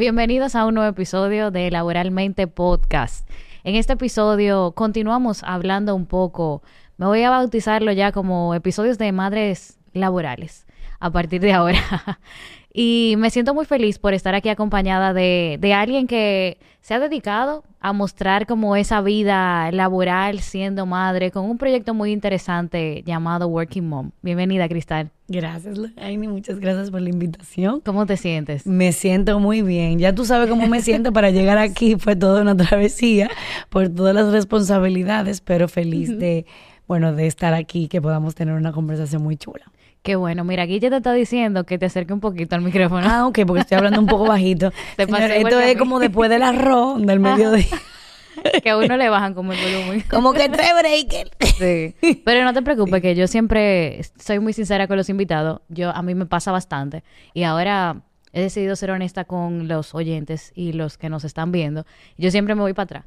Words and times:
Bienvenidos 0.00 0.54
a 0.54 0.64
un 0.64 0.76
nuevo 0.76 0.88
episodio 0.88 1.50
de 1.50 1.70
Laboralmente 1.70 2.46
Podcast. 2.46 3.28
En 3.64 3.74
este 3.74 3.92
episodio 3.92 4.72
continuamos 4.72 5.42
hablando 5.42 5.94
un 5.94 6.06
poco, 6.06 6.62
me 6.96 7.04
voy 7.04 7.22
a 7.22 7.28
bautizarlo 7.28 7.92
ya 7.92 8.10
como 8.10 8.54
episodios 8.54 8.96
de 8.96 9.12
madres 9.12 9.78
laborales 9.92 10.64
a 11.00 11.10
partir 11.10 11.42
de 11.42 11.52
ahora. 11.52 12.18
y 12.72 13.14
me 13.18 13.30
siento 13.30 13.54
muy 13.54 13.64
feliz 13.64 13.98
por 13.98 14.14
estar 14.14 14.34
aquí 14.34 14.48
acompañada 14.48 15.12
de, 15.12 15.58
de 15.60 15.74
alguien 15.74 16.06
que 16.06 16.58
se 16.80 16.94
ha 16.94 17.00
dedicado 17.00 17.64
a 17.80 17.92
mostrar 17.92 18.46
como 18.46 18.76
esa 18.76 19.00
vida 19.00 19.72
laboral 19.72 20.40
siendo 20.40 20.86
madre 20.86 21.30
con 21.30 21.44
un 21.44 21.58
proyecto 21.58 21.94
muy 21.94 22.12
interesante 22.12 23.02
llamado 23.04 23.48
Working 23.48 23.88
Mom. 23.88 24.10
Bienvenida, 24.22 24.68
Cristal. 24.68 25.10
Gracias, 25.28 25.78
Aini. 25.96 26.28
Muchas 26.28 26.60
gracias 26.60 26.90
por 26.90 27.00
la 27.00 27.08
invitación. 27.08 27.80
¿Cómo 27.80 28.04
te 28.06 28.16
sientes? 28.16 28.66
Me 28.66 28.92
siento 28.92 29.40
muy 29.40 29.62
bien. 29.62 29.98
Ya 29.98 30.14
tú 30.14 30.24
sabes 30.24 30.48
cómo 30.48 30.66
me 30.66 30.82
siento 30.82 31.12
para 31.12 31.30
llegar 31.30 31.58
aquí. 31.58 31.96
Fue 31.96 32.16
toda 32.16 32.42
una 32.42 32.56
travesía 32.56 33.30
por 33.68 33.88
todas 33.88 34.14
las 34.14 34.30
responsabilidades, 34.30 35.40
pero 35.40 35.68
feliz 35.68 36.18
de, 36.18 36.46
bueno, 36.86 37.14
de 37.14 37.26
estar 37.26 37.54
aquí, 37.54 37.88
que 37.88 38.02
podamos 38.02 38.34
tener 38.34 38.54
una 38.54 38.72
conversación 38.72 39.22
muy 39.22 39.36
chula. 39.36 39.70
Qué 40.02 40.16
bueno. 40.16 40.44
Mira, 40.44 40.62
aquí 40.62 40.80
ya 40.80 40.88
te 40.88 40.96
está 40.96 41.12
diciendo 41.12 41.64
que 41.64 41.78
te 41.78 41.86
acerque 41.86 42.12
un 42.12 42.20
poquito 42.20 42.54
al 42.56 42.62
micrófono. 42.62 43.06
Ah, 43.06 43.26
ok, 43.26 43.40
porque 43.46 43.60
estoy 43.60 43.76
hablando 43.76 44.00
un 44.00 44.06
poco 44.06 44.26
bajito. 44.26 44.72
esto 44.96 45.60
es 45.60 45.76
como 45.76 45.98
después 45.98 46.30
del 46.30 46.42
arroz 46.42 47.04
del 47.04 47.20
mediodía. 47.20 47.66
que 48.62 48.70
a 48.70 48.78
uno 48.78 48.96
le 48.96 49.10
bajan 49.10 49.34
como 49.34 49.52
el 49.52 49.58
volumen. 49.60 50.04
Como 50.10 50.32
que 50.32 50.48
tres 50.48 50.70
breaker. 50.78 51.30
Sí. 51.58 52.22
Pero 52.24 52.44
no 52.44 52.54
te 52.54 52.62
preocupes, 52.62 53.02
que 53.02 53.14
yo 53.14 53.26
siempre 53.26 54.00
soy 54.18 54.38
muy 54.38 54.52
sincera 54.52 54.86
con 54.86 54.96
los 54.96 55.08
invitados. 55.10 55.60
Yo, 55.68 55.90
a 55.90 56.02
mí 56.02 56.14
me 56.14 56.26
pasa 56.26 56.50
bastante. 56.50 57.02
Y 57.34 57.42
ahora 57.42 58.02
he 58.32 58.40
decidido 58.40 58.76
ser 58.76 58.92
honesta 58.92 59.24
con 59.24 59.68
los 59.68 59.94
oyentes 59.94 60.52
y 60.54 60.72
los 60.72 60.96
que 60.96 61.10
nos 61.10 61.24
están 61.24 61.52
viendo. 61.52 61.84
Yo 62.16 62.30
siempre 62.30 62.54
me 62.54 62.62
voy 62.62 62.72
para 62.72 62.84
atrás. 62.84 63.04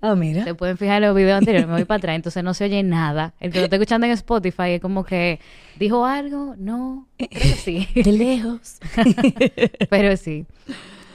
Ah, 0.00 0.14
mira. 0.14 0.44
Se 0.44 0.54
pueden 0.54 0.76
fijar 0.76 1.02
en 1.02 1.08
los 1.08 1.16
videos 1.16 1.38
anteriores, 1.38 1.66
me 1.66 1.74
voy 1.74 1.84
para 1.84 1.98
atrás, 1.98 2.16
entonces 2.16 2.44
no 2.44 2.54
se 2.54 2.64
oye 2.64 2.82
nada. 2.82 3.34
El 3.40 3.50
que 3.50 3.58
lo 3.58 3.64
está 3.64 3.76
escuchando 3.76 4.06
en 4.06 4.12
Spotify 4.12 4.72
es 4.72 4.80
como 4.80 5.04
que 5.04 5.40
dijo 5.78 6.04
algo, 6.04 6.54
no, 6.58 7.08
pero 7.16 7.56
sí. 7.56 7.88
De 7.94 8.12
lejos. 8.12 8.78
pero 9.90 10.16
sí. 10.16 10.46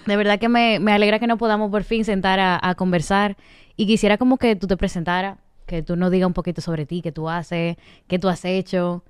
De 0.05 0.15
verdad 0.17 0.39
que 0.39 0.49
me, 0.49 0.79
me, 0.79 0.91
alegra 0.91 1.19
que 1.19 1.27
nos 1.27 1.37
podamos 1.37 1.69
por 1.69 1.83
fin 1.83 2.03
sentar 2.05 2.39
a, 2.39 2.59
a, 2.61 2.75
conversar 2.75 3.37
y 3.77 3.85
quisiera 3.85 4.17
como 4.17 4.37
que 4.37 4.55
tú 4.55 4.67
te 4.67 4.75
presentaras, 4.77 5.37
que 5.67 5.83
tú 5.83 5.95
nos 5.95 6.11
digas 6.11 6.27
un 6.27 6.33
poquito 6.33 6.59
sobre 6.59 6.85
ti, 6.85 7.01
qué 7.01 7.11
tú 7.11 7.29
haces, 7.29 7.77
qué 8.07 8.19
tú 8.19 8.27
has 8.27 8.43
hecho. 8.45 9.03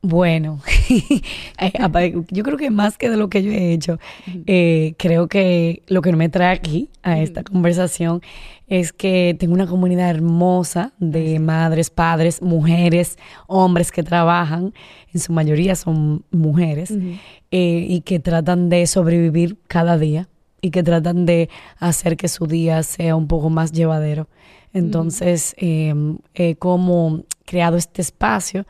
Bueno, 0.00 0.60
eh, 1.58 2.22
yo 2.30 2.44
creo 2.44 2.56
que 2.56 2.70
más 2.70 2.96
que 2.96 3.10
de 3.10 3.16
lo 3.16 3.28
que 3.28 3.42
yo 3.42 3.50
he 3.50 3.72
hecho, 3.72 3.98
eh, 4.46 4.94
creo 4.96 5.26
que 5.26 5.82
lo 5.88 6.02
que 6.02 6.12
me 6.12 6.28
trae 6.28 6.54
aquí 6.54 6.88
a 7.02 7.18
esta 7.18 7.42
conversación 7.42 8.22
es 8.68 8.92
que 8.92 9.34
tengo 9.38 9.54
una 9.54 9.66
comunidad 9.66 10.10
hermosa 10.10 10.92
de 10.98 11.40
madres, 11.40 11.90
padres, 11.90 12.42
mujeres, 12.42 13.18
hombres 13.48 13.90
que 13.90 14.04
trabajan, 14.04 14.72
en 15.12 15.20
su 15.20 15.32
mayoría 15.32 15.74
son 15.74 16.24
mujeres, 16.30 16.92
eh, 17.50 17.86
y 17.88 18.02
que 18.02 18.20
tratan 18.20 18.68
de 18.68 18.86
sobrevivir 18.86 19.56
cada 19.66 19.98
día 19.98 20.28
y 20.60 20.70
que 20.70 20.84
tratan 20.84 21.26
de 21.26 21.48
hacer 21.78 22.16
que 22.16 22.28
su 22.28 22.46
día 22.46 22.84
sea 22.84 23.16
un 23.16 23.26
poco 23.26 23.50
más 23.50 23.72
llevadero. 23.72 24.28
Entonces, 24.72 25.56
he 25.58 26.54
como 26.58 27.24
creado 27.46 27.78
este 27.78 28.02
espacio 28.02 28.66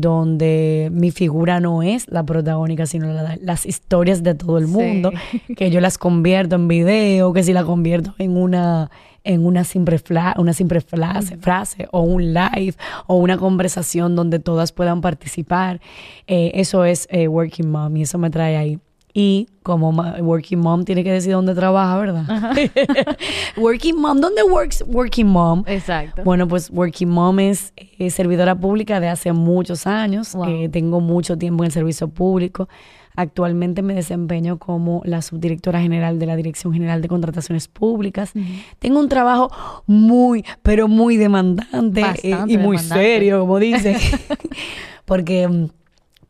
donde 0.00 0.90
mi 0.92 1.10
figura 1.10 1.60
no 1.60 1.82
es 1.82 2.06
la 2.08 2.24
protagónica, 2.24 2.86
sino 2.86 3.08
las 3.40 3.66
historias 3.66 4.22
de 4.22 4.34
todo 4.34 4.58
el 4.58 4.66
mundo, 4.66 5.10
que 5.56 5.70
yo 5.70 5.80
las 5.80 5.98
convierto 5.98 6.56
en 6.56 6.68
video, 6.68 7.32
que 7.32 7.42
si 7.42 7.52
la 7.52 7.64
convierto 7.64 8.14
en 8.18 8.36
una 8.36 8.90
en 9.24 9.44
una 9.44 9.64
simple, 9.64 10.00
una 10.36 10.52
simple 10.52 10.80
frase, 10.80 11.36
frase 11.36 11.88
o 11.90 12.00
un 12.02 12.32
live 12.32 12.74
o 13.08 13.16
una 13.16 13.36
conversación 13.36 14.14
donde 14.14 14.38
todas 14.38 14.70
puedan 14.70 15.00
participar. 15.00 15.80
Eh, 16.28 16.52
eso 16.54 16.84
es 16.84 17.08
eh, 17.10 17.26
Working 17.26 17.68
Mom 17.68 17.96
y 17.96 18.02
eso 18.02 18.18
me 18.18 18.30
trae 18.30 18.56
ahí. 18.56 18.78
Y 19.18 19.48
como 19.62 19.92
working 19.92 20.58
mom 20.58 20.84
tiene 20.84 21.02
que 21.02 21.10
decir 21.10 21.32
dónde 21.32 21.54
trabaja, 21.54 21.96
¿verdad? 21.96 22.26
working 23.56 23.98
mom, 23.98 24.20
¿dónde 24.20 24.42
works 24.42 24.84
working 24.86 25.26
mom? 25.26 25.64
Exacto. 25.66 26.22
Bueno, 26.22 26.46
pues 26.46 26.68
working 26.68 27.08
mom 27.08 27.40
es 27.40 27.72
servidora 28.10 28.54
pública 28.54 29.00
de 29.00 29.08
hace 29.08 29.32
muchos 29.32 29.86
años. 29.86 30.36
Eh, 30.46 30.68
tengo 30.70 31.00
mucho 31.00 31.38
tiempo 31.38 31.64
en 31.64 31.68
el 31.68 31.72
servicio 31.72 32.08
público. 32.08 32.68
Actualmente 33.14 33.80
me 33.80 33.94
desempeño 33.94 34.58
como 34.58 35.00
la 35.06 35.22
subdirectora 35.22 35.80
general 35.80 36.18
de 36.18 36.26
la 36.26 36.36
Dirección 36.36 36.74
General 36.74 37.00
de 37.00 37.08
Contrataciones 37.08 37.68
Públicas. 37.68 38.34
Tengo 38.80 39.00
un 39.00 39.08
trabajo 39.08 39.50
muy, 39.86 40.44
pero 40.62 40.88
muy 40.88 41.16
demandante 41.16 42.04
eh, 42.22 42.36
y 42.48 42.58
muy 42.58 42.76
serio, 42.76 43.40
como 43.40 43.60
dice. 43.60 43.96
Porque 45.06 45.48
mm, 45.48 45.68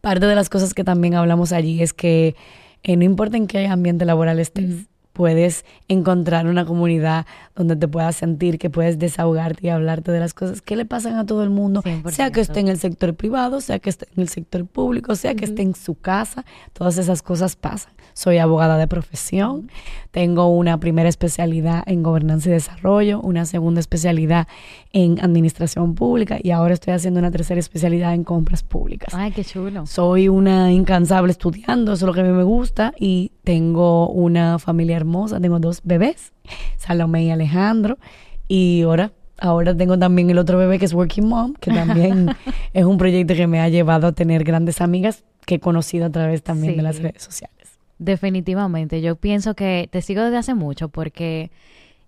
parte 0.01 0.27
de 0.27 0.37
las 0.37 0.49
cosas 0.49 0.73
que 0.73 0.85
también 0.85 1.17
hablamos 1.17 1.51
allí 1.51 1.83
es 1.83 1.93
que 1.93 2.37
no 2.85 3.05
importa 3.05 3.37
en 3.37 3.47
qué 3.47 3.67
ambiente 3.67 4.05
laboral 4.05 4.39
estés, 4.39 4.87
puedes 5.17 5.65
encontrar 5.89 6.47
una 6.47 6.67
comunidad 6.67 7.25
donde 7.55 7.75
te 7.75 7.89
puedas 7.89 8.17
sentir 8.17 8.59
que 8.59 8.69
puedes 8.69 8.99
desahogarte 8.99 9.67
y 9.67 9.71
hablarte 9.71 10.13
de 10.13 10.21
las 10.21 10.35
cosas 10.35 10.61
que 10.61 10.77
le 10.77 10.85
pasan 10.85 11.17
a 11.17 11.25
todo 11.25 11.43
el 11.43 11.49
mundo, 11.49 11.83
sea 12.11 12.31
que 12.31 12.43
esté 12.43 12.61
en 12.61 12.69
el 12.69 12.79
sector 12.79 13.15
privado, 13.15 13.63
sea 13.63 13.79
que 13.79 13.89
esté 13.89 14.07
en 14.15 14.21
el 14.21 14.29
sector 14.29 14.67
público, 14.67 15.15
sea 15.15 15.35
que 15.35 15.47
esté 15.47 15.63
en 15.63 15.75
su 15.75 15.95
casa, 15.95 16.45
todas 16.75 16.99
esas 16.99 17.23
cosas 17.23 17.57
pasan. 17.57 17.95
Soy 18.13 18.37
abogada 18.37 18.77
de 18.77 18.89
profesión, 18.89 19.71
tengo 20.11 20.49
una 20.49 20.79
primera 20.81 21.09
especialidad 21.09 21.83
en 21.87 22.03
gobernanza 22.03 22.51
y 22.51 22.53
desarrollo, 22.53 23.23
una 23.23 23.47
segunda 23.47 23.81
especialidad 23.81 24.49
en 24.97 25.23
administración 25.23 25.95
pública 25.95 26.39
y 26.43 26.53
ahora 26.53 26.73
estoy 26.73 26.95
haciendo 26.95 27.21
una 27.21 27.31
tercera 27.31 27.61
especialidad 27.61 28.15
en 28.15 28.25
compras 28.25 28.63
públicas. 28.63 29.13
Ay, 29.13 29.31
qué 29.31 29.45
chulo. 29.45 29.85
Soy 29.85 30.31
una 30.31 30.73
incansable 30.73 31.33
estudiando, 31.33 31.93
eso 31.93 32.07
es 32.07 32.07
lo 32.07 32.15
que 32.15 32.21
a 32.21 32.25
mí 32.25 32.31
me 32.31 32.45
gusta 32.45 32.95
y 32.99 33.31
tengo 33.45 34.09
una 34.09 34.59
familia 34.59 34.97
hermosa, 34.97 35.39
tengo 35.39 35.59
dos 35.59 35.83
bebés, 35.85 36.33
Salomé 36.79 37.25
y 37.25 37.31
Alejandro 37.31 37.99
y 38.49 38.83
ahora 38.83 39.13
Ahora 39.39 39.77
tengo 39.77 39.99
también 39.99 40.31
el 40.31 40.39
otro 40.39 40.57
bebé 40.57 40.79
que 40.79 40.87
es 40.87 40.95
Working 40.95 41.29
Mom, 41.29 41.53
que 41.61 41.71
también 41.71 42.35
es 42.73 42.87
un 42.87 42.97
proyecto 42.97 43.35
que 43.35 43.47
me 43.47 43.61
ha 43.61 43.69
llevado 43.69 44.07
a 44.07 44.13
tener 44.13 44.45
grandes 44.45 44.81
amigas 44.81 45.25
que 45.45 45.57
he 45.57 45.61
conocido 45.61 46.07
a 46.07 46.11
través 46.11 46.43
también 46.43 46.75
de 46.75 46.83
las 46.83 47.03
redes 47.03 47.23
sociales. 47.23 47.79
Definitivamente, 47.99 49.03
yo 49.03 49.17
pienso 49.17 49.53
que 49.53 49.91
te 49.93 50.01
sigo 50.01 50.23
desde 50.23 50.39
hace 50.39 50.55
mucho 50.55 50.89
porque 50.89 51.51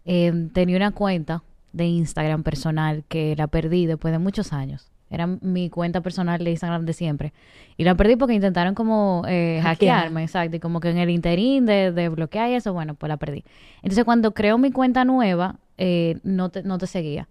eh, 0.06 0.48
tenía 0.54 0.78
una 0.78 0.93
cuenta 0.93 1.43
de 1.78 1.87
Instagram 1.87 2.43
personal 2.43 3.05
que 3.09 3.34
la 3.37 3.47
perdí 3.47 3.87
después 3.87 4.12
de 4.12 4.19
muchos 4.19 4.53
años. 4.53 4.91
Era 5.11 5.27
mi 5.27 5.71
cuenta 5.71 6.03
personal 6.03 6.44
de 6.44 6.50
Instagram 6.50 6.84
de 6.84 6.93
siempre. 6.93 7.33
Y 7.78 7.84
la 7.84 7.94
perdí 7.94 8.16
porque 8.16 8.34
intentaron 8.34 8.75
como 8.75 9.22
eh, 9.27 9.61
hackearme, 9.62 10.22
exacto. 10.22 10.56
Y 10.56 10.61
como 10.61 10.81
que 10.81 10.91
en 10.91 10.99
el 10.99 11.09
interín 11.09 11.65
de, 11.65 11.93
de 11.93 12.11
bloquear 12.11 12.50
y 12.50 12.55
eso, 12.55 12.75
bueno, 12.75 12.94
pues 12.94 13.09
la 13.09 13.16
perdí. 13.16 13.44
Entonces 13.77 14.05
cuando 14.05 14.34
creo 14.34 14.59
mi 14.59 14.71
cuenta 14.71 15.06
nueva, 15.06 15.56
eh, 15.78 16.19
no, 16.25 16.50
te, 16.50 16.62
no 16.62 16.77
te 16.77 16.87
seguía. 16.87 17.28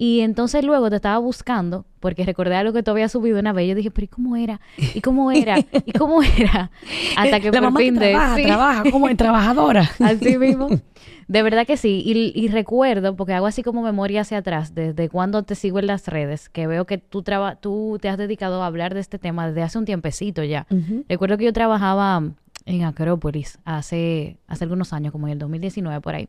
Y 0.00 0.20
entonces 0.20 0.62
luego 0.62 0.90
te 0.90 0.96
estaba 0.96 1.18
buscando, 1.18 1.84
porque 1.98 2.24
recordé 2.24 2.54
algo 2.54 2.72
que 2.72 2.84
tú 2.84 2.92
habías 2.92 3.10
subido 3.10 3.40
una 3.40 3.52
vez. 3.52 3.68
Yo 3.68 3.74
dije, 3.74 3.90
pero 3.90 4.04
¿y 4.04 4.08
cómo 4.08 4.36
era? 4.36 4.60
¿Y 4.94 5.00
cómo 5.00 5.32
era? 5.32 5.58
¿Y 5.58 5.90
cómo 5.90 6.22
era? 6.22 6.70
Hasta 7.16 7.40
que 7.40 7.46
La 7.46 7.52
por 7.54 7.62
mamá 7.62 7.80
fin 7.80 7.94
que 7.94 8.00
de. 8.04 8.10
trabaja, 8.12 8.36
sí. 8.36 8.42
trabaja 8.44 8.90
como 8.92 9.16
trabajadora. 9.16 9.90
Así 9.98 10.38
mismo. 10.38 10.68
De 11.26 11.42
verdad 11.42 11.66
que 11.66 11.76
sí. 11.76 12.00
Y, 12.06 12.32
y 12.32 12.46
recuerdo, 12.46 13.16
porque 13.16 13.32
hago 13.32 13.46
así 13.48 13.64
como 13.64 13.82
memoria 13.82 14.20
hacia 14.20 14.38
atrás, 14.38 14.72
desde 14.72 15.08
cuando 15.08 15.42
te 15.42 15.56
sigo 15.56 15.80
en 15.80 15.88
las 15.88 16.06
redes, 16.06 16.48
que 16.48 16.68
veo 16.68 16.84
que 16.84 16.98
tú, 16.98 17.22
traba, 17.24 17.56
tú 17.56 17.98
te 18.00 18.08
has 18.08 18.18
dedicado 18.18 18.62
a 18.62 18.66
hablar 18.66 18.94
de 18.94 19.00
este 19.00 19.18
tema 19.18 19.48
desde 19.48 19.62
hace 19.62 19.78
un 19.78 19.84
tiempecito 19.84 20.44
ya. 20.44 20.68
Recuerdo 21.08 21.36
que 21.38 21.44
yo 21.44 21.52
trabajaba 21.52 22.22
en 22.66 22.84
Acrópolis 22.84 23.58
hace, 23.64 24.38
hace 24.46 24.62
algunos 24.62 24.92
años, 24.92 25.10
como 25.10 25.26
en 25.26 25.32
el 25.32 25.38
2019 25.40 26.00
por 26.00 26.14
ahí. 26.14 26.28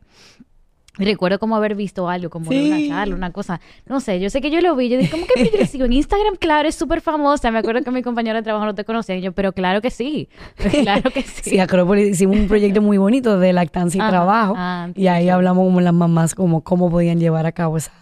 Recuerdo 1.04 1.38
como 1.38 1.56
haber 1.56 1.74
visto 1.74 2.08
algo, 2.08 2.30
como 2.30 2.50
de 2.50 2.62
una 2.66 2.76
Sí. 2.76 2.88
charla, 2.88 3.14
una 3.14 3.32
cosa. 3.32 3.60
No 3.86 4.00
sé, 4.00 4.20
yo 4.20 4.30
sé 4.30 4.40
que 4.40 4.50
yo 4.50 4.60
lo 4.60 4.76
vi. 4.76 4.88
Yo 4.88 4.98
dije, 4.98 5.10
¿cómo 5.10 5.24
que 5.34 5.50
yo 5.58 5.66
sigo 5.66 5.84
en 5.86 5.92
Instagram? 5.94 6.36
Claro, 6.36 6.68
es 6.68 6.74
súper 6.74 7.00
famosa. 7.00 7.50
Me 7.50 7.58
acuerdo 7.58 7.82
que 7.82 7.90
mi 7.90 8.02
compañero 8.02 8.36
de 8.36 8.42
trabajo 8.42 8.66
no 8.66 8.74
te 8.74 8.84
conocía. 8.84 9.16
Y 9.16 9.22
yo, 9.22 9.32
pero 9.32 9.52
claro 9.52 9.80
que 9.80 9.90
sí. 9.90 10.28
Claro 10.82 11.10
que 11.10 11.22
sí. 11.22 11.50
Sí, 11.50 11.58
Acrópolis 11.60 12.08
hicimos 12.08 12.36
un 12.36 12.48
proyecto 12.48 12.80
muy 12.82 12.98
bonito 12.98 13.38
de 13.38 13.52
lactancia 13.52 13.98
y 13.98 14.02
Ajá. 14.02 14.10
trabajo. 14.10 14.54
Ah, 14.56 14.88
y 14.94 15.06
ahí 15.08 15.28
hablamos 15.28 15.64
como 15.64 15.80
las 15.80 15.94
mamás, 15.94 16.34
como 16.34 16.62
cómo 16.62 16.90
podían 16.90 17.18
llevar 17.18 17.46
a 17.46 17.52
cabo 17.52 17.76
esa, 17.76 17.92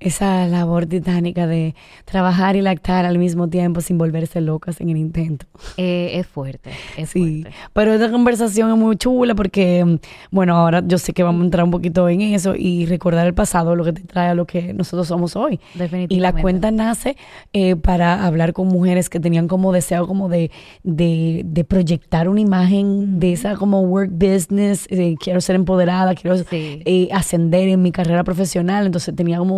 esa 0.00 0.46
labor 0.46 0.86
titánica 0.86 1.46
de 1.46 1.74
trabajar 2.04 2.56
y 2.56 2.62
lactar 2.62 3.04
al 3.04 3.18
mismo 3.18 3.48
tiempo 3.48 3.80
sin 3.80 3.96
volverse 3.98 4.40
locas 4.40 4.80
en 4.80 4.88
el 4.90 4.96
intento. 4.96 5.46
Eh, 5.76 6.12
es 6.14 6.26
fuerte, 6.26 6.70
es 6.96 7.10
Sí, 7.10 7.42
fuerte. 7.42 7.58
pero 7.72 7.94
esta 7.94 8.10
conversación 8.10 8.70
es 8.70 8.76
muy 8.76 8.96
chula 8.96 9.34
porque, 9.34 9.84
mm, 9.84 9.96
bueno, 10.30 10.56
ahora 10.56 10.82
yo 10.86 10.98
sé 10.98 11.12
que 11.12 11.22
vamos 11.22 11.42
a 11.42 11.44
entrar 11.44 11.64
un 11.64 11.70
poquito 11.70 12.08
en 12.08 12.20
eso 12.22 12.54
y 12.56 12.86
recordar 12.86 13.26
el 13.26 13.34
pasado 13.34 13.76
lo 13.76 13.84
que 13.84 13.92
te 13.92 14.02
trae 14.02 14.28
a 14.30 14.34
lo 14.34 14.46
que 14.46 14.72
nosotros 14.74 15.06
somos 15.08 15.36
hoy. 15.36 15.60
Definitivamente. 15.74 16.14
Y 16.14 16.20
la 16.20 16.32
cuenta 16.32 16.70
nace 16.70 17.16
eh, 17.52 17.76
para 17.76 18.26
hablar 18.26 18.52
con 18.52 18.66
mujeres 18.68 19.08
que 19.08 19.20
tenían 19.20 19.46
como 19.48 19.72
deseo 19.72 20.06
como 20.06 20.28
de, 20.28 20.50
de, 20.82 21.42
de 21.44 21.64
proyectar 21.64 22.28
una 22.28 22.40
imagen 22.40 23.20
de 23.20 23.32
esa 23.32 23.56
como 23.56 23.80
work 23.82 24.10
business, 24.12 24.86
eh, 24.90 25.14
quiero 25.20 25.40
ser 25.40 25.56
empoderada, 25.56 26.14
quiero 26.14 26.36
Sí. 26.38 26.82
eh, 26.84 27.08
ascender 27.12 27.68
en 27.68 27.82
mi 27.82 27.92
carrera 27.92 28.24
profesional, 28.24 28.86
entonces 28.86 29.14
tenía 29.14 29.38
como 29.38 29.51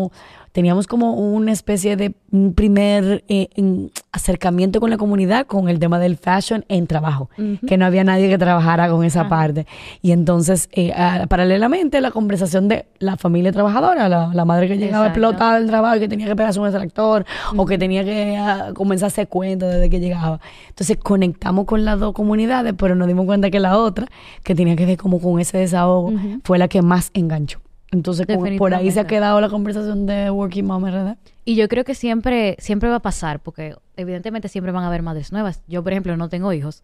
teníamos 0.52 0.87
como 0.87 1.14
una 1.14 1.50
especie 1.50 1.96
de 1.96 2.14
un 2.31 2.55
primer 2.55 3.25
eh, 3.29 3.49
en- 3.56 3.91
acercamiento 4.12 4.79
con 4.81 4.88
la 4.91 4.96
comunidad 4.96 5.46
con 5.46 5.69
el 5.69 5.81
tema 5.81 5.99
del 5.99 6.17
fashion 6.17 6.64
en 6.69 6.87
trabajo, 6.87 7.29
que 7.67 7.76
no 7.76 7.85
había 7.87 8.05
nadie 8.05 8.29
que 8.29 8.38
trabajara 8.38 8.88
con 8.88 9.05
esa 9.05 9.23
parte. 9.29 9.67
Y 10.00 10.12
entonces, 10.12 10.69
eh, 10.73 10.93
ah, 10.96 11.26
paralelamente, 11.29 12.00
la 12.00 12.12
conversación 12.12 12.69
de 12.69 12.87
la 13.00 13.17
familia 13.17 13.50
trabajadora, 13.50 14.08
la, 14.08 14.31
la 14.32 14.44
madre 14.44 14.69
que 14.69 14.75
llegaba 14.79 15.06
explotada 15.08 15.58
del 15.58 15.67
trabajo 15.69 15.97
y 15.97 16.00
que 16.00 16.08
tenía 16.08 16.26
que 16.29 16.37
pegarse 16.37 16.61
un 16.61 16.67
extractor 16.67 17.25
o 17.56 17.67
que 17.67 17.76
tenía 17.76 18.05
que 18.05 18.37
ah, 18.37 18.70
comenzar 18.75 19.06
a 19.06 19.08
hacer 19.08 19.26
cuentas 19.29 19.75
desde 19.75 19.90
que 19.90 19.99
llegaba. 19.99 20.38
Entonces, 20.69 20.97
conectamos 20.99 21.64
con 21.64 21.85
las 21.85 21.99
dos 21.99 22.12
comunidades, 22.12 22.75
pero 22.79 22.94
nos 22.94 23.08
dimos 23.08 23.26
cuenta 23.26 23.50
que 23.50 23.58
la 23.58 23.76
otra, 23.76 24.06
que 24.44 24.55
tenía 24.55 24.76
que 24.76 24.87
ver 24.87 24.97
como 24.99 25.20
con 25.20 25.40
ese 25.40 25.58
desahogo, 25.58 26.12
fue 26.44 26.58
la 26.58 26.69
que 26.69 26.81
más 26.81 27.11
enganchó. 27.12 27.58
Entonces, 27.94 28.26
como 28.26 28.56
por 28.56 28.75
ahí 28.75 28.91
se 28.91 28.99
ha 28.99 29.06
quedado 29.06 29.41
la 29.41 29.49
conversación 29.49 30.05
de 30.05 30.29
Working 30.29 30.67
Mom, 30.67 30.82
¿verdad? 30.82 31.17
Y 31.44 31.55
yo 31.55 31.69
creo 31.69 31.85
que 31.85 31.94
siempre, 31.94 32.56
siempre 32.58 32.88
va 32.88 32.96
a 32.96 33.00
pasar, 33.00 33.38
porque 33.38 33.76
evidentemente 33.96 34.49
siempre 34.49 34.73
van 34.73 34.82
a 34.82 34.88
haber 34.88 35.02
madres 35.02 35.31
nuevas. 35.31 35.62
Yo, 35.69 35.85
por 35.85 35.93
ejemplo, 35.93 36.17
no 36.17 36.29
tengo 36.29 36.52
hijos. 36.52 36.82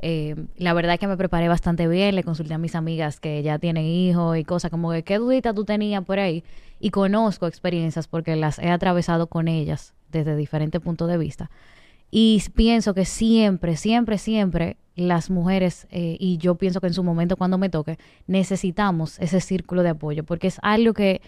Eh, 0.00 0.34
la 0.56 0.72
verdad 0.72 0.94
es 0.94 1.00
que 1.00 1.06
me 1.06 1.16
preparé 1.16 1.48
bastante 1.48 1.86
bien, 1.86 2.16
le 2.16 2.24
consulté 2.24 2.54
a 2.54 2.58
mis 2.58 2.74
amigas 2.74 3.20
que 3.20 3.40
ya 3.44 3.60
tienen 3.60 3.84
hijos 3.84 4.36
y 4.36 4.42
cosas 4.42 4.72
como 4.72 4.90
que 4.90 5.04
qué 5.04 5.18
dudita 5.18 5.54
tú 5.54 5.64
tenías 5.64 6.04
por 6.04 6.18
ahí. 6.18 6.42
Y 6.80 6.90
conozco 6.90 7.46
experiencias 7.46 8.08
porque 8.08 8.34
las 8.34 8.58
he 8.58 8.70
atravesado 8.70 9.28
con 9.28 9.46
ellas 9.46 9.94
desde 10.10 10.34
diferentes 10.34 10.80
puntos 10.80 11.08
de 11.08 11.18
vista. 11.18 11.50
Y 12.10 12.42
pienso 12.54 12.94
que 12.94 13.04
siempre, 13.04 13.76
siempre, 13.76 14.18
siempre 14.18 14.76
las 14.96 15.30
mujeres, 15.30 15.86
eh, 15.90 16.16
y 16.18 16.38
yo 16.38 16.56
pienso 16.56 16.80
que 16.80 16.88
en 16.88 16.94
su 16.94 17.04
momento 17.04 17.36
cuando 17.36 17.58
me 17.58 17.68
toque, 17.68 17.98
necesitamos 18.26 19.18
ese 19.20 19.40
círculo 19.40 19.82
de 19.82 19.90
apoyo, 19.90 20.24
porque 20.24 20.48
es 20.48 20.58
algo 20.62 20.94
que 20.94 21.20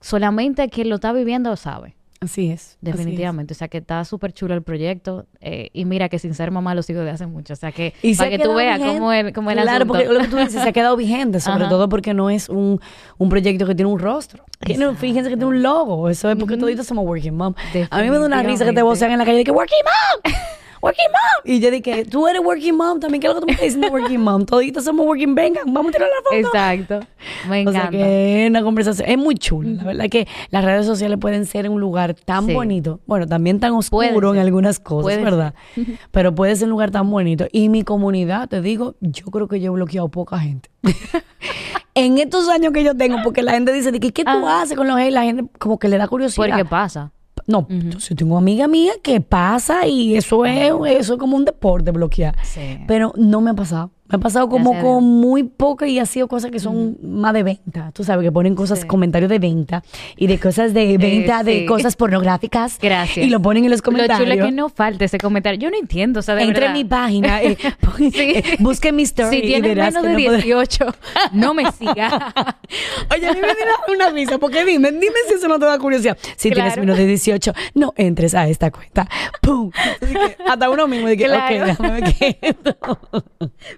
solamente 0.00 0.68
quien 0.68 0.88
lo 0.88 0.96
está 0.96 1.12
viviendo 1.12 1.54
sabe. 1.56 1.96
Así 2.22 2.50
es. 2.50 2.60
así 2.60 2.72
es. 2.72 2.78
Definitivamente, 2.82 3.54
o 3.54 3.56
sea 3.56 3.68
que 3.68 3.78
está 3.78 4.04
súper 4.04 4.32
chulo 4.34 4.52
el 4.52 4.62
proyecto 4.62 5.24
eh, 5.40 5.70
y 5.72 5.86
mira 5.86 6.10
que 6.10 6.18
sin 6.18 6.34
ser 6.34 6.50
mamá 6.50 6.74
lo 6.74 6.82
sigo 6.82 7.00
de 7.00 7.10
hace 7.10 7.26
mucho, 7.26 7.54
o 7.54 7.56
sea 7.56 7.72
que 7.72 7.94
Y 8.02 8.14
para 8.14 8.28
que 8.28 8.38
tú 8.38 8.52
veas 8.54 8.76
vigente. 8.78 8.98
cómo 8.98 9.12
el, 9.12 9.32
cómo 9.32 9.50
el 9.50 9.56
Claro, 9.56 9.70
asunto. 9.84 9.94
porque 9.94 10.06
lo 10.12 10.20
que 10.20 10.28
tú 10.28 10.36
dices 10.36 10.62
se 10.62 10.68
ha 10.68 10.72
quedado 10.72 10.96
vigente, 10.98 11.40
sobre 11.40 11.62
Ajá. 11.62 11.70
todo 11.70 11.88
porque 11.88 12.12
no 12.12 12.28
es 12.28 12.50
un, 12.50 12.78
un 13.16 13.28
proyecto 13.30 13.66
que 13.66 13.74
tiene 13.74 13.90
un 13.90 13.98
rostro. 13.98 14.44
Tiene, 14.58 14.94
fíjense 14.96 15.30
que 15.30 15.36
tiene 15.36 15.46
un 15.46 15.62
logo. 15.62 16.10
Eso 16.10 16.30
es 16.30 16.36
porque 16.36 16.54
Ujú. 16.56 16.64
toditos 16.64 16.86
somos 16.86 17.06
working 17.06 17.34
mom. 17.34 17.54
A 17.90 18.02
mí 18.02 18.10
me 18.10 18.18
da 18.18 18.26
una 18.26 18.42
risa 18.42 18.66
que 18.66 18.74
te 18.74 18.82
vocean 18.82 19.10
en 19.12 19.18
la 19.18 19.24
calle 19.24 19.38
de 19.38 19.44
que 19.44 19.50
working 19.50 19.78
mom. 19.84 20.32
Working 20.82 21.06
mom. 21.10 21.52
Y 21.52 21.60
yo 21.60 21.70
dije, 21.70 22.04
tú 22.06 22.26
eres 22.26 22.40
working 22.42 22.74
mom 22.76 23.00
también. 23.00 23.20
¿Qué 23.20 23.26
es 23.28 23.34
lo 23.34 23.40
que 23.40 23.40
tú 23.40 23.46
me 23.46 23.52
estás 23.52 23.64
diciendo 23.66 23.88
working 23.88 24.20
mom? 24.20 24.46
Toditos 24.46 24.84
somos 24.84 25.04
working. 25.06 25.34
Vengan, 25.34 25.64
vamos 25.72 25.90
a 25.90 25.92
tirar 25.92 26.08
la 26.08 26.22
foto. 26.22 26.36
Exacto, 26.36 27.06
me 27.48 27.66
O 27.66 27.70
sea 27.72 27.80
encanta. 27.82 27.90
que 27.90 28.44
es 28.44 28.50
una 28.50 28.62
conversación, 28.62 29.08
es 29.10 29.18
muy 29.18 29.34
chula, 29.34 29.70
la 29.70 29.84
verdad 29.84 30.08
que 30.08 30.26
las 30.50 30.64
redes 30.64 30.86
sociales 30.86 31.18
pueden 31.20 31.44
ser 31.46 31.68
un 31.68 31.80
lugar 31.80 32.14
tan 32.14 32.46
Sí. 32.46 32.54
bonito, 32.54 33.00
bueno, 33.06 33.26
también 33.26 33.60
tan 33.60 33.72
oscuro 33.72 34.32
en 34.34 34.40
algunas 34.40 34.80
cosas, 34.80 35.02
Puede 35.02 35.22
¿verdad? 35.22 35.54
Pero 36.10 36.34
puede 36.34 36.56
ser 36.56 36.64
un 36.66 36.70
lugar 36.70 36.90
tan 36.90 37.10
bonito. 37.10 37.46
Y 37.52 37.68
mi 37.68 37.82
comunidad, 37.84 38.48
te 38.48 38.60
digo, 38.62 38.94
yo 39.00 39.26
creo 39.26 39.48
que 39.48 39.60
yo 39.60 39.72
he 39.72 39.74
bloqueado 39.74 40.08
poca 40.08 40.38
gente. 40.38 40.70
en 41.94 42.18
estos 42.18 42.48
años 42.48 42.72
que 42.72 42.84
yo 42.84 42.96
tengo, 42.96 43.18
porque 43.22 43.42
la 43.42 43.52
gente 43.52 43.72
dice, 43.72 43.92
que, 43.92 44.12
¿qué 44.12 44.24
tú 44.24 44.30
Ah. 44.46 44.62
haces 44.62 44.76
con 44.76 44.86
los 44.88 44.96
haters? 44.96 45.14
La 45.14 45.22
gente 45.24 45.44
como 45.58 45.78
que 45.78 45.88
le 45.88 45.98
da 45.98 46.08
curiosidad. 46.08 46.46
Porque 46.46 46.64
pasa. 46.64 47.12
No, 47.46 47.66
yo 47.68 48.00
sí 48.00 48.14
tengo 48.14 48.36
amiga 48.38 48.68
mía 48.68 48.92
que 49.02 49.20
pasa 49.20 49.86
y 49.86 50.16
eso 50.16 50.44
es, 50.44 50.72
eso 50.88 51.12
es 51.14 51.18
como 51.18 51.36
un 51.36 51.44
deporte 51.44 51.90
bloquear. 51.90 52.36
Sí. 52.44 52.78
Pero 52.86 53.12
no 53.16 53.40
me 53.40 53.50
ha 53.50 53.54
pasado. 53.54 53.90
Me 54.10 54.16
ha 54.16 54.18
pasado 54.18 54.48
como 54.48 54.70
Gracias 54.72 54.92
con 54.92 55.04
muy 55.04 55.44
poca 55.44 55.86
y 55.86 55.98
ha 55.98 56.06
sido 56.06 56.26
cosas 56.28 56.50
que 56.50 56.58
son 56.58 56.98
más 57.02 57.32
de 57.32 57.42
venta. 57.42 57.90
Tú 57.94 58.02
sabes, 58.04 58.24
que 58.24 58.32
ponen 58.32 58.54
cosas, 58.54 58.80
Sí. 58.80 58.86
comentarios 58.86 59.30
de 59.30 59.38
venta 59.38 59.82
y 60.16 60.26
de 60.26 60.38
cosas 60.38 60.74
de 60.74 60.98
venta, 60.98 61.42
de 61.44 61.60
sí. 61.60 61.66
cosas 61.66 61.96
pornográficas. 61.96 62.78
Gracias. 62.80 63.24
Y 63.26 63.30
lo 63.30 63.40
ponen 63.40 63.64
en 63.64 63.70
los 63.70 63.82
comentarios. 63.82 64.18
Lo 64.28 64.34
chulo 64.34 64.44
es 64.46 64.50
que 64.50 64.56
no 64.56 64.68
falte 64.68 65.04
ese 65.04 65.18
comentario. 65.18 65.60
Yo 65.60 65.70
no 65.70 65.76
entiendo, 65.78 66.20
o 66.20 66.22
sea, 66.22 66.34
de 66.34 66.42
Entre 66.42 66.60
verdad. 66.60 66.76
en 66.76 66.82
mi 66.82 66.84
página, 66.88 67.42
eh, 67.42 67.56
Sí. 67.98 68.10
eh, 68.16 68.56
busque 68.58 68.92
mi 68.92 69.02
story 69.04 69.30
Si 69.30 69.42
y 69.44 69.46
tienes 69.46 69.62
verás 69.74 69.94
menos 69.94 70.02
de 70.02 70.08
no 70.10 70.14
puede- 70.24 70.36
18, 70.42 70.86
no 71.32 71.54
me 71.54 71.70
sigas. 71.72 72.12
Oye, 73.14 73.26
a 73.28 73.32
mí 73.32 73.40
me 73.40 73.94
una 73.94 74.10
risa, 74.10 74.38
porque 74.38 74.64
dime, 74.64 74.90
dime 74.92 75.14
si 75.28 75.34
eso 75.34 75.48
no 75.48 75.58
te 75.58 75.66
da 75.66 75.78
curiosidad. 75.78 76.16
Si 76.36 76.50
tienes 76.50 76.76
menos 76.76 76.96
de 76.96 77.06
18, 77.06 77.52
no 77.74 77.92
entres 77.96 78.34
a 78.34 78.48
esta 78.48 78.70
cuenta. 78.70 79.08
¡Pum! 79.40 79.70
Así 80.02 80.12
que 80.14 80.36
hasta 80.48 80.70
uno 80.70 80.86
mismo 80.88 81.06
de 81.08 81.16
que, 81.16 81.24
Claro. 81.26 81.56
ok, 81.60 81.66
déjame 81.66 82.00
ver 82.00 82.14
qué 82.18 82.38
es 82.40 82.56
esto. 82.56 82.98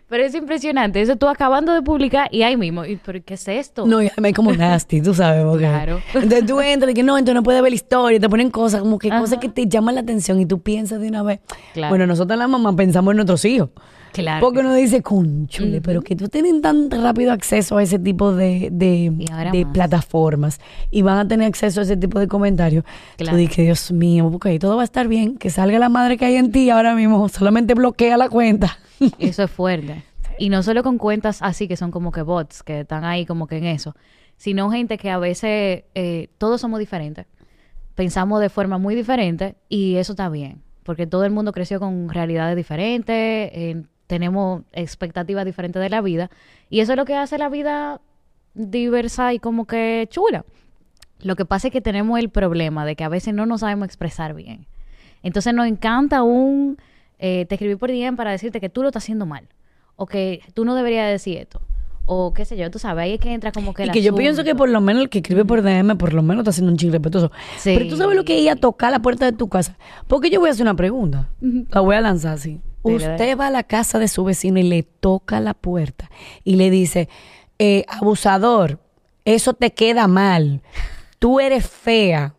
Pero 0.08 0.21
es 0.22 0.34
impresionante. 0.34 1.00
Eso 1.00 1.16
tú 1.16 1.28
acabando 1.28 1.72
de 1.72 1.82
publicar 1.82 2.28
y 2.30 2.42
ahí 2.42 2.56
mismo. 2.56 2.84
¿Y 2.84 2.96
pero 2.96 3.20
qué 3.24 3.34
es 3.34 3.48
esto? 3.48 3.86
No, 3.86 4.02
ya 4.02 4.12
me 4.18 4.28
hay 4.28 4.34
como 4.34 4.52
nasty, 4.52 5.00
tú 5.00 5.14
sabes, 5.14 5.44
porque. 5.44 5.64
Claro. 5.64 6.00
Entonces 6.14 6.46
tú 6.46 6.60
entras 6.60 6.92
y 6.92 6.94
que 6.94 7.02
no, 7.02 7.18
entonces 7.18 7.34
no 7.34 7.42
puedes 7.42 7.62
ver 7.62 7.70
la 7.72 7.76
historia, 7.76 8.20
te 8.20 8.28
ponen 8.28 8.50
cosas, 8.50 8.80
como 8.80 8.98
que 8.98 9.08
Ajá. 9.08 9.20
cosas 9.20 9.38
que 9.38 9.48
te 9.48 9.66
llaman 9.66 9.94
la 9.94 10.00
atención 10.02 10.40
y 10.40 10.46
tú 10.46 10.60
piensas 10.60 11.00
de 11.00 11.08
una 11.08 11.22
vez. 11.22 11.40
Claro. 11.74 11.90
Bueno, 11.90 12.06
nosotros 12.06 12.38
las 12.38 12.48
mamás 12.48 12.74
pensamos 12.74 13.12
en 13.12 13.16
nuestros 13.16 13.44
hijos. 13.44 13.70
Claro 14.12 14.42
Porque 14.42 14.60
que 14.60 14.66
uno 14.66 14.74
dice, 14.74 15.00
conchule, 15.00 15.80
pero 15.80 16.02
que 16.02 16.14
tú 16.14 16.28
tienen 16.28 16.60
tan 16.60 16.90
rápido 16.90 17.32
acceso 17.32 17.78
a 17.78 17.82
ese 17.82 17.98
tipo 17.98 18.34
de, 18.34 18.68
de, 18.70 19.10
de 19.50 19.66
plataformas 19.72 20.60
y 20.90 21.00
van 21.00 21.16
a 21.16 21.26
tener 21.26 21.46
acceso 21.48 21.80
a 21.80 21.84
ese 21.84 21.96
tipo 21.96 22.18
de 22.18 22.28
comentarios. 22.28 22.84
Claro. 23.16 23.32
Tú 23.32 23.38
dices, 23.38 23.56
Dios 23.56 23.90
mío, 23.90 24.26
ok, 24.26 24.48
todo 24.60 24.76
va 24.76 24.82
a 24.82 24.84
estar 24.84 25.08
bien, 25.08 25.38
que 25.38 25.48
salga 25.48 25.78
la 25.78 25.88
madre 25.88 26.18
que 26.18 26.26
hay 26.26 26.36
en 26.36 26.52
ti 26.52 26.68
ahora 26.68 26.94
mismo, 26.94 27.26
solamente 27.30 27.72
bloquea 27.72 28.18
la 28.18 28.28
cuenta. 28.28 28.78
Eso 29.18 29.44
es 29.44 29.50
fuerte. 29.50 30.04
Y 30.42 30.48
no 30.48 30.64
solo 30.64 30.82
con 30.82 30.98
cuentas 30.98 31.40
así 31.40 31.68
que 31.68 31.76
son 31.76 31.92
como 31.92 32.10
que 32.10 32.22
bots, 32.22 32.64
que 32.64 32.80
están 32.80 33.04
ahí 33.04 33.26
como 33.26 33.46
que 33.46 33.58
en 33.58 33.64
eso, 33.64 33.94
sino 34.36 34.72
gente 34.72 34.98
que 34.98 35.08
a 35.08 35.18
veces 35.18 35.84
eh, 35.94 36.30
todos 36.36 36.60
somos 36.60 36.80
diferentes. 36.80 37.26
Pensamos 37.94 38.40
de 38.40 38.48
forma 38.48 38.76
muy 38.76 38.96
diferente 38.96 39.54
y 39.68 39.98
eso 39.98 40.14
está 40.14 40.28
bien, 40.28 40.60
porque 40.82 41.06
todo 41.06 41.24
el 41.24 41.30
mundo 41.30 41.52
creció 41.52 41.78
con 41.78 42.08
realidades 42.08 42.56
diferentes, 42.56 43.14
eh, 43.16 43.84
tenemos 44.08 44.62
expectativas 44.72 45.44
diferentes 45.44 45.80
de 45.80 45.88
la 45.88 46.00
vida 46.00 46.28
y 46.68 46.80
eso 46.80 46.94
es 46.94 46.96
lo 46.96 47.04
que 47.04 47.14
hace 47.14 47.38
la 47.38 47.48
vida 47.48 48.00
diversa 48.54 49.32
y 49.34 49.38
como 49.38 49.68
que 49.68 50.08
chula. 50.10 50.44
Lo 51.20 51.36
que 51.36 51.44
pasa 51.44 51.68
es 51.68 51.72
que 51.72 51.80
tenemos 51.80 52.18
el 52.18 52.30
problema 52.30 52.84
de 52.84 52.96
que 52.96 53.04
a 53.04 53.08
veces 53.08 53.32
no 53.32 53.46
nos 53.46 53.60
sabemos 53.60 53.86
expresar 53.86 54.34
bien. 54.34 54.66
Entonces 55.22 55.54
nos 55.54 55.68
encanta 55.68 56.24
un... 56.24 56.78
eh, 57.20 57.46
te 57.48 57.54
escribí 57.54 57.76
por 57.76 57.92
DM 57.92 58.16
para 58.16 58.32
decirte 58.32 58.58
que 58.58 58.68
tú 58.68 58.82
lo 58.82 58.88
estás 58.88 59.04
haciendo 59.04 59.24
mal. 59.24 59.46
O 59.96 60.06
que 60.06 60.40
tú 60.54 60.64
no 60.64 60.74
deberías 60.74 61.10
decir 61.10 61.38
esto. 61.38 61.60
O 62.04 62.34
qué 62.34 62.44
sé 62.44 62.56
yo, 62.56 62.70
tú 62.70 62.78
sabes, 62.78 63.04
ahí 63.04 63.14
es 63.14 63.20
que 63.20 63.32
entra 63.32 63.52
como 63.52 63.74
que 63.74 63.86
Y 63.86 63.90
que 63.90 64.02
yo 64.02 64.14
pienso 64.14 64.42
que 64.42 64.54
por 64.54 64.68
lo 64.68 64.80
menos 64.80 65.02
el 65.02 65.08
que 65.08 65.18
escribe 65.18 65.44
por 65.44 65.62
DM, 65.62 65.96
por 65.96 66.12
lo 66.12 66.22
menos 66.22 66.42
está 66.42 66.50
haciendo 66.50 66.72
un 66.72 66.78
ching 66.78 66.90
respetuoso. 66.90 67.30
Sí. 67.58 67.74
Pero 67.76 67.88
tú 67.88 67.96
sabes 67.96 68.16
lo 68.16 68.24
que 68.24 68.36
es 68.36 68.42
ir 68.42 68.50
a 68.50 68.56
tocar 68.56 68.90
la 68.90 69.00
puerta 69.00 69.24
de 69.24 69.32
tu 69.32 69.48
casa. 69.48 69.76
Porque 70.08 70.28
yo 70.28 70.40
voy 70.40 70.48
a 70.48 70.52
hacer 70.52 70.64
una 70.64 70.74
pregunta. 70.74 71.28
La 71.70 71.80
voy 71.80 71.94
a 71.94 72.00
lanzar 72.00 72.34
así. 72.34 72.60
Usted 72.82 73.38
va 73.38 73.46
a 73.46 73.50
la 73.50 73.62
casa 73.62 74.00
de 74.00 74.08
su 74.08 74.24
vecino 74.24 74.58
y 74.58 74.64
le 74.64 74.82
toca 74.82 75.38
la 75.38 75.54
puerta 75.54 76.10
y 76.42 76.56
le 76.56 76.70
dice, 76.70 77.08
eh, 77.60 77.84
abusador, 77.88 78.80
eso 79.24 79.54
te 79.54 79.72
queda 79.72 80.08
mal. 80.08 80.62
Tú 81.20 81.38
eres 81.38 81.68
fea. 81.68 82.34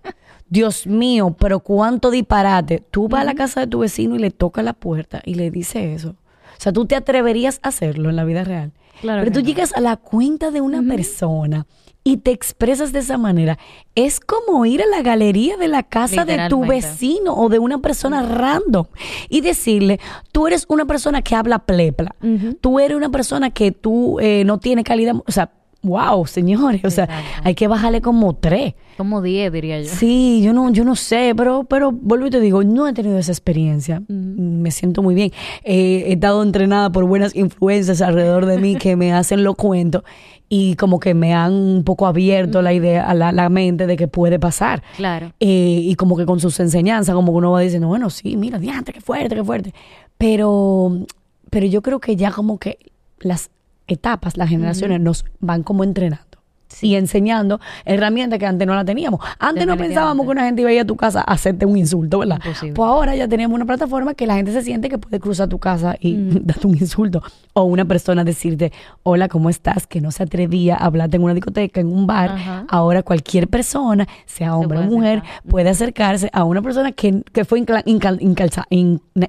Dios 0.50 0.86
mío, 0.86 1.36
pero 1.40 1.62
cuánto 1.62 2.12
disparate. 2.12 2.84
Tú 2.92 3.08
vas 3.08 3.22
a 3.22 3.26
la 3.26 3.34
casa 3.34 3.62
de 3.62 3.68
tu 3.68 3.80
vecino 3.80 4.16
y 4.16 4.20
le 4.20 4.30
toca 4.30 4.62
la 4.62 4.74
puerta 4.74 5.22
y 5.26 5.36
le 5.36 5.50
dice 5.50 5.94
eso. 5.94 6.16
O 6.64 6.68
sea, 6.72 6.72
tú 6.72 6.86
te 6.86 6.96
atreverías 6.96 7.60
a 7.62 7.68
hacerlo 7.68 8.10
en 8.10 8.16
la 8.16 8.24
vida 8.24 8.46
real. 8.46 8.72
Claro 9.02 9.22
pero 9.22 9.34
tú 9.34 9.42
no. 9.42 9.46
llegas 9.46 9.74
a 9.74 9.82
la 9.82 9.98
cuenta 9.98 10.50
de 10.50 10.62
una 10.62 10.82
persona 10.82 11.66
y 12.06 12.18
te 12.18 12.32
expresas 12.32 12.94
de 12.94 13.00
esa 13.00 13.18
manera. 13.18 13.60
Es 13.96 14.22
como 14.22 14.66
ir 14.66 14.82
a 14.82 14.86
la 14.86 15.02
galería 15.02 15.58
de 15.58 15.68
la 15.68 15.84
casa 15.84 16.24
de 16.24 16.48
tu 16.48 16.66
vecino 16.66 17.34
o 17.34 17.50
de 17.50 17.60
una 17.60 17.80
persona 17.80 18.22
random 18.22 18.86
y 19.28 19.42
decirle, 19.42 20.00
tú 20.32 20.48
eres 20.48 20.66
una 20.70 20.86
persona 20.86 21.22
que 21.22 21.36
habla 21.36 21.60
plepla, 21.60 22.16
tú 22.62 22.80
eres 22.80 22.96
una 22.96 23.10
persona 23.10 23.50
que 23.50 23.74
tú 23.74 24.22
eh, 24.22 24.46
no 24.46 24.58
tiene 24.58 24.86
calidad, 24.86 25.16
o 25.16 25.32
sea, 25.34 25.52
wow, 25.84 26.26
señores, 26.26 26.84
o 26.84 26.90
sea, 26.90 27.04
Exacto. 27.06 27.42
hay 27.44 27.56
que 27.56 27.68
bajarle 27.68 28.02
como 28.02 28.34
tres. 28.34 28.74
Como 28.98 29.22
10, 29.22 29.52
diría 29.52 29.82
yo. 29.82 29.90
Sí, 29.90 30.42
yo 30.44 30.54
no, 30.54 30.72
yo 30.72 30.86
no 30.86 30.96
sé, 30.96 31.34
pero, 31.36 31.64
pero 31.66 31.92
vuelvo 31.92 32.28
y 32.28 32.30
te 32.30 32.40
digo, 32.40 32.64
no 32.64 32.88
he 32.88 32.94
tenido 32.94 33.18
esa 33.18 33.32
experiencia. 33.32 34.02
Me 34.08 34.72
siento 34.72 35.02
muy 35.02 35.16
bien. 35.16 35.32
Eh, 35.64 36.06
he 36.08 36.14
estado 36.14 36.42
entrenada 36.44 36.92
por 36.92 37.06
buenas 37.06 37.36
influencias 37.36 38.02
alrededor 38.02 38.46
de 38.46 38.58
mí 38.60 38.76
que 38.80 38.96
me 38.96 39.14
hacen 39.14 39.44
lo 39.44 39.56
cuento 39.56 40.04
y 40.48 40.76
como 40.76 41.00
que 41.00 41.16
me 41.16 41.34
han 41.34 41.54
un 41.54 41.84
poco 41.84 42.06
abierto 42.06 42.62
la 42.62 42.74
idea, 42.74 43.10
a 43.10 43.16
la, 43.16 43.32
la 43.32 43.50
mente 43.50 43.88
de 43.88 43.98
que 43.98 44.08
puede 44.08 44.40
pasar. 44.40 44.84
Claro. 44.96 45.34
Eh, 45.40 45.80
y 45.82 45.96
como 45.96 46.16
que 46.16 46.26
con 46.26 46.40
sus 46.40 46.60
enseñanzas, 46.60 47.16
como 47.16 47.32
que 47.32 47.38
uno 47.40 47.52
va 47.52 47.62
diciendo, 47.62 47.88
bueno, 47.88 48.10
sí, 48.12 48.38
mira, 48.38 48.60
diante, 48.60 48.94
qué 48.94 49.02
fuerte, 49.02 49.36
qué 49.36 49.44
fuerte. 49.44 49.74
Pero, 50.20 51.06
pero 51.50 51.66
yo 51.66 51.82
creo 51.82 52.00
que 52.00 52.16
ya 52.16 52.32
como 52.32 52.60
que 52.60 52.78
las 53.20 53.50
etapas, 53.88 54.38
las 54.38 54.50
generaciones 54.50 55.00
nos 55.02 55.26
van 55.40 55.64
como 55.64 55.84
entrenando. 55.84 56.33
Y 56.82 56.96
enseñando 56.96 57.60
herramientas 57.86 58.40
que 58.40 58.46
antes 58.46 58.68
no 58.68 58.76
la 58.76 58.86
teníamos. 58.86 59.20
Antes 59.40 59.68
no 59.68 59.78
pensábamos 59.78 60.26
que 60.26 60.32
una 60.32 60.46
gente 60.46 60.62
iba 60.62 60.70
a 60.70 60.74
ir 60.74 60.80
a 60.82 60.86
tu 60.86 60.96
casa 60.96 61.22
a 61.22 61.34
hacerte 61.34 61.66
un 61.66 61.78
insulto, 61.78 62.20
¿verdad? 62.20 62.40
Pues 62.74 62.88
ahora 62.88 63.16
ya 63.16 63.28
tenemos 63.28 63.56
una 63.56 63.66
plataforma 63.66 64.14
que 64.14 64.26
la 64.28 64.36
gente 64.36 64.52
se 64.52 64.62
siente 64.62 64.90
que 64.90 64.98
puede 64.98 65.20
cruzar 65.20 65.50
tu 65.50 65.60
casa 65.60 65.96
y 66.00 66.14
mm. 66.14 66.40
darte 66.46 66.68
un 66.68 66.78
insulto. 66.78 67.22
O 67.54 67.64
una 67.64 67.86
persona 67.86 68.24
decirte, 68.24 68.72
hola, 69.04 69.28
¿cómo 69.28 69.50
estás? 69.50 69.86
Que 69.86 70.02
no 70.02 70.12
se 70.12 70.24
atrevía 70.24 70.76
a 70.76 70.86
hablarte 70.86 71.18
en 71.18 71.24
una 71.24 71.34
discoteca, 71.34 71.82
en 71.82 71.88
un 71.88 72.08
bar. 72.08 72.66
Ahora 72.68 73.04
cualquier 73.04 73.48
persona, 73.48 74.08
sea 74.26 74.56
hombre 74.56 74.80
o 74.80 74.84
mujer, 74.84 75.22
puede 75.48 75.70
acercarse 75.70 76.30
a 76.34 76.44
una 76.44 76.62
persona 76.62 76.92
que, 76.92 77.24
fue 77.46 77.64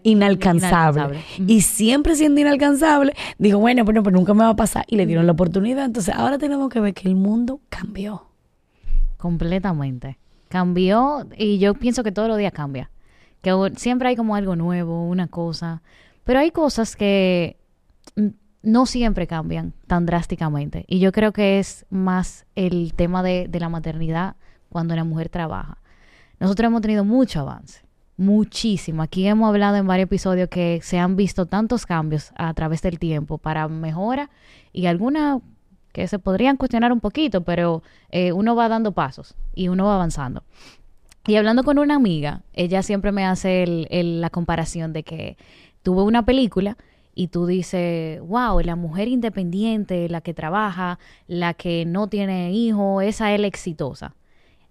inalcanzable. 0.02 1.18
Y 1.46 1.60
siempre 1.62 2.14
siendo 2.14 2.40
inalcanzable, 2.40 3.14
dijo, 3.38 3.58
bueno, 3.58 3.84
pero, 3.84 4.02
pero 4.02 4.16
nunca 4.16 4.32
me 4.34 4.44
va 4.44 4.50
a 4.50 4.56
pasar. 4.56 4.84
Y 4.88 4.96
le 4.96 5.06
dieron 5.06 5.26
la 5.26 5.32
oportunidad. 5.32 5.84
Entonces 5.84 6.14
ahora 6.14 6.38
tenemos 6.38 6.68
que 6.68 6.80
ver 6.80 6.94
que 6.94 7.08
el 7.08 7.16
mundo 7.16 7.33
cambió. 7.68 8.28
Completamente. 9.16 10.18
Cambió 10.48 11.26
y 11.36 11.58
yo 11.58 11.74
pienso 11.74 12.02
que 12.02 12.12
todos 12.12 12.28
los 12.28 12.38
días 12.38 12.52
cambia. 12.52 12.90
Que 13.42 13.52
siempre 13.76 14.08
hay 14.08 14.16
como 14.16 14.36
algo 14.36 14.56
nuevo, 14.56 15.06
una 15.06 15.28
cosa. 15.28 15.82
Pero 16.24 16.38
hay 16.38 16.50
cosas 16.50 16.96
que 16.96 17.58
no 18.62 18.86
siempre 18.86 19.26
cambian 19.26 19.74
tan 19.86 20.06
drásticamente. 20.06 20.84
Y 20.88 20.98
yo 20.98 21.12
creo 21.12 21.32
que 21.32 21.58
es 21.58 21.86
más 21.90 22.46
el 22.54 22.94
tema 22.94 23.22
de, 23.22 23.46
de 23.48 23.60
la 23.60 23.68
maternidad 23.68 24.36
cuando 24.68 24.96
la 24.96 25.04
mujer 25.04 25.28
trabaja. 25.28 25.78
Nosotros 26.40 26.66
hemos 26.66 26.80
tenido 26.80 27.04
mucho 27.04 27.40
avance, 27.40 27.82
muchísimo. 28.16 29.02
Aquí 29.02 29.26
hemos 29.26 29.48
hablado 29.48 29.76
en 29.76 29.86
varios 29.86 30.06
episodios 30.06 30.48
que 30.48 30.80
se 30.82 30.98
han 30.98 31.16
visto 31.16 31.46
tantos 31.46 31.86
cambios 31.86 32.32
a 32.36 32.52
través 32.54 32.82
del 32.82 32.98
tiempo 32.98 33.38
para 33.38 33.68
mejora 33.68 34.30
y 34.72 34.86
alguna 34.86 35.40
que 35.94 36.08
se 36.08 36.18
podrían 36.18 36.56
cuestionar 36.56 36.92
un 36.92 36.98
poquito, 36.98 37.44
pero 37.44 37.84
eh, 38.10 38.32
uno 38.32 38.56
va 38.56 38.68
dando 38.68 38.90
pasos 38.90 39.36
y 39.54 39.68
uno 39.68 39.84
va 39.86 39.94
avanzando. 39.94 40.42
Y 41.24 41.36
hablando 41.36 41.62
con 41.62 41.78
una 41.78 41.94
amiga, 41.94 42.42
ella 42.52 42.82
siempre 42.82 43.12
me 43.12 43.24
hace 43.24 43.64
la 43.88 44.28
comparación 44.28 44.92
de 44.92 45.04
que 45.04 45.36
tuve 45.84 46.02
una 46.02 46.24
película 46.24 46.76
y 47.14 47.28
tú 47.28 47.46
dices, 47.46 48.20
wow, 48.22 48.58
la 48.60 48.74
mujer 48.74 49.06
independiente, 49.06 50.08
la 50.08 50.20
que 50.20 50.34
trabaja, 50.34 50.98
la 51.28 51.54
que 51.54 51.84
no 51.86 52.08
tiene 52.08 52.52
hijo, 52.52 53.00
esa 53.00 53.32
es 53.32 53.40
la 53.40 53.46
exitosa. 53.46 54.16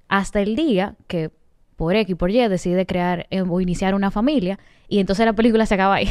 Hasta 0.10 0.42
el 0.42 0.58
día 0.58 0.96
que 1.08 1.32
por 1.78 1.96
X 1.96 2.12
y 2.12 2.16
por 2.16 2.32
Y 2.32 2.46
decide 2.50 2.86
crear 2.86 3.28
eh, 3.30 3.42
o 3.42 3.62
iniciar 3.62 3.96
una 3.96 4.12
familia 4.12 4.60
y 4.90 5.00
entonces 5.00 5.26
la 5.26 5.34
película 5.34 5.66
se 5.66 5.76
acaba 5.76 5.96
ahí. 5.96 6.10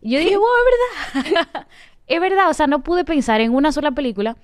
y 0.00 0.10
yo 0.12 0.18
dije, 0.18 0.36
wow, 0.38 0.46
es 1.14 1.24
verdad. 1.24 1.66
es 2.10 2.20
verdad, 2.20 2.50
o 2.50 2.54
sea, 2.54 2.66
no 2.66 2.82
pude 2.82 3.04
pensar 3.04 3.40
en 3.40 3.54
una 3.54 3.70
sola 3.72 3.92
película 3.92 4.36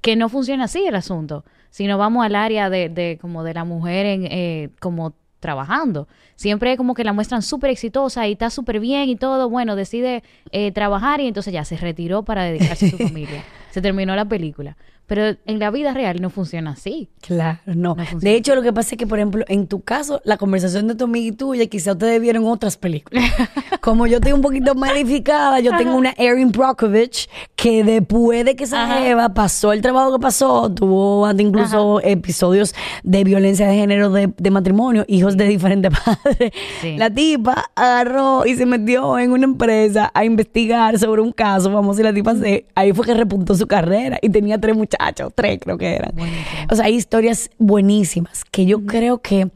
que 0.00 0.16
no 0.16 0.28
funcione 0.28 0.64
así 0.64 0.84
el 0.84 0.96
asunto, 0.96 1.44
sino 1.70 1.96
vamos 1.96 2.26
al 2.26 2.34
área 2.34 2.68
de, 2.68 2.88
de 2.88 3.18
como 3.20 3.44
de 3.44 3.54
la 3.54 3.64
mujer 3.64 4.04
en, 4.04 4.26
eh, 4.26 4.70
como 4.80 5.14
trabajando. 5.38 6.08
Siempre 6.36 6.76
como 6.76 6.94
que 6.94 7.04
la 7.04 7.12
muestran 7.12 7.42
súper 7.42 7.70
exitosa 7.70 8.26
y 8.26 8.32
está 8.32 8.50
súper 8.50 8.80
bien 8.80 9.08
y 9.08 9.16
todo. 9.16 9.48
Bueno, 9.48 9.76
decide 9.76 10.24
eh, 10.50 10.72
trabajar 10.72 11.20
y 11.20 11.28
entonces 11.28 11.52
ya 11.52 11.64
se 11.64 11.76
retiró 11.76 12.24
para 12.24 12.44
dedicarse 12.44 12.86
a 12.86 12.90
su 12.90 12.98
familia. 13.08 13.44
Se 13.70 13.80
terminó 13.80 14.16
la 14.16 14.24
película. 14.24 14.76
Pero 15.06 15.36
en 15.44 15.58
la 15.58 15.70
vida 15.70 15.92
real 15.92 16.22
no 16.22 16.30
funciona 16.30 16.70
así. 16.70 17.10
Claro, 17.20 17.58
no. 17.66 17.94
de 18.20 18.34
hecho, 18.34 18.54
lo 18.54 18.62
que 18.62 18.72
pasa 18.72 18.94
es 18.94 18.98
que, 18.98 19.06
por 19.06 19.18
ejemplo, 19.18 19.44
en 19.48 19.66
tu 19.66 19.82
caso, 19.82 20.22
la 20.24 20.38
conversación 20.38 20.88
de 20.88 20.94
tu 20.94 21.04
amiga 21.04 21.28
y 21.28 21.32
tuya, 21.32 21.66
quizá 21.66 21.92
ustedes 21.92 22.20
vieron 22.22 22.46
otras 22.46 22.78
películas. 22.78 23.24
Como 23.82 24.06
yo 24.06 24.16
estoy 24.16 24.32
un 24.32 24.40
poquito 24.40 24.74
modificada, 24.74 25.60
yo 25.60 25.76
tengo 25.76 25.94
una 25.96 26.14
Erin 26.16 26.50
Brockovich 26.50 27.28
que 27.54 27.84
después 27.84 28.46
de 28.46 28.56
que 28.56 28.66
se 28.66 28.76
lleva, 28.76 29.34
pasó 29.34 29.72
el 29.72 29.82
trabajo 29.82 30.12
que 30.12 30.20
pasó, 30.20 30.72
tuvo 30.72 31.30
incluso 31.38 32.00
episodios 32.02 32.74
de 33.02 33.24
violencia 33.24 33.66
de 33.68 33.74
género 33.74 34.10
de, 34.10 34.50
matrimonio, 34.50 35.04
hijos 35.06 35.36
de 35.36 35.46
diferentes 35.46 35.92
padres. 36.04 36.52
La 36.96 37.10
tipa 37.10 37.70
agarró 37.74 38.46
y 38.46 38.54
se 38.54 38.64
metió 38.64 39.18
en 39.18 39.32
una 39.32 39.44
empresa 39.44 40.10
a 40.14 40.24
investigar 40.24 40.98
sobre 40.98 41.20
un 41.20 41.32
caso, 41.32 41.70
vamos 41.70 41.96
a 41.96 42.02
decir, 42.02 42.04
la 42.06 42.14
tipa 42.14 42.34
se, 42.36 42.66
ahí 42.74 42.92
fue 42.92 43.04
que 43.04 43.14
repuntó 43.14 43.54
su 43.54 43.66
carrera 43.66 44.18
y 44.22 44.30
tenía 44.30 44.58
tres 44.58 44.74
muchachos 44.74 44.93
tres 45.30 45.58
creo 45.60 45.78
que 45.78 45.94
eran. 45.94 46.14
O 46.70 46.76
sea, 46.76 46.86
hay 46.86 46.94
historias 46.94 47.50
buenísimas 47.58 48.44
que 48.44 48.66
yo 48.66 48.84
creo 48.84 49.18
que, 49.18 49.50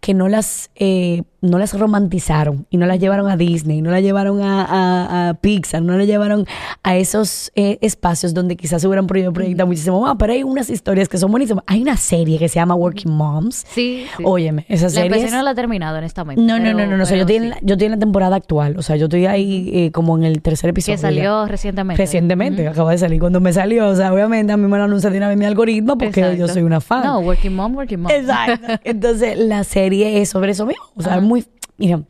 que 0.00 0.14
no 0.14 0.28
las... 0.28 0.70
Eh, 0.76 1.22
no 1.44 1.58
las 1.58 1.78
romantizaron 1.78 2.66
y 2.70 2.76
no 2.76 2.86
las 2.86 2.98
llevaron 2.98 3.28
a 3.30 3.36
Disney, 3.36 3.82
no 3.82 3.90
las 3.90 4.02
llevaron 4.02 4.40
a, 4.42 5.36
Pixar, 5.40 5.82
no 5.82 5.96
las 5.96 6.06
llevaron 6.06 6.46
a 6.82 6.96
esos 6.96 7.52
eh, 7.54 7.78
espacios 7.80 8.34
donde 8.34 8.56
quizás 8.56 8.80
se 8.80 8.88
hubieran 8.88 9.06
podido 9.06 9.32
proyectar 9.32 9.66
muchísimo 9.66 10.00
más, 10.00 10.16
pero 10.18 10.32
hay 10.32 10.42
unas 10.42 10.70
historias 10.70 11.08
que 11.08 11.18
son 11.18 11.30
buenísimas. 11.30 11.64
Hay 11.66 11.82
una 11.82 11.96
serie 11.96 12.38
que 12.38 12.48
se 12.48 12.56
llama 12.56 12.74
Working 12.74 13.12
Moms. 13.12 13.64
Sí. 13.68 14.06
Óyeme, 14.22 14.64
esa 14.68 14.88
serie. 14.88 15.10
La 15.10 15.36
no 15.38 15.42
la 15.42 15.50
ha 15.50 15.54
terminado, 15.54 15.98
honestamente. 15.98 16.42
No, 16.42 16.58
no, 16.58 16.72
no, 16.72 16.86
no, 16.86 16.96
no. 16.96 17.02
O 17.02 17.06
sea, 17.06 17.16
yo, 17.16 17.22
estoy 17.22 17.36
en 17.36 17.50
la, 17.50 17.58
yo 17.62 17.74
estoy 17.74 17.86
en 17.86 17.92
la 17.92 17.98
temporada 17.98 18.36
actual. 18.36 18.76
O 18.78 18.82
sea, 18.82 18.96
yo 18.96 19.04
estoy 19.06 19.26
ahí 19.26 19.70
eh, 19.72 19.90
como 19.92 20.16
en 20.16 20.24
el 20.24 20.42
tercer 20.42 20.70
episodio. 20.70 20.96
Que 20.96 21.02
salió 21.02 21.46
recientemente. 21.46 22.02
Recientemente, 22.02 22.68
acaba 22.68 22.92
de 22.92 22.98
salir. 22.98 23.20
Cuando 23.20 23.40
me 23.40 23.52
salió, 23.52 23.88
o 23.88 23.94
sea, 23.94 24.12
obviamente 24.12 24.52
a 24.52 24.56
mí 24.56 24.66
me 24.66 24.78
lo 24.78 24.84
anuncia 24.84 25.10
de 25.10 25.18
una 25.18 25.28
vez 25.28 25.36
mi 25.36 25.44
algoritmo 25.44 25.98
porque 25.98 26.36
yo 26.38 26.48
soy 26.48 26.62
una 26.62 26.80
fan. 26.80 27.04
No, 27.04 27.20
Working 27.20 27.54
Mom, 27.54 27.74
Working 27.76 28.00
Mom. 28.00 28.10
Exacto. 28.10 28.66
Entonces, 28.84 29.38
la 29.38 29.64
serie 29.64 30.20
es 30.20 30.30
sobre 30.30 30.52
eso 30.52 30.66
mismo. 30.66 30.84
O 30.96 31.02
sea, 31.02 31.16
es 31.16 31.22
muy. 31.22 31.33
Mira, 31.76 32.02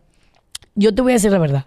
yo 0.75 0.95
te 0.95 1.03
voy 1.03 1.13
a 1.13 1.15
decir 1.15 1.33
la 1.33 1.39
verdad. 1.39 1.67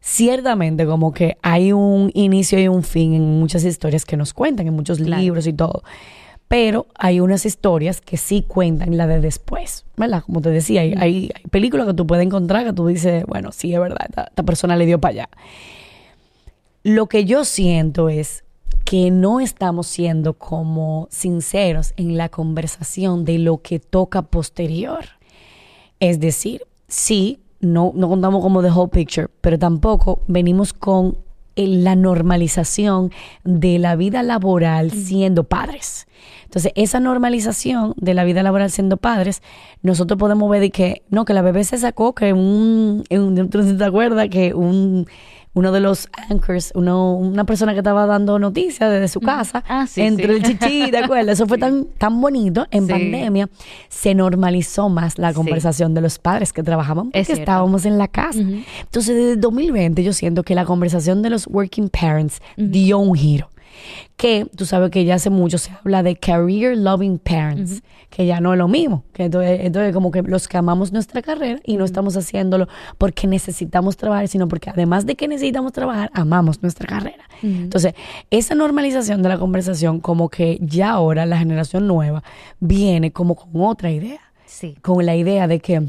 Ciertamente, 0.00 0.84
como 0.84 1.12
que 1.12 1.38
hay 1.40 1.72
un 1.72 2.10
inicio 2.14 2.58
y 2.60 2.68
un 2.68 2.82
fin 2.82 3.14
en 3.14 3.40
muchas 3.40 3.64
historias 3.64 4.04
que 4.04 4.16
nos 4.16 4.34
cuentan, 4.34 4.66
en 4.66 4.74
muchos 4.74 5.00
libros 5.00 5.46
y 5.46 5.52
todo. 5.54 5.82
Pero 6.46 6.86
hay 6.94 7.20
unas 7.20 7.46
historias 7.46 8.00
que 8.00 8.18
sí 8.18 8.44
cuentan 8.46 8.98
la 8.98 9.06
de 9.06 9.20
después, 9.20 9.86
¿verdad? 9.96 10.22
Como 10.24 10.42
te 10.42 10.50
decía, 10.50 10.82
hay, 10.82 10.94
hay, 10.98 11.30
películas 11.50 11.86
que 11.86 11.94
tú 11.94 12.06
puedes 12.06 12.24
encontrar 12.24 12.66
que 12.66 12.74
tú 12.74 12.86
dices, 12.86 13.24
bueno, 13.26 13.50
sí, 13.50 13.72
es 13.72 13.80
verdad, 13.80 14.06
esta, 14.08 14.42
persona 14.42 14.76
le 14.76 14.84
dio 14.84 15.00
para 15.00 15.12
allá. 15.12 15.28
Lo 16.82 17.06
que 17.06 17.24
yo 17.24 17.46
siento 17.46 18.10
es 18.10 18.44
que 18.84 19.10
no 19.10 19.40
estamos 19.40 19.86
siendo 19.86 20.34
como 20.34 21.08
sinceros 21.10 21.94
en 21.96 22.18
la 22.18 22.28
conversación 22.28 23.24
de 23.24 23.38
lo 23.38 23.62
que 23.62 23.80
toca 23.80 24.20
posterior. 24.20 25.06
Es 25.98 26.20
decir, 26.20 26.66
sí, 26.94 27.40
no, 27.60 27.92
no 27.94 28.08
contamos 28.08 28.40
como 28.42 28.62
the 28.62 28.70
whole 28.70 28.88
picture, 28.88 29.28
pero 29.40 29.58
tampoco 29.58 30.20
venimos 30.28 30.72
con 30.72 31.18
la 31.56 31.96
normalización 31.96 33.10
de 33.44 33.78
la 33.78 33.96
vida 33.96 34.22
laboral 34.22 34.90
siendo 34.90 35.44
padres. 35.44 36.06
Entonces, 36.44 36.72
esa 36.76 37.00
normalización 37.00 37.94
de 37.96 38.14
la 38.14 38.24
vida 38.24 38.42
laboral 38.42 38.70
siendo 38.70 38.96
padres, 38.96 39.42
nosotros 39.82 40.18
podemos 40.18 40.48
ver 40.50 40.60
de 40.60 40.70
que, 40.70 41.02
no, 41.10 41.24
que 41.24 41.34
la 41.34 41.42
bebé 41.42 41.64
se 41.64 41.78
sacó, 41.78 42.14
que 42.14 42.32
un, 42.32 43.04
un 43.10 43.48
¿te 43.78 43.84
acuerdas? 43.84 44.28
Que 44.28 44.54
un 44.54 45.06
uno 45.54 45.72
de 45.72 45.80
los 45.80 46.08
anchors, 46.28 46.72
uno, 46.74 47.14
una 47.14 47.44
persona 47.44 47.72
que 47.72 47.78
estaba 47.78 48.06
dando 48.06 48.38
noticias 48.38 48.90
desde 48.90 49.08
su 49.08 49.20
casa, 49.20 49.64
ah, 49.68 49.86
entre 49.96 50.36
el 50.36 50.42
chichi, 50.42 50.90
¿de 50.90 50.98
acuerdo? 51.04 51.30
Eso 51.30 51.46
fue 51.46 51.58
tan, 51.58 51.86
tan 51.96 52.20
bonito. 52.20 52.66
En 52.70 52.86
pandemia 52.86 53.48
se 53.88 54.14
normalizó 54.14 54.88
más 54.88 55.18
la 55.18 55.32
conversación 55.32 55.94
de 55.94 56.00
los 56.00 56.18
padres 56.18 56.52
que 56.52 56.62
trabajaban 56.62 57.10
porque 57.10 57.32
estábamos 57.32 57.86
en 57.86 57.98
la 57.98 58.08
casa. 58.08 58.40
Entonces, 58.40 59.14
desde 59.14 59.36
2020 59.36 60.02
yo 60.02 60.12
siento 60.12 60.42
que 60.42 60.54
la 60.54 60.64
conversación 60.64 61.22
de 61.22 61.30
los 61.30 61.46
working 61.46 61.88
parents 61.88 62.40
dio 62.56 62.98
un 62.98 63.14
giro 63.14 63.48
que 64.16 64.46
tú 64.56 64.66
sabes 64.66 64.90
que 64.90 65.04
ya 65.04 65.16
hace 65.16 65.30
mucho 65.30 65.58
se 65.58 65.72
habla 65.72 66.02
de 66.02 66.16
career 66.16 66.76
loving 66.76 67.18
parents, 67.18 67.82
que 68.10 68.26
ya 68.26 68.40
no 68.40 68.52
es 68.52 68.58
lo 68.58 68.68
mismo, 68.68 69.04
que 69.12 69.24
entonces, 69.24 69.60
entonces, 69.62 69.92
como 69.92 70.10
que 70.10 70.22
los 70.22 70.46
que 70.48 70.56
amamos 70.56 70.92
nuestra 70.92 71.22
carrera 71.22 71.60
y 71.64 71.76
no 71.76 71.84
estamos 71.84 72.16
haciéndolo 72.16 72.68
porque 72.98 73.26
necesitamos 73.26 73.96
trabajar, 73.96 74.28
sino 74.28 74.48
porque 74.48 74.70
además 74.70 75.06
de 75.06 75.16
que 75.16 75.28
necesitamos 75.28 75.72
trabajar, 75.72 76.10
amamos 76.14 76.62
nuestra 76.62 76.86
carrera. 76.86 77.24
Entonces, 77.42 77.94
esa 78.30 78.54
normalización 78.54 79.22
de 79.22 79.28
la 79.28 79.38
conversación 79.38 80.00
como 80.00 80.28
que 80.28 80.58
ya 80.62 80.90
ahora 80.90 81.26
la 81.26 81.38
generación 81.38 81.86
nueva 81.86 82.22
viene 82.60 83.12
como 83.12 83.34
con 83.34 83.50
otra 83.54 83.90
idea. 83.90 84.20
Sí. 84.46 84.76
Con 84.82 85.04
la 85.04 85.16
idea 85.16 85.48
de 85.48 85.58
que 85.58 85.82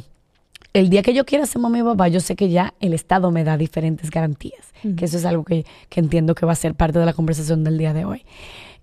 el 0.75 0.89
día 0.89 1.01
que 1.03 1.13
yo 1.13 1.25
quiera 1.25 1.45
ser 1.45 1.61
mamá 1.61 1.79
y 1.79 1.83
papá, 1.83 2.09
yo 2.09 2.19
sé 2.19 2.35
que 2.35 2.49
ya 2.49 2.73
el 2.81 2.93
Estado 2.93 3.31
me 3.31 3.45
da 3.45 3.57
diferentes 3.57 4.11
garantías, 4.11 4.73
que 4.97 5.05
eso 5.05 5.15
es 5.15 5.23
algo 5.23 5.45
que, 5.45 5.65
entiendo 5.91 6.35
que 6.35 6.45
va 6.45 6.51
a 6.51 6.55
ser 6.55 6.75
parte 6.75 6.99
de 6.99 7.05
la 7.05 7.13
conversación 7.13 7.63
del 7.63 7.77
día 7.77 7.93
de 7.93 8.03
hoy. 8.03 8.25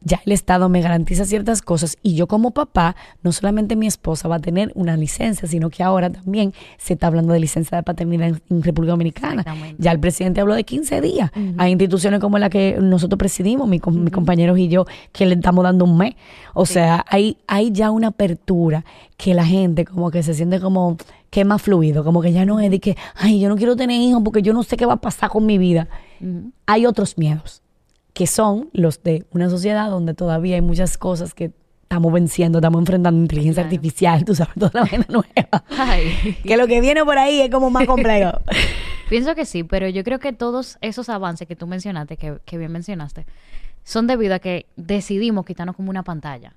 Ya 0.04 0.20
el 0.24 0.32
Estado 0.32 0.68
me 0.68 0.80
garantiza 0.80 1.24
ciertas 1.24 1.62
cosas 1.62 1.96
y 2.02 2.14
yo 2.14 2.26
como 2.26 2.50
papá, 2.50 2.96
no 3.22 3.32
solamente 3.32 3.76
mi 3.76 3.86
esposa 3.86 4.28
va 4.28 4.36
a 4.36 4.40
tener 4.40 4.72
una 4.74 4.96
licencia, 4.96 5.48
sino 5.48 5.70
que 5.70 5.82
ahora 5.82 6.10
también 6.10 6.52
se 6.78 6.94
está 6.94 7.06
hablando 7.06 7.32
de 7.32 7.40
licencia 7.40 7.76
de 7.76 7.82
paternidad 7.82 8.28
en, 8.28 8.62
República 8.62 8.92
Dominicana. 8.92 9.44
Ya 9.78 9.92
el 9.92 10.00
presidente 10.00 10.40
habló 10.40 10.54
de 10.54 10.64
15 10.64 11.00
días. 11.00 11.30
Hay 11.58 11.72
instituciones 11.72 12.20
como 12.20 12.38
la 12.38 12.50
que 12.50 12.78
nosotros 12.80 13.18
presidimos, 13.18 13.68
mis 13.68 13.80
compañeros 13.80 14.58
y 14.58 14.68
yo, 14.68 14.86
que 15.12 15.26
le 15.26 15.34
estamos 15.34 15.64
dando 15.64 15.84
un 15.84 15.96
mes. 15.96 16.14
O 16.54 16.66
sea, 16.66 17.04
hay, 17.08 17.38
hay 17.46 17.72
ya 17.72 17.90
una 17.90 18.08
apertura 18.08 18.84
que 19.16 19.34
la 19.34 19.44
gente 19.44 19.84
como 19.84 20.10
que 20.10 20.22
se 20.22 20.34
siente 20.34 20.60
como 20.60 20.96
que 21.30 21.40
es 21.40 21.46
más 21.46 21.62
fluido, 21.62 22.04
como 22.04 22.20
que 22.20 22.32
ya 22.32 22.44
no 22.44 22.60
es 22.60 22.70
de 22.70 22.78
que, 22.78 22.96
ay, 23.14 23.40
yo 23.40 23.48
no 23.48 23.56
quiero 23.56 23.74
tener 23.74 24.00
hijos 24.00 24.22
porque 24.22 24.42
yo 24.42 24.52
no 24.52 24.62
sé 24.62 24.76
qué 24.76 24.84
va 24.84 24.94
a 24.94 25.00
pasar 25.00 25.30
con 25.30 25.46
mi 25.46 25.56
vida. 25.56 25.88
Hay 26.66 26.84
otros 26.84 27.16
miedos. 27.16 27.62
Que 28.12 28.26
son 28.26 28.70
los 28.72 29.02
de 29.02 29.24
una 29.30 29.48
sociedad 29.48 29.90
donde 29.90 30.14
todavía 30.14 30.56
hay 30.56 30.60
muchas 30.60 30.98
cosas 30.98 31.34
que 31.34 31.52
estamos 31.82 32.12
venciendo, 32.12 32.58
estamos 32.58 32.80
enfrentando 32.80 33.20
inteligencia 33.20 33.62
artificial, 33.62 34.24
tú 34.24 34.34
sabes, 34.34 34.54
toda 34.58 34.70
la 34.74 34.80
vaina 34.82 35.06
nueva. 35.08 35.64
Que 36.42 36.56
lo 36.56 36.66
que 36.66 36.80
viene 36.80 37.04
por 37.04 37.18
ahí 37.18 37.40
es 37.40 37.50
como 37.50 37.70
más 37.70 37.86
complejo. 37.86 38.38
Pienso 39.08 39.34
que 39.34 39.44
sí, 39.44 39.62
pero 39.62 39.88
yo 39.88 40.02
creo 40.04 40.18
que 40.18 40.32
todos 40.32 40.78
esos 40.80 41.10
avances 41.10 41.46
que 41.46 41.54
tú 41.54 41.66
mencionaste, 41.66 42.16
que, 42.16 42.38
que 42.46 42.56
bien 42.56 42.72
mencionaste, 42.72 43.26
son 43.84 44.06
debido 44.06 44.34
a 44.34 44.38
que 44.38 44.66
decidimos 44.76 45.44
quitarnos 45.44 45.76
como 45.76 45.90
una 45.90 46.02
pantalla. 46.02 46.54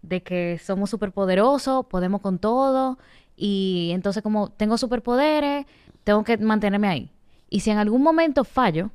De 0.00 0.22
que 0.22 0.58
somos 0.64 0.88
superpoderosos, 0.88 1.84
podemos 1.86 2.20
con 2.20 2.38
todo, 2.38 2.98
y 3.36 3.90
entonces 3.92 4.22
como 4.22 4.50
tengo 4.50 4.78
superpoderes, 4.78 5.66
tengo 6.04 6.24
que 6.24 6.38
mantenerme 6.38 6.88
ahí. 6.88 7.12
Y 7.50 7.60
si 7.60 7.70
en 7.70 7.78
algún 7.78 8.02
momento 8.02 8.44
fallo, 8.44 8.90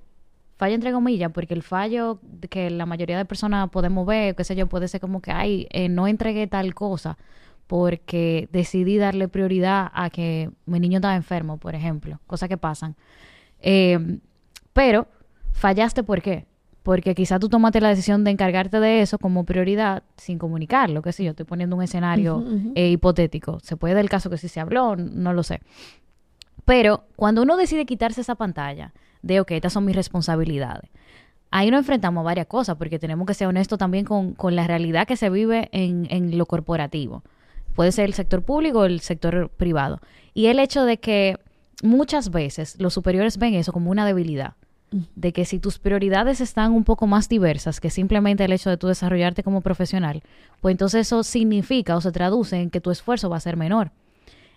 fallo 0.62 0.76
entre 0.76 0.92
comillas, 0.92 1.32
porque 1.32 1.56
el 1.56 1.64
fallo 1.64 2.20
que 2.52 2.70
la 2.70 2.86
mayoría 2.86 3.18
de 3.18 3.26
personas 3.26 3.68
podemos 3.72 4.06
ver, 4.06 4.36
qué 4.36 4.44
sé 4.44 4.56
yo, 4.56 4.68
puede 4.68 4.88
ser 4.88 5.02
como 5.02 5.20
que, 5.20 5.32
ay, 5.32 5.66
eh, 5.72 5.90
no 5.90 6.06
entregué 6.06 6.46
tal 6.46 6.76
cosa 6.76 7.18
porque 7.66 8.48
decidí 8.52 8.98
darle 8.98 9.28
prioridad 9.28 9.90
a 9.92 10.12
que 10.12 10.52
mi 10.68 10.80
niño 10.80 11.00
estaba 11.00 11.16
enfermo, 11.16 11.58
por 11.58 11.74
ejemplo, 11.74 12.20
cosas 12.28 12.48
que 12.48 12.58
pasan. 12.58 12.96
Eh, 13.60 14.20
pero 14.72 15.08
fallaste, 15.52 16.04
¿por 16.04 16.22
qué? 16.22 16.46
Porque 16.84 17.16
quizá 17.16 17.40
tú 17.40 17.50
tomaste 17.50 17.82
la 17.82 17.90
decisión 17.90 18.24
de 18.24 18.30
encargarte 18.30 18.80
de 18.80 19.02
eso 19.02 19.18
como 19.18 19.46
prioridad 19.46 20.04
sin 20.16 20.38
comunicarlo, 20.38 21.02
qué 21.02 21.12
sé 21.12 21.24
yo, 21.24 21.32
estoy 21.32 21.48
poniendo 21.48 21.76
un 21.76 21.82
escenario 21.82 22.46
eh, 22.76 22.90
hipotético. 22.90 23.60
Se 23.62 23.78
puede 23.78 23.96
dar 23.96 24.04
el 24.04 24.12
caso 24.12 24.30
que 24.30 24.38
sí 24.38 24.48
se 24.48 24.60
habló, 24.60 24.96
no 24.96 25.34
lo 25.34 25.42
sé. 25.42 25.60
Pero 26.66 27.06
cuando 27.16 27.42
uno 27.42 27.58
decide 27.58 27.88
quitarse 27.88 28.22
esa 28.22 28.36
pantalla, 28.36 28.94
de, 29.22 29.40
ok, 29.40 29.52
estas 29.52 29.74
son 29.74 29.86
mis 29.86 29.96
responsabilidades. 29.96 30.90
Ahí 31.52 31.70
nos 31.70 31.80
enfrentamos 31.80 32.22
a 32.22 32.26
varias 32.26 32.48
cosas, 32.48 32.78
porque 32.78 32.98
tenemos 32.98 33.28
que 33.28 33.34
ser 33.34 33.48
honestos 33.48 33.78
también 33.78 34.06
con, 34.06 34.34
con 34.34 34.56
la 34.56 34.66
realidad 34.68 35.06
que 35.06 35.18
se 35.18 35.30
vive 35.30 35.70
en, 35.74 36.08
en, 36.10 36.38
lo 36.38 36.46
corporativo. 36.46 37.24
Puede 37.76 37.92
ser 37.92 38.06
el 38.06 38.14
sector 38.14 38.42
público 38.42 38.80
o 38.80 38.86
el 38.86 39.02
sector 39.02 39.50
privado. 39.50 40.00
Y 40.34 40.46
el 40.48 40.60
hecho 40.60 40.86
de 40.86 40.98
que 40.98 41.38
muchas 41.84 42.32
veces 42.32 42.80
los 42.80 42.94
superiores 42.94 43.38
ven 43.38 43.54
eso 43.54 43.74
como 43.74 43.92
una 43.92 44.06
debilidad. 44.06 44.54
De 45.16 45.32
que 45.32 45.46
si 45.46 45.60
tus 45.60 45.80
prioridades 45.80 46.42
están 46.42 46.74
un 46.74 46.84
poco 46.84 47.08
más 47.08 47.30
diversas 47.30 47.80
que 47.80 47.90
simplemente 47.90 48.44
el 48.44 48.52
hecho 48.52 48.70
de 48.70 48.76
tú 48.76 48.88
desarrollarte 48.88 49.42
como 49.42 49.62
profesional, 49.62 50.22
pues 50.60 50.74
entonces 50.74 51.08
eso 51.08 51.24
significa 51.24 51.96
o 51.96 52.02
se 52.02 52.12
traduce 52.12 52.58
en 52.58 52.70
que 52.70 52.82
tu 52.82 52.92
esfuerzo 52.92 53.30
va 53.30 53.38
a 53.38 53.42
ser 53.42 53.56
menor. 53.56 53.92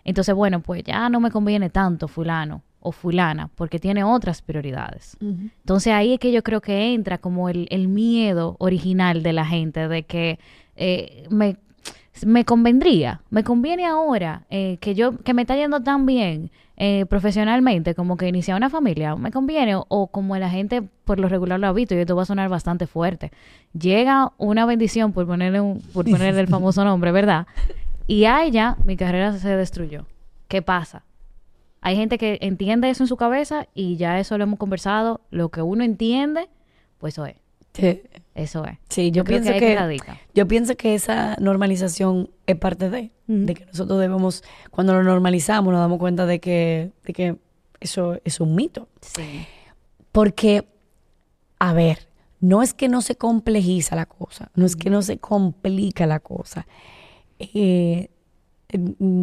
Entonces, 0.02 0.34
bueno, 0.34 0.60
pues 0.60 0.82
ya 0.82 1.08
no 1.08 1.20
me 1.20 1.30
conviene 1.30 1.70
tanto 1.70 2.08
fulano 2.08 2.62
o 2.84 2.92
fulana, 2.92 3.48
porque 3.56 3.78
tiene 3.78 4.04
otras 4.04 4.42
prioridades. 4.42 5.16
Entonces 5.20 5.92
ahí 5.92 6.12
es 6.12 6.20
que 6.20 6.30
yo 6.32 6.42
creo 6.42 6.60
que 6.60 6.92
entra 6.92 7.16
como 7.18 7.48
el, 7.48 7.66
el 7.70 7.88
miedo 7.88 8.56
original 8.58 9.22
de 9.22 9.32
la 9.32 9.46
gente 9.46 9.88
de 9.88 10.02
que 10.02 10.38
eh, 10.76 11.26
me, 11.30 11.56
me, 12.26 12.44
convendría, 12.44 13.22
me 13.30 13.42
conviene 13.42 13.86
ahora 13.86 14.44
eh, 14.50 14.76
que 14.80 14.94
yo, 14.94 15.16
que 15.16 15.32
me 15.32 15.42
está 15.42 15.56
yendo 15.56 15.80
tan 15.80 16.04
bien 16.04 16.50
eh, 16.76 17.06
profesionalmente 17.06 17.94
como 17.94 18.18
que 18.18 18.28
iniciar 18.28 18.58
una 18.58 18.68
familia, 18.68 19.16
me 19.16 19.30
conviene, 19.30 19.76
o, 19.76 20.06
como 20.08 20.36
la 20.36 20.50
gente 20.50 20.82
por 20.82 21.18
lo 21.18 21.28
regular 21.28 21.58
lo 21.58 21.68
ha 21.68 21.72
visto, 21.72 21.94
y 21.94 21.98
esto 21.98 22.16
va 22.16 22.24
a 22.24 22.26
sonar 22.26 22.50
bastante 22.50 22.86
fuerte, 22.86 23.32
llega 23.72 24.32
una 24.36 24.66
bendición 24.66 25.12
por 25.12 25.26
ponerle, 25.26 25.62
un, 25.62 25.80
por 25.94 26.04
ponerle 26.04 26.40
el 26.40 26.48
famoso 26.48 26.84
nombre, 26.84 27.12
¿verdad? 27.12 27.46
Y 28.06 28.26
ahí 28.26 28.50
ya 28.50 28.76
mi 28.84 28.96
carrera 28.98 29.32
se 29.38 29.56
destruyó. 29.56 30.04
¿Qué 30.48 30.60
pasa? 30.60 31.04
Hay 31.84 31.96
gente 31.96 32.16
que 32.16 32.38
entiende 32.40 32.88
eso 32.88 33.02
en 33.02 33.08
su 33.08 33.18
cabeza 33.18 33.68
y 33.74 33.98
ya 33.98 34.18
eso 34.18 34.38
lo 34.38 34.44
hemos 34.44 34.58
conversado. 34.58 35.20
Lo 35.30 35.50
que 35.50 35.60
uno 35.60 35.84
entiende, 35.84 36.48
pues 36.96 37.12
eso 37.12 37.26
es. 37.26 37.36
Sí. 37.74 38.00
Eso 38.34 38.64
es. 38.64 38.78
Sí, 38.88 39.10
yo, 39.10 39.22
pienso 39.22 39.52
que, 39.52 39.98
yo 40.32 40.48
pienso 40.48 40.76
que 40.76 40.94
esa 40.94 41.36
normalización 41.40 42.30
es 42.46 42.56
parte 42.56 42.88
de, 42.88 43.12
de 43.26 43.54
que 43.54 43.66
nosotros 43.66 44.00
debemos, 44.00 44.42
cuando 44.70 44.94
lo 44.94 45.02
normalizamos, 45.02 45.72
nos 45.72 45.80
damos 45.80 45.98
cuenta 45.98 46.24
de 46.24 46.40
que, 46.40 46.90
de 47.04 47.12
que 47.12 47.36
eso 47.80 48.18
es 48.24 48.40
un 48.40 48.54
mito. 48.54 48.88
Sí. 49.02 49.46
Porque, 50.10 50.66
a 51.58 51.74
ver, 51.74 52.08
no 52.40 52.62
es 52.62 52.72
que 52.72 52.88
no 52.88 53.02
se 53.02 53.16
complejiza 53.16 53.94
la 53.94 54.06
cosa, 54.06 54.50
no 54.54 54.64
es 54.64 54.74
que 54.74 54.88
no 54.88 55.02
se 55.02 55.18
complica 55.18 56.06
la 56.06 56.18
cosa. 56.18 56.66
Eh, 57.38 58.08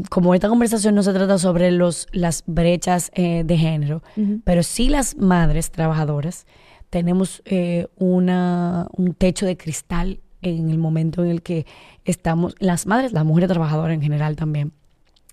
como 0.10 0.34
esta 0.34 0.50
conversación 0.50 0.96
no 0.96 1.04
se 1.04 1.14
trata 1.14 1.38
sobre 1.38 1.72
los, 1.72 2.08
las 2.12 2.44
brechas 2.48 3.12
eh, 3.14 3.44
de 3.46 3.58
género, 3.58 4.04
pero 4.44 4.64
sí 4.64 4.90
las 4.90 5.18
madres 5.18 5.72
trabajadoras 5.72 6.46
tenemos 6.90 7.42
eh, 7.46 7.88
una, 7.98 8.88
un 8.92 9.14
techo 9.14 9.46
de 9.46 9.58
cristal 9.58 10.20
en 10.42 10.70
el 10.70 10.78
momento 10.78 11.24
en 11.24 11.32
el 11.32 11.42
que 11.42 11.66
estamos, 12.04 12.56
las 12.60 12.86
madres, 12.86 13.14
las 13.14 13.24
mujeres 13.24 13.50
trabajadoras 13.50 13.94
en 13.94 14.02
general 14.02 14.36
también, 14.36 14.74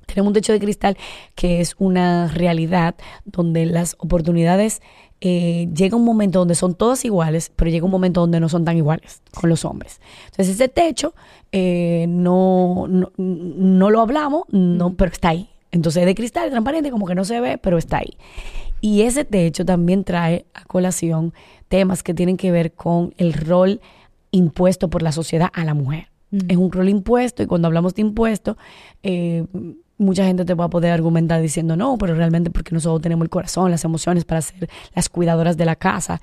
tenemos 0.07 0.29
un 0.29 0.35
techo 0.35 0.53
de 0.53 0.61
cristal 0.61 0.97
que 1.35 1.61
es 1.61 1.75
una 1.79 2.29
realidad 2.29 2.95
donde 3.25 3.67
las 3.67 3.95
oportunidades 3.99 4.81
eh, 5.21 5.69
llega 5.75 5.97
un 5.97 6.05
momento 6.05 6.39
donde 6.39 6.55
son 6.55 6.75
todas 6.75 7.05
iguales, 7.05 7.51
pero 7.55 7.71
llega 7.71 7.85
un 7.85 7.91
momento 7.91 8.21
donde 8.21 8.39
no 8.39 8.49
son 8.49 8.65
tan 8.65 8.77
iguales 8.77 9.23
con 9.35 9.51
los 9.51 9.65
hombres. 9.65 10.01
Entonces 10.27 10.55
ese 10.55 10.69
techo 10.69 11.15
eh, 11.51 12.07
no, 12.09 12.87
no, 12.89 13.91
lo 13.91 14.01
hablamos, 14.01 14.45
no, 14.51 14.95
pero 14.95 15.11
está 15.11 15.31
ahí. 15.31 15.49
Entonces 15.71 16.03
es 16.03 16.07
de 16.07 16.15
cristal, 16.15 16.51
transparente, 16.51 16.91
como 16.91 17.07
que 17.07 17.15
no 17.15 17.25
se 17.25 17.41
ve, 17.41 17.59
pero 17.59 17.79
está 17.79 17.99
ahí. 17.99 18.17
Y 18.81 19.03
ese 19.03 19.25
techo 19.25 19.65
también 19.65 20.05
trae 20.05 20.47
a 20.55 20.65
colación 20.65 21.35
temas 21.69 22.03
que 22.03 22.15
tienen 22.15 22.37
que 22.37 22.53
ver 22.53 22.73
con 22.73 23.13
el 23.19 23.33
rol 23.33 23.81
impuesto 24.31 24.89
por 24.89 25.03
la 25.03 25.13
sociedad 25.13 25.51
a 25.53 25.65
la 25.65 25.75
mujer. 25.75 26.09
Es 26.49 26.57
un 26.57 26.71
rol 26.71 26.89
impuesto 26.89 27.43
y 27.43 27.47
cuando 27.47 27.67
hablamos 27.67 27.95
de 27.95 28.03
impuesto, 28.03 28.57
eh, 29.03 29.45
mucha 29.99 30.25
gente 30.25 30.45
te 30.45 30.55
va 30.55 30.65
a 30.65 30.71
poder 30.71 30.93
argumentar 30.93 31.43
diciendo 31.43 31.77
no, 31.77 31.99
pero 31.99 32.15
realmente 32.15 32.51
porque 32.51 32.75
nosotros 32.75 33.03
tenemos 33.03 33.25
el 33.25 33.31
corazón, 33.31 33.71
las 33.71 33.85
emociones 33.85 34.25
para 34.25 34.41
ser 34.41 34.69
las 34.95 35.09
cuidadoras 35.09 35.57
de 35.57 35.65
la 35.65 35.77
casa. 35.77 36.21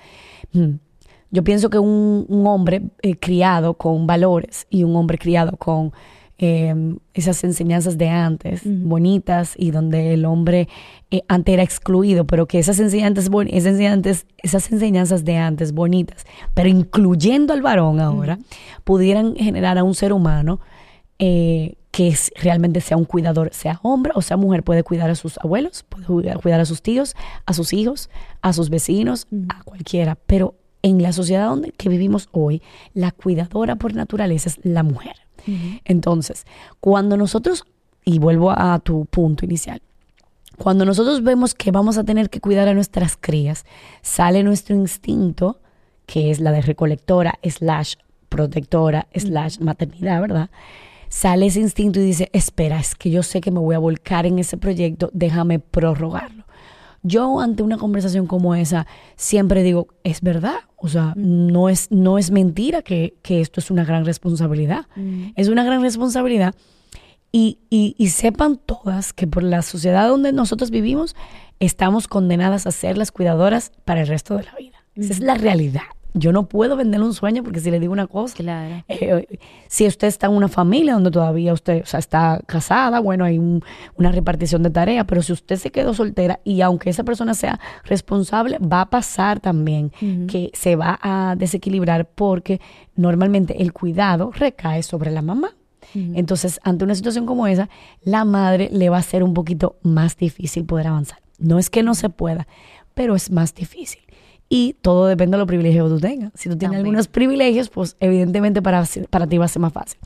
Mm. 0.54 0.76
Yo 1.32 1.44
pienso 1.44 1.70
que 1.70 1.78
un, 1.78 2.26
hombre 2.48 2.84
eh, 3.02 3.16
criado 3.18 3.74
con 3.74 4.08
valores 4.08 4.68
y 4.70 4.84
un 4.84 4.96
hombre 4.96 5.18
criado 5.18 5.58
con 5.58 5.92
em, 6.38 6.98
esas 7.14 7.44
enseñanzas 7.44 7.98
de 7.98 8.08
antes, 8.08 8.62
bonitas, 8.64 9.54
y 9.58 9.72
donde 9.72 10.14
el 10.14 10.24
hombre 10.24 10.70
eh, 11.12 11.24
antes 11.28 11.54
era 11.54 11.64
excluido, 11.64 12.26
pero 12.26 12.46
que 12.46 12.60
esas 12.60 12.80
enseñanzas, 12.80 13.30
esas 13.48 13.74
enseñanzas, 13.74 14.26
esas 14.44 14.72
enseñanzas 14.72 15.26
de 15.26 15.36
antes 15.36 15.74
bonitas, 15.74 16.26
pero 16.54 16.70
incluyendo 16.70 17.54
al 17.54 17.62
varón 17.62 18.00
ahora, 18.00 18.40
pudieran 18.86 19.36
generar 19.36 19.78
a 19.78 19.84
un 19.84 19.96
ser 19.96 20.14
humano 20.14 20.62
eh, 21.20 21.76
que 21.96 22.14
realmente 22.42 22.82
sea 22.82 22.98
un 22.98 23.06
cuidador, 23.06 23.52
sea 23.54 23.80
hombre 23.82 24.12
o 24.16 24.22
sea 24.22 24.36
mujer, 24.36 24.64
puede 24.64 24.84
cuidar 24.84 25.10
a 25.10 25.16
sus 25.16 25.38
abuelos, 25.38 25.84
puede 25.84 26.36
cuidar 26.36 26.60
a 26.60 26.66
sus 26.66 26.82
tíos, 26.82 27.16
a 27.46 27.54
sus 27.54 27.72
hijos, 27.72 28.10
a 28.42 28.52
sus 28.52 28.70
vecinos, 28.70 29.28
a 29.48 29.64
cualquiera. 29.64 30.18
Pero 30.26 30.56
en 30.82 31.02
la 31.02 31.14
sociedad 31.14 31.48
donde 31.48 31.72
que 31.72 31.88
vivimos 31.88 32.28
hoy, 32.34 32.62
la 32.94 33.12
cuidadora 33.12 33.78
por 33.78 33.94
naturaleza 33.94 34.50
es 34.50 34.60
la 34.64 34.84
mujer. 34.84 35.16
Entonces, 35.86 36.46
cuando 36.82 37.16
nosotros, 37.16 37.64
y 38.04 38.20
vuelvo 38.20 38.52
a 38.52 38.78
tu 38.80 39.06
punto 39.06 39.46
inicial, 39.46 39.82
cuando 40.58 40.84
nosotros 40.84 41.24
vemos 41.24 41.54
que 41.56 41.72
vamos 41.72 41.98
a 41.98 42.04
tener 42.04 42.30
que 42.30 42.42
cuidar 42.42 42.68
a 42.68 42.74
nuestras 42.74 43.16
crías, 43.16 43.64
sale 44.02 44.44
nuestro 44.44 44.76
instinto, 44.76 45.62
que 46.08 46.30
es 46.30 46.42
la 46.42 46.52
de 46.52 46.60
recolectora, 46.60 47.40
slash 47.42 47.94
protectora, 48.28 49.08
slash 49.16 49.60
maternidad, 49.60 50.20
¿verdad? 50.20 50.50
Sale 51.10 51.48
ese 51.48 51.60
instinto 51.60 52.00
y 52.00 52.04
dice, 52.04 52.30
espera, 52.34 52.80
es 52.80 52.96
que 52.96 53.10
yo 53.10 53.24
sé 53.24 53.42
que 53.42 53.52
me 53.52 53.60
voy 53.60 53.76
a 53.76 53.80
volcar 53.80 54.26
en 54.26 54.40
ese 54.40 54.58
proyecto, 54.58 55.10
déjame 55.14 55.60
prorrogarlo. 55.60 56.46
Yo 57.04 57.40
ante 57.40 57.62
una 57.62 57.78
conversación 57.78 58.26
como 58.26 58.56
esa 58.56 58.88
siempre 59.16 59.62
digo, 59.62 59.88
es 60.04 60.22
verdad, 60.22 60.58
o 60.76 60.88
sea, 60.88 61.14
no 61.16 61.70
es, 61.70 61.92
no 61.92 62.18
es 62.18 62.32
mentira 62.32 62.82
que, 62.82 63.14
esto 63.24 63.60
es 63.60 63.70
una 63.70 63.86
gran 63.86 64.06
responsabilidad, 64.06 64.88
es 65.36 65.48
una 65.48 65.64
gran 65.64 65.82
responsabilidad. 65.82 66.56
Y, 67.32 67.60
y, 67.70 68.08
sepan 68.08 68.56
todas 68.56 69.12
que 69.12 69.28
por 69.28 69.44
la 69.44 69.62
sociedad 69.62 70.08
donde 70.08 70.32
nosotros 70.32 70.72
vivimos, 70.72 71.18
estamos 71.60 72.08
condenadas 72.08 72.66
a 72.66 72.72
ser 72.72 72.98
las 72.98 73.12
cuidadoras 73.12 73.74
para 73.84 74.02
el 74.02 74.08
resto 74.08 74.38
de 74.38 74.46
la 74.46 74.56
vida. 74.56 74.78
Esa 74.96 75.12
es 75.12 75.20
la 75.20 75.36
realidad 75.36 75.84
yo 76.16 76.32
no 76.32 76.48
puedo 76.48 76.78
venderle 76.78 77.06
un 77.06 77.14
sueño 77.14 77.44
porque 77.44 77.60
si 77.60 77.70
le 77.70 77.80
digo 77.80 77.94
una 77.94 78.08
cosa, 78.08 78.36
claro. 78.36 78.84
Eh, 78.88 79.40
si 79.68 79.86
usted 79.86 80.08
está 80.08 80.28
en 80.28 80.34
una 80.34 80.48
familia 80.48 80.94
donde 80.94 81.12
todavía 81.12 81.54
usted 81.54 81.84
o 81.84 81.86
sea, 81.86 82.00
está 82.00 82.42
casada, 82.46 83.02
bueno, 83.02 83.26
hay 83.26 83.38
una 83.38 84.12
repartición 84.12 84.64
de 84.64 84.70
tareas, 84.70 85.06
pero 85.08 85.22
si 85.22 85.34
usted 85.34 85.58
se 85.58 85.72
quedó 85.72 85.94
soltera 85.94 86.40
y 86.46 86.62
aunque 86.62 86.90
esa 86.90 87.04
persona 87.04 87.34
sea 87.34 87.60
responsable, 87.84 88.58
va 88.60 88.82
a 88.82 88.90
pasar 88.90 89.42
también 89.42 89.92
que 90.28 90.52
se 90.54 90.76
va 90.76 90.98
a 91.02 91.36
desequilibrar 91.38 92.08
porque 92.08 92.62
normalmente 92.96 93.62
el 93.62 93.74
cuidado 93.74 94.32
recae 94.34 94.84
sobre 94.84 95.12
la 95.12 95.22
mamá. 95.22 95.52
Entonces, 95.94 96.60
ante 96.64 96.84
una 96.84 96.96
situación 96.96 97.26
como 97.26 97.48
esa, 97.48 97.70
la 98.02 98.26
madre 98.26 98.70
le 98.72 98.90
va 98.90 98.98
a 98.98 99.02
ser 99.04 99.24
un 99.24 99.34
poquito 99.34 99.78
más 99.82 100.18
difícil 100.18 100.66
poder 100.66 100.88
avanzar. 100.88 101.20
No 101.38 101.60
es 101.60 101.70
que 101.70 101.84
no 101.84 101.96
se 101.96 102.10
pueda, 102.10 102.48
pero 102.94 103.16
es 103.16 103.30
más 103.30 103.54
difícil. 103.54 104.02
Y 104.48 104.76
todo 104.82 105.08
depende 105.08 105.36
de 105.36 105.40
los 105.40 105.48
privilegios 105.48 105.90
que 105.90 105.96
tú 105.96 106.00
tengas. 106.00 106.32
Si 106.36 106.50
tú 106.50 106.56
tienes 106.56 106.76
También. 106.76 106.86
algunos 106.86 107.08
privilegios, 107.08 107.70
pues 107.70 107.96
evidentemente 108.00 108.62
para, 108.62 108.84
para 109.10 109.28
ti 109.28 109.38
va 109.38 109.46
a 109.46 109.48
ser 109.48 109.62
más 109.62 109.74
fácil. 109.74 109.98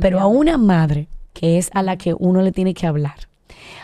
Pero 0.00 0.20
a 0.20 0.26
una 0.26 0.58
madre, 0.58 1.08
que 1.32 1.58
es 1.58 1.70
a 1.74 1.82
la 1.82 1.96
que 1.96 2.14
uno 2.18 2.42
le 2.42 2.52
tiene 2.52 2.72
que 2.74 2.86
hablar, 2.86 3.28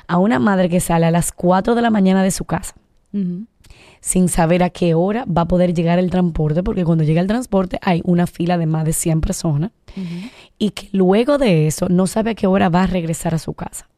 a 0.07 0.19
una 0.19 0.39
madre 0.39 0.69
que 0.69 0.81
sale 0.81 1.07
a 1.07 1.11
las 1.11 1.33
4 1.33 1.75
de 1.75 1.83
la 1.83 1.91
mañana 1.91 2.23
de 2.23 2.31
su 2.31 2.45
casa, 2.45 2.75
sin 4.01 4.29
saber 4.29 4.63
a 4.63 4.71
qué 4.71 4.95
hora 4.95 5.25
va 5.25 5.43
a 5.43 5.49
poder 5.49 5.75
llegar 5.75 5.99
el 5.99 6.11
transporte, 6.11 6.63
porque 6.63 6.85
cuando 6.85 7.03
llega 7.03 7.21
el 7.21 7.27
transporte 7.27 7.79
hay 7.83 8.03
una 8.05 8.27
fila 8.29 8.59
de 8.59 8.67
más 8.67 8.85
de 8.85 8.93
100 8.93 9.21
personas, 9.21 9.73
y 10.59 10.71
que 10.71 10.89
luego 10.93 11.39
de 11.39 11.67
eso 11.67 11.89
no 11.89 12.07
sabe 12.07 12.31
a 12.31 12.35
qué 12.35 12.47
hora 12.47 12.69
va 12.69 12.85
a 12.85 12.87
regresar 12.87 13.35
a 13.35 13.39
su 13.39 13.55
casa. 13.55 13.89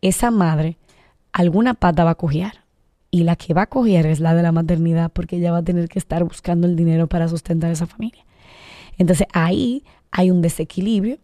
Esa 0.00 0.30
madre, 0.30 0.78
alguna 1.32 1.74
pata 1.74 2.04
va 2.04 2.12
a 2.12 2.14
cojear. 2.14 2.64
Y 3.10 3.24
la 3.24 3.36
que 3.36 3.54
va 3.54 3.62
a 3.62 3.66
cojear 3.66 4.06
es 4.06 4.20
la 4.20 4.34
de 4.34 4.42
la 4.42 4.52
maternidad, 4.52 5.10
porque 5.12 5.36
ella 5.36 5.52
va 5.52 5.58
a 5.58 5.62
tener 5.62 5.88
que 5.88 5.98
estar 5.98 6.24
buscando 6.24 6.66
el 6.66 6.76
dinero 6.76 7.06
para 7.06 7.28
sustentar 7.28 7.70
esa 7.70 7.86
familia. 7.86 8.24
Entonces 8.98 9.26
ahí 9.32 9.84
hay 10.10 10.30
un 10.30 10.42
desequilibrio 10.42 11.18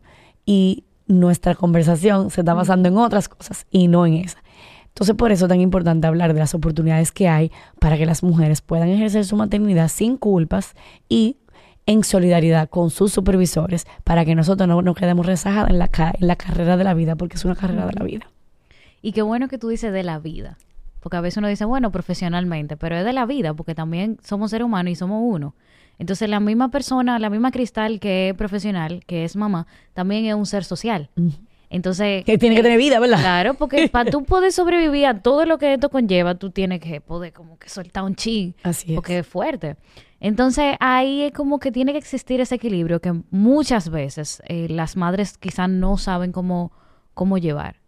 y 0.47 0.85
nuestra 1.07 1.55
conversación 1.55 2.31
se 2.31 2.41
está 2.41 2.55
basando 2.55 2.89
en 2.89 2.97
otras 2.97 3.29
cosas 3.29 3.67
y 3.71 3.89
no 3.89 4.07
en 4.07 4.15
esa. 4.15 4.43
Entonces 4.89 5.17
por 5.17 5.33
eso 5.33 5.47
es 5.47 5.49
tan 5.49 5.61
importante 5.61 6.07
hablar 6.07 6.35
de 6.35 6.41
las 6.41 6.55
oportunidades 6.55 7.13
que 7.13 7.29
hay 7.29 7.51
para 7.79 7.97
que 7.97 8.07
las 8.07 8.23
mujeres 8.23 8.61
puedan 8.61 8.89
ejercer 8.89 9.25
su 9.25 9.37
maternidad 9.37 9.89
sin 9.89 10.17
culpas 10.17 10.75
y 11.09 11.39
en 11.87 12.05
solidaridad 12.05 12.69
con 12.69 12.91
sus 12.91 13.13
supervisores 13.13 13.87
para 14.05 14.25
que 14.25 14.35
nosotros 14.35 14.69
no 14.69 14.83
nos 14.83 14.95
quedemos 14.95 15.27
rezagadas 15.27 15.71
en 15.71 15.79
la, 15.79 15.91
en 16.21 16.27
la 16.27 16.37
carrera 16.37 16.77
de 16.77 16.85
la 16.85 16.95
vida, 16.95 17.17
porque 17.17 17.37
es 17.37 17.45
una 17.45 17.57
carrera 17.57 17.87
de 17.87 17.93
la 17.93 18.05
vida. 18.05 18.31
Y 19.01 19.13
qué 19.13 19.23
bueno 19.23 19.49
que 19.49 19.59
tú 19.59 19.69
dices 19.69 19.93
de 19.93 20.03
la 20.03 20.19
vida. 20.19 20.59
Porque 21.03 21.17
a 21.17 21.21
veces 21.21 21.39
uno 21.39 21.49
dice, 21.49 21.65
bueno, 21.65 21.91
profesionalmente, 21.91 22.77
pero 22.77 22.97
es 22.97 23.05
de 23.05 23.13
la 23.13 23.27
vida, 23.27 23.53
porque 23.55 23.75
también 23.75 24.19
somos 24.23 24.53
seres 24.53 24.65
humanos 24.65 24.93
y 24.93 24.95
somos 24.95 25.21
uno. 25.21 25.57
Entonces, 25.99 26.29
la 26.29 26.39
misma 26.39 26.71
persona, 26.71 27.19
la 27.19 27.29
misma 27.29 27.51
cristal 27.51 27.99
que 27.99 28.31
es 28.31 28.35
profesional, 28.35 29.03
que 29.07 29.25
es 29.25 29.35
mamá, 29.35 29.67
también 29.95 30.25
es 30.27 30.35
un 30.35 30.47
ser 30.47 30.65
social. 30.65 31.11
Entonces, 31.71 32.25
Que 32.25 32.39
tiene 32.39 32.55
que 32.55 32.63
tener 32.63 32.79
vida, 32.79 33.01
¿verdad? 33.01 33.19
claro, 33.19 33.55
porque 33.55 33.89
para 33.89 34.11
tú 34.13 34.25
poder 34.25 34.53
sobrevivir 34.53 35.07
a 35.07 35.21
todo 35.21 35.45
lo 35.45 35.59
que 35.59 35.75
esto 35.75 35.89
conlleva, 35.89 36.37
tú 36.37 36.51
tienes 36.51 36.81
que 36.81 37.01
poder 37.01 37.33
como 37.33 37.59
que 37.59 37.69
soltar 37.69 38.05
un 38.05 38.15
chin. 38.15 38.55
Así 38.63 38.91
es. 38.91 38.95
Porque 38.95 39.19
es 39.19 39.27
fuerte. 39.27 39.77
Entonces, 40.21 40.77
ahí 40.79 41.23
es 41.23 41.33
como 41.33 41.59
que 41.59 41.73
tiene 41.73 41.91
que 41.91 41.99
existir 41.99 42.41
ese 42.41 42.55
equilibrio 42.55 43.01
que 43.01 43.13
muchas 43.31 43.89
veces 43.89 44.41
eh, 44.47 44.69
las 44.71 44.97
madres 44.97 45.37
quizás 45.37 45.69
no 45.69 45.97
saben 45.97 46.31
cómo, 46.31 46.71
cómo 47.13 47.39
llevar. 47.39 47.82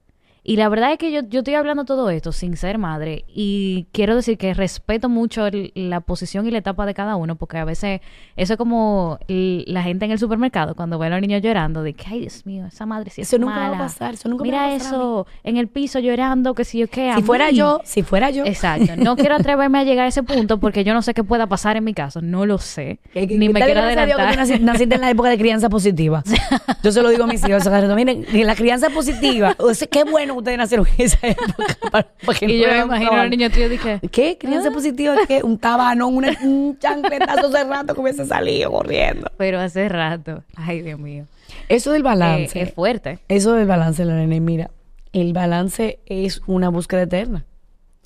Y 0.46 0.56
la 0.56 0.68
verdad 0.68 0.92
es 0.92 0.98
que 0.98 1.10
yo, 1.10 1.22
yo 1.26 1.38
estoy 1.40 1.54
hablando 1.54 1.86
todo 1.86 2.10
esto 2.10 2.30
sin 2.30 2.54
ser 2.58 2.76
madre 2.76 3.24
y 3.26 3.86
quiero 3.92 4.14
decir 4.14 4.36
que 4.36 4.52
respeto 4.52 5.08
mucho 5.08 5.46
el- 5.46 5.72
la 5.74 6.00
posición 6.00 6.46
y 6.46 6.50
la 6.50 6.58
etapa 6.58 6.84
de 6.84 6.92
cada 6.92 7.16
uno 7.16 7.34
porque 7.36 7.56
a 7.56 7.64
veces 7.64 8.02
eso 8.36 8.52
es 8.52 8.58
como 8.58 9.18
el- 9.26 9.64
la 9.66 9.82
gente 9.82 10.04
en 10.04 10.10
el 10.10 10.18
supermercado 10.18 10.74
cuando 10.74 10.98
ve 10.98 11.06
a 11.06 11.10
los 11.10 11.20
niños 11.22 11.40
llorando 11.40 11.82
de 11.82 11.94
que, 11.94 12.04
ay 12.10 12.20
Dios 12.20 12.44
mío, 12.44 12.66
esa 12.66 12.84
madre 12.84 13.08
sí 13.10 13.22
Eso 13.22 13.36
es 13.36 13.40
nunca 13.40 13.70
va 13.70 13.74
a 13.74 13.78
pasar, 13.78 14.12
eso 14.14 14.28
nunca 14.28 14.42
me 14.42 14.48
Mira 14.50 14.58
va 14.62 14.68
a 14.68 14.72
pasar 14.78 14.92
a 14.92 14.96
eso, 14.96 15.26
en 15.44 15.56
el 15.56 15.68
piso 15.68 15.98
llorando, 15.98 16.52
que 16.54 16.64
si 16.64 16.76
yo 16.78 16.88
qué. 16.88 17.10
Si 17.16 17.22
fuera 17.22 17.50
mí. 17.50 17.56
yo, 17.56 17.80
si 17.84 18.02
fuera 18.02 18.28
yo. 18.28 18.44
Exacto. 18.44 18.96
No 18.98 19.16
quiero 19.16 19.36
atreverme 19.36 19.78
a 19.78 19.84
llegar 19.84 20.04
a 20.04 20.08
ese 20.08 20.22
punto 20.22 20.60
porque 20.60 20.84
yo 20.84 20.92
no 20.92 21.00
sé 21.00 21.14
qué 21.14 21.24
pueda 21.24 21.46
pasar 21.46 21.78
en 21.78 21.84
mi 21.84 21.94
caso. 21.94 22.20
No 22.20 22.44
lo 22.44 22.58
sé. 22.58 22.98
Que- 23.14 23.26
que- 23.26 23.38
Ni 23.38 23.48
me 23.48 23.60
quiero 23.60 23.80
gracias 23.80 23.96
a 24.02 24.04
Dios 24.06 24.16
que 24.18 24.22
tú 24.22 24.28
adelantar. 24.28 24.58
naci- 24.58 24.62
naciste 24.62 24.94
en 24.96 25.00
la 25.00 25.08
época 25.10 25.30
de 25.30 25.38
crianza 25.38 25.70
positiva. 25.70 26.22
Yo 26.82 26.92
se 26.92 27.00
lo 27.00 27.08
digo 27.08 27.24
a 27.24 27.26
mis 27.28 27.42
hijos. 27.48 27.64
Miren, 27.96 28.26
en 28.30 28.46
la 28.46 28.54
crianza 28.54 28.90
positiva, 28.90 29.54
o 29.58 29.72
sea, 29.72 29.88
qué 29.88 30.04
bueno 30.04 30.33
que 30.34 30.38
ustedes 30.38 30.58
nacieron 30.58 30.86
en 30.86 31.04
esa 31.06 31.26
época. 31.26 31.76
Para, 31.90 32.08
para 32.26 32.38
que 32.38 32.44
Y 32.46 32.58
no 32.60 32.64
yo 32.64 32.68
me 32.70 32.78
imagino 32.78 32.94
a 32.94 32.98
trabajo. 33.10 33.16
los 33.22 33.30
niños 33.30 33.52
tuyos 33.52 33.70
dije, 33.70 34.00
¿Qué? 34.10 34.38
¿Crianza 34.38 34.70
positiva? 34.70 35.14
¿Qué? 35.28 35.42
Un 35.42 35.58
tabanón, 35.58 36.16
una- 36.16 36.36
un 36.42 36.78
chancletazo 36.78 37.46
hace 37.48 37.64
rato 37.64 37.94
que 37.94 38.00
hubiese 38.00 38.24
salido 38.26 38.70
corriendo. 38.72 39.30
pero 39.36 39.60
hace 39.60 39.88
rato. 39.88 40.42
Ay, 40.56 40.82
Dios 40.82 40.98
mío. 40.98 41.24
Eso 41.68 41.92
del 41.92 42.00
Eh, 42.02 42.04
balance. 42.04 42.60
es 42.60 42.72
fuerte. 42.74 43.18
Eso 43.28 43.52
del 43.54 43.66
balance, 43.66 44.04
Lorena, 44.04 44.34
y 44.34 44.40
mira, 44.40 44.70
el 45.12 45.32
balance 45.32 46.00
es 46.06 46.40
una 46.46 46.68
búsqueda 46.68 47.02
eterna. 47.02 47.44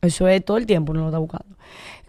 Eso 0.02 0.28
es 0.28 0.44
todo 0.44 0.58
el 0.58 0.66
tiempo 0.66 0.92
uno 0.92 1.00
lo 1.02 1.06
está 1.08 1.18
buscando. 1.18 1.56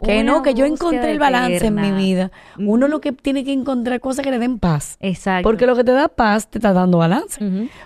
Que 0.01 0.23
no, 0.23 0.41
que 0.41 0.53
yo 0.53 0.65
encontré 0.65 1.11
el 1.11 1.19
balance 1.19 1.65
en 1.65 1.75
mi 1.75 1.91
vida. 1.91 2.31
Uno 2.57 2.87
lo 2.87 3.01
que 3.01 3.11
tiene 3.11 3.43
que 3.43 3.51
encontrar 3.51 3.99
cosas 3.99 4.23
que 4.23 4.31
le 4.31 4.39
den 4.39 4.59
paz. 4.59 4.97
Exacto. 4.99 5.47
Porque 5.47 5.65
lo 5.65 5.75
que 5.75 5.83
te 5.83 5.91
da 5.91 6.07
paz 6.07 6.49
te 6.49 6.57
está 6.57 6.73
dando 6.73 6.97
balance. 6.97 7.39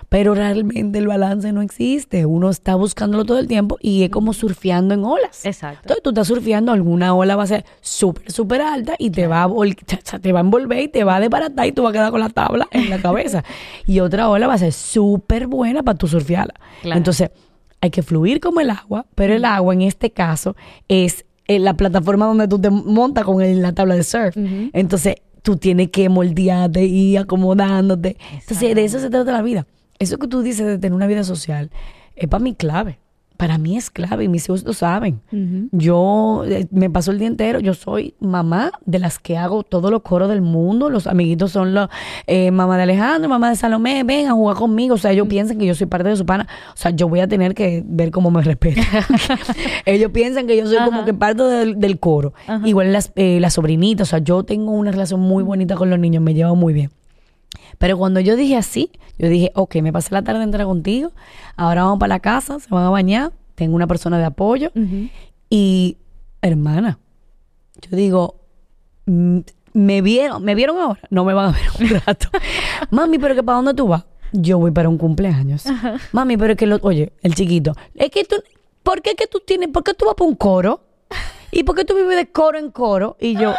Pero 0.08 0.34
realmente 0.34 0.98
el 0.98 1.06
balance 1.06 1.52
no 1.52 1.62
existe. 1.62 2.26
Uno 2.26 2.50
está 2.50 2.74
buscándolo 2.74 3.24
todo 3.24 3.38
el 3.38 3.48
tiempo 3.48 3.78
y 3.80 4.04
es 4.04 4.10
como 4.10 4.32
surfeando 4.32 4.94
en 4.94 5.04
olas. 5.04 5.44
Exacto. 5.44 5.80
Entonces 5.82 6.02
tú 6.02 6.10
estás 6.10 6.28
surfeando, 6.28 6.72
alguna 6.72 7.14
ola 7.14 7.36
va 7.36 7.44
a 7.44 7.46
ser 7.46 7.64
súper, 7.80 8.30
súper 8.30 8.62
alta 8.62 8.94
y 8.98 9.10
te 9.10 9.26
va, 9.26 9.44
a 9.44 9.48
te 10.20 10.32
va 10.32 10.40
a 10.40 10.42
envolver 10.42 10.80
y 10.80 10.88
te 10.88 11.04
va 11.04 11.16
a 11.16 11.20
desbaratar 11.20 11.66
y 11.66 11.72
tú 11.72 11.82
vas 11.82 11.90
a 11.90 11.92
quedar 11.92 12.10
con 12.10 12.20
la 12.20 12.28
tabla 12.28 12.68
en 12.70 12.90
la 12.90 13.00
cabeza. 13.00 13.44
y 13.86 14.00
otra 14.00 14.28
ola 14.28 14.46
va 14.46 14.54
a 14.54 14.58
ser 14.58 14.72
súper 14.72 15.46
buena 15.46 15.82
para 15.82 15.98
tú 15.98 16.06
surfearla. 16.06 16.54
Claro. 16.82 16.96
Entonces 16.96 17.30
hay 17.80 17.90
que 17.90 18.02
fluir 18.02 18.40
como 18.40 18.60
el 18.60 18.70
agua, 18.70 19.06
pero 19.14 19.34
el 19.34 19.44
agua 19.44 19.74
en 19.74 19.82
este 19.82 20.10
caso 20.10 20.56
es 20.88 21.26
eh, 21.46 21.58
la 21.58 21.74
plataforma 21.74 22.26
donde 22.26 22.48
tú 22.48 22.58
te 22.60 22.70
montas 22.70 23.24
con 23.24 23.42
el- 23.42 23.60
la 23.62 23.72
tabla 23.72 23.94
de 23.94 24.02
surf. 24.02 24.36
Entonces 24.72 25.16
tú 25.42 25.56
tienes 25.56 25.90
que 25.90 26.08
moldearte 26.08 26.84
y 26.86 27.16
acomodándote. 27.16 28.16
Entonces 28.40 28.74
de 28.74 28.84
eso 28.84 28.98
se 28.98 29.10
trata 29.10 29.30
la 29.32 29.42
vida. 29.42 29.66
Eso 29.98 30.18
que 30.18 30.26
tú 30.26 30.42
dices 30.42 30.66
de 30.66 30.78
tener 30.78 30.94
una 30.94 31.06
vida 31.06 31.22
social 31.24 31.70
es 32.16 32.28
para 32.28 32.42
mí 32.42 32.54
clave. 32.54 32.98
Para 33.36 33.58
mí 33.58 33.76
es 33.76 33.90
clave 33.90 34.24
y 34.24 34.28
mis 34.28 34.44
hijos 34.44 34.64
lo 34.64 34.72
saben. 34.72 35.20
Yo 35.72 36.44
eh, 36.46 36.66
me 36.70 36.88
paso 36.88 37.10
el 37.10 37.18
día 37.18 37.26
entero, 37.26 37.58
yo 37.58 37.74
soy 37.74 38.14
mamá 38.20 38.70
de 38.86 38.98
las 38.98 39.18
que 39.18 39.36
hago 39.36 39.64
todos 39.64 39.90
los 39.90 40.02
coros 40.02 40.28
del 40.28 40.40
mundo, 40.40 40.88
los 40.88 41.06
amiguitos 41.06 41.50
son 41.50 41.74
los 41.74 41.88
eh, 42.26 42.50
mamá 42.50 42.76
de 42.76 42.84
Alejandro, 42.84 43.28
mamá 43.28 43.50
de 43.50 43.56
Salomé, 43.56 44.04
ven 44.04 44.28
a 44.28 44.32
jugar 44.32 44.56
conmigo, 44.56 44.94
o 44.94 44.98
sea, 44.98 45.10
ellos 45.10 45.26
piensan 45.26 45.58
que 45.58 45.66
yo 45.66 45.74
soy 45.74 45.88
parte 45.88 46.08
de 46.08 46.16
su 46.16 46.24
pana, 46.24 46.46
o 46.72 46.76
sea, 46.76 46.92
yo 46.92 47.08
voy 47.08 47.20
a 47.20 47.28
tener 47.28 47.54
que 47.54 47.82
ver 47.84 48.10
cómo 48.10 48.30
me 48.30 48.42
respetan. 48.42 48.84
ellos 49.84 50.10
piensan 50.12 50.46
que 50.46 50.56
yo 50.56 50.66
soy 50.66 50.78
como 50.84 51.04
que 51.04 51.14
parte 51.14 51.42
del, 51.42 51.80
del 51.80 51.98
coro. 51.98 52.34
Ajá. 52.46 52.66
Igual 52.66 52.92
las, 52.92 53.12
eh, 53.16 53.38
las 53.40 53.54
sobrinitas, 53.54 54.08
o 54.08 54.10
sea, 54.10 54.18
yo 54.20 54.44
tengo 54.44 54.72
una 54.72 54.92
relación 54.92 55.20
muy 55.20 55.42
bonita 55.42 55.74
con 55.74 55.90
los 55.90 55.98
niños, 55.98 56.22
me 56.22 56.34
llevo 56.34 56.54
muy 56.54 56.72
bien. 56.72 56.90
Pero 57.78 57.98
cuando 57.98 58.20
yo 58.20 58.36
dije 58.36 58.56
así, 58.56 58.90
yo 59.18 59.28
dije, 59.28 59.52
ok, 59.54 59.76
me 59.76 59.92
pasé 59.92 60.12
la 60.12 60.22
tarde 60.22 60.42
entera 60.42 60.64
contigo, 60.64 61.12
ahora 61.56 61.84
vamos 61.84 61.98
para 61.98 62.08
la 62.08 62.20
casa, 62.20 62.58
se 62.58 62.68
van 62.70 62.84
a 62.84 62.90
bañar, 62.90 63.32
tengo 63.54 63.76
una 63.76 63.86
persona 63.86 64.18
de 64.18 64.24
apoyo. 64.24 64.70
Y, 65.50 65.98
hermana, 66.42 66.98
yo 67.80 67.96
digo, 67.96 68.40
mm, 69.06 69.40
me 69.72 70.02
vieron, 70.02 70.42
me 70.42 70.54
vieron 70.54 70.78
ahora, 70.78 71.00
no 71.10 71.24
me 71.24 71.34
van 71.34 71.50
a 71.50 71.52
ver 71.52 71.62
un 71.80 72.00
rato. 72.00 72.28
Mami, 72.90 73.18
pero 73.18 73.34
que 73.34 73.42
para 73.42 73.56
dónde 73.56 73.74
tú 73.74 73.88
vas? 73.88 74.04
Yo 74.32 74.58
voy 74.58 74.72
para 74.72 74.88
un 74.88 74.98
cumpleaños. 74.98 75.64
Mami, 76.12 76.36
pero 76.36 76.56
que 76.56 76.66
lo, 76.66 76.78
oye, 76.82 77.12
el 77.22 77.34
chiquito, 77.34 77.72
es 77.94 78.10
que 78.10 78.24
tú, 78.24 78.36
¿por 78.82 79.00
qué 79.02 79.14
que 79.14 79.26
tú 79.26 79.40
tienes, 79.46 79.68
por 79.68 79.84
qué 79.84 79.94
tú 79.94 80.06
vas 80.06 80.14
para 80.14 80.28
un 80.28 80.36
coro? 80.36 80.80
¿Y 81.52 81.62
por 81.62 81.76
qué 81.76 81.84
tú 81.84 81.94
vives 81.94 82.16
de 82.16 82.26
coro 82.32 82.58
en 82.58 82.72
coro? 82.72 83.16
Y 83.20 83.36
yo, 83.36 83.54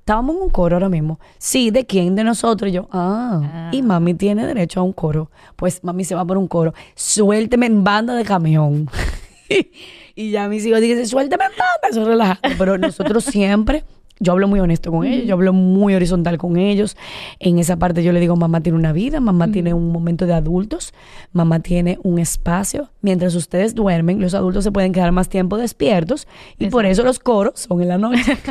estábamos 0.00 0.36
en 0.36 0.42
un 0.42 0.50
coro 0.50 0.76
ahora 0.76 0.88
mismo. 0.88 1.20
Sí, 1.38 1.70
¿de 1.70 1.86
quién? 1.86 2.16
De 2.16 2.24
nosotros. 2.24 2.68
Y 2.70 2.72
yo, 2.74 2.88
ah, 2.90 3.40
Ah. 3.44 3.70
y 3.72 3.82
mami 3.82 4.14
tiene 4.14 4.46
derecho 4.46 4.80
a 4.80 4.82
un 4.82 4.92
coro. 4.92 5.30
Pues 5.56 5.82
mami 5.84 6.04
se 6.04 6.14
va 6.14 6.24
por 6.24 6.36
un 6.36 6.48
coro. 6.48 6.74
Suélteme 6.96 7.66
en 7.66 7.84
banda 7.84 8.14
de 8.14 8.24
camión. 8.24 8.88
y 10.14 10.30
ya 10.30 10.48
mis 10.48 10.66
hijos 10.66 10.80
dicen, 10.80 11.06
suélteme 11.06 11.44
en 11.44 11.50
banda. 11.50 11.88
Eso 11.90 12.02
es 12.02 12.06
relajante. 12.08 12.50
Pero 12.58 12.78
nosotros 12.78 13.24
siempre, 13.24 13.84
yo 14.18 14.32
hablo 14.32 14.48
muy 14.48 14.60
honesto 14.60 14.90
con 14.90 15.06
ellos, 15.06 15.26
yo 15.26 15.34
hablo 15.34 15.52
muy 15.52 15.94
horizontal 15.94 16.38
con 16.38 16.56
ellos. 16.56 16.96
En 17.38 17.58
esa 17.58 17.76
parte 17.76 18.02
yo 18.02 18.12
le 18.12 18.20
digo, 18.20 18.36
mamá 18.36 18.60
tiene 18.62 18.76
una 18.78 18.92
vida, 18.92 19.20
mamá 19.20 19.50
tiene 19.50 19.72
un 19.74 19.90
momento 19.92 20.26
de 20.26 20.34
adultos, 20.34 20.92
mamá 21.32 21.60
tiene 21.60 21.98
un 22.02 22.18
espacio. 22.18 22.90
Mientras 23.00 23.34
ustedes 23.34 23.74
duermen, 23.74 24.20
los 24.20 24.34
adultos 24.34 24.64
se 24.64 24.72
pueden 24.72 24.92
quedar 24.92 25.12
más 25.12 25.28
tiempo 25.28 25.56
despiertos 25.56 26.26
y 26.58 26.66
por 26.66 26.84
eso 26.84 27.02
los 27.02 27.18
coros 27.18 27.52
son 27.60 27.80
en 27.82 27.88
la 27.88 27.98
noche. 27.98 28.36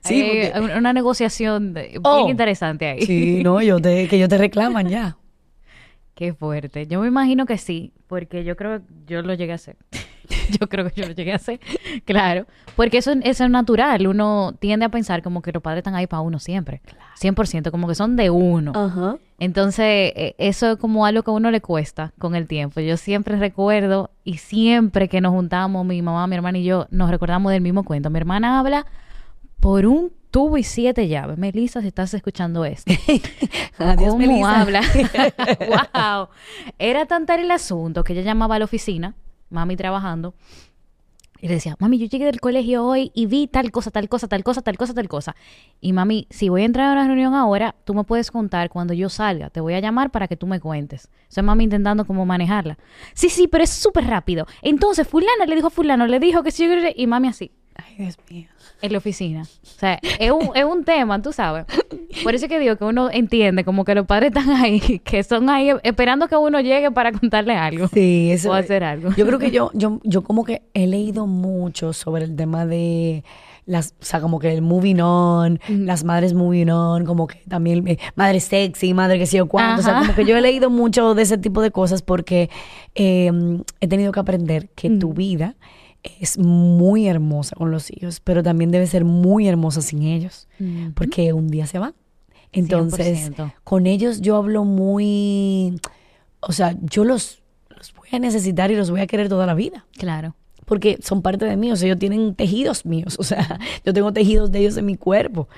sí, 0.00 0.50
porque- 0.52 0.76
una 0.78 0.92
negociación 0.92 1.74
de- 1.74 1.98
Oh. 2.02 2.16
bien 2.18 2.30
interesante 2.30 2.86
ahí. 2.86 3.02
sí, 3.02 3.42
no, 3.44 3.60
yo 3.62 3.80
te, 3.80 4.08
que 4.08 4.16
ellos 4.16 4.28
te 4.28 4.38
reclaman 4.38 4.88
ya. 4.88 5.16
Qué 6.14 6.32
fuerte. 6.32 6.86
Yo 6.86 7.00
me 7.02 7.08
imagino 7.08 7.44
que 7.44 7.58
sí, 7.58 7.92
porque 8.06 8.42
yo 8.44 8.56
creo 8.56 8.78
que 8.80 8.84
yo 9.06 9.20
lo 9.22 9.34
llegué 9.34 9.52
a 9.52 9.56
hacer. 9.56 9.76
yo 10.60 10.66
creo 10.68 10.88
que 10.90 11.00
yo 11.02 11.06
lo 11.06 11.12
llegué 11.14 11.32
a 11.32 11.36
hacer. 11.36 11.60
Claro. 12.06 12.46
Porque 12.76 12.98
eso, 12.98 13.12
eso 13.22 13.44
es 13.44 13.50
natural. 13.50 14.06
Uno 14.06 14.54
tiende 14.58 14.86
a 14.86 14.88
pensar 14.90 15.22
como 15.22 15.42
que 15.42 15.50
los 15.52 15.62
padres 15.62 15.78
están 15.80 15.94
ahí 15.94 16.06
para 16.06 16.20
uno 16.20 16.38
siempre. 16.38 16.80
100%, 17.20 17.70
como 17.70 17.88
que 17.88 17.94
son 17.94 18.16
de 18.16 18.30
uno. 18.30 18.72
Ajá. 18.74 19.16
Entonces, 19.38 20.12
eh, 20.14 20.34
eso 20.38 20.72
es 20.72 20.78
como 20.78 21.04
algo 21.04 21.22
que 21.22 21.30
a 21.30 21.34
uno 21.34 21.50
le 21.50 21.60
cuesta 21.60 22.12
con 22.18 22.34
el 22.34 22.46
tiempo. 22.46 22.80
Yo 22.80 22.96
siempre 22.96 23.36
recuerdo 23.36 24.10
y 24.24 24.38
siempre 24.38 25.08
que 25.08 25.20
nos 25.20 25.32
juntamos, 25.32 25.84
mi 25.84 26.00
mamá, 26.00 26.26
mi 26.26 26.36
hermana 26.36 26.58
y 26.58 26.64
yo, 26.64 26.86
nos 26.90 27.10
recordamos 27.10 27.50
del 27.52 27.60
mismo 27.62 27.82
cuento. 27.84 28.08
Mi 28.10 28.18
hermana 28.18 28.58
habla 28.60 28.86
por 29.60 29.86
un 29.86 30.12
tubo 30.30 30.58
y 30.58 30.62
siete 30.62 31.08
llaves. 31.08 31.38
Melissa, 31.38 31.80
si 31.80 31.88
estás 31.88 32.12
escuchando 32.14 32.64
esto. 32.64 32.92
Adiós, 33.78 34.10
¿Cómo 34.12 34.18
Melissa. 34.18 34.60
habla? 34.60 34.80
wow. 35.94 36.28
Era 36.78 37.06
tan 37.06 37.26
tal 37.26 37.40
el 37.40 37.50
asunto 37.50 38.04
que 38.04 38.12
ella 38.12 38.22
llamaba 38.22 38.56
a 38.56 38.58
la 38.58 38.64
oficina, 38.66 39.14
mami 39.50 39.76
trabajando, 39.76 40.34
Y 41.40 41.48
le 41.48 41.54
decía, 41.54 41.76
mami, 41.78 41.98
yo 41.98 42.06
llegué 42.06 42.24
del 42.24 42.40
colegio 42.40 42.84
hoy 42.84 43.12
y 43.14 43.26
vi 43.26 43.46
tal 43.46 43.70
cosa, 43.70 43.90
tal 43.90 44.08
cosa, 44.08 44.26
tal 44.26 44.42
cosa, 44.42 44.62
tal 44.62 44.76
cosa, 44.76 44.94
tal 44.94 45.08
cosa. 45.08 45.36
Y 45.80 45.92
mami, 45.92 46.26
si 46.30 46.48
voy 46.48 46.62
a 46.62 46.64
entrar 46.64 46.88
a 46.88 46.92
una 46.92 47.06
reunión 47.06 47.34
ahora, 47.34 47.74
tú 47.84 47.94
me 47.94 48.04
puedes 48.04 48.30
contar 48.30 48.70
cuando 48.70 48.94
yo 48.94 49.08
salga. 49.08 49.50
Te 49.50 49.60
voy 49.60 49.74
a 49.74 49.80
llamar 49.80 50.10
para 50.10 50.28
que 50.28 50.36
tú 50.36 50.46
me 50.46 50.60
cuentes. 50.60 51.08
O 51.28 51.32
sea, 51.32 51.42
mami 51.42 51.64
intentando 51.64 52.06
como 52.06 52.24
manejarla. 52.24 52.78
Sí, 53.14 53.28
sí, 53.28 53.48
pero 53.48 53.64
es 53.64 53.70
súper 53.70 54.06
rápido. 54.06 54.46
Entonces, 54.62 55.06
fulana 55.06 55.44
le 55.46 55.54
dijo 55.54 55.66
a 55.68 55.70
fulano, 55.70 56.06
le 56.06 56.20
dijo 56.20 56.42
que 56.42 56.50
sí, 56.50 56.66
y 56.96 57.06
mami 57.06 57.28
así. 57.28 57.52
Ay, 57.76 57.94
Dios 57.98 58.18
mío. 58.30 58.48
En 58.82 58.92
la 58.92 58.98
oficina. 58.98 59.42
O 59.42 59.78
sea, 59.78 59.98
es 60.02 60.30
un, 60.30 60.50
es 60.54 60.64
un 60.64 60.84
tema, 60.84 61.20
tú 61.20 61.32
sabes. 61.32 61.66
Por 62.22 62.34
eso 62.34 62.46
es 62.46 62.48
que 62.50 62.58
digo 62.58 62.76
que 62.76 62.84
uno 62.84 63.10
entiende 63.10 63.64
como 63.64 63.84
que 63.84 63.94
los 63.94 64.06
padres 64.06 64.28
están 64.34 64.50
ahí, 64.50 64.80
que 65.04 65.22
son 65.22 65.48
ahí 65.50 65.70
esperando 65.82 66.28
que 66.28 66.36
uno 66.36 66.60
llegue 66.60 66.90
para 66.90 67.12
contarle 67.12 67.54
algo. 67.54 67.88
Sí, 67.88 68.30
eso. 68.30 68.50
O 68.50 68.54
hacer 68.54 68.84
algo. 68.84 69.10
Yo 69.16 69.26
creo 69.26 69.38
que 69.38 69.50
yo, 69.50 69.70
yo, 69.74 70.00
yo 70.04 70.22
como 70.22 70.44
que 70.44 70.62
he 70.74 70.86
leído 70.86 71.26
mucho 71.26 71.92
sobre 71.92 72.24
el 72.24 72.36
tema 72.36 72.66
de 72.66 73.24
las, 73.66 73.94
o 74.00 74.04
sea, 74.04 74.20
como 74.20 74.38
que 74.38 74.52
el 74.52 74.62
moving 74.62 75.00
on, 75.00 75.58
las 75.68 76.04
madres 76.04 76.34
moving 76.34 76.70
on, 76.70 77.04
como 77.04 77.26
que 77.26 77.42
también 77.48 77.86
eh, 77.88 77.98
madre 78.14 78.40
sexy, 78.40 78.94
madre 78.94 79.18
que 79.18 79.26
sé 79.26 79.38
yo 79.38 79.46
cuánto. 79.46 79.80
O 79.80 79.84
sea, 79.84 80.00
como 80.00 80.14
que 80.14 80.24
yo 80.24 80.36
he 80.36 80.40
leído 80.40 80.70
mucho 80.70 81.14
de 81.14 81.22
ese 81.22 81.36
tipo 81.36 81.60
de 81.60 81.70
cosas 81.70 82.02
porque 82.02 82.48
eh, 82.94 83.30
he 83.80 83.88
tenido 83.88 84.12
que 84.12 84.20
aprender 84.20 84.68
que 84.70 84.88
tu 84.90 85.12
vida 85.12 85.56
es 86.20 86.38
muy 86.38 87.06
hermosa 87.08 87.54
con 87.56 87.70
los 87.70 87.90
hijos, 87.90 88.20
pero 88.20 88.42
también 88.42 88.70
debe 88.70 88.86
ser 88.86 89.04
muy 89.04 89.46
hermosa 89.48 89.80
sin 89.82 90.02
ellos, 90.02 90.48
porque 90.94 91.32
un 91.32 91.48
día 91.48 91.66
se 91.66 91.78
van. 91.78 91.94
Entonces, 92.52 93.30
100%. 93.32 93.52
con 93.64 93.86
ellos 93.86 94.20
yo 94.20 94.36
hablo 94.36 94.64
muy, 94.64 95.78
o 96.40 96.52
sea, 96.52 96.76
yo 96.82 97.04
los, 97.04 97.42
los 97.76 97.92
voy 97.94 98.08
a 98.12 98.18
necesitar 98.18 98.70
y 98.70 98.76
los 98.76 98.90
voy 98.90 99.00
a 99.00 99.06
querer 99.06 99.28
toda 99.28 99.46
la 99.46 99.54
vida 99.54 99.84
Claro. 99.98 100.34
porque 100.64 100.98
son 101.02 101.20
parte 101.22 101.44
de 101.44 101.56
mí, 101.56 101.70
o 101.72 101.76
sea, 101.76 101.86
ellos 101.88 101.98
tienen 101.98 102.34
tejidos 102.34 102.86
míos, 102.86 103.16
o 103.20 103.24
sea, 103.24 103.58
yo 103.84 103.92
tengo 103.92 104.12
tejidos 104.12 104.50
de 104.52 104.60
ellos 104.60 104.76
en 104.76 104.86
mi 104.86 104.96
cuerpo 104.96 105.48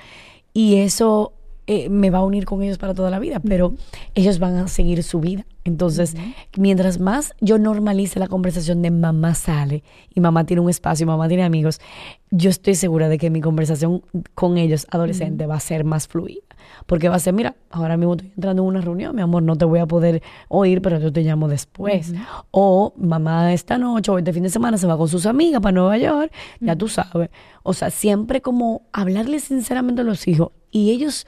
y 0.53 0.75
eso 0.77 1.33
eh, 1.71 1.87
me 1.87 2.09
va 2.09 2.17
a 2.17 2.23
unir 2.23 2.45
con 2.45 2.63
ellos 2.63 2.79
para 2.79 2.95
toda 2.95 3.11
la 3.11 3.19
vida, 3.19 3.39
pero 3.39 3.75
ellos 4.15 4.39
van 4.39 4.55
a 4.55 4.67
seguir 4.67 5.03
su 5.03 5.19
vida. 5.19 5.45
Entonces, 5.65 6.15
mientras 6.57 6.99
más 6.99 7.35
yo 7.41 7.59
normalice 7.59 8.19
la 8.19 8.27
conversación 8.27 8.81
de 8.81 8.89
mamá 8.89 9.35
sale 9.35 9.83
y 10.11 10.19
mamá 10.19 10.47
tiene 10.47 10.61
un 10.61 10.71
espacio 10.71 11.03
y 11.03 11.05
mamá 11.05 11.27
tiene 11.27 11.43
amigos, 11.43 11.79
yo 12.31 12.49
estoy 12.49 12.73
segura 12.73 13.07
de 13.07 13.19
que 13.19 13.29
mi 13.29 13.39
conversación 13.39 14.01
con 14.33 14.57
ellos 14.57 14.87
adolescentes 14.89 15.47
va 15.47 15.57
a 15.57 15.59
ser 15.59 15.83
más 15.83 16.07
fluida. 16.07 16.41
Porque 16.87 17.07
va 17.07 17.17
a 17.17 17.19
ser, 17.19 17.35
mira, 17.35 17.55
ahora 17.69 17.97
mismo 17.97 18.13
estoy 18.13 18.31
entrando 18.35 18.63
en 18.63 18.67
una 18.67 18.81
reunión, 18.81 19.15
mi 19.15 19.21
amor, 19.21 19.43
no 19.43 19.55
te 19.55 19.65
voy 19.65 19.77
a 19.77 19.85
poder 19.85 20.23
oír, 20.47 20.81
pero 20.81 20.97
yo 20.97 21.13
te 21.13 21.21
llamo 21.21 21.47
después. 21.47 22.15
O 22.49 22.93
mamá 22.97 23.53
esta 23.53 23.77
noche 23.77 24.09
o 24.09 24.17
este 24.17 24.33
fin 24.33 24.41
de 24.41 24.49
semana 24.49 24.79
se 24.79 24.87
va 24.87 24.97
con 24.97 25.07
sus 25.07 25.27
amigas 25.27 25.61
para 25.61 25.73
Nueva 25.73 25.99
York, 25.99 26.31
ya 26.61 26.75
tú 26.75 26.87
sabes. 26.87 27.29
O 27.61 27.73
sea, 27.73 27.91
siempre 27.91 28.41
como 28.41 28.81
hablarle 28.91 29.39
sinceramente 29.39 30.01
a 30.01 30.03
los 30.03 30.27
hijos 30.27 30.49
y 30.71 30.89
ellos 30.89 31.27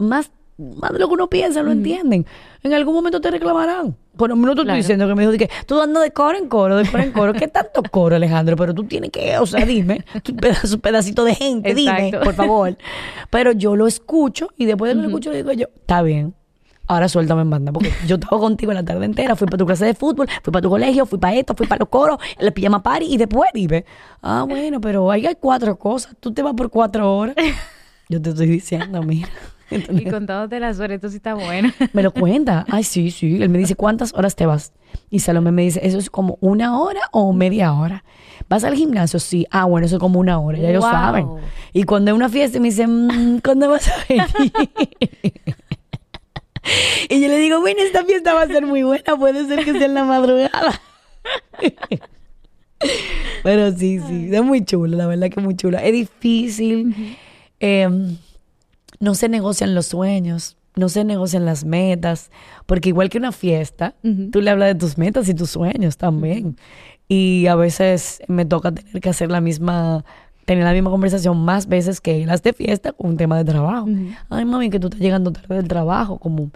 más, 0.00 0.30
más 0.58 0.92
de 0.92 0.98
lo 0.98 1.08
que 1.08 1.14
uno 1.14 1.28
piensa 1.28 1.62
lo 1.62 1.70
entienden. 1.72 2.26
En 2.62 2.74
algún 2.74 2.94
momento 2.94 3.20
te 3.20 3.30
reclamarán. 3.30 3.96
Bueno, 4.14 4.34
no 4.36 4.48
te 4.54 4.62
Claro. 4.62 4.62
estoy 4.62 4.76
diciendo 4.78 5.06
que 5.08 5.14
me 5.14 5.26
dijo 5.26 5.38
que 5.38 5.48
tú 5.66 5.80
andas 5.80 6.02
de 6.02 6.10
coro 6.10 6.36
en 6.36 6.48
coro, 6.48 6.76
de 6.76 6.84
coro 6.90 7.02
en 7.02 7.12
coro. 7.12 7.32
¿Qué 7.32 7.48
tanto 7.48 7.82
coro, 7.90 8.16
Alejandro? 8.16 8.56
Pero 8.56 8.74
tú 8.74 8.84
tienes 8.84 9.10
que, 9.10 9.38
o 9.38 9.46
sea, 9.46 9.64
dime, 9.64 10.04
tu 10.22 10.36
pedazo, 10.36 10.78
pedacito 10.78 11.24
de 11.24 11.34
gente, 11.34 11.74
dime, 11.74 12.10
por 12.22 12.34
favor. 12.34 12.76
Pero 13.30 13.52
yo 13.52 13.76
lo 13.76 13.86
escucho 13.86 14.48
y 14.56 14.66
después 14.66 14.90
de 14.90 14.96
que 14.96 15.02
lo 15.02 15.08
escucho, 15.08 15.30
le 15.30 15.38
digo 15.38 15.52
yo, 15.52 15.66
está 15.74 16.02
bien. 16.02 16.34
Ahora 16.86 17.08
suéltame 17.08 17.42
en 17.42 17.50
banda, 17.50 17.72
porque 17.72 17.92
yo 18.08 18.16
estaba 18.16 18.38
contigo 18.40 18.72
la 18.72 18.84
tarde 18.84 19.04
entera, 19.06 19.36
fui 19.36 19.46
para 19.46 19.58
tu 19.58 19.64
clase 19.64 19.84
de 19.86 19.94
fútbol, 19.94 20.26
fui 20.42 20.52
para 20.52 20.60
tu 20.60 20.68
colegio, 20.68 21.06
fui 21.06 21.20
para 21.20 21.36
esto, 21.36 21.54
fui 21.54 21.68
para 21.68 21.78
los 21.78 21.88
coros, 21.88 22.18
el 22.36 22.52
pijama 22.52 22.82
party 22.82 23.06
y 23.06 23.16
después 23.16 23.48
dime, 23.54 23.84
ah, 24.22 24.44
bueno, 24.48 24.80
pero 24.80 25.08
ahí 25.08 25.24
hay 25.24 25.36
cuatro 25.36 25.78
cosas, 25.78 26.16
tú 26.18 26.32
te 26.34 26.42
vas 26.42 26.52
por 26.54 26.68
cuatro 26.68 27.16
horas. 27.16 27.36
Yo 28.08 28.20
te 28.20 28.30
estoy 28.30 28.48
diciendo, 28.48 29.04
mira. 29.04 29.28
Y 29.70 29.74
¿entendés? 29.76 30.12
contándote 30.12 30.58
la 30.60 30.72
suerte, 30.74 30.94
esto 30.96 31.08
sí 31.10 31.16
está 31.16 31.34
bueno. 31.34 31.70
Me 31.92 32.02
lo 32.02 32.12
cuenta. 32.12 32.64
Ay, 32.68 32.84
sí, 32.84 33.10
sí. 33.10 33.40
Él 33.42 33.48
me 33.48 33.58
dice, 33.58 33.74
¿cuántas 33.76 34.12
horas 34.14 34.34
te 34.36 34.46
vas? 34.46 34.72
Y 35.10 35.20
Salomé 35.20 35.52
me 35.52 35.62
dice, 35.62 35.80
¿eso 35.82 35.98
es 35.98 36.10
como 36.10 36.36
una 36.40 36.78
hora 36.80 37.00
o 37.12 37.32
media 37.32 37.72
hora? 37.72 38.04
¿Vas 38.48 38.64
al 38.64 38.74
gimnasio? 38.74 39.20
Sí. 39.20 39.46
Ah, 39.50 39.64
bueno, 39.66 39.86
eso 39.86 39.96
es 39.96 40.00
como 40.00 40.18
una 40.18 40.38
hora. 40.40 40.58
Ya 40.58 40.70
ellos 40.70 40.82
Wow. 40.82 40.90
saben. 40.92 41.28
Y 41.72 41.84
cuando 41.84 42.10
hay 42.10 42.16
una 42.16 42.28
fiesta 42.28 42.58
me 42.58 42.68
dicen, 42.68 43.06
"Mm, 43.06 43.38
¿cuándo 43.44 43.68
vas 43.70 43.86
a 43.88 43.92
venir? 44.08 44.24
y 47.08 47.20
yo 47.20 47.28
le 47.28 47.38
digo, 47.38 47.60
bueno, 47.60 47.80
esta 47.82 48.04
fiesta 48.04 48.34
va 48.34 48.42
a 48.42 48.46
ser 48.46 48.66
muy 48.66 48.82
buena. 48.82 49.16
Puede 49.18 49.46
ser 49.46 49.64
que 49.64 49.72
sea 49.72 49.86
en 49.86 49.94
la 49.94 50.04
madrugada. 50.04 50.80
Pero 53.42 53.70
sí, 53.72 54.00
sí. 54.00 54.28
Es 54.32 54.42
muy 54.42 54.64
chulo, 54.64 54.96
la 54.96 55.06
verdad 55.06 55.28
que 55.30 55.40
es 55.40 55.44
muy 55.44 55.54
chula. 55.56 55.82
Es 55.84 55.92
difícil. 55.92 57.16
Em, 57.60 58.16
no 59.00 59.14
se 59.14 59.28
negocian 59.28 59.74
los 59.74 59.86
sueños, 59.86 60.56
no 60.76 60.88
se 60.88 61.04
negocian 61.04 61.44
las 61.44 61.64
metas, 61.64 62.30
porque 62.66 62.90
igual 62.90 63.08
que 63.08 63.18
una 63.18 63.32
fiesta, 63.32 63.94
tú 64.30 64.40
le 64.40 64.50
hablas 64.50 64.68
de 64.68 64.74
tus 64.76 64.98
metas 64.98 65.28
y 65.28 65.34
tus 65.34 65.50
sueños 65.50 65.96
también. 65.96 66.56
Y 67.08 67.46
a 67.48 67.56
veces 67.56 68.22
me 68.28 68.44
toca 68.44 68.72
tener 68.72 69.00
que 69.00 69.08
hacer 69.08 69.30
la 69.30 69.40
misma, 69.40 70.04
tener 70.44 70.64
la 70.64 70.72
misma 70.72 70.90
conversación 70.90 71.44
más 71.44 71.66
veces 71.66 72.00
que 72.00 72.24
las 72.24 72.42
de 72.42 72.52
fiesta 72.52 72.92
con 72.92 73.10
un 73.10 73.16
tema 73.16 73.36
de 73.36 73.44
trabajo. 73.44 73.88
Ay, 74.28 74.44
mami, 74.44 74.70
que 74.70 74.78
tú 74.78 74.86
estás 74.86 75.00
llegando 75.00 75.32
tarde 75.32 75.56
del 75.56 75.68
trabajo, 75.68 76.18
como... 76.18 76.50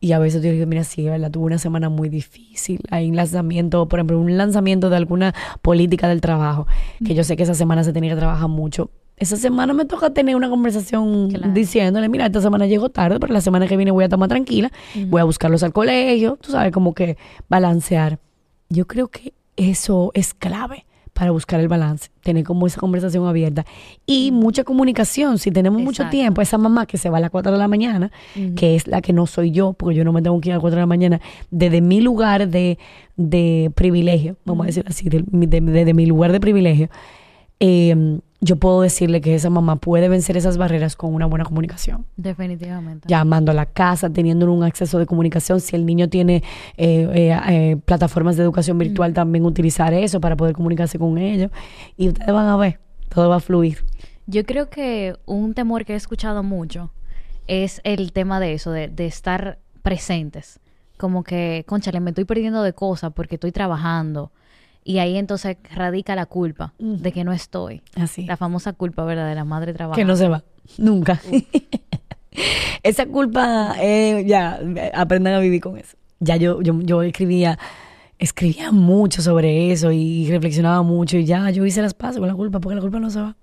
Y 0.00 0.12
a 0.12 0.20
veces 0.20 0.44
yo 0.44 0.52
digo, 0.52 0.64
mira, 0.66 0.84
sí, 0.84 1.02
¿verdad? 1.02 1.28
Tuve 1.28 1.46
una 1.46 1.58
semana 1.58 1.88
muy 1.88 2.08
difícil. 2.08 2.80
Hay 2.90 3.10
un 3.10 3.16
lanzamiento, 3.16 3.88
por 3.88 3.98
ejemplo, 3.98 4.20
un 4.20 4.36
lanzamiento 4.36 4.90
de 4.90 4.96
alguna 4.96 5.34
política 5.60 6.06
del 6.06 6.20
trabajo, 6.20 6.68
que 7.04 7.16
yo 7.16 7.24
sé 7.24 7.36
que 7.36 7.42
esa 7.42 7.54
semana 7.54 7.82
se 7.82 7.92
tenía 7.92 8.10
que 8.10 8.16
trabajar 8.20 8.48
mucho. 8.48 8.92
Esa 9.18 9.36
semana 9.36 9.72
me 9.74 9.84
toca 9.84 10.10
tener 10.10 10.36
una 10.36 10.48
conversación 10.48 11.30
Claro. 11.30 11.52
diciéndole, 11.52 12.08
mira, 12.08 12.26
esta 12.26 12.40
semana 12.40 12.66
llego 12.66 12.88
tarde, 12.88 13.18
pero 13.20 13.32
la 13.32 13.40
semana 13.40 13.66
que 13.66 13.76
viene 13.76 13.90
voy 13.90 14.02
a 14.04 14.06
estar 14.06 14.18
más 14.18 14.28
tranquila, 14.28 14.70
voy 15.08 15.20
a 15.20 15.24
buscarlos 15.24 15.62
al 15.62 15.72
colegio, 15.72 16.38
tú 16.40 16.52
sabes, 16.52 16.72
como 16.72 16.94
que 16.94 17.16
balancear. 17.48 18.18
Yo 18.68 18.86
creo 18.86 19.08
que 19.08 19.32
eso 19.56 20.10
es 20.14 20.34
clave 20.34 20.84
para 21.14 21.32
buscar 21.32 21.58
el 21.58 21.66
balance, 21.66 22.10
tener 22.22 22.44
como 22.44 22.68
esa 22.68 22.78
conversación 22.78 23.26
abierta 23.26 23.66
y 24.06 24.30
mucha 24.30 24.62
comunicación. 24.62 25.38
Si 25.38 25.50
tenemos 25.50 25.82
mucho 25.82 26.04
tiempo, 26.10 26.40
esa 26.42 26.58
mamá 26.58 26.86
que 26.86 26.96
se 26.96 27.10
va 27.10 27.18
a 27.18 27.20
las 27.20 27.30
4 27.30 27.50
de 27.50 27.58
la 27.58 27.66
mañana, 27.66 28.12
que 28.54 28.76
es 28.76 28.86
la 28.86 29.00
que 29.00 29.12
no 29.12 29.26
soy 29.26 29.50
yo, 29.50 29.72
porque 29.72 29.96
yo 29.96 30.04
no 30.04 30.12
me 30.12 30.22
tengo 30.22 30.40
que 30.40 30.50
ir 30.50 30.52
a 30.52 30.56
las 30.56 30.60
4 30.60 30.76
de 30.76 30.82
la 30.82 30.86
mañana, 30.86 31.20
desde 31.50 31.80
mi 31.80 32.00
lugar 32.00 32.46
de, 32.46 32.78
de 33.16 33.72
privilegio, 33.74 34.36
vamos 34.44 34.62
a 34.64 34.66
decir 34.68 34.84
así, 34.86 35.08
de- 35.08 35.24
de- 35.26 35.60
desde 35.60 35.92
mi 35.92 36.06
lugar 36.06 36.30
de 36.30 36.38
privilegio, 36.38 36.88
eh, 37.58 38.20
yo 38.40 38.56
puedo 38.56 38.82
decirle 38.82 39.20
que 39.20 39.34
esa 39.34 39.50
mamá 39.50 39.76
puede 39.76 40.08
vencer 40.08 40.36
esas 40.36 40.58
barreras 40.58 40.94
con 40.94 41.12
una 41.12 41.26
buena 41.26 41.44
comunicación 41.44 42.06
Definitivamente. 42.16 43.08
llamando 43.08 43.50
a 43.50 43.54
la 43.54 43.66
casa, 43.66 44.10
teniendo 44.10 44.50
un 44.52 44.62
acceso 44.62 44.98
de 44.98 45.06
comunicación. 45.06 45.60
Si 45.60 45.74
el 45.74 45.84
niño 45.84 46.08
tiene 46.08 46.44
eh, 46.76 47.08
eh, 47.14 47.40
eh, 47.48 47.76
plataformas 47.84 48.36
de 48.36 48.44
educación 48.44 48.78
virtual, 48.78 49.12
también 49.12 49.44
utilizar 49.44 49.92
eso 49.92 50.20
para 50.20 50.36
poder 50.36 50.54
comunicarse 50.54 50.98
con 50.98 51.18
ellos. 51.18 51.50
Y 51.96 52.08
ustedes 52.08 52.32
van 52.32 52.46
a 52.46 52.56
ver, 52.56 52.78
todo 53.08 53.28
va 53.28 53.36
a 53.36 53.40
fluir. 53.40 53.84
Yo 54.26 54.44
creo 54.44 54.70
que 54.70 55.16
un 55.26 55.54
temor 55.54 55.84
que 55.84 55.94
he 55.94 55.96
escuchado 55.96 56.42
mucho 56.42 56.92
es 57.48 57.80
el 57.82 58.12
tema 58.12 58.38
de 58.38 58.54
eso, 58.54 58.70
de, 58.70 58.88
de 58.88 59.06
estar 59.06 59.58
presentes. 59.82 60.60
Como 60.96 61.24
que, 61.24 61.64
conchale, 61.66 61.98
me 61.98 62.10
estoy 62.10 62.24
perdiendo 62.24 62.62
de 62.62 62.72
cosas 62.72 63.12
porque 63.14 63.34
estoy 63.34 63.50
trabajando. 63.50 64.30
Y 64.88 65.00
ahí 65.00 65.18
entonces 65.18 65.58
radica 65.74 66.16
la 66.16 66.24
culpa 66.24 66.72
de 66.78 67.12
que 67.12 67.22
no 67.22 67.34
estoy. 67.34 67.82
Así. 67.94 68.24
La 68.24 68.38
famosa 68.38 68.72
culpa, 68.72 69.04
¿verdad? 69.04 69.28
De 69.28 69.34
la 69.34 69.44
madre 69.44 69.74
trabajando. 69.74 70.00
Que 70.00 70.06
no 70.06 70.16
se 70.16 70.28
va, 70.28 70.44
nunca. 70.78 71.20
Esa 72.82 73.04
culpa, 73.04 73.74
eh, 73.82 74.24
ya, 74.26 74.58
aprendan 74.94 75.34
a 75.34 75.40
vivir 75.40 75.60
con 75.60 75.76
eso. 75.76 75.98
Ya 76.20 76.36
yo, 76.36 76.62
yo, 76.62 76.80
yo 76.80 77.02
escribía, 77.02 77.58
escribía 78.18 78.72
mucho 78.72 79.20
sobre 79.20 79.72
eso 79.72 79.92
y 79.92 80.26
reflexionaba 80.30 80.80
mucho 80.82 81.18
y 81.18 81.26
ya 81.26 81.50
yo 81.50 81.66
hice 81.66 81.82
las 81.82 81.92
paces 81.92 82.18
con 82.18 82.28
la 82.28 82.34
culpa 82.34 82.58
porque 82.58 82.76
la 82.76 82.80
culpa 82.80 82.98
no 82.98 83.10
se 83.10 83.20
va. 83.20 83.36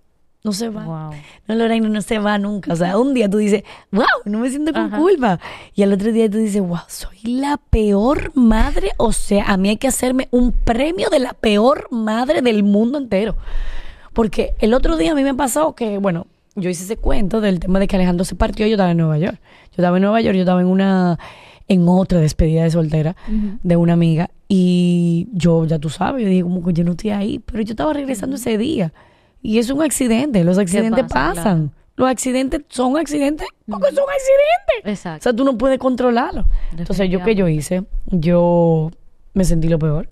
No 0.46 0.54
se 0.54 0.70
va. 0.70 0.84
Wow. 0.86 1.12
No, 1.48 1.56
Lorena, 1.56 1.90
no 1.90 2.04
se 2.04 2.20
va 2.20 2.38
nunca. 2.38 2.72
O 2.72 2.76
sea, 2.76 3.00
un 3.00 3.16
día 3.16 3.28
tú 3.28 3.40
dices, 3.40 3.64
wow, 3.92 4.06
no 4.26 4.38
me 4.38 4.50
siento 4.52 4.74
con 4.74 4.84
Ajá. 4.84 4.98
culpa. 5.00 5.40
Y 5.74 5.82
al 5.82 5.92
otro 5.92 6.12
día 6.12 6.30
tú 6.30 6.38
dices, 6.38 6.62
wow, 6.62 6.82
soy 6.88 7.18
la 7.24 7.58
peor 7.58 8.32
madre. 8.36 8.92
O 8.98 9.12
sea, 9.12 9.46
a 9.46 9.58
mí 9.58 9.70
hay 9.70 9.78
que 9.78 9.88
hacerme 9.88 10.28
un 10.30 10.52
premio 10.52 11.10
de 11.10 11.18
la 11.18 11.34
peor 11.34 11.88
madre 11.90 12.44
del 12.44 12.62
mundo 12.62 13.00
entero. 13.00 13.36
Porque 14.14 14.54
el 14.60 14.76
otro 14.76 14.98
día 14.98 15.14
a 15.14 15.16
mí 15.16 15.24
me 15.24 15.34
pasó 15.34 15.74
que, 15.74 15.98
bueno, 15.98 16.28
yo 16.54 16.70
hice 16.70 16.84
ese 16.84 16.98
cuento 16.98 17.42
del 17.42 17.60
tema 17.60 17.80
de 17.80 17.88
que 17.88 17.96
Alejandro 17.96 18.24
se 18.24 18.36
partió 18.36 18.68
y 18.68 18.70
yo 18.70 18.76
estaba 18.76 18.92
en 18.92 18.98
Nueva 18.98 19.18
York. 19.18 19.40
Yo 19.70 19.82
estaba 19.82 19.98
en 19.98 20.04
Nueva 20.04 20.22
York, 20.22 20.36
yo 20.36 20.44
estaba 20.44 20.62
en 20.62 20.68
una, 20.68 21.18
en 21.68 21.88
otra 21.88 22.20
despedida 22.20 22.62
de 22.66 22.70
soltera 22.70 23.16
de 23.64 23.76
una 23.78 23.94
amiga. 23.94 24.30
Y 24.48 25.28
yo, 25.34 25.66
ya 25.66 25.80
tú 25.80 25.90
sabes, 25.90 26.22
yo 26.22 26.30
dije 26.30 26.44
como 26.44 26.64
que 26.64 26.72
yo 26.72 26.84
no 26.84 26.92
estoy 26.92 27.10
ahí, 27.10 27.40
pero 27.40 27.64
yo 27.64 27.72
estaba 27.72 27.94
regresando 27.94 28.36
ese 28.36 28.60
día. 28.60 28.94
Y 29.46 29.60
es 29.60 29.70
un 29.70 29.82
accidente, 29.82 30.44
los 30.44 30.58
accidentes 30.58 31.06
pasa? 31.06 31.36
pasan. 31.36 31.72
Los 31.98 32.10
accidentes 32.10 32.62
son 32.68 32.98
accidentes 32.98 33.48
porque 33.70 33.88
son 33.92 34.04
accidentes. 34.04 34.86
O 34.86 34.90
Exacto. 34.90 35.24
sea, 35.24 35.34
tú 35.34 35.44
no 35.46 35.58
puedes 35.58 35.80
controlarlo. 35.80 36.46
Entonces, 36.78 37.10
¿yo 37.10 37.24
qué 37.24 37.36
yo 37.36 37.48
hice? 37.48 37.86
Yo 38.08 38.92
me 39.34 39.44
sentí 39.46 39.70
lo 39.70 39.80
peor. 39.80 40.10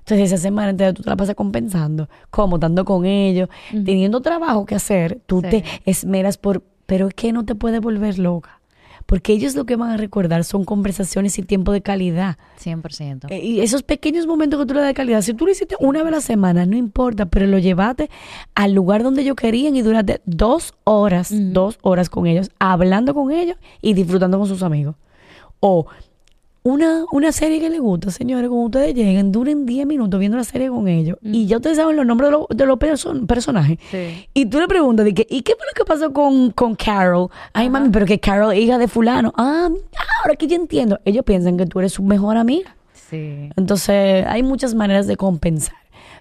Entonces 0.00 0.32
esa 0.32 0.42
semana 0.42 0.70
entera 0.70 0.92
tú 0.92 1.02
te 1.02 1.08
la 1.10 1.16
pasas 1.16 1.36
compensando, 1.36 2.08
como 2.30 2.56
estando 2.56 2.84
con 2.84 3.06
ellos, 3.06 3.48
teniendo 3.70 4.20
trabajo 4.20 4.66
que 4.66 4.74
hacer, 4.74 5.20
tú 5.26 5.40
Sí. 5.42 5.48
te 5.48 5.64
esmeras 5.86 6.36
por, 6.38 6.62
pero 6.86 7.06
es 7.06 7.14
que 7.14 7.32
no 7.32 7.44
te 7.44 7.54
puedes 7.54 7.80
volver 7.80 8.18
loca. 8.18 8.60
Porque 9.06 9.32
ellos 9.32 9.54
lo 9.54 9.64
que 9.64 9.76
van 9.76 9.90
a 9.90 9.96
recordar 9.96 10.44
son 10.44 10.64
conversaciones 10.64 11.38
y 11.38 11.42
tiempo 11.42 11.72
de 11.72 11.82
calidad. 11.82 12.36
100%. 12.62 13.26
Eh, 13.30 13.40
Y 13.40 13.60
esos 13.60 13.82
pequeños 13.82 14.26
momentos 14.26 14.60
que 14.60 14.66
tú 14.66 14.74
le 14.74 14.80
das 14.80 14.88
de 14.88 14.94
calidad, 14.94 15.22
si 15.22 15.34
tú 15.34 15.46
lo 15.46 15.52
hiciste 15.52 15.76
una 15.80 16.00
vez 16.00 16.08
a 16.08 16.16
la 16.16 16.20
semana, 16.20 16.66
no 16.66 16.76
importa, 16.76 17.26
pero 17.26 17.46
lo 17.46 17.58
llevaste 17.58 18.10
al 18.54 18.72
lugar 18.72 19.02
donde 19.02 19.22
ellos 19.22 19.36
querían 19.36 19.76
y 19.76 19.82
duraste 19.82 20.20
dos 20.24 20.74
horas, 20.84 21.30
dos 21.32 21.78
horas 21.82 22.08
con 22.10 22.26
ellos, 22.26 22.50
hablando 22.58 23.14
con 23.14 23.30
ellos 23.32 23.56
y 23.80 23.94
disfrutando 23.94 24.38
con 24.38 24.48
sus 24.48 24.62
amigos. 24.62 24.96
O 25.60 25.86
una, 26.64 27.04
una 27.10 27.32
serie 27.32 27.58
que 27.60 27.68
les 27.68 27.80
gusta, 27.80 28.10
señores, 28.12 28.48
cuando 28.48 28.66
ustedes 28.66 28.94
lleguen, 28.94 29.32
duren 29.32 29.66
10 29.66 29.84
minutos 29.86 30.20
viendo 30.20 30.36
la 30.36 30.44
serie 30.44 30.68
con 30.68 30.86
ellos 30.86 31.18
y 31.22 31.46
ya 31.46 31.56
ustedes 31.56 31.76
saben 31.78 31.96
los 31.96 32.06
nombres 32.06 32.30
de 32.30 32.36
los, 32.38 32.46
de 32.48 32.66
los 32.66 32.78
perso- 32.78 33.26
personajes. 33.26 33.78
Sí. 33.90 34.28
Y 34.32 34.46
tú 34.46 34.60
le 34.60 34.68
preguntas, 34.68 35.04
de 35.04 35.12
que, 35.12 35.26
¿y 35.28 35.42
qué 35.42 35.54
fue 35.56 35.66
lo 35.66 35.72
que 35.74 35.84
pasó 35.84 36.12
con, 36.12 36.50
con 36.52 36.76
Carol? 36.76 37.28
Ay, 37.52 37.68
mami, 37.68 37.88
pero 37.90 38.06
que 38.06 38.20
Carol 38.20 38.52
es 38.52 38.60
hija 38.60 38.78
de 38.78 38.86
fulano. 38.86 39.32
Ah, 39.36 39.70
ahora 40.22 40.36
que 40.36 40.46
yo 40.46 40.54
entiendo. 40.56 41.00
Ellos 41.04 41.24
piensan 41.24 41.56
que 41.56 41.66
tú 41.66 41.80
eres 41.80 41.92
su 41.94 42.02
mejor 42.04 42.36
amiga. 42.36 42.76
Sí. 43.10 43.50
Entonces, 43.56 44.24
hay 44.26 44.42
muchas 44.44 44.74
maneras 44.74 45.06
de 45.08 45.16
compensar. 45.16 45.74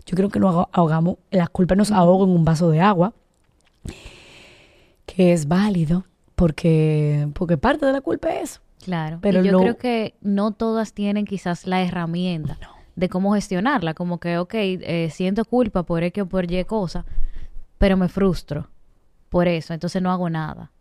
Yo 0.07 0.15
creo 0.17 0.29
que 0.29 0.39
nos 0.39 0.55
ahoga- 0.55 0.69
ahogamos, 0.71 1.17
la 1.29 1.45
culpa 1.47 1.75
nos 1.75 1.91
ahoga 1.91 2.23
en 2.25 2.31
un 2.31 2.43
vaso 2.45 2.71
de 2.71 2.81
agua, 2.81 3.13
que 5.05 5.33
es 5.33 5.47
válido, 5.47 6.05
porque, 6.35 7.27
porque 7.33 7.57
parte 7.57 7.85
de 7.85 7.91
la 7.93 8.01
culpa 8.01 8.29
es 8.33 8.51
eso. 8.51 8.61
Claro. 8.83 9.19
Pero 9.21 9.41
y 9.41 9.45
yo 9.45 9.51
lo- 9.53 9.59
creo 9.61 9.77
que 9.77 10.15
no 10.21 10.51
todas 10.51 10.93
tienen 10.93 11.25
quizás 11.25 11.67
la 11.67 11.81
herramienta 11.81 12.57
de 12.95 13.09
cómo 13.09 13.33
gestionarla. 13.33 13.93
Como 13.93 14.19
que, 14.19 14.37
ok, 14.37 14.53
eh, 14.55 15.09
siento 15.11 15.45
culpa 15.45 15.83
por 15.83 16.03
X 16.03 16.23
o 16.23 16.25
por 16.27 16.51
Y 16.51 16.63
cosa, 16.65 17.05
pero 17.77 17.97
me 17.97 18.07
frustro 18.09 18.69
por 19.29 19.47
eso, 19.47 19.73
entonces 19.73 20.01
no 20.01 20.11
hago 20.11 20.29
nada. 20.29 20.71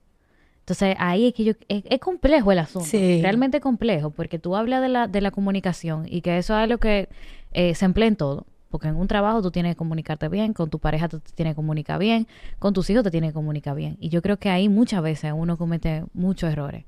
Entonces 0.61 0.95
ahí 0.99 1.29
es 1.29 1.35
que 1.35 1.45
yo... 1.45 1.53
Es, 1.69 1.83
es 1.89 1.99
complejo 2.01 2.53
el 2.53 2.59
asunto. 2.59 2.87
Sí. 2.89 3.21
Realmente 3.23 3.61
complejo, 3.61 4.11
porque 4.11 4.39
tú 4.39 4.57
hablas 4.57 4.83
de 4.83 4.89
la, 4.89 5.09
de 5.09 5.21
la 5.21 5.31
comunicación 5.31 6.05
y 6.09 6.21
que 6.21 6.39
eso 6.39 6.53
es 6.55 6.59
algo 6.65 6.79
que 6.79 7.09
eh, 7.53 7.75
se 7.75 7.85
emplea 7.85 8.09
en 8.09 8.17
todo. 8.17 8.47
Porque 8.69 8.87
en 8.87 8.95
un 8.95 9.09
trabajo 9.09 9.43
tú 9.43 9.51
tienes 9.51 9.73
que 9.75 9.77
comunicarte 9.79 10.29
bien, 10.29 10.53
con 10.53 10.71
tu 10.71 10.79
pareja 10.79 11.09
tú 11.09 11.19
te 11.19 11.33
tienes 11.33 11.53
que 11.53 11.57
comunicar 11.57 11.99
bien, 11.99 12.29
con 12.61 12.73
tus 12.73 12.89
hijos 12.91 13.03
te 13.03 13.11
tienes 13.11 13.31
que 13.31 13.35
comunicar 13.35 13.75
bien. 13.75 13.97
Y 14.01 14.11
yo 14.11 14.23
creo 14.23 14.37
que 14.37 14.49
ahí 14.49 14.69
muchas 14.69 15.03
veces 15.03 15.33
uno 15.35 15.57
comete 15.57 16.05
muchos 16.13 16.53
errores 16.53 16.85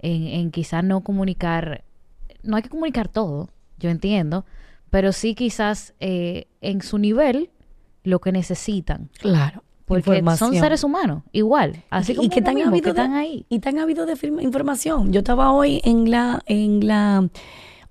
en, 0.00 0.26
en 0.26 0.50
quizás 0.50 0.82
no 0.84 1.00
comunicar, 1.02 1.84
no 2.42 2.56
hay 2.56 2.62
que 2.62 2.68
comunicar 2.68 3.08
todo, 3.08 3.50
yo 3.78 3.90
entiendo, 3.90 4.44
pero 4.90 5.12
sí 5.12 5.34
quizás 5.34 5.94
eh, 6.00 6.46
en 6.60 6.80
su 6.82 6.98
nivel 6.98 7.50
lo 8.04 8.20
que 8.20 8.32
necesitan, 8.32 9.10
Claro. 9.18 9.62
porque 9.84 10.22
son 10.36 10.54
seres 10.54 10.82
humanos, 10.84 11.22
igual, 11.32 11.82
así 11.90 12.12
y, 12.12 12.14
como 12.16 12.26
y 12.26 12.28
que 12.30 12.42
tan 12.42 12.54
mismo, 12.54 12.72
que 12.72 12.80
de- 12.82 12.88
están 12.90 13.14
ahí. 13.14 13.44
y 13.48 13.58
tan 13.58 13.78
ávido 13.78 14.06
de 14.06 14.16
firma- 14.16 14.42
información. 14.42 15.12
Yo 15.12 15.18
estaba 15.20 15.52
hoy 15.52 15.80
en 15.84 16.10
la 16.10 16.40
en 16.46 16.86
la 16.86 17.28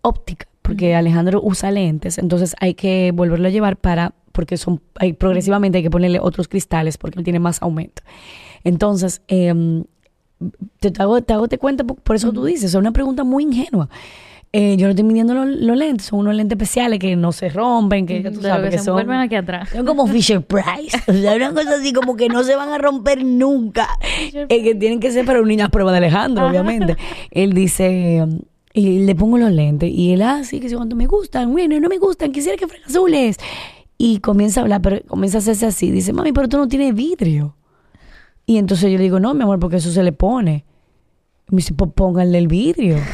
óptica 0.02 0.48
porque 0.62 0.96
Alejandro 0.96 1.40
usa 1.44 1.72
lentes, 1.72 2.18
entonces 2.18 2.56
hay 2.60 2.74
que 2.74 3.12
volverlo 3.14 3.48
a 3.48 3.52
llevar 3.52 3.78
para 3.78 4.14
porque 4.32 4.58
son 4.58 4.82
hay, 4.96 5.14
progresivamente 5.14 5.78
hay 5.80 5.84
que 5.84 5.90
ponerle 5.90 6.20
otros 6.20 6.48
cristales 6.48 6.98
porque 6.98 7.18
él 7.20 7.24
tiene 7.24 7.40
más 7.40 7.62
aumento. 7.62 8.02
Entonces, 8.64 9.22
em, 9.28 9.84
te, 10.80 10.92
te 10.92 11.02
hago, 11.02 11.22
te 11.22 11.34
hago 11.34 11.48
te 11.48 11.58
cuenta 11.58 11.84
por, 11.84 11.98
por 11.98 12.16
eso 12.16 12.32
tú 12.32 12.46
dices, 12.46 12.66
es 12.72 12.76
una 12.76 12.92
pregunta 12.92 13.24
muy 13.24 13.44
ingenua. 13.44 13.90
Eh, 14.54 14.78
yo 14.78 14.88
no 14.88 14.92
estoy 14.92 15.04
midiendo 15.04 15.34
los, 15.34 15.46
los 15.46 15.78
lentes, 15.78 16.08
son 16.08 16.20
unos 16.20 16.34
lentes 16.34 16.56
especiales 16.56 17.00
que 17.00 17.16
no 17.16 17.34
se 17.34 17.50
rompen, 17.50 18.06
que, 18.06 18.22
tú 18.32 18.42
sabes 18.42 18.70
que 18.70 18.72
que 18.72 18.78
se 18.80 18.86
son, 18.86 19.12
aquí 19.12 19.36
atrás. 19.36 19.70
son 19.70 19.86
como 19.86 20.08
Fisher 20.08 20.42
Price. 20.42 20.98
O 21.08 21.14
sea, 21.14 21.36
una 21.36 21.54
cosa 21.54 21.76
así 21.76 21.92
como 21.92 22.16
que 22.16 22.30
no 22.30 22.44
se 22.44 22.56
van 22.56 22.70
a 22.70 22.78
romper 22.78 23.26
nunca. 23.26 23.88
Eh, 24.34 24.64
que 24.64 24.74
tienen 24.74 25.00
que 25.00 25.12
ser 25.12 25.26
para 25.26 25.42
un 25.42 25.48
niño 25.48 25.66
a 25.66 25.70
prueba 25.70 25.92
de 25.92 25.98
Alejandro, 25.98 26.48
obviamente. 26.48 26.96
Él 27.30 27.54
dice, 27.54 28.26
y 28.74 29.00
le 29.00 29.16
pongo 29.16 29.38
los 29.38 29.52
lentes. 29.52 29.92
Y 29.92 30.14
él, 30.14 30.22
ah, 30.22 30.44
sí, 30.44 30.60
que 30.60 30.70
si 30.70 30.76
cuando 30.76 30.96
me 30.96 31.08
gustan, 31.08 31.52
bueno, 31.52 31.80
no 31.80 31.90
me 31.90 31.98
gustan, 31.98 32.32
quisiera 32.32 32.58
que 32.58 32.68
fueran 32.68 32.88
azules. 32.88 33.38
Y 33.98 34.20
comienza 34.20 34.62
a 34.62 34.64
hablar, 34.64 34.82
pero 34.82 35.02
comienza 35.08 35.40
a 35.40 35.42
hacerse 35.42 35.66
así. 35.66 35.92
Dice, 35.92 36.14
mami, 36.14 36.32
pero 36.32 36.48
tú 36.48 36.58
no 36.58 36.68
tienes 36.68 36.96
vidrio. 36.96 37.56
Y 38.48 38.58
entonces 38.58 38.90
yo 38.90 38.98
le 38.98 39.04
digo, 39.04 39.20
no, 39.20 39.36
mi 39.36 39.44
amor, 39.44 39.60
porque 39.60 39.76
eso 39.76 39.92
se 39.92 40.02
le 40.02 40.14
pone. 40.14 40.66
Y 41.50 41.56
me 41.56 41.58
dice, 41.58 41.74
pues 41.74 41.92
pónganle 41.94 42.40
el 42.40 42.48
vidrio. 42.48 42.98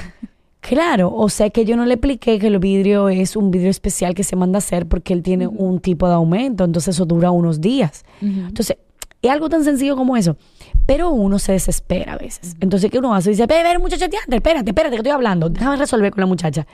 Claro, 0.63 1.13
o 1.13 1.27
sea 1.27 1.49
que 1.49 1.65
yo 1.65 1.75
no 1.75 1.85
le 1.85 1.95
expliqué 1.95 2.39
que 2.39 2.47
el 2.47 2.57
vidrio 2.57 3.09
es 3.09 3.35
un 3.35 3.51
vidrio 3.51 3.69
especial 3.69 4.15
que 4.15 4.23
se 4.23 4.37
manda 4.37 4.55
a 4.57 4.59
hacer 4.59 4.87
porque 4.87 5.11
él 5.11 5.21
tiene 5.21 5.45
un 5.45 5.81
tipo 5.81 6.07
de 6.07 6.13
aumento, 6.13 6.63
entonces 6.63 6.95
eso 6.95 7.03
dura 7.03 7.31
unos 7.31 7.59
días. 7.59 8.05
Entonces, 8.21 8.77
es 9.21 9.29
algo 9.29 9.49
tan 9.49 9.65
sencillo 9.65 9.97
como 9.97 10.15
eso. 10.15 10.37
Pero 10.85 11.09
uno 11.09 11.37
se 11.37 11.51
desespera 11.51 12.13
a 12.13 12.17
veces. 12.17 12.55
Entonces, 12.61 12.89
¿qué 12.89 12.99
uno 12.99 13.13
hace? 13.13 13.31
Dice, 13.31 13.45
ve, 13.45 13.61
ve, 13.61 13.77
muchacha, 13.77 14.05
espérate, 14.05 14.37
espérate, 14.37 14.69
espérate, 14.69 14.95
que 14.95 14.99
estoy 15.01 15.11
hablando. 15.11 15.49
Déjame 15.49 15.75
resolver 15.75 16.11
con 16.11 16.21
la 16.21 16.27
muchacha. 16.27 16.65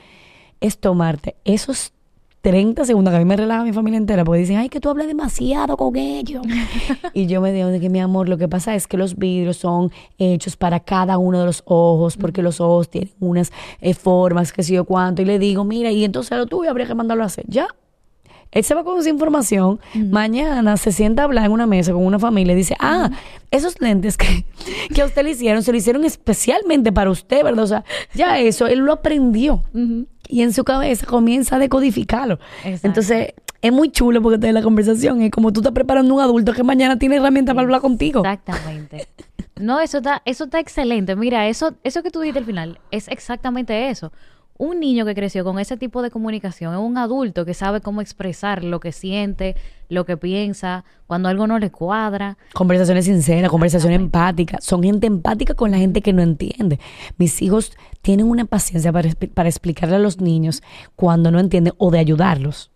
Es 0.61 0.77
tomarte 0.77 1.35
esos 1.43 1.91
30 2.41 2.85
segundos 2.85 3.11
que 3.11 3.17
a 3.17 3.19
mí 3.19 3.25
me 3.25 3.35
relaja 3.35 3.63
mi 3.63 3.73
familia 3.73 3.97
entera 3.97 4.23
porque 4.23 4.39
dicen, 4.39 4.57
ay, 4.57 4.69
que 4.69 4.79
tú 4.79 4.89
hablas 4.89 5.07
demasiado 5.07 5.75
con 5.75 5.95
ellos. 5.97 6.45
y 7.13 7.27
yo 7.27 7.41
me 7.41 7.51
digo 7.51 7.67
de 7.67 7.79
que 7.79 7.89
mi 7.89 7.99
amor, 7.99 8.29
lo 8.29 8.37
que 8.37 8.47
pasa 8.47 8.75
es 8.75 8.87
que 8.87 8.95
los 8.97 9.17
vidrios 9.17 9.57
son 9.57 9.91
hechos 10.17 10.55
para 10.55 10.79
cada 10.79 11.17
uno 11.17 11.39
de 11.39 11.45
los 11.45 11.63
ojos, 11.65 12.15
porque 12.15 12.41
los 12.41 12.61
ojos 12.61 12.89
tienen 12.89 13.11
unas 13.19 13.51
eh, 13.81 13.93
formas, 13.93 14.53
que 14.53 14.63
sé 14.63 14.73
yo 14.73 14.85
cuánto. 14.85 15.21
Y 15.21 15.25
le 15.25 15.37
digo, 15.37 15.65
mira, 15.65 15.91
y 15.91 16.05
entonces 16.05 16.37
lo 16.37 16.45
tuyo 16.45 16.69
habría 16.69 16.87
que 16.87 16.95
mandarlo 16.95 17.23
a 17.23 17.27
hacer. 17.27 17.45
Ya. 17.47 17.67
Él 18.51 18.63
se 18.63 18.73
va 18.73 18.83
con 18.83 18.99
esa 18.99 19.09
información, 19.09 19.79
mañana 19.93 20.75
se 20.77 20.91
sienta 20.91 21.21
a 21.21 21.25
hablar 21.25 21.45
en 21.45 21.51
una 21.51 21.67
mesa 21.67 21.93
con 21.93 22.03
una 22.03 22.17
familia 22.17 22.53
y 22.53 22.55
dice, 22.55 22.75
ah, 22.79 23.11
esos 23.51 23.79
lentes 23.79 24.17
que, 24.17 24.43
que 24.95 25.01
a 25.03 25.05
usted 25.05 25.23
le 25.23 25.31
hicieron, 25.31 25.61
se 25.61 25.71
lo 25.71 25.77
hicieron 25.77 26.03
especialmente 26.03 26.91
para 26.91 27.11
usted, 27.11 27.43
¿verdad? 27.43 27.63
O 27.63 27.67
sea, 27.67 27.83
ya 28.15 28.39
eso, 28.39 28.65
él 28.65 28.79
lo 28.79 28.93
aprendió 28.93 29.61
y 30.29 30.43
en 30.43 30.53
su 30.53 30.63
cabeza 30.63 31.05
comienza 31.05 31.57
a 31.57 31.59
decodificarlo. 31.59 32.39
Exacto. 32.63 32.87
Entonces, 32.87 33.33
es 33.61 33.73
muy 33.73 33.91
chulo 33.91 34.21
porque 34.21 34.37
te 34.37 34.53
la 34.53 34.61
conversación 34.61 35.21
es 35.21 35.31
como 35.31 35.51
tú 35.51 35.59
estás 35.59 35.73
preparando 35.73 36.13
un 36.13 36.21
adulto 36.21 36.53
que 36.53 36.63
mañana 36.63 36.97
tiene 36.97 37.17
herramientas 37.17 37.55
para 37.55 37.65
hablar 37.65 37.81
contigo. 37.81 38.19
Exactamente. 38.23 39.07
No, 39.59 39.81
eso 39.81 39.97
está, 39.97 40.21
eso 40.23 40.45
está 40.45 40.59
excelente. 40.59 41.15
Mira, 41.17 41.47
eso, 41.49 41.73
eso 41.83 42.01
que 42.01 42.11
tú 42.11 42.21
dijiste 42.21 42.39
al 42.39 42.45
final 42.45 42.79
es 42.91 43.09
exactamente 43.09 43.89
eso. 43.89 44.13
Un 44.61 44.81
niño 44.81 45.05
que 45.05 45.15
creció 45.15 45.45
con 45.45 45.57
ese 45.57 45.77
tipo 45.77 46.01
de 46.01 46.11
comunicación 46.11 46.73
es 46.73 46.79
un 46.81 46.97
adulto 46.97 47.45
que 47.45 47.53
sabe 47.53 47.79
cómo 47.79 48.01
expresar 48.01 48.61
lo 48.61 48.81
que 48.81 48.91
siente, 48.91 49.55
lo 49.87 50.05
que 50.05 50.17
piensa, 50.17 50.83
cuando 51.07 51.29
algo 51.29 51.47
no 51.47 51.59
le 51.59 51.71
cuadra. 51.71 52.37
Conversaciones 52.53 53.05
sinceras, 53.05 53.49
conversaciones 53.49 53.97
empáticas. 53.97 54.61
Son 54.65 54.83
gente 54.83 55.07
empática 55.07 55.53
con 55.53 55.71
la 55.71 55.77
gente 55.77 56.01
que 56.01 56.11
no 56.11 56.21
entiende. 56.21 56.77
Mis 57.17 57.41
hijos 57.41 57.71
tienen 58.01 58.27
una 58.27 58.43
paciencia 58.43 58.91
para, 58.91 59.09
para 59.33 59.47
explicarle 59.47 59.95
a 59.95 59.99
los 59.99 60.19
niños 60.19 60.61
cuando 60.97 61.31
no 61.31 61.39
entienden 61.39 61.73
o 61.77 61.89
de 61.89 61.99
ayudarlos. 61.99 62.69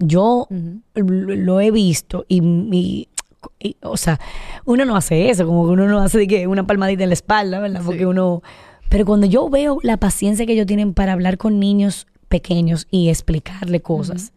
Yo 0.00 0.48
lo, 0.94 1.34
lo 1.36 1.60
he 1.60 1.70
visto 1.70 2.24
y, 2.26 2.42
y, 3.60 3.76
o 3.82 3.96
sea, 3.96 4.18
uno 4.64 4.84
no 4.84 4.96
hace 4.96 5.30
eso, 5.30 5.46
como 5.46 5.64
que 5.64 5.74
uno 5.74 5.86
no 5.86 6.00
hace 6.00 6.18
de 6.18 6.26
que 6.26 6.48
una 6.48 6.66
palmadita 6.66 7.04
en 7.04 7.10
la 7.10 7.14
espalda, 7.14 7.60
¿verdad? 7.60 7.82
Porque 7.86 8.04
uno... 8.04 8.42
Pero 8.90 9.06
cuando 9.06 9.26
yo 9.26 9.48
veo 9.48 9.78
la 9.82 9.96
paciencia 9.96 10.44
que 10.44 10.52
ellos 10.52 10.66
tienen 10.66 10.92
para 10.92 11.14
hablar 11.14 11.38
con 11.38 11.58
niños 11.58 12.06
pequeños 12.28 12.86
y 12.90 13.08
explicarle 13.08 13.80
cosas, 13.80 14.32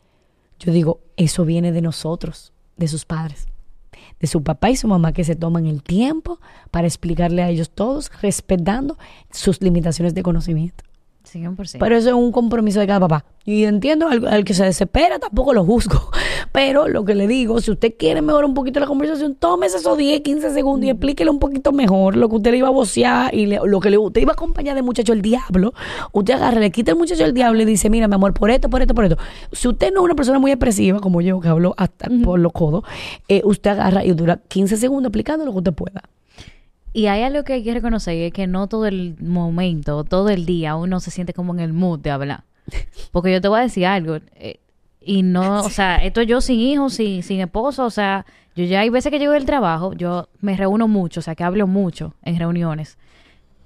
yo 0.60 0.72
digo, 0.72 1.02
eso 1.18 1.44
viene 1.44 1.74
de 1.74 1.82
nosotros, 1.82 2.54
de 2.78 2.88
sus 2.88 3.04
padres 3.04 3.48
de 4.24 4.28
su 4.28 4.42
papá 4.42 4.70
y 4.70 4.78
su 4.78 4.88
mamá 4.88 5.12
que 5.12 5.26
se 5.26 5.36
toman 5.36 5.66
el 5.66 5.84
tiempo 5.84 6.40
para 6.72 6.88
explicarle 6.88 7.44
a 7.44 7.50
ellos 7.50 7.70
todos, 7.70 8.10
respetando 8.22 8.98
sus 9.32 9.62
limitaciones 9.62 10.14
de 10.14 10.24
conocimiento. 10.24 10.86
100%. 11.26 11.78
Pero 11.80 11.96
eso 11.98 12.10
es 12.10 12.16
un 12.16 12.32
compromiso 12.32 12.80
de 12.80 12.88
cada 12.88 13.00
papá. 13.00 13.26
Y 13.46 13.64
entiendo 13.66 14.08
al, 14.08 14.26
al 14.28 14.44
que 14.46 14.54
se 14.54 14.64
desespera, 14.64 15.20
tampoco 15.20 15.54
lo 15.54 15.64
juzgo. 15.66 16.12
Pero 16.52 16.88
lo 16.88 17.04
que 17.06 17.16
le 17.16 17.28
digo, 17.28 17.60
si 17.62 17.72
usted 17.72 17.94
quiere 17.98 18.22
mejorar 18.22 18.46
un 18.46 18.54
poquito 18.54 18.80
la 18.80 18.86
conversación, 18.86 19.36
tómese 19.36 19.78
esos 19.78 19.98
10, 19.98 20.22
15 20.22 20.52
segundos 20.52 20.86
y 20.86 20.90
explíquele 20.92 21.30
un 21.32 21.40
poquito 21.40 21.72
mejor 21.72 22.16
lo 22.16 22.30
que 22.30 22.36
usted 22.36 22.52
le 22.52 22.58
iba 22.58 22.68
a 22.68 22.72
vocear 22.72 23.34
y 23.34 23.46
le- 23.48 23.60
lo 23.66 23.80
que 23.80 23.90
le, 23.90 23.98
usted 23.98 24.22
iba 24.22 24.32
a 24.32 24.34
acompañar 24.34 24.76
de 24.76 24.82
muchacho 24.82 25.14
el 25.14 25.22
diablo. 25.22 25.74
Usted 26.12 26.34
agarra, 26.36 26.60
le 26.60 26.72
quita 26.72 26.92
el 26.92 26.98
muchacho 26.98 27.26
el 27.26 27.34
diablo 27.34 27.62
y 27.62 27.66
dice, 27.66 27.90
mira, 27.90 28.08
mi 28.08 28.16
amor, 28.16 28.34
por 28.34 28.52
esto, 28.52 28.70
por 28.70 28.82
esto, 28.82 28.94
por 28.94 29.06
esto. 29.06 29.18
Si 29.52 29.68
usted 29.68 29.92
no 29.94 30.02
es 30.02 30.06
una 30.06 30.16
persona 30.16 30.40
muy 30.40 30.52
expresiva, 30.52 31.00
como 31.00 31.22
yo, 31.22 31.40
que 31.40 31.48
hablo 31.48 31.74
hasta 31.78 32.10
por 32.24 32.40
los 32.40 32.52
codos, 32.52 32.84
eh, 33.28 33.42
usted 33.46 33.72
agarra 33.72 34.06
y 34.06 34.12
dura 34.12 34.40
15 34.48 34.78
segundos 34.78 35.10
explicando 35.10 35.46
lo 35.46 35.52
que 35.52 35.58
usted 35.60 35.74
pueda. 35.74 36.04
Y 36.94 37.08
hay 37.08 37.24
algo 37.24 37.44
que 37.44 37.54
hay 37.54 37.64
que 37.64 37.74
reconocer 37.74 38.16
y 38.16 38.24
es 38.24 38.34
que 38.34 38.46
no 38.46 38.68
todo 38.68 38.86
el 38.86 39.16
momento, 39.20 40.04
todo 40.04 40.30
el 40.30 40.46
día 40.46 40.76
uno 40.76 41.00
se 41.00 41.12
siente 41.12 41.34
como 41.34 41.54
en 41.54 41.60
el 41.60 41.74
mood 41.74 42.00
de 42.00 42.12
hablar. 42.12 42.44
Porque 43.12 43.32
yo 43.32 43.42
te 43.42 43.48
voy 43.48 43.60
a 43.60 43.64
decir 43.64 43.86
algo. 43.86 44.18
eh, 44.36 44.60
y 45.06 45.24
no, 45.24 45.62
o 45.62 45.70
sea, 45.70 45.98
esto 45.98 46.22
yo 46.22 46.40
sin 46.40 46.60
hijos, 46.60 46.94
sin, 46.94 47.24
sin 47.24 47.42
esposo, 47.42 47.84
o 47.86 47.90
sea, 47.90 48.26
yo 48.56 48.64
ya 48.64 48.80
hay 48.80 48.90
veces 48.90 49.12
que 49.12 49.20
llego 49.20 49.34
del 49.34 49.46
trabajo, 49.46 49.94
yo 49.94 50.30
me 50.40 50.56
reúno 50.56 50.88
mucho, 50.88 51.20
o 51.20 51.24
sea, 51.24 51.36
que 51.36 51.44
hablo 51.44 51.68
mucho 51.68 52.14
en 52.24 52.38
reuniones. 52.40 52.98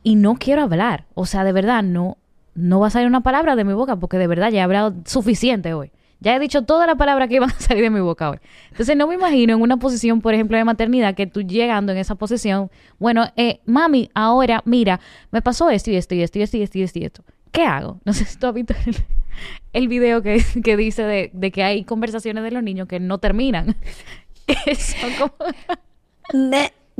Y 0.03 0.15
no 0.15 0.35
quiero 0.35 0.63
hablar. 0.63 1.05
O 1.13 1.25
sea, 1.25 1.43
de 1.43 1.51
verdad, 1.51 1.83
no, 1.83 2.17
no 2.55 2.79
va 2.79 2.87
a 2.87 2.89
salir 2.89 3.07
una 3.07 3.21
palabra 3.21 3.55
de 3.55 3.65
mi 3.65 3.73
boca 3.73 3.97
porque 3.97 4.17
de 4.17 4.27
verdad 4.27 4.49
ya 4.49 4.59
he 4.59 4.63
hablado 4.63 4.95
suficiente 5.05 5.73
hoy. 5.73 5.91
Ya 6.19 6.35
he 6.35 6.39
dicho 6.39 6.63
toda 6.63 6.87
la 6.87 6.95
palabra 6.95 7.27
que 7.27 7.35
iban 7.35 7.49
a 7.49 7.59
salir 7.59 7.83
de 7.83 7.89
mi 7.89 7.99
boca. 7.99 8.39
Entonces 8.71 8.97
no 8.97 9.07
me 9.07 9.15
imagino 9.15 9.53
en 9.53 9.61
una 9.61 9.77
posición, 9.77 10.21
por 10.21 10.33
ejemplo, 10.33 10.57
de 10.57 10.63
maternidad, 10.63 11.15
que 11.15 11.27
tú 11.27 11.41
llegando 11.41 11.91
en 11.91 11.99
esa 11.99 12.15
posición, 12.15 12.71
bueno, 12.99 13.31
eh, 13.35 13.59
mami, 13.65 14.09
ahora, 14.13 14.61
mira, 14.65 14.99
me 15.31 15.41
pasó 15.41 15.69
esto 15.69 15.91
y 15.91 15.95
esto 15.95 16.15
y 16.15 16.23
esto 16.23 16.39
y 16.39 16.41
esto 16.41 16.57
y 16.57 16.61
esto 16.63 16.77
y 16.79 16.83
esto. 16.83 16.99
Y 16.99 17.05
esto. 17.05 17.23
¿Qué 17.51 17.63
hago? 17.63 17.99
No 18.05 18.13
sé 18.13 18.25
si 18.25 18.37
tú 18.37 18.47
has 18.47 18.53
visto 18.53 18.73
el, 18.85 18.95
el 19.73 19.87
video 19.87 20.21
que, 20.21 20.43
que 20.63 20.77
dice 20.77 21.03
de, 21.03 21.29
de, 21.33 21.51
que 21.51 21.63
hay 21.63 21.83
conversaciones 21.83 22.43
de 22.43 22.51
los 22.51 22.63
niños 22.63 22.87
que 22.87 22.99
no 22.99 23.19
terminan. 23.19 23.75
Son 24.77 25.13
como... 25.13 25.33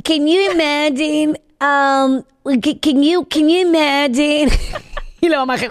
Can 0.04 0.26
you 0.26 0.52
imagine? 0.52 1.36
Um, 1.60 2.22
can 2.60 3.02
you, 3.02 3.24
can 3.24 3.48
you 3.48 3.60
imagine? 3.60 4.48
y 5.20 5.28
la 5.28 5.38
mamá 5.38 5.58
que... 5.58 5.70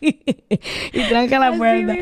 y 0.00 1.08
tranca 1.08 1.38
la 1.38 1.56
puerta. 1.56 1.96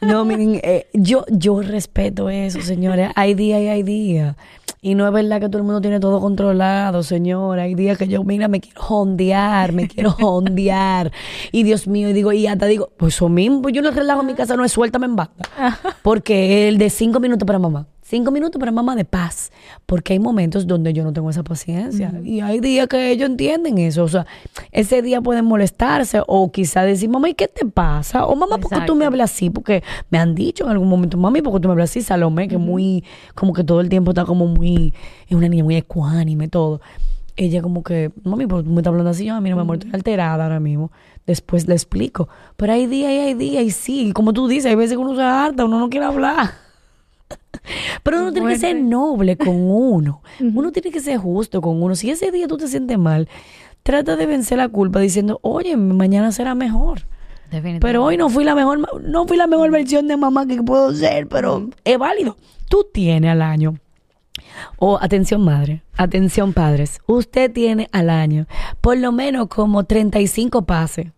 No, 0.00 0.24
miren, 0.24 0.60
eh, 0.62 0.86
yo, 0.92 1.24
yo 1.30 1.60
respeto 1.62 2.30
eso, 2.30 2.60
señores. 2.60 3.10
Hay 3.16 3.34
días 3.34 3.60
y 3.60 3.68
hay 3.68 3.82
días. 3.82 4.36
Y 4.82 4.94
no 4.94 5.06
es 5.06 5.12
verdad 5.12 5.40
que 5.40 5.48
todo 5.48 5.58
el 5.58 5.64
mundo 5.64 5.82
tiene 5.82 6.00
todo 6.00 6.20
controlado, 6.20 7.02
señora. 7.02 7.64
Hay 7.64 7.74
días 7.74 7.98
que 7.98 8.08
yo, 8.08 8.24
mira, 8.24 8.48
me 8.48 8.60
quiero 8.60 8.80
hondear, 8.88 9.72
me 9.72 9.86
quiero 9.88 10.16
hondear. 10.22 11.12
Y 11.52 11.64
Dios 11.64 11.86
mío, 11.86 12.08
y 12.08 12.14
digo, 12.14 12.32
y 12.32 12.46
hasta 12.46 12.64
digo, 12.66 12.90
pues 12.96 13.14
eso 13.14 13.28
mismo, 13.28 13.68
yo 13.68 13.82
no 13.82 13.90
relajo 13.90 14.20
en 14.22 14.28
mi 14.28 14.34
casa, 14.34 14.56
no 14.56 14.64
es 14.64 14.72
suéltame 14.72 15.04
en 15.06 15.16
banda. 15.16 15.34
Porque 16.02 16.68
el 16.68 16.78
de 16.78 16.88
cinco 16.88 17.20
minutos 17.20 17.46
para 17.46 17.58
mamá. 17.58 17.86
Cinco 18.10 18.32
minutos 18.32 18.58
para 18.58 18.72
mamá 18.72 18.96
de 18.96 19.04
paz. 19.04 19.52
Porque 19.86 20.14
hay 20.14 20.18
momentos 20.18 20.66
donde 20.66 20.92
yo 20.92 21.04
no 21.04 21.12
tengo 21.12 21.30
esa 21.30 21.44
paciencia. 21.44 22.12
Y 22.24 22.40
hay 22.40 22.58
días 22.58 22.88
que 22.88 23.12
ellos 23.12 23.30
entienden 23.30 23.78
eso. 23.78 24.02
O 24.02 24.08
sea, 24.08 24.26
ese 24.72 25.00
día 25.00 25.20
pueden 25.20 25.44
molestarse 25.44 26.20
o 26.26 26.50
quizá 26.50 26.82
decir, 26.82 27.08
mamá, 27.08 27.28
¿y 27.28 27.34
qué 27.34 27.46
te 27.46 27.64
pasa? 27.64 28.26
O 28.26 28.34
mamá, 28.34 28.58
¿por 28.58 28.68
qué 28.68 28.84
tú 28.84 28.96
me 28.96 29.04
hablas 29.04 29.30
así? 29.30 29.48
Porque 29.48 29.84
me 30.10 30.18
han 30.18 30.34
dicho 30.34 30.64
en 30.64 30.70
algún 30.70 30.88
momento, 30.88 31.16
mami, 31.18 31.40
¿por 31.40 31.54
qué 31.54 31.60
tú 31.60 31.68
me 31.68 31.72
hablas 31.72 31.90
así? 31.90 32.02
Salomé, 32.02 32.48
que 32.48 32.58
muy, 32.58 33.04
como 33.36 33.52
que 33.52 33.62
todo 33.62 33.80
el 33.80 33.88
tiempo 33.88 34.10
está 34.10 34.24
como 34.24 34.48
muy, 34.48 34.92
es 35.28 35.36
una 35.36 35.48
niña 35.48 35.62
muy 35.62 35.76
ecuánime, 35.76 36.48
todo. 36.48 36.80
Ella 37.36 37.62
como 37.62 37.84
que, 37.84 38.10
mami, 38.24 38.48
¿por 38.48 38.62
qué 38.62 38.64
tú 38.64 38.70
me 38.70 38.80
estás 38.80 38.90
hablando 38.90 39.10
así? 39.10 39.24
Yo, 39.26 39.36
a 39.36 39.40
mí 39.40 39.50
no 39.50 39.56
me 39.56 39.62
muerto, 39.62 39.86
estoy 39.86 39.98
alterada 39.98 40.42
ahora 40.46 40.58
mismo. 40.58 40.90
Después 41.28 41.68
le 41.68 41.74
explico. 41.74 42.28
Pero 42.56 42.72
hay 42.72 42.88
días 42.88 43.12
y 43.12 43.18
hay 43.18 43.34
días 43.34 43.62
y 43.62 43.70
sí, 43.70 44.12
como 44.12 44.32
tú 44.32 44.48
dices, 44.48 44.66
hay 44.66 44.74
veces 44.74 44.96
que 44.96 45.02
uno 45.02 45.14
se 45.14 45.22
harta, 45.22 45.64
uno 45.64 45.78
no 45.78 45.88
quiere 45.88 46.06
hablar. 46.06 46.69
Pero 48.02 48.20
uno 48.20 48.32
tiene 48.32 48.48
que 48.48 48.58
ser 48.58 48.76
noble 48.76 49.36
con 49.36 49.56
uno. 49.70 50.22
Uno 50.40 50.72
tiene 50.72 50.90
que 50.90 51.00
ser 51.00 51.18
justo 51.18 51.60
con 51.60 51.82
uno. 51.82 51.94
Si 51.94 52.10
ese 52.10 52.30
día 52.30 52.48
tú 52.48 52.56
te 52.56 52.66
sientes 52.68 52.98
mal, 52.98 53.28
trata 53.82 54.16
de 54.16 54.26
vencer 54.26 54.58
la 54.58 54.68
culpa 54.68 55.00
diciendo, 55.00 55.38
oye, 55.42 55.76
mañana 55.76 56.32
será 56.32 56.54
mejor. 56.54 57.02
Pero 57.80 58.04
hoy 58.04 58.16
no 58.16 58.28
fui 58.28 58.44
la 58.44 58.54
mejor, 58.54 58.78
no 59.02 59.26
fui 59.26 59.36
la 59.36 59.48
mejor 59.48 59.70
versión 59.70 60.06
de 60.06 60.16
mamá 60.16 60.46
que 60.46 60.62
puedo 60.62 60.94
ser, 60.94 61.26
pero 61.26 61.68
es 61.84 61.98
válido. 61.98 62.36
Tú 62.68 62.86
tienes 62.92 63.30
al 63.32 63.42
año. 63.42 63.74
O 64.76 64.98
atención 65.00 65.44
madre, 65.44 65.82
atención 65.96 66.52
padres, 66.52 67.00
usted 67.06 67.50
tiene 67.52 67.88
al 67.92 68.10
año 68.10 68.46
por 68.80 68.96
lo 68.96 69.10
menos 69.12 69.48
como 69.48 69.84
35 69.84 70.62
pases 70.62 71.08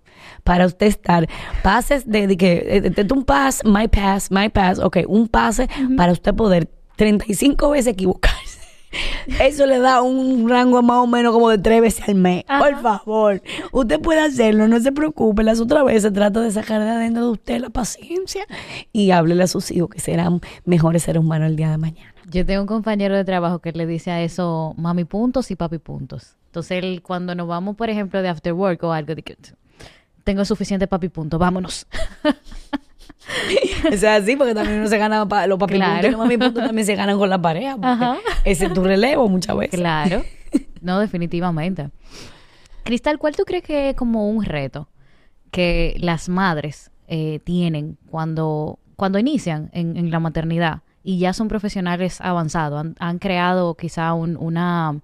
para 0.44 0.66
usted 0.66 0.86
estar. 0.86 1.28
Pases 1.62 2.08
de, 2.10 2.36
que, 2.36 2.80
de, 2.80 3.14
un 3.14 3.24
pass, 3.24 3.62
my 3.64 3.88
pass, 3.88 4.30
my 4.30 4.48
pass, 4.48 4.78
ok, 4.78 4.98
un 5.06 5.28
pase 5.28 5.68
para 5.96 6.12
usted 6.12 6.34
poder 6.34 6.70
35 6.96 7.70
veces 7.70 7.92
equivocarse. 7.92 8.62
Eso 9.40 9.66
le 9.66 9.78
da 9.78 10.02
un 10.02 10.48
rango 10.48 10.82
más 10.82 10.98
o 10.98 11.06
menos 11.06 11.32
como 11.32 11.48
de 11.48 11.58
tres 11.58 11.80
veces 11.80 12.08
al 12.08 12.14
mes. 12.14 12.44
Por 12.44 12.80
favor, 12.80 13.42
usted 13.72 14.00
puede 14.00 14.20
hacerlo, 14.20 14.68
no 14.68 14.80
se 14.80 14.92
preocupe. 14.92 15.42
Las 15.42 15.60
otras 15.60 15.84
veces 15.84 16.12
trata 16.12 16.40
de 16.40 16.50
sacar 16.50 16.82
de 16.82 16.90
adentro 16.90 17.24
de 17.24 17.30
usted 17.32 17.60
la 17.60 17.70
paciencia 17.70 18.46
y 18.92 19.10
háblele 19.10 19.44
a 19.44 19.46
sus 19.46 19.70
hijos 19.70 19.90
que 19.90 20.00
serán 20.00 20.40
mejores 20.64 21.04
seres 21.04 21.20
humanos 21.20 21.48
el 21.48 21.56
día 21.56 21.70
de 21.70 21.78
mañana. 21.78 22.14
Yo 22.30 22.46
tengo 22.46 22.62
un 22.62 22.66
compañero 22.66 23.16
de 23.16 23.24
trabajo 23.24 23.58
que 23.58 23.72
le 23.72 23.86
dice 23.86 24.10
a 24.10 24.22
eso 24.22 24.74
mami 24.76 25.04
puntos 25.04 25.50
y 25.50 25.56
papi 25.56 25.78
puntos. 25.78 26.36
Entonces, 26.46 26.82
él, 26.82 27.02
cuando 27.02 27.34
nos 27.34 27.48
vamos, 27.48 27.76
por 27.76 27.88
ejemplo, 27.88 28.20
de 28.20 28.28
after 28.28 28.52
work 28.52 28.82
o 28.84 28.92
algo, 28.92 29.14
de 29.14 29.22
que 29.22 29.36
tengo 30.24 30.44
suficiente 30.44 30.86
papi 30.86 31.08
punto, 31.08 31.38
vámonos. 31.38 31.86
o 33.92 33.96
sea, 33.96 34.22
sí, 34.22 34.36
porque 34.36 34.54
también 34.54 34.80
uno 34.80 34.88
se 34.88 34.98
gana 34.98 35.18
los 35.46 35.58
papi 35.58 35.78
puntos 35.78 36.04
y 36.04 36.10
los 36.10 36.18
mami 36.18 36.38
puntos 36.38 36.64
también 36.64 36.86
se 36.86 36.94
ganan 36.94 37.18
con 37.18 37.30
la 37.30 37.40
pareja. 37.40 37.76
Ese 38.44 38.66
es 38.66 38.72
tu 38.72 38.82
relevo 38.82 39.28
muchas 39.28 39.56
veces. 39.56 39.78
Claro. 39.78 40.22
No, 40.82 40.98
definitivamente. 40.98 41.90
Cristal, 42.82 43.18
¿cuál 43.18 43.36
tú 43.36 43.44
crees 43.44 43.62
que 43.62 43.90
es 43.90 43.96
como 43.96 44.28
un 44.28 44.44
reto 44.44 44.88
que 45.52 45.94
las 46.00 46.28
madres 46.28 46.90
eh, 47.06 47.38
tienen 47.44 47.96
cuando, 48.10 48.80
cuando 48.96 49.20
inician 49.20 49.70
en, 49.72 50.10
la 50.10 50.18
maternidad 50.18 50.82
y 51.04 51.20
ya 51.20 51.32
son 51.32 51.46
profesionales 51.46 52.20
avanzados? 52.20 52.84
Han, 52.98 53.18
creado 53.20 53.76
quizá 53.76 54.12
una, 54.12 55.00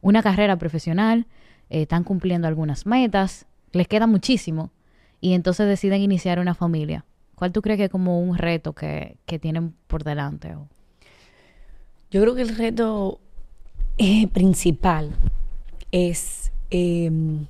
una 0.00 0.22
carrera 0.22 0.56
profesional, 0.56 1.26
eh, 1.68 1.82
están 1.82 2.04
cumpliendo 2.04 2.46
algunas 2.46 2.86
metas, 2.86 3.46
les 3.72 3.88
queda 3.88 4.06
muchísimo 4.06 4.70
y 5.20 5.34
entonces 5.34 5.66
deciden 5.66 6.00
iniciar 6.00 6.38
una 6.38 6.54
familia. 6.54 7.04
¿Cuál 7.34 7.52
tú 7.52 7.62
crees 7.62 7.78
que 7.78 7.84
es 7.84 7.90
como 7.90 8.20
un 8.20 8.36
reto 8.38 8.72
que, 8.72 9.16
tienen 9.40 9.74
por 9.86 10.04
delante? 10.04 10.54
Yo 12.10 12.20
creo 12.20 12.34
que 12.34 12.42
el 12.42 12.56
reto 12.56 13.18
eh, 13.98 14.28
principal 14.28 15.10
es 15.90 16.52
em, 16.70 17.46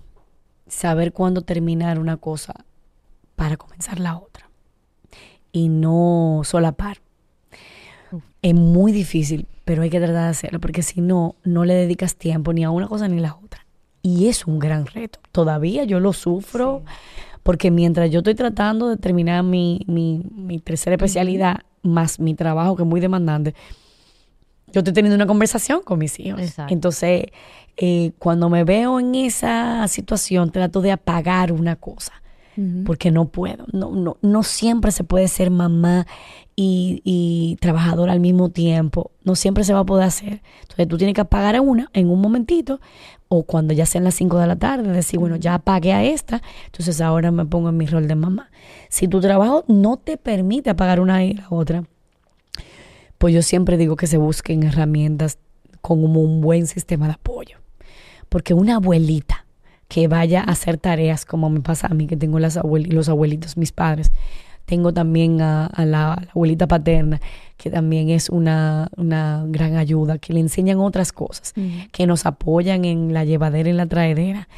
saber 0.67 1.13
cuándo 1.13 1.43
terminar 1.43 1.99
una 1.99 2.17
cosa 2.17 2.65
para 3.37 3.57
comenzar 3.57 4.01
la 4.01 4.17
otra 4.17 4.49
y 5.53 5.69
no 5.69 6.43
solapar. 6.45 6.99
Es 8.41 8.55
muy 8.55 8.93
difícil, 8.93 9.47
pero 9.65 9.83
hay 9.83 9.91
que 9.91 9.99
tratar 9.99 10.25
de 10.25 10.31
hacerlo 10.31 10.61
porque 10.61 10.83
si 10.83 11.01
no, 11.01 11.37
no 11.45 11.65
le 11.65 11.75
dedicas 11.75 12.17
tiempo 12.17 12.53
ni 12.53 12.65
a 12.65 12.71
una 12.71 12.89
cosa 12.89 13.09
ni 13.09 13.19
a 13.19 13.23
la 13.23 13.37
otra. 13.37 13.62
Y 14.03 14.29
es 14.29 14.47
un 14.47 14.59
gran 14.59 14.87
reto. 14.87 15.21
Todavía 15.31 15.85
yo 15.85 16.01
lo 16.01 16.13
sufro 16.13 16.83
porque 17.43 17.71
mientras 17.71 18.11
yo 18.11 18.19
estoy 18.19 18.35
tratando 18.35 18.89
de 18.89 18.97
terminar 18.97 19.43
mi, 19.43 19.85
mi, 19.87 20.59
tercera 20.61 20.95
especialidad, 20.95 21.61
más 21.83 22.21
mi 22.21 22.35
trabajo 22.35 22.77
que 22.77 22.83
es 22.83 22.89
muy 22.89 23.01
demandante, 23.01 23.55
yo 24.69 24.81
estoy 24.81 24.93
teniendo 24.93 25.17
una 25.17 25.27
conversación 25.27 25.83
con 25.83 25.99
mis 25.99 26.19
hijos. 26.19 26.41
Entonces, 26.69 27.27
eh, 27.77 28.13
cuando 28.19 28.49
me 28.49 28.65
veo 28.65 29.01
en 29.01 29.15
esa 29.15 29.87
situación, 29.89 30.51
trato 30.51 30.81
de 30.81 30.93
apagar 30.93 31.53
una 31.53 31.77
cosa. 31.77 32.22
Porque 32.85 33.11
no 33.11 33.29
puedo, 33.29 33.65
no, 33.73 33.93
no, 33.93 34.19
no 34.21 34.43
siempre 34.43 34.93
se 34.93 35.05
puede 35.05 35.29
ser 35.29 35.51
mamá 35.51 36.07
y, 36.55 37.01
y 37.03 37.57
trabajadora 37.61 38.13
al 38.13 38.21
mismo 38.21 38.51
tiempo, 38.51 39.11
no 39.25 39.37
siempre 39.37 39.65
se 39.65 39.73
va 39.73 39.81
a 39.81 39.87
poder 39.87 40.05
hacer. 40.05 40.43
Entonces 40.61 40.87
tú 40.87 40.99
tienes 40.99 41.15
que 41.15 41.23
apagar 41.23 41.57
a 41.57 41.63
una 41.63 41.89
en 41.95 42.11
un 42.11 42.21
momentito 42.21 42.79
o 43.29 43.45
cuando 43.45 43.73
ya 43.73 43.87
sean 43.87 44.05
las 44.05 44.15
5 44.17 44.39
de 44.39 44.47
la 44.47 44.57
tarde, 44.57 44.93
decir, 44.93 45.19
bueno, 45.19 45.37
ya 45.37 45.55
apagué 45.55 45.95
a 45.95 46.05
esta, 46.05 46.43
entonces 46.67 47.01
ahora 47.01 47.31
me 47.31 47.47
pongo 47.47 47.71
en 47.71 47.79
mi 47.79 47.87
rol 47.87 48.07
de 48.07 48.15
mamá. 48.15 48.51
Si 48.91 49.09
tu 49.09 49.23
trabajo 49.23 49.65
no 49.69 49.97
te 49.97 50.19
permite 50.19 50.69
apagar 50.69 51.01
una 51.01 51.25
y 51.25 51.33
la 51.33 51.47
otra, 51.49 51.85
pues 53.17 53.33
yo 53.33 53.41
siempre 53.41 53.79
digo 53.79 53.97
que 53.97 54.07
se 54.07 54.19
busquen 54.19 54.65
herramientas 54.65 55.39
con 55.81 56.05
un 56.05 56.43
buen 56.43 56.67
sistema 56.67 57.07
de 57.07 57.15
apoyo. 57.15 57.57
Porque 58.29 58.53
una 58.53 58.77
abuelita 58.77 59.47
que 59.93 60.09
vaya 60.09 60.41
a 60.41 60.53
hacer 60.53 60.79
tareas 60.79 61.27
como 61.27 61.51
me 61.51 61.61
pasa 61.61 61.89
a 61.89 61.95
mí, 61.95 62.07
que 62.07 62.17
tengo 62.17 62.39
las 62.39 62.59
los 62.65 63.09
abuelitos, 63.11 63.59
mis 63.59 63.73
padres, 63.73 64.11
tengo 64.65 64.95
también 64.95 65.43
a, 65.43 65.71
la, 65.85 66.15
abuelita 66.31 66.67
paterna, 66.67 67.21
que 67.59 67.69
también 67.69 68.09
es 68.09 68.31
una, 68.31 68.89
gran 68.97 69.77
ayuda, 69.77 70.17
que 70.17 70.33
le 70.33 70.41
enseñan 70.41 70.79
otras 70.79 71.13
cosas, 71.13 71.53
que 71.93 72.07
nos 72.07 72.25
apoyan 72.25 72.87
en 72.87 73.13
la 73.13 73.27
llevadera 73.27 73.69
y 73.69 73.73
en 73.73 73.77
la 73.77 73.87
traedera, 73.87 74.49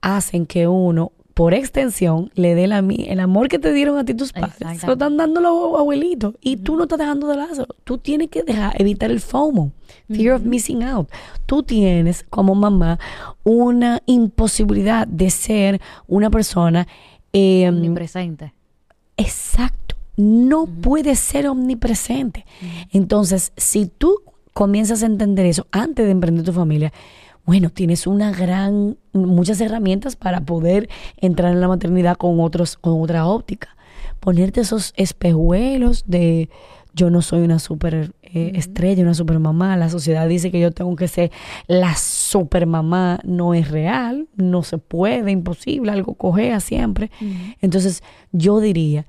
hacen 0.00 0.46
que 0.46 0.66
uno, 0.66 1.12
por 1.40 1.54
extensión, 1.54 2.30
le 2.34 2.54
dé 2.54 2.66
la, 2.66 2.80
el 2.80 3.18
amor 3.18 3.48
que 3.48 3.58
te 3.58 3.72
dieron 3.72 3.96
a 3.96 4.04
ti 4.04 4.12
tus 4.12 4.30
padres. 4.30 4.78
Se 4.78 4.86
lo 4.86 4.92
están 4.92 5.16
dando 5.16 5.40
los 5.40 5.80
abuelitos. 5.80 6.34
Y 6.42 6.58
tú 6.58 6.76
no 6.76 6.82
estás 6.82 6.98
dejando 6.98 7.28
de 7.28 7.36
lado. 7.38 7.66
Tú 7.84 7.96
tienes 7.96 8.28
que 8.28 8.42
dejar, 8.42 8.78
evitar 8.78 9.10
el 9.10 9.20
FOMO, 9.20 9.72
fear 10.10 10.34
of 10.34 10.42
missing 10.42 10.82
out. 10.82 11.08
Tú 11.46 11.62
tienes 11.62 12.26
como 12.28 12.54
mamá 12.54 12.98
una 13.42 14.02
imposibilidad 14.04 15.08
de 15.08 15.30
ser 15.30 15.80
una 16.06 16.28
persona 16.28 16.86
eh, 17.32 17.66
omnipresente 17.70 18.52
Exacto. 19.16 19.96
No 20.18 20.66
puede 20.66 21.16
ser 21.16 21.48
omnipresente. 21.48 22.44
Entonces, 22.92 23.54
si 23.56 23.86
tú 23.86 24.24
comienzas 24.52 25.02
a 25.02 25.06
entender 25.06 25.46
eso 25.46 25.66
antes 25.70 26.04
de 26.04 26.12
emprender 26.12 26.44
tu 26.44 26.52
familia, 26.52 26.92
bueno, 27.44 27.70
tienes 27.70 28.06
una 28.06 28.30
gran, 28.32 28.96
muchas 29.12 29.60
herramientas 29.60 30.16
para 30.16 30.40
poder 30.42 30.88
entrar 31.16 31.52
en 31.52 31.60
la 31.60 31.68
maternidad 31.68 32.16
con 32.16 32.40
otros, 32.40 32.76
con 32.76 33.00
otra 33.00 33.26
óptica. 33.26 33.76
Ponerte 34.20 34.60
esos 34.60 34.92
espejuelos 34.96 36.04
de 36.06 36.50
yo 36.94 37.10
no 37.10 37.22
soy 37.22 37.40
una 37.42 37.58
super 37.58 38.12
eh, 38.22 38.52
estrella, 38.54 39.02
una 39.02 39.14
super 39.14 39.38
mamá. 39.38 39.76
La 39.76 39.88
sociedad 39.88 40.28
dice 40.28 40.50
que 40.50 40.60
yo 40.60 40.70
tengo 40.72 40.94
que 40.96 41.08
ser 41.08 41.30
la 41.66 41.94
super 41.96 42.66
mamá. 42.66 43.20
No 43.24 43.54
es 43.54 43.70
real, 43.70 44.28
no 44.36 44.62
se 44.62 44.78
puede, 44.78 45.30
imposible, 45.30 45.92
algo 45.92 46.14
cojea 46.14 46.60
siempre. 46.60 47.10
Entonces, 47.60 48.02
yo 48.32 48.60
diría 48.60 49.06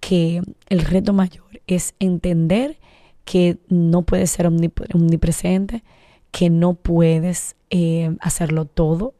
que 0.00 0.42
el 0.68 0.80
reto 0.80 1.12
mayor 1.12 1.60
es 1.66 1.94
entender 1.98 2.78
que 3.24 3.58
no 3.68 4.02
puedes 4.02 4.30
ser 4.30 4.46
omnipresente, 4.46 5.84
que 6.30 6.50
no 6.50 6.74
puedes 6.74 7.56
eh, 7.70 8.16
hacerlo 8.20 8.64
todo, 8.64 9.14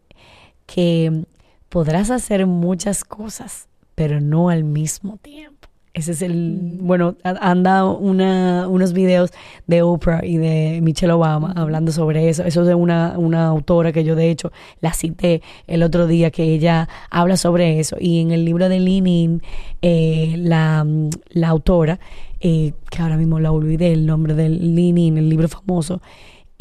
que 0.66 1.24
podrás 1.68 2.10
hacer 2.10 2.46
muchas 2.46 3.04
cosas, 3.04 3.68
pero 3.94 4.20
no 4.20 4.50
al 4.50 4.64
mismo 4.64 5.16
tiempo. 5.18 5.60
Ese 5.92 6.12
es 6.12 6.22
el, 6.22 6.78
bueno, 6.80 7.16
han 7.24 7.64
dado 7.64 7.98
una, 7.98 8.68
unos 8.68 8.92
videos 8.92 9.32
de 9.66 9.82
Oprah 9.82 10.24
y 10.24 10.36
de 10.36 10.78
Michelle 10.82 11.12
Obama 11.12 11.52
hablando 11.56 11.90
sobre 11.90 12.28
eso. 12.28 12.44
Eso 12.44 12.60
es 12.60 12.68
de 12.68 12.76
una, 12.76 13.18
una 13.18 13.46
autora 13.46 13.90
que 13.90 14.04
yo 14.04 14.14
de 14.14 14.30
hecho 14.30 14.52
la 14.80 14.92
cité 14.92 15.42
el 15.66 15.82
otro 15.82 16.06
día, 16.06 16.30
que 16.30 16.44
ella 16.44 16.88
habla 17.10 17.36
sobre 17.36 17.80
eso. 17.80 17.96
Y 17.98 18.20
en 18.20 18.30
el 18.30 18.44
libro 18.44 18.68
de 18.68 18.78
Lean 18.78 19.42
eh, 19.82 20.36
la, 20.38 20.86
la, 21.30 21.48
autora, 21.48 21.98
eh, 22.38 22.72
que 22.88 23.02
ahora 23.02 23.16
mismo 23.16 23.40
la 23.40 23.50
olvidé 23.50 23.92
el 23.92 24.06
nombre 24.06 24.34
del 24.34 24.76
Lean 24.76 25.18
el 25.18 25.28
libro 25.28 25.48
famoso, 25.48 26.00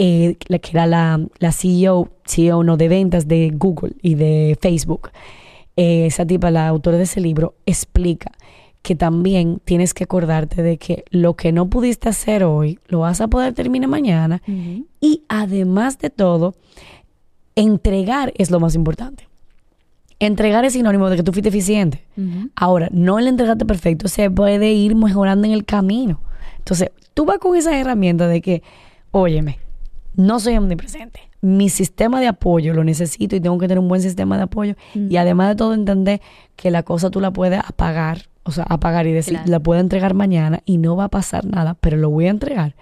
eh, 0.01 0.37
la, 0.47 0.59
que 0.59 0.71
era 0.71 0.87
la, 0.87 1.19
la 1.39 1.51
CEO, 1.51 2.07
CEO 2.25 2.63
no 2.63 2.77
de 2.77 2.87
ventas 2.87 3.27
de 3.27 3.51
Google 3.53 3.95
y 4.01 4.15
de 4.15 4.57
Facebook. 4.61 5.11
esa 5.75 6.25
tipa, 6.25 6.51
la 6.51 6.69
autora 6.69 6.95
de 6.95 7.03
ese 7.03 7.19
libro, 7.19 7.55
explica 7.65 8.31
que 8.81 8.95
también 8.95 9.59
tienes 9.65 9.93
que 9.93 10.05
acordarte 10.05 10.63
de 10.63 10.77
que 10.77 11.03
lo 11.09 11.35
que 11.35 11.51
no 11.51 11.69
pudiste 11.69 12.07
hacer 12.07 12.45
hoy, 12.45 12.79
lo 12.87 12.99
vas 12.99 13.19
a 13.19 13.27
poder 13.27 13.53
terminar 13.53 13.89
mañana. 13.89 14.41
Y 15.01 15.23
además 15.27 15.99
de 15.99 16.09
todo, 16.09 16.55
entregar 17.55 18.31
es 18.37 18.51
lo 18.51 18.61
más 18.61 18.75
importante. 18.75 19.27
Entregar 20.19 20.63
es 20.63 20.73
sinónimo 20.73 21.09
de 21.09 21.17
que 21.17 21.23
tú 21.23 21.33
fuiste 21.33 21.49
eficiente. 21.49 22.05
Ahora, 22.55 22.87
no 22.93 23.19
el 23.19 23.27
entregarte 23.27 23.65
perfecto 23.65 24.07
se 24.07 24.31
puede 24.31 24.71
ir 24.71 24.95
mejorando 24.95 25.45
en 25.45 25.53
el 25.53 25.65
camino. 25.65 26.21
Entonces, 26.57 26.91
tú 27.13 27.25
vas 27.25 27.39
con 27.39 27.57
esa 27.57 27.77
herramienta 27.77 28.29
de 28.29 28.41
que, 28.41 28.63
óyeme, 29.11 29.59
no 30.19 30.39
soy 30.39 30.57
omnipresente. 30.57 31.21
Mi 31.41 31.69
sistema 31.69 32.19
de 32.19 32.27
apoyo 32.27 32.73
lo 32.73 32.83
necesito 32.83 33.35
y 33.35 33.39
tengo 33.39 33.57
que 33.57 33.67
tener 33.67 33.79
un 33.79 33.87
buen 33.87 34.01
sistema 34.01 34.37
de 34.37 34.43
apoyo. 34.43 34.75
Y 34.93 35.15
además 35.17 35.49
de 35.49 35.55
todo, 35.55 35.73
entender 35.73 36.21
que 36.55 36.71
la 36.71 36.83
cosa 36.83 37.09
tú 37.09 37.21
la 37.21 37.31
puedes 37.31 37.59
apagar 37.59 38.29
o 38.43 38.51
sea, 38.51 38.63
apagar 38.67 39.05
y 39.05 39.13
decir, 39.13 39.39
la 39.45 39.59
puedo 39.59 39.79
entregar 39.79 40.15
mañana 40.15 40.61
y 40.65 40.79
no 40.79 40.95
va 40.95 41.03
a 41.03 41.09
pasar 41.09 41.45
nada, 41.45 41.75
pero 41.75 41.97
lo 41.97 42.09
voy 42.09 42.25
a 42.25 42.31
entregar. 42.31 42.75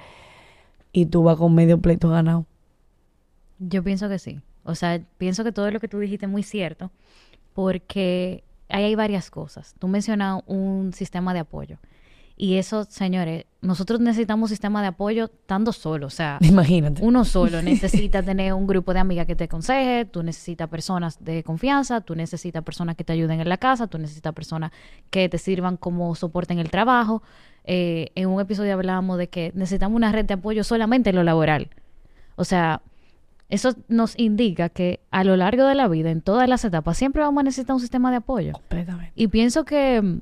Y 0.93 1.07
tú 1.07 1.23
vas 1.23 1.35
con 1.35 1.53
medio 1.53 1.79
pleito 1.79 2.09
ganado. 2.09 2.45
Yo 3.59 3.83
pienso 3.83 4.07
que 4.07 4.17
sí. 4.17 4.39
O 4.63 4.75
sea, 4.75 5.01
pienso 5.17 5.43
que 5.43 5.51
todo 5.51 5.69
lo 5.69 5.81
que 5.81 5.89
tú 5.89 5.99
dijiste 5.99 6.25
es 6.25 6.31
muy 6.31 6.43
cierto, 6.43 6.89
porque 7.53 8.45
ahí 8.69 8.85
hay 8.85 8.95
varias 8.95 9.29
cosas. 9.29 9.75
Tú 9.77 9.89
mencionas 9.89 10.41
un 10.45 10.93
sistema 10.93 11.33
de 11.33 11.41
apoyo. 11.41 11.77
Y 12.39 12.57
eso, 12.57 12.85
señores, 12.85 13.45
nosotros 13.61 13.99
necesitamos 13.99 14.43
un 14.43 14.49
sistema 14.49 14.81
de 14.81 14.89
apoyo 14.89 15.25
estando 15.25 15.73
solo. 15.73 16.05
O 16.05 16.11
sea, 16.11 16.37
imagínate. 16.41 17.03
Uno 17.03 17.25
solo 17.25 17.61
necesita 17.63 18.21
tener 18.21 18.53
un 18.53 18.67
grupo 18.67 18.93
de 18.93 18.99
amigas 18.99 19.25
que 19.25 19.35
te 19.35 19.45
aconseje, 19.45 20.05
tú 20.05 20.21
necesitas 20.21 20.69
personas 20.69 21.23
de 21.23 21.43
confianza, 21.43 22.01
tú 22.01 22.15
necesitas 22.15 22.63
personas 22.63 22.95
que 22.95 23.03
te 23.03 23.13
ayuden 23.13 23.41
en 23.41 23.49
la 23.49 23.57
casa, 23.57 23.87
tú 23.87 23.97
necesitas 23.97 24.33
personas 24.33 24.71
que 25.09 25.27
te 25.29 25.39
sirvan 25.39 25.77
como 25.77 26.13
soporte 26.13 26.53
en 26.53 26.59
el 26.59 26.69
trabajo. 26.69 27.23
Eh, 27.63 28.11
en 28.13 28.29
un 28.29 28.39
episodio 28.39 28.73
hablábamos 28.75 29.17
de 29.17 29.29
que 29.29 29.51
necesitamos 29.55 29.95
una 29.95 30.11
red 30.11 30.25
de 30.25 30.35
apoyo 30.35 30.63
solamente 30.63 31.09
en 31.09 31.15
lo 31.15 31.23
laboral. 31.23 31.69
O 32.35 32.43
sea, 32.43 32.83
eso 33.49 33.73
nos 33.87 34.13
indica 34.19 34.69
que 34.69 34.99
a 35.09 35.23
lo 35.23 35.35
largo 35.37 35.65
de 35.65 35.73
la 35.73 35.87
vida, 35.87 36.11
en 36.11 36.21
todas 36.21 36.47
las 36.47 36.63
etapas, 36.63 36.97
siempre 36.97 37.23
vamos 37.23 37.41
a 37.41 37.43
necesitar 37.45 37.73
un 37.73 37.79
sistema 37.79 38.11
de 38.11 38.17
apoyo. 38.17 38.53
Completamente. 38.53 39.11
Y 39.15 39.27
pienso 39.27 39.65
que 39.65 40.19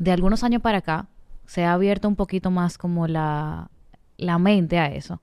de 0.00 0.12
algunos 0.12 0.42
años 0.42 0.62
para 0.62 0.78
acá 0.78 1.08
se 1.46 1.64
ha 1.64 1.74
abierto 1.74 2.08
un 2.08 2.16
poquito 2.16 2.50
más 2.50 2.78
como 2.78 3.06
la, 3.06 3.70
la 4.16 4.38
mente 4.38 4.78
a 4.78 4.86
eso. 4.86 5.20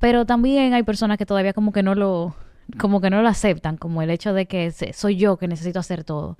Pero 0.00 0.26
también 0.26 0.74
hay 0.74 0.82
personas 0.82 1.18
que 1.18 1.24
todavía 1.24 1.52
como 1.52 1.72
que 1.72 1.84
no 1.84 1.94
lo, 1.94 2.34
como 2.78 3.00
que 3.00 3.10
no 3.10 3.22
lo 3.22 3.28
aceptan, 3.28 3.76
como 3.76 4.02
el 4.02 4.10
hecho 4.10 4.34
de 4.34 4.46
que 4.46 4.72
soy 4.92 5.16
yo 5.16 5.36
que 5.36 5.46
necesito 5.46 5.78
hacer 5.78 6.02
todo. 6.02 6.36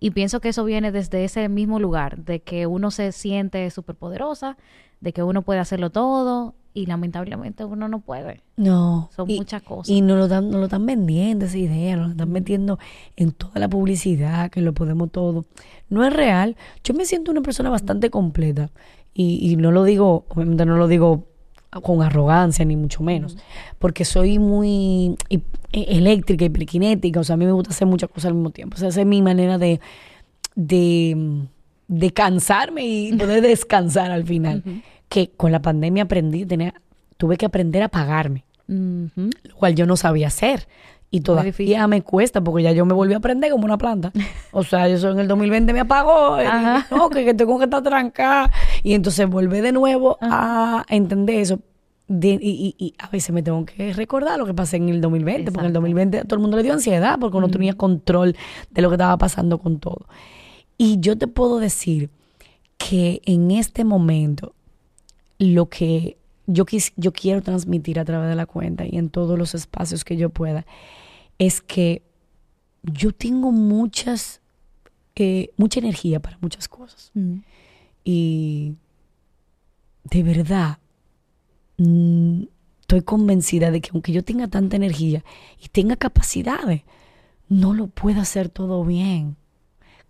Y 0.00 0.10
pienso 0.10 0.40
que 0.40 0.48
eso 0.48 0.64
viene 0.64 0.90
desde 0.90 1.24
ese 1.24 1.48
mismo 1.48 1.78
lugar, 1.78 2.18
de 2.18 2.40
que 2.40 2.66
uno 2.66 2.90
se 2.90 3.12
siente 3.12 3.70
súper 3.70 3.94
poderosa, 3.94 4.56
de 5.00 5.12
que 5.12 5.22
uno 5.22 5.42
puede 5.42 5.60
hacerlo 5.60 5.90
todo 5.90 6.54
y 6.72 6.86
lamentablemente 6.86 7.64
uno 7.64 7.88
no 7.88 8.00
puede. 8.00 8.42
No. 8.56 9.10
Son 9.14 9.26
muchas 9.28 9.62
cosas. 9.62 9.88
Y 9.88 10.02
no 10.02 10.16
lo, 10.16 10.28
dan, 10.28 10.50
no 10.50 10.58
lo 10.58 10.64
están 10.64 10.86
vendiendo 10.86 11.46
esa 11.46 11.58
idea, 11.58 11.96
nos 11.96 12.06
lo 12.06 12.12
están 12.12 12.30
metiendo 12.32 12.78
en 13.16 13.32
toda 13.32 13.58
la 13.60 13.68
publicidad, 13.68 14.50
que 14.50 14.60
lo 14.60 14.72
podemos 14.72 15.10
todo. 15.10 15.44
No 15.88 16.04
es 16.04 16.12
real. 16.12 16.56
Yo 16.84 16.94
me 16.94 17.04
siento 17.04 17.30
una 17.30 17.42
persona 17.42 17.70
bastante 17.70 18.10
completa 18.10 18.70
y, 19.12 19.50
y 19.50 19.56
no 19.56 19.72
lo 19.72 19.84
digo, 19.84 20.24
obviamente 20.28 20.64
no 20.64 20.76
lo 20.76 20.86
digo 20.86 21.26
con 21.82 22.02
arrogancia, 22.02 22.64
ni 22.64 22.76
mucho 22.76 23.02
menos, 23.02 23.36
porque 23.78 24.04
soy 24.04 24.40
muy 24.40 25.16
e, 25.28 25.40
eléctrica 25.72 26.44
y 26.44 26.48
periquinética, 26.48 27.20
o 27.20 27.24
sea, 27.24 27.34
a 27.34 27.36
mí 27.36 27.46
me 27.46 27.52
gusta 27.52 27.70
hacer 27.70 27.86
muchas 27.86 28.10
cosas 28.10 28.26
al 28.26 28.34
mismo 28.34 28.50
tiempo, 28.50 28.74
o 28.74 28.78
sea, 28.78 28.88
esa 28.88 29.00
es 29.00 29.06
mi 29.06 29.22
manera 29.22 29.56
de, 29.56 29.80
de, 30.56 31.46
de 31.86 32.10
cansarme 32.10 32.84
y 32.84 33.12
poder 33.12 33.40
descansar 33.46 34.10
al 34.10 34.24
final, 34.24 34.64
que 35.10 35.32
con 35.36 35.52
la 35.52 35.60
pandemia 35.60 36.04
aprendí, 36.04 36.46
tenía, 36.46 36.72
tuve 37.18 37.36
que 37.36 37.44
aprender 37.44 37.82
a 37.82 37.88
pagarme, 37.88 38.44
lo 38.68 39.56
cual 39.56 39.74
yo 39.74 39.84
no 39.84 39.96
sabía 39.98 40.28
hacer. 40.28 40.66
Y 41.12 41.22
todavía 41.22 41.88
me 41.88 42.02
cuesta 42.02 42.40
porque 42.40 42.62
ya 42.62 42.70
yo 42.70 42.86
me 42.86 42.94
volví 42.94 43.14
a 43.14 43.16
aprender 43.16 43.50
como 43.50 43.64
una 43.64 43.76
planta. 43.76 44.12
O 44.52 44.62
sea, 44.62 44.88
yo 44.88 45.10
en 45.10 45.18
el 45.18 45.28
2020 45.28 45.72
me 45.72 45.80
apagó, 45.80 46.38
no, 46.90 47.10
que, 47.10 47.34
tengo 47.34 47.58
que 47.58 47.64
estar 47.64 47.82
trancada. 47.82 48.52
Y 48.84 48.94
entonces 48.94 49.28
volví 49.28 49.60
de 49.60 49.72
nuevo 49.72 50.16
a 50.20 50.84
entender 50.88 51.40
eso. 51.40 51.58
y, 52.08 52.94
a 52.98 53.08
veces 53.08 53.32
me 53.32 53.42
tengo 53.42 53.64
que 53.66 53.92
recordar 53.92 54.38
lo 54.38 54.46
que 54.46 54.54
pasé 54.54 54.76
en 54.76 54.88
el 54.88 55.00
2020, 55.00 55.50
porque 55.50 55.64
en 55.64 55.66
el 55.66 55.72
2020 55.72 56.24
todo 56.24 56.36
el 56.36 56.42
mundo 56.42 56.56
le 56.56 56.62
dio 56.62 56.72
ansiedad 56.72 57.18
porque 57.18 57.40
no 57.40 57.48
tenía 57.48 57.74
control 57.74 58.36
de 58.70 58.82
lo 58.82 58.88
que 58.90 58.94
estaba 58.94 59.18
pasando 59.18 59.58
con 59.58 59.80
todo. 59.80 60.06
Y 60.78 61.00
yo 61.00 61.18
te 61.18 61.26
puedo 61.26 61.58
decir 61.58 62.10
que 62.78 63.20
en 63.24 63.50
este 63.50 63.84
momento 63.84 64.54
lo 65.40 65.70
que 65.70 66.18
yo, 66.46 66.66
yo 66.96 67.12
quiero 67.12 67.42
transmitir 67.42 67.98
a 67.98 68.04
través 68.04 68.28
de 68.28 68.36
la 68.36 68.44
cuenta 68.44 68.84
y 68.86 68.98
en 68.98 69.08
todos 69.08 69.38
los 69.38 69.54
espacios 69.54 70.04
que 70.04 70.16
yo 70.16 70.28
pueda 70.28 70.66
es 71.38 71.62
que 71.62 72.02
yo 72.82 73.12
tengo 73.12 73.50
muchas, 73.50 74.42
eh, 75.16 75.50
mucha 75.56 75.80
energía 75.80 76.20
para 76.20 76.36
muchas 76.42 76.68
cosas. 76.68 77.10
Mm. 77.14 77.36
Y 78.04 78.74
de 80.04 80.22
verdad, 80.22 80.78
mm, 81.78 82.42
estoy 82.82 83.00
convencida 83.00 83.70
de 83.70 83.80
que 83.80 83.90
aunque 83.94 84.12
yo 84.12 84.22
tenga 84.22 84.46
tanta 84.46 84.76
energía 84.76 85.24
y 85.58 85.68
tenga 85.68 85.96
capacidades, 85.96 86.82
no 87.48 87.72
lo 87.72 87.86
puedo 87.86 88.20
hacer 88.20 88.50
todo 88.50 88.84
bien. 88.84 89.36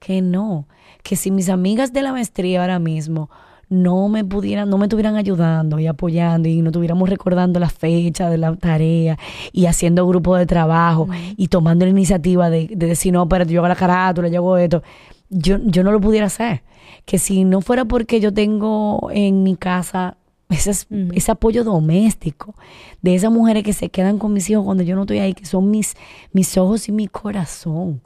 Que 0.00 0.22
no. 0.22 0.66
Que 1.04 1.14
si 1.14 1.30
mis 1.30 1.50
amigas 1.50 1.92
de 1.92 2.02
la 2.02 2.10
maestría 2.10 2.62
ahora 2.62 2.80
mismo 2.80 3.30
no 3.70 4.08
me 4.08 4.24
pudieran, 4.24 4.68
no 4.68 4.78
me 4.78 4.86
estuvieran 4.86 5.14
ayudando 5.14 5.78
y 5.78 5.86
apoyando 5.86 6.48
y 6.48 6.60
no 6.60 6.70
estuviéramos 6.70 7.08
recordando 7.08 7.60
la 7.60 7.68
fecha 7.68 8.28
de 8.28 8.36
la 8.36 8.54
tarea 8.56 9.16
y 9.52 9.66
haciendo 9.66 10.06
grupo 10.08 10.36
de 10.36 10.44
trabajo 10.44 11.08
y 11.36 11.46
tomando 11.46 11.84
la 11.86 11.90
iniciativa 11.90 12.50
de, 12.50 12.66
decir, 12.74 13.12
no, 13.12 13.28
pero 13.28 13.44
yo 13.44 13.60
hago 13.60 13.68
la 13.68 13.76
carátula, 13.76 14.28
yo 14.28 14.38
hago 14.38 14.58
esto, 14.58 14.82
yo, 15.30 15.58
yo 15.64 15.84
no 15.84 15.92
lo 15.92 16.00
pudiera 16.00 16.26
hacer. 16.26 16.62
Que 17.04 17.18
si 17.18 17.44
no 17.44 17.60
fuera 17.60 17.84
porque 17.84 18.18
yo 18.18 18.34
tengo 18.34 19.08
en 19.12 19.44
mi 19.44 19.54
casa 19.54 20.16
ese, 20.48 20.72
ese 21.12 21.30
apoyo 21.30 21.62
doméstico 21.62 22.56
de 23.02 23.14
esas 23.14 23.30
mujeres 23.30 23.62
que 23.62 23.72
se 23.72 23.88
quedan 23.88 24.18
con 24.18 24.32
mis 24.32 24.50
hijos 24.50 24.64
cuando 24.64 24.82
yo 24.82 24.96
no 24.96 25.02
estoy 25.02 25.20
ahí, 25.20 25.32
que 25.32 25.46
son 25.46 25.70
mis, 25.70 25.94
mis 26.32 26.58
ojos 26.58 26.88
y 26.88 26.92
mi 26.92 27.06
corazón. 27.06 28.02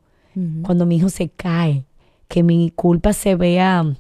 Cuando 0.62 0.84
mi 0.84 0.96
hijo 0.96 1.10
se 1.10 1.28
cae, 1.28 1.84
que 2.26 2.42
mi 2.42 2.72
culpa 2.74 3.12
se 3.12 3.36
vea 3.36 3.94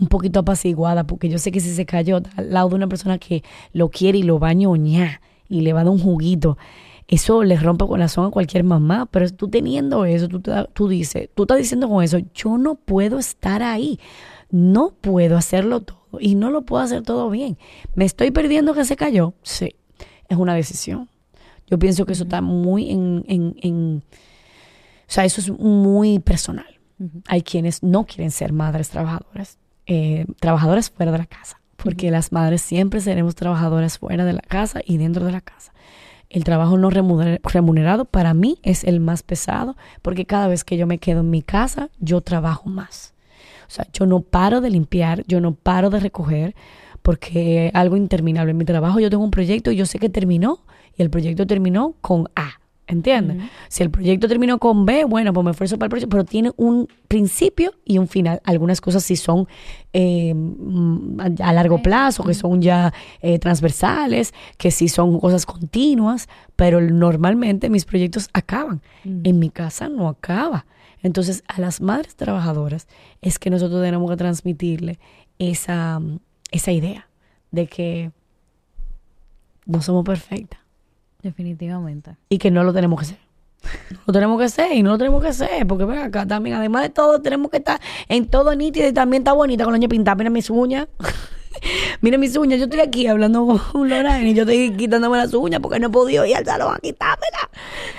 un 0.00 0.08
poquito 0.08 0.40
apaciguada, 0.40 1.04
porque 1.04 1.28
yo 1.28 1.38
sé 1.38 1.52
que 1.52 1.60
si 1.60 1.74
se 1.74 1.86
cayó 1.86 2.20
al 2.36 2.52
lado 2.52 2.70
de 2.70 2.74
una 2.76 2.88
persona 2.88 3.18
que 3.18 3.42
lo 3.72 3.90
quiere 3.90 4.18
y 4.18 4.22
lo 4.22 4.38
va 4.38 4.48
a 4.48 4.54
ñoñar 4.54 5.20
y 5.48 5.60
le 5.60 5.72
va 5.72 5.80
a 5.80 5.84
dar 5.84 5.92
un 5.92 6.00
juguito, 6.00 6.58
eso 7.06 7.44
le 7.44 7.56
rompe 7.56 7.84
el 7.84 7.88
corazón 7.88 8.26
a 8.26 8.30
cualquier 8.30 8.64
mamá, 8.64 9.06
pero 9.06 9.28
tú 9.30 9.48
teniendo 9.48 10.04
eso, 10.04 10.28
tú, 10.28 10.42
tú 10.72 10.88
dices, 10.88 11.28
tú 11.34 11.42
estás 11.42 11.58
diciendo 11.58 11.88
con 11.88 12.02
eso, 12.02 12.18
yo 12.34 12.56
no 12.56 12.76
puedo 12.76 13.18
estar 13.18 13.62
ahí, 13.62 14.00
no 14.50 14.94
puedo 15.00 15.36
hacerlo 15.36 15.80
todo 15.80 15.98
y 16.18 16.34
no 16.34 16.50
lo 16.50 16.62
puedo 16.62 16.82
hacer 16.82 17.02
todo 17.02 17.28
bien. 17.30 17.58
¿Me 17.94 18.04
estoy 18.04 18.30
perdiendo 18.30 18.72
que 18.74 18.84
se 18.84 18.96
cayó? 18.96 19.34
Sí, 19.42 19.76
es 20.28 20.36
una 20.36 20.54
decisión. 20.54 21.08
Yo 21.66 21.78
pienso 21.78 22.06
que 22.06 22.12
eso 22.12 22.24
está 22.24 22.40
muy 22.40 22.90
en, 22.90 23.24
en, 23.28 23.56
en 23.62 24.02
o 25.06 25.12
sea, 25.14 25.24
eso 25.24 25.40
es 25.40 25.50
muy 25.50 26.18
personal. 26.18 26.66
Hay 27.26 27.42
quienes 27.42 27.82
no 27.82 28.06
quieren 28.06 28.30
ser 28.30 28.52
madres 28.52 28.88
trabajadoras 28.88 29.58
eh, 29.86 30.26
trabajadoras 30.40 30.90
fuera 30.90 31.12
de 31.12 31.18
la 31.18 31.26
casa, 31.26 31.60
porque 31.76 32.10
las 32.10 32.32
madres 32.32 32.62
siempre 32.62 33.00
seremos 33.00 33.34
trabajadoras 33.34 33.98
fuera 33.98 34.24
de 34.24 34.32
la 34.32 34.42
casa 34.42 34.80
y 34.84 34.96
dentro 34.96 35.24
de 35.24 35.32
la 35.32 35.40
casa. 35.40 35.72
El 36.30 36.42
trabajo 36.42 36.76
no 36.76 36.90
remunerado 36.90 38.06
para 38.06 38.34
mí 38.34 38.58
es 38.62 38.82
el 38.84 38.98
más 38.98 39.22
pesado, 39.22 39.76
porque 40.02 40.24
cada 40.24 40.48
vez 40.48 40.64
que 40.64 40.76
yo 40.76 40.86
me 40.86 40.98
quedo 40.98 41.20
en 41.20 41.30
mi 41.30 41.42
casa, 41.42 41.90
yo 42.00 42.22
trabajo 42.22 42.68
más. 42.68 43.14
O 43.68 43.70
sea, 43.70 43.86
yo 43.92 44.06
no 44.06 44.20
paro 44.20 44.60
de 44.60 44.70
limpiar, 44.70 45.24
yo 45.26 45.40
no 45.40 45.54
paro 45.54 45.90
de 45.90 46.00
recoger, 46.00 46.54
porque 47.02 47.70
algo 47.74 47.96
interminable. 47.96 48.50
En 48.50 48.56
mi 48.56 48.64
trabajo 48.64 48.98
yo 48.98 49.10
tengo 49.10 49.22
un 49.22 49.30
proyecto 49.30 49.70
y 49.70 49.76
yo 49.76 49.86
sé 49.86 49.98
que 49.98 50.08
terminó, 50.08 50.64
y 50.96 51.02
el 51.02 51.10
proyecto 51.10 51.46
terminó 51.46 51.94
con 52.00 52.28
A. 52.34 52.60
¿Entiendes? 52.86 53.48
Si 53.68 53.82
el 53.82 53.90
proyecto 53.90 54.28
terminó 54.28 54.58
con 54.58 54.84
B, 54.84 55.04
bueno, 55.04 55.32
pues 55.32 55.44
me 55.44 55.52
esfuerzo 55.52 55.78
para 55.78 55.86
el 55.86 55.90
proyecto, 55.90 56.10
pero 56.10 56.24
tiene 56.24 56.52
un 56.56 56.86
principio 57.08 57.72
y 57.82 57.96
un 57.96 58.08
final. 58.08 58.42
Algunas 58.44 58.82
cosas 58.82 59.02
sí 59.02 59.16
son 59.16 59.48
eh, 59.94 60.34
mm, 60.34 61.18
a 61.40 61.52
largo 61.54 61.80
plazo, 61.80 62.24
que 62.24 62.34
son 62.34 62.60
ya 62.60 62.92
eh, 63.22 63.38
transversales, 63.38 64.34
que 64.58 64.70
sí 64.70 64.88
son 64.88 65.18
cosas 65.18 65.46
continuas, 65.46 66.28
pero 66.56 66.78
normalmente 66.82 67.70
mis 67.70 67.86
proyectos 67.86 68.28
acaban. 68.34 68.82
En 69.04 69.38
mi 69.38 69.48
casa 69.48 69.88
no 69.88 70.08
acaba. 70.08 70.66
Entonces, 71.02 71.42
a 71.48 71.60
las 71.60 71.80
madres 71.80 72.16
trabajadoras 72.16 72.86
es 73.22 73.38
que 73.38 73.48
nosotros 73.48 73.82
tenemos 73.82 74.10
que 74.10 74.16
transmitirle 74.18 74.98
esa, 75.38 76.02
esa 76.50 76.72
idea 76.72 77.08
de 77.50 77.66
que 77.66 78.10
no 79.64 79.80
somos 79.80 80.04
perfectas 80.04 80.63
Definitivamente. 81.24 82.16
y 82.28 82.38
que 82.38 82.50
no 82.50 82.62
lo 82.62 82.72
tenemos 82.72 83.00
que 83.00 83.06
hacer. 83.06 83.18
No 83.90 83.98
lo 84.06 84.12
tenemos 84.12 84.38
que 84.38 84.44
hacer 84.44 84.72
y 84.72 84.82
no 84.82 84.90
lo 84.90 84.98
tenemos 84.98 85.22
que 85.22 85.28
hacer, 85.28 85.66
porque 85.66 85.86
ven 85.86 85.98
acá 85.98 86.26
también, 86.26 86.54
además 86.54 86.82
de 86.82 86.90
todo, 86.90 87.22
tenemos 87.22 87.50
que 87.50 87.56
estar 87.56 87.80
en 88.08 88.26
todo 88.28 88.54
nítido 88.54 88.86
y 88.86 88.92
también 88.92 89.22
está 89.22 89.32
bonita 89.32 89.64
con 89.64 89.72
la 89.72 89.78
uña 89.78 89.88
pintada. 89.88 90.14
Mira 90.16 90.28
mis 90.30 90.50
uñas. 90.50 90.86
Mira 92.00 92.18
mis 92.18 92.36
uñas, 92.36 92.58
yo 92.58 92.64
estoy 92.64 92.80
aquí 92.80 93.06
hablando 93.06 93.60
con 93.72 93.88
Lorraine 93.88 94.30
y 94.30 94.34
yo 94.34 94.42
estoy 94.42 94.72
quitándome 94.76 95.18
las 95.18 95.34
uñas 95.34 95.60
porque 95.60 95.78
no 95.78 95.88
he 95.88 95.90
podido 95.90 96.24
ir 96.24 96.36
al 96.36 96.44
salón 96.44 96.74
a 96.74 96.78
quitármela. 96.78 97.50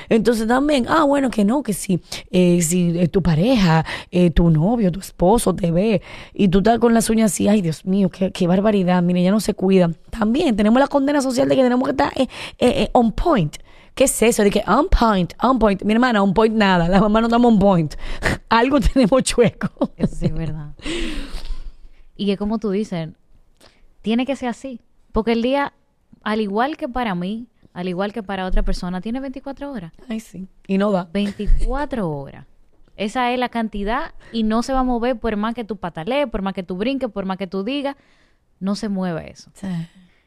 Entonces 0.10 0.48
también, 0.48 0.86
ah, 0.88 1.04
bueno, 1.04 1.30
que 1.30 1.44
no, 1.44 1.64
que 1.64 1.74
si, 1.74 2.02
eh, 2.32 2.62
si 2.62 2.98
eh, 3.00 3.08
tu 3.08 3.22
pareja, 3.22 3.86
eh, 4.12 4.30
tu 4.30 4.50
novio, 4.50 4.92
tu 4.92 5.00
esposo 5.00 5.56
te 5.56 5.72
ve 5.72 6.02
y 6.34 6.48
tú 6.48 6.60
estás 6.60 6.80
con 6.80 6.94
las 6.94 7.10
uñas 7.10 7.32
así, 7.32 7.48
ay 7.48 7.62
Dios 7.62 7.86
mío, 7.86 8.10
qué, 8.10 8.48
barbaridad, 8.48 9.02
mire, 9.02 9.24
ya 9.24 9.32
no 9.32 9.40
se 9.40 9.54
cuida. 9.54 9.92
También 10.10 10.56
tenemos 10.56 10.80
la 10.80 10.88
condena 10.88 11.22
social 11.22 11.50
de 11.50 11.56
que 11.56 11.64
tenemos 11.64 11.88
que 11.88 11.92
estar 11.92 12.12
on 12.94 13.12
point. 13.12 13.58
¿Qué 13.96 14.04
es 14.04 14.22
eso? 14.22 14.44
De 14.44 14.52
que 14.52 14.62
on 14.68 14.90
point, 14.90 15.34
on 15.42 15.58
point. 15.58 15.82
Mi 15.84 15.94
hermana, 15.94 16.22
on 16.22 16.34
point 16.34 16.54
nada. 16.54 16.90
La 16.90 17.00
mamá 17.00 17.22
no 17.22 17.28
estamos 17.28 17.54
on 17.54 17.60
point. 17.60 17.96
Algo 18.50 18.82
tenemos 18.82 19.24
chueco. 19.24 19.70
Eso 19.96 20.16
sí 20.16 20.26
es 20.26 20.34
verdad. 20.34 20.74
Y 22.18 22.26
que 22.26 22.36
como 22.36 22.60
tú 22.60 22.72
dices, 22.72 23.10
tiene 24.06 24.28
que 24.28 24.36
ser 24.36 24.50
así. 24.50 24.80
Porque 25.12 25.32
el 25.32 25.42
día, 25.42 25.74
al 26.22 26.40
igual 26.40 26.78
que 26.78 26.88
para 26.88 27.16
mí, 27.16 27.48
al 27.74 27.88
igual 27.88 28.14
que 28.14 28.22
para 28.22 28.46
otra 28.46 28.62
persona, 28.62 29.02
tiene 29.02 29.20
24 29.20 29.72
horas. 29.72 29.94
Ay, 30.08 30.20
sí. 30.20 30.48
Y 30.68 30.78
no 30.78 30.92
da. 30.92 31.10
24 31.12 32.08
horas. 32.22 32.46
Esa 32.98 33.32
es 33.32 33.40
la 33.40 33.50
cantidad 33.50 34.14
y 34.32 34.44
no 34.44 34.62
se 34.62 34.74
va 34.74 34.82
a 34.82 34.84
mover 34.84 35.18
por 35.20 35.36
más 35.38 35.56
que 35.56 35.64
tú 35.64 35.78
patalees, 35.78 36.30
por 36.30 36.44
más 36.44 36.54
que 36.54 36.62
tú 36.62 36.78
brinques, 36.78 37.10
por 37.10 37.26
más 37.26 37.38
que 37.38 37.48
tú 37.48 37.64
digas. 37.64 37.96
No 38.60 38.76
se 38.76 38.90
mueve 38.90 39.32
eso. 39.32 39.50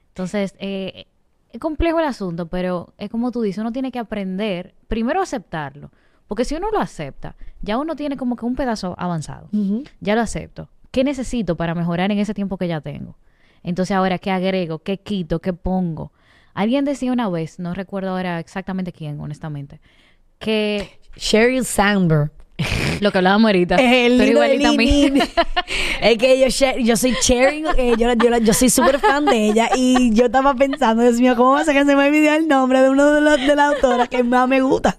Entonces, 0.08 0.56
eh, 0.58 1.06
es 1.52 1.60
complejo 1.60 2.00
el 2.00 2.06
asunto, 2.06 2.48
pero 2.48 2.92
es 2.98 3.08
como 3.10 3.30
tú 3.30 3.42
dices, 3.42 3.58
uno 3.58 3.70
tiene 3.70 3.92
que 3.92 4.00
aprender, 4.00 4.74
primero 4.88 5.22
aceptarlo, 5.22 5.92
porque 6.26 6.44
si 6.44 6.56
uno 6.56 6.70
lo 6.72 6.80
acepta, 6.80 7.36
ya 7.62 7.78
uno 7.78 7.94
tiene 7.94 8.16
como 8.16 8.34
que 8.34 8.44
un 8.44 8.56
pedazo 8.56 8.96
avanzado. 8.98 9.48
Ya 10.00 10.16
lo 10.16 10.20
acepto. 10.20 10.68
¿Qué 10.90 11.04
necesito 11.04 11.56
para 11.56 11.76
mejorar 11.76 12.10
en 12.10 12.18
ese 12.18 12.34
tiempo 12.34 12.56
que 12.58 12.66
ya 12.66 12.80
tengo? 12.80 13.16
Entonces 13.62 13.96
ahora, 13.96 14.18
¿qué 14.18 14.30
agrego? 14.30 14.80
¿Qué 14.80 14.98
quito? 14.98 15.40
¿Qué 15.40 15.52
pongo? 15.52 16.12
Alguien 16.54 16.84
decía 16.84 17.12
una 17.12 17.28
vez, 17.28 17.58
no 17.58 17.74
recuerdo 17.74 18.10
ahora 18.10 18.40
exactamente 18.40 18.92
quién, 18.92 19.20
honestamente, 19.20 19.80
que 20.38 20.98
Sheryl 21.16 21.64
Sandberg. 21.64 22.32
lo 23.00 23.12
que 23.12 23.18
hablábamos 23.18 23.48
ahorita, 23.48 23.76
El 23.78 24.18
pero 24.18 24.30
igualita 24.32 24.70
a 24.70 24.72
mí. 24.72 25.12
Es 26.00 26.16
que 26.18 26.38
yo, 26.40 26.76
yo 26.78 26.96
soy 26.96 27.14
Cheryl, 27.20 27.66
eh, 27.76 27.94
yo, 27.98 28.12
yo, 28.14 28.38
yo 28.38 28.54
soy 28.54 28.70
súper 28.70 28.98
fan 28.98 29.24
de 29.24 29.48
ella 29.48 29.70
y 29.76 30.12
yo 30.14 30.26
estaba 30.26 30.54
pensando, 30.54 31.02
Dios 31.02 31.20
mío, 31.20 31.36
¿cómo 31.36 31.52
va 31.52 31.60
a 31.60 31.64
ser 31.64 31.74
que 31.74 31.84
se 31.84 31.96
me 31.96 32.06
olvidó 32.06 32.34
el 32.34 32.46
nombre 32.48 32.82
de 32.82 32.90
uno 32.90 33.12
de 33.12 33.20
los 33.20 33.36
de 33.36 33.56
las 33.56 33.74
autoras 33.74 34.08
que 34.08 34.22
más 34.22 34.48
me 34.48 34.60
gusta? 34.60 34.98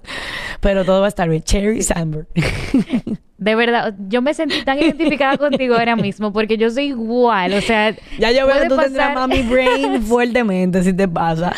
Pero 0.59 0.83
todo 0.85 0.99
va 0.99 1.05
a 1.05 1.09
estar 1.09 1.29
bien. 1.29 1.43
Cheryl 1.43 1.83
Sandberg. 1.83 2.27
De 3.39 3.55
verdad, 3.55 3.95
yo 4.09 4.21
me 4.21 4.33
sentí 4.33 4.63
tan 4.65 4.77
identificada 4.79 5.37
contigo 5.39 5.75
ahora 5.75 5.95
mismo 5.95 6.33
porque 6.33 6.57
yo 6.57 6.69
soy 6.69 6.87
igual, 6.87 7.53
o 7.53 7.61
sea, 7.61 7.95
ya 8.19 8.31
yo 8.31 8.45
veo 8.45 8.61
que 8.63 8.67
tú 8.67 8.75
tendrás 8.77 9.13
pasar- 9.13 9.15
mami 9.15 9.41
brain 9.43 10.01
fuertemente 10.03 10.83
si 10.83 10.91
te 10.93 11.07
pasa. 11.07 11.53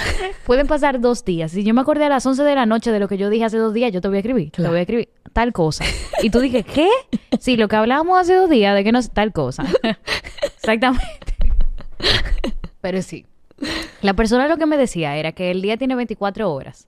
Pueden 0.46 0.68
pasar 0.68 1.00
dos 1.02 1.26
días. 1.26 1.52
Si 1.52 1.64
yo 1.64 1.74
me 1.74 1.82
acordé 1.82 2.06
a 2.06 2.10
las 2.10 2.24
11 2.26 2.44
de 2.44 2.54
la 2.56 2.66
noche 2.68 2.92
de 2.92 3.00
lo 3.00 3.08
que 3.08 3.18
yo 3.18 3.30
dije 3.32 3.46
hace 3.46 3.58
dos 3.58 3.74
días, 3.74 3.92
yo 3.92 4.00
te 4.00 4.08
voy 4.08 4.18
a 4.18 4.20
escribir. 4.20 4.52
Te 4.52 4.62
voy 4.68 4.78
a 4.78 4.82
escribir 4.82 5.10
tal 5.34 5.54
cosa. 5.54 5.84
Y 6.22 6.30
tú 6.30 6.40
dije, 6.40 6.64
¿qué? 6.64 6.88
Sí, 7.40 7.58
lo 7.58 7.68
que 7.68 7.76
hablábamos 7.78 8.20
hace 8.20 8.36
dos 8.36 8.50
días 8.50 8.76
de 8.76 8.84
que 8.84 8.92
no 8.92 9.00
es 9.00 9.10
tal 9.10 9.32
cosa. 9.34 9.64
Exactamente. 10.58 11.08
Pero 12.82 13.02
sí. 13.02 13.26
La 14.02 14.14
persona 14.14 14.48
lo 14.48 14.58
que 14.58 14.66
me 14.66 14.78
decía 14.78 15.16
era 15.18 15.32
que 15.32 15.52
el 15.52 15.62
día 15.62 15.78
tiene 15.78 15.96
24 15.96 16.52
horas. 16.52 16.88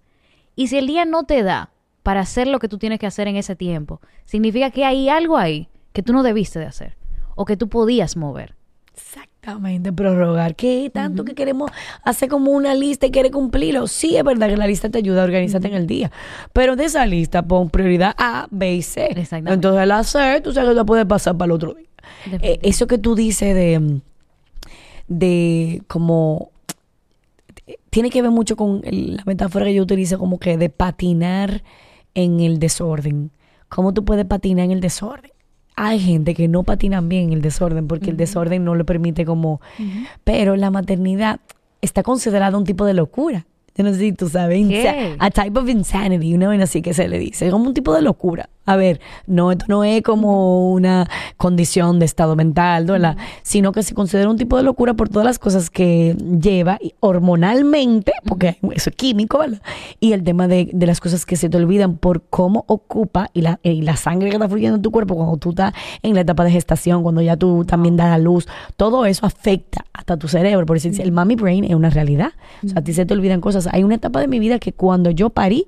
Y 0.56 0.68
si 0.68 0.78
el 0.78 0.88
día 0.88 1.06
no 1.06 1.24
te 1.24 1.42
da 1.44 1.70
para 2.04 2.20
hacer 2.22 2.48
lo 2.48 2.60
que 2.60 2.68
tú 2.68 2.78
tienes 2.78 3.00
que 3.00 3.08
hacer 3.08 3.28
en 3.28 3.36
ese 3.38 3.56
tiempo, 3.56 4.02
significa 4.26 4.70
que 4.72 4.86
hay 4.86 5.10
algo 5.10 5.38
ahí 5.38 5.70
que 5.94 6.04
tú 6.04 6.14
no 6.14 6.22
debiste 6.24 6.60
de 6.60 6.66
hacer 6.66 6.96
o 7.36 7.46
que 7.46 7.58
tú 7.58 7.70
podías 7.70 8.16
mover. 8.18 8.56
Exactamente, 8.96 9.92
prorrogar. 9.92 10.56
¿Qué 10.56 10.92
tanto 10.94 11.26
que 11.26 11.34
queremos 11.34 11.72
hacer 12.04 12.30
como 12.30 12.52
una 12.52 12.76
lista 12.76 13.08
y 13.08 13.12
quiere 13.12 13.32
cumplirlo? 13.32 13.88
Sí, 13.88 14.16
es 14.16 14.24
verdad 14.24 14.48
que 14.50 14.56
la 14.58 14.68
lista 14.68 14.90
te 14.90 15.00
ayuda 15.00 15.22
a 15.22 15.26
organizarte 15.26 15.68
en 15.68 15.74
el 15.74 15.88
día. 15.88 16.12
Pero 16.54 16.76
de 16.76 16.86
esa 16.86 17.06
lista 17.08 17.42
pon 17.42 17.70
prioridad 17.70 18.14
A, 18.18 18.48
B 18.52 18.76
y 18.76 18.82
C. 18.84 19.06
Exactamente. 19.08 19.54
Entonces 19.54 19.82
el 19.84 19.92
A, 19.92 20.04
C, 20.04 20.42
tú 20.42 20.54
sabes 20.54 20.70
que 20.70 20.76
la 20.76 20.86
puedes 20.86 21.06
pasar 21.06 21.36
para 21.36 21.46
el 21.48 21.52
otro 21.54 21.74
día. 21.74 21.88
Eh, 22.42 22.60
eso 22.62 22.86
que 22.86 22.98
tú 23.00 23.16
dices 23.16 23.56
de, 23.56 23.80
mm, 23.80 24.02
de 25.08 25.82
como 25.88 26.52
tiene 27.90 28.10
que 28.10 28.22
ver 28.22 28.32
mucho 28.32 28.56
con 28.56 28.82
el- 28.84 29.16
la 29.18 29.24
metáfora 29.26 29.66
que 29.66 29.74
yo 29.74 29.84
utilizo 29.84 30.18
como 30.18 30.40
que 30.40 30.58
de 30.58 30.70
patinar 30.70 31.64
en 32.16 32.40
el 32.40 32.60
desorden. 32.60 33.32
¿Cómo 33.70 33.94
tú 33.94 34.06
puedes 34.06 34.26
patinar 34.26 34.66
en 34.66 34.72
el 34.72 34.82
desorden? 34.82 35.32
Hay 35.76 36.00
gente 36.00 36.36
que 36.36 36.48
no 36.48 36.64
patinan 36.64 37.10
bien 37.10 37.24
en 37.24 37.34
el 37.34 37.42
desorden 37.42 37.88
porque 37.88 38.12
el 38.12 38.18
desorden 38.18 38.64
no 38.64 38.76
le 38.76 38.86
permite 38.86 39.26
como... 39.26 39.60
Pero 40.24 40.56
la 40.56 40.70
maternidad 40.70 41.40
está 41.82 42.04
considerada 42.04 42.58
un 42.58 42.64
tipo 42.64 42.86
de 42.86 42.94
locura. 42.94 43.46
Yo 43.76 43.84
no 43.84 43.92
sé 43.92 44.00
si 44.00 44.14
tú 44.14 44.30
sabes. 44.30 44.68
A 45.18 45.32
type 45.32 45.60
of 45.60 45.68
insanity, 45.68 46.36
una 46.36 46.48
vaina 46.48 46.66
así 46.66 46.84
que 46.84 46.94
se 46.94 47.08
le 47.08 47.18
dice. 47.18 47.48
Es 47.48 47.52
como 47.52 47.66
un 47.66 47.74
tipo 47.74 47.94
de 47.94 48.04
locura. 48.04 48.50
A 48.66 48.76
ver, 48.78 49.02
no, 49.28 49.52
esto 49.52 49.66
no 49.68 49.84
es 49.84 50.02
como 50.04 50.72
una 50.72 51.10
condición 51.38 52.00
de 52.00 52.06
estado 52.06 52.36
mental, 52.36 52.86
¿verdad? 52.86 53.18
Sino 53.42 53.74
que 53.74 53.84
se 53.84 53.94
considera 53.94 54.30
un 54.30 54.38
tipo 54.38 54.56
de 54.56 54.64
locura 54.64 54.94
por 54.94 55.10
todas 55.10 55.26
las 55.26 55.38
cosas 55.38 55.70
que 55.70 56.16
lleva 56.40 56.80
hormonalmente, 57.02 58.14
porque 58.26 58.58
eso 58.74 58.90
es 58.90 58.96
químico, 58.96 59.40
¿verdad? 59.40 59.62
Y 60.00 60.14
el 60.14 60.24
tema 60.24 60.48
de, 60.48 60.70
de 60.72 60.86
las 60.86 61.02
cosas 61.02 61.26
que 61.26 61.36
se 61.36 61.50
te 61.50 61.58
olvidan 61.58 61.98
por 61.98 62.24
cómo 62.24 62.64
ocupa 62.68 63.30
y 63.34 63.42
la, 63.42 63.60
y 63.64 63.82
la 63.82 63.98
sangre 63.98 64.30
que 64.30 64.36
está 64.36 64.48
fluyendo 64.48 64.78
en 64.78 64.82
tu 64.82 64.92
cuerpo 64.92 65.16
cuando 65.16 65.38
tú 65.38 65.50
estás 65.50 65.74
en 66.02 66.16
la 66.16 66.22
etapa 66.22 66.44
de 66.44 66.52
gestación, 66.52 67.04
cuando 67.04 67.22
ya 67.22 67.36
tú 67.36 67.66
también 67.66 67.98
das 67.98 68.14
a 68.14 68.18
luz, 68.18 68.48
todo 68.78 69.06
eso 69.06 69.26
afecta 69.26 69.86
hasta 69.94 70.18
tu 70.18 70.28
cerebro. 70.28 70.66
Por 70.66 70.78
eso 70.78 70.90
el 71.02 71.12
mommy 71.12 71.36
brain 71.36 71.64
es 71.66 71.76
una 71.76 71.90
realidad. 71.90 72.32
O 72.64 72.70
sea, 72.70 72.80
a 72.80 72.84
ti 72.84 72.94
se 72.94 73.06
te 73.06 73.14
olvidan 73.14 73.42
cosas. 73.42 73.68
Hay 73.72 73.84
una 73.84 73.96
etapa 73.96 74.22
de 74.22 74.28
mi 74.28 74.40
vida 74.40 74.60
que 74.60 74.74
cuando 74.74 75.12
yo 75.12 75.30
parí, 75.30 75.68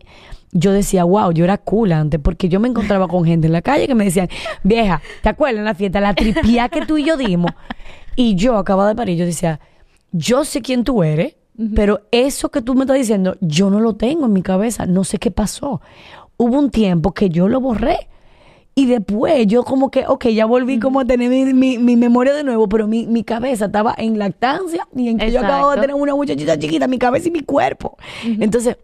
yo 0.51 0.71
decía, 0.71 1.03
wow, 1.03 1.31
yo 1.31 1.43
era 1.43 1.57
cool 1.57 1.91
antes, 1.91 2.19
porque 2.21 2.47
yo 2.49 2.59
me 2.59 2.67
encontraba 2.67 3.07
con 3.07 3.25
gente 3.25 3.47
en 3.47 3.53
la 3.53 3.61
calle 3.61 3.87
que 3.87 3.95
me 3.95 4.05
decían, 4.05 4.29
vieja, 4.63 5.01
¿te 5.21 5.29
acuerdas 5.29 5.59
en 5.59 5.65
la 5.65 5.75
fiesta, 5.75 5.99
la 5.99 6.13
tripia 6.13 6.69
que 6.69 6.85
tú 6.85 6.97
y 6.97 7.03
yo 7.05 7.17
dimos? 7.17 7.51
Y 8.15 8.35
yo 8.35 8.57
acababa 8.57 8.89
de 8.89 8.95
parir, 8.95 9.17
yo 9.17 9.25
decía, 9.25 9.59
yo 10.11 10.45
sé 10.45 10.61
quién 10.61 10.83
tú 10.83 11.03
eres, 11.03 11.35
pero 11.73 12.01
eso 12.11 12.49
que 12.49 12.61
tú 12.61 12.73
me 12.75 12.81
estás 12.81 12.97
diciendo, 12.97 13.35
yo 13.41 13.69
no 13.69 13.79
lo 13.79 13.95
tengo 13.95 14.25
en 14.25 14.33
mi 14.33 14.41
cabeza, 14.41 14.85
no 14.85 15.03
sé 15.03 15.17
qué 15.19 15.31
pasó. 15.31 15.81
Hubo 16.37 16.57
un 16.59 16.69
tiempo 16.69 17.13
que 17.13 17.29
yo 17.29 17.47
lo 17.47 17.61
borré. 17.61 18.09
Y 18.77 18.87
después 18.87 19.47
yo 19.47 19.63
como 19.63 19.89
que, 19.89 20.05
ok, 20.05 20.27
ya 20.27 20.45
volví 20.45 20.79
como 20.79 20.99
a 20.99 21.05
tener 21.05 21.29
mi, 21.29 21.53
mi- 21.53 21.77
mi 21.77 21.95
memoria 21.95 22.33
de 22.33 22.43
nuevo, 22.43 22.67
pero 22.67 22.87
mi, 22.89 23.07
mi 23.07 23.23
cabeza 23.23 23.67
estaba 23.67 23.95
en 23.97 24.19
lactancia 24.19 24.85
y 24.93 25.07
en 25.07 25.17
que 25.17 25.31
yo 25.31 25.39
acabo 25.47 25.69
de 25.69 25.75
tener 25.81 25.95
una 25.95 26.13
muchachita 26.13 26.59
chiquita, 26.59 26.85
mi 26.89 26.97
cabeza 26.97 27.29
y 27.29 27.31
mi 27.31 27.39
cuerpo. 27.39 27.97
Entonces, 28.25 28.75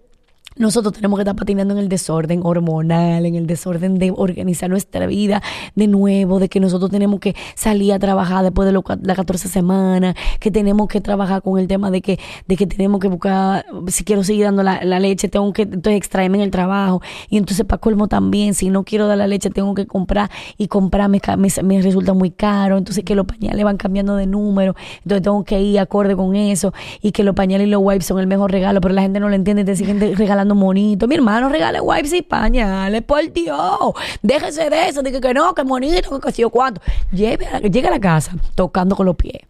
nosotros 0.58 0.94
tenemos 0.94 1.18
que 1.18 1.22
estar 1.22 1.36
patinando 1.36 1.74
en 1.74 1.80
el 1.80 1.88
desorden 1.88 2.42
hormonal, 2.44 3.26
en 3.26 3.36
el 3.36 3.48
desorden 3.48 3.98
de 3.98 4.12
organizar 4.14 4.70
nuestra 4.70 5.08
vida 5.08 5.42
de 5.76 5.88
nuevo, 5.88 6.40
de 6.40 6.50
que 6.50 6.60
nosotros 6.60 6.92
tenemos 6.92 7.22
que 7.22 7.36
salir 7.56 7.94
a 7.94 8.00
trabajar 8.00 8.44
después 8.44 8.66
de 8.66 8.74
las 8.74 9.16
14 9.16 9.48
semanas, 9.48 10.16
que 10.42 10.52
tenemos 10.52 10.90
que 10.90 11.00
trabajar 11.00 11.42
con 11.42 11.58
el 11.58 11.68
tema 11.68 11.90
de 11.90 12.02
que, 12.02 12.20
de 12.48 12.58
que 12.58 12.68
tenemos 12.68 13.00
que 13.00 13.08
buscar, 13.08 13.66
si 13.88 14.04
quiero 14.04 14.26
seguir 14.26 14.44
dando 14.44 14.62
la, 14.62 14.82
leche, 15.00 15.30
tengo 15.30 15.54
que 15.54 15.62
entonces 15.62 15.94
extraerme 15.94 16.40
en 16.40 16.44
el 16.44 16.52
trabajo. 16.52 17.02
Y 17.30 17.38
entonces 17.38 17.66
para 17.66 17.80
colmo 17.80 18.10
también, 18.10 18.54
si 18.54 18.70
no 18.70 18.84
quiero 18.84 19.08
dar 19.08 19.18
la 19.18 19.28
leche, 19.28 19.50
tengo 19.52 19.74
que 19.74 19.88
comprar 19.88 20.30
y 20.58 20.68
comprar 20.68 21.10
me, 21.10 21.22
me, 21.64 21.82
resulta 21.82 22.14
muy 22.14 22.30
caro. 22.30 22.78
Entonces 22.78 23.06
que 23.06 23.16
los 23.16 23.26
pañales 23.26 23.64
van 23.64 23.78
cambiando 23.78 24.18
de 24.18 24.28
número, 24.28 24.76
entonces 24.98 25.24
tengo 25.24 25.44
que 25.46 25.62
ir 25.62 25.80
acorde 25.80 26.16
con 26.18 26.36
eso 26.36 26.74
y 27.02 27.14
que 27.14 27.24
los 27.24 27.36
pañales 27.36 27.68
y 27.68 27.70
los 27.70 27.82
wipes 27.82 28.06
son 28.06 28.20
el 28.20 28.28
mejor 28.28 28.52
regalo, 28.52 28.82
pero 28.82 28.94
la 28.94 29.02
gente 29.02 29.22
no 29.22 29.30
lo 29.30 29.36
entiende, 29.36 29.64
te 29.64 29.78
siguen 29.78 30.00
regalando 30.18 30.41
regalando 30.42 30.56
monitos. 30.56 31.08
Mi 31.08 31.16
hermano 31.16 31.50
regala 31.50 31.82
wipes 31.82 32.14
y 32.14 32.22
pañales, 32.22 33.02
por 33.04 33.32
Dios. 33.32 33.94
Déjese 34.22 34.70
de 34.70 34.90
eso, 34.90 35.02
dije 35.04 35.22
que 35.22 35.34
no, 35.34 35.54
que 35.54 35.64
monito, 35.64 36.20
que 36.20 36.32
yo 36.32 36.50
cuánto. 36.50 36.82
Lleve 37.12 37.46
a- 37.48 37.60
llega 37.60 37.90
a 37.90 37.92
la 37.92 38.00
casa 38.00 38.34
tocando 38.56 38.96
con 38.96 39.06
los 39.06 39.16
pies. 39.16 39.42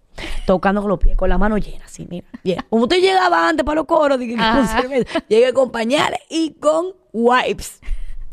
Tocando 0.46 0.82
con 0.82 0.90
los 0.90 1.00
pies, 1.00 1.16
con 1.18 1.30
la 1.30 1.38
mano 1.38 1.58
llena, 1.58 1.86
así, 1.86 2.06
mira. 2.10 2.28
bien. 2.44 2.60
Como 2.70 2.84
usted 2.84 3.00
llegaba 3.02 3.48
antes 3.50 3.66
para 3.66 3.78
los 3.78 3.86
coros, 3.86 4.20
dije 4.20 4.36
con 4.36 4.68
cerveza, 4.68 5.24
llegué 5.28 5.54
con 5.54 5.72
pañales 5.72 6.20
y 6.30 6.52
con 6.60 6.88
wipes. 7.14 7.80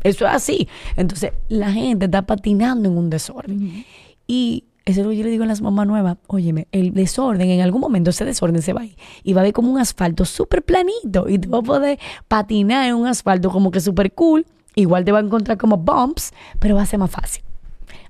Eso 0.03 0.25
es 0.27 0.33
así. 0.33 0.67
Entonces, 0.95 1.31
la 1.49 1.71
gente 1.71 2.05
está 2.05 2.21
patinando 2.21 2.87
en 2.89 2.97
un 2.97 3.09
desorden. 3.09 3.85
Y 4.27 4.65
eso 4.89 5.01
es 5.01 5.05
lo 5.05 5.11
que 5.11 5.17
yo 5.17 5.23
le 5.23 5.29
digo 5.29 5.43
a 5.43 5.47
las 5.47 5.61
mamás 5.61 5.85
nuevas. 5.85 6.17
Óyeme, 6.27 6.67
el 6.71 6.93
desorden, 6.93 7.49
en 7.49 7.61
algún 7.61 7.81
momento 7.81 8.09
ese 8.09 8.25
desorden 8.25 8.61
se 8.61 8.73
va 8.73 8.81
a 8.81 8.85
ir. 8.85 8.95
Y 9.23 9.33
va 9.33 9.41
a 9.41 9.43
haber 9.43 9.53
como 9.53 9.71
un 9.71 9.79
asfalto 9.79 10.25
súper 10.25 10.63
planito. 10.63 11.29
Y 11.29 11.37
tú 11.37 11.49
vas 11.49 11.61
a 11.61 11.63
poder 11.63 11.99
patinar 12.27 12.87
en 12.87 12.95
un 12.95 13.07
asfalto 13.07 13.51
como 13.51 13.71
que 13.71 13.81
súper 13.81 14.13
cool. 14.13 14.45
Igual 14.75 15.05
te 15.05 15.11
va 15.11 15.19
a 15.19 15.21
encontrar 15.21 15.57
como 15.57 15.77
bumps, 15.77 16.31
pero 16.59 16.75
va 16.75 16.81
a 16.81 16.85
ser 16.85 16.99
más 16.99 17.11
fácil. 17.11 17.43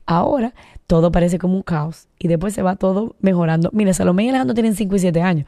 Ahora 0.05 0.53
todo 0.87 1.11
parece 1.11 1.37
como 1.37 1.55
un 1.55 1.61
caos 1.61 2.07
y 2.17 2.27
después 2.27 2.53
se 2.53 2.63
va 2.63 2.75
todo 2.75 3.15
mejorando. 3.19 3.69
Mira, 3.73 3.93
Salomé 3.93 4.25
y 4.25 4.29
Alejandro 4.29 4.55
tienen 4.55 4.73
5 4.73 4.95
y 4.95 4.99
7 4.99 5.21
años. 5.21 5.47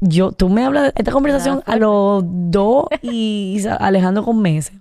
Yo, 0.00 0.32
tú 0.32 0.48
me 0.48 0.64
hablas 0.64 0.84
de 0.84 0.92
esta 0.94 1.10
conversación 1.10 1.62
a 1.66 1.76
los 1.76 2.22
dos 2.24 2.84
y 3.02 3.60
Alejandro 3.80 4.24
con 4.24 4.40
meses. 4.40 4.74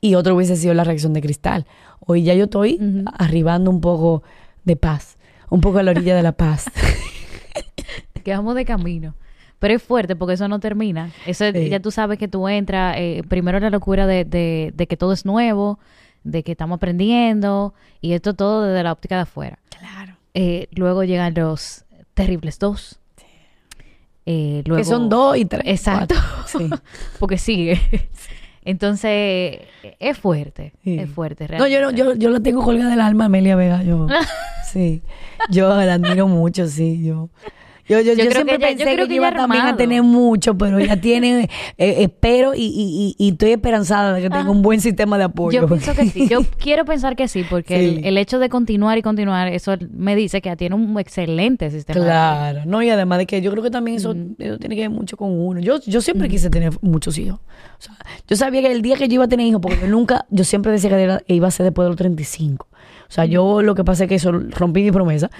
Y 0.00 0.14
otro 0.14 0.34
hubiese 0.34 0.56
sido 0.56 0.74
la 0.74 0.84
reacción 0.84 1.12
de 1.12 1.20
cristal. 1.20 1.66
Hoy 2.00 2.22
ya 2.22 2.34
yo 2.34 2.44
estoy 2.44 2.80
arribando 3.18 3.70
un 3.70 3.80
poco 3.80 4.22
de 4.68 4.76
paz, 4.76 5.18
un 5.50 5.60
poco 5.60 5.78
a 5.78 5.82
la 5.82 5.90
orilla 5.90 6.14
de 6.14 6.22
la 6.22 6.32
paz. 6.32 6.66
que 8.24 8.30
vamos 8.32 8.54
de 8.54 8.64
camino. 8.64 9.14
Pero 9.58 9.74
es 9.74 9.82
fuerte 9.82 10.14
porque 10.14 10.34
eso 10.34 10.46
no 10.46 10.60
termina. 10.60 11.10
Eso 11.26 11.44
Sí. 11.52 11.68
ya 11.68 11.80
tú 11.80 11.90
sabes 11.90 12.18
que 12.18 12.28
tú 12.28 12.46
entras, 12.48 12.94
eh, 12.98 13.22
primero 13.28 13.58
la 13.58 13.70
locura 13.70 14.06
de, 14.06 14.24
de, 14.24 14.72
de 14.74 14.86
que 14.86 14.96
todo 14.96 15.12
es 15.12 15.24
nuevo, 15.24 15.80
de 16.22 16.44
que 16.44 16.52
estamos 16.52 16.76
aprendiendo, 16.76 17.74
y 18.00 18.12
esto 18.12 18.34
todo 18.34 18.62
desde 18.62 18.84
la 18.84 18.92
óptica 18.92 19.16
de 19.16 19.22
afuera. 19.22 19.58
Claro. 19.76 20.16
Eh, 20.34 20.68
luego 20.70 21.02
llegan 21.02 21.34
los 21.34 21.84
terribles 22.14 22.60
dos. 22.60 23.00
Eh, 24.26 24.62
luego, 24.66 24.80
que 24.82 24.84
son 24.84 25.08
dos 25.08 25.36
y 25.38 25.44
tres. 25.46 25.62
Exacto. 25.64 26.14
Sí. 26.46 26.68
porque 27.18 27.38
sigue. 27.38 27.80
Entonces, 28.68 29.60
es 29.98 30.18
fuerte, 30.18 30.72
Sí. 30.84 30.98
es 30.98 31.08
fuerte. 31.08 31.48
No, 31.56 31.66
yo, 31.66 31.80
no, 31.80 31.90
yo, 31.90 32.14
yo 32.14 32.28
la 32.28 32.40
tengo 32.40 32.62
colgada 32.62 32.90
del 32.90 33.00
alma, 33.00 33.24
Amelia 33.24 33.56
Vega. 33.56 33.82
Yo, 33.82 34.06
sí. 34.70 35.00
Yo 35.48 35.68
la 35.74 35.94
admiro 35.94 36.28
mucho, 36.28 36.66
sí. 36.68 37.02
Yo, 37.02 37.30
yo, 37.88 38.00
yo, 38.00 38.12
Yo 38.14 38.30
siempre 38.30 38.44
que 38.44 38.54
ella- 38.54 38.68
pensé 38.76 38.96
yo 38.96 39.02
que, 39.04 39.08
que 39.08 39.14
iba 39.14 39.32
también 39.32 39.62
a 39.64 39.76
tener 39.76 40.02
mucho, 40.02 40.56
pero 40.58 40.78
ella 40.78 41.00
tiene, 41.00 41.48
eh, 41.78 41.96
espero 42.02 42.54
y, 42.54 42.60
y, 42.62 43.14
y, 43.18 43.24
y 43.24 43.30
estoy 43.30 43.52
esperanzada 43.52 44.12
de 44.12 44.20
que 44.20 44.28
tenga 44.28 44.40
Ajá. 44.42 44.50
un 44.50 44.62
buen 44.62 44.80
sistema 44.80 45.16
de 45.18 45.24
apoyo. 45.24 45.60
Yo 45.62 45.66
pienso 45.66 45.94
que 45.94 46.06
sí. 46.06 46.28
Yo 46.28 46.40
quiero 46.58 46.84
pensar 46.84 47.16
que 47.16 47.28
sí, 47.28 47.44
porque 47.48 47.78
Sí. 47.78 47.96
el, 48.00 48.04
el 48.04 48.18
hecho 48.18 48.38
de 48.38 48.48
continuar 48.48 48.98
y 48.98 49.02
continuar, 49.02 49.48
eso 49.48 49.74
me 49.92 50.14
dice 50.16 50.40
que 50.40 50.54
tiene 50.56 50.74
un 50.74 50.98
excelente 50.98 51.70
sistema. 51.70 51.98
de 52.04 52.10
apoyo. 52.10 52.52
Claro, 52.52 52.60
no, 52.66 52.82
y 52.82 52.90
además 52.90 53.18
de 53.18 53.26
que 53.26 53.40
yo 53.40 53.50
creo 53.50 53.62
que 53.62 53.70
también 53.70 53.96
eso, 53.96 54.14
eso 54.38 54.58
tiene 54.58 54.74
que 54.76 54.82
ver 54.82 54.90
mucho 54.90 55.16
con 55.16 55.30
uno. 55.38 55.60
Yo, 55.60 55.80
yo 55.86 56.00
siempre 56.00 56.28
quise 56.28 56.50
tener 56.50 56.72
muchos 56.82 57.16
hijos. 57.18 57.38
O 57.40 57.80
sea, 57.82 57.94
yo 58.26 58.36
sabía 58.36 58.60
que 58.62 58.72
el 58.72 58.82
día 58.82 58.96
que 58.96 59.08
yo 59.08 59.14
iba 59.14 59.24
a 59.24 59.28
tener 59.28 59.46
hijos, 59.46 59.60
porque 59.60 59.78
yo 59.80 59.86
nunca, 59.88 60.26
yo 60.30 60.44
siempre 60.44 60.72
decía 60.72 60.90
que 60.90 61.02
era- 61.02 61.22
iba 61.26 61.48
a 61.48 61.50
ser 61.50 61.64
después 61.64 61.84
de 61.86 61.90
los 61.90 61.96
35. 61.96 62.66
O 62.70 63.10
sea, 63.12 63.24
yo 63.24 63.62
lo 63.62 63.74
que 63.74 63.84
pasa 63.84 64.04
es 64.04 64.08
que 64.08 64.16
eso 64.16 64.32
rompí 64.32 64.82
mi 64.82 64.90
promesa. 64.92 65.30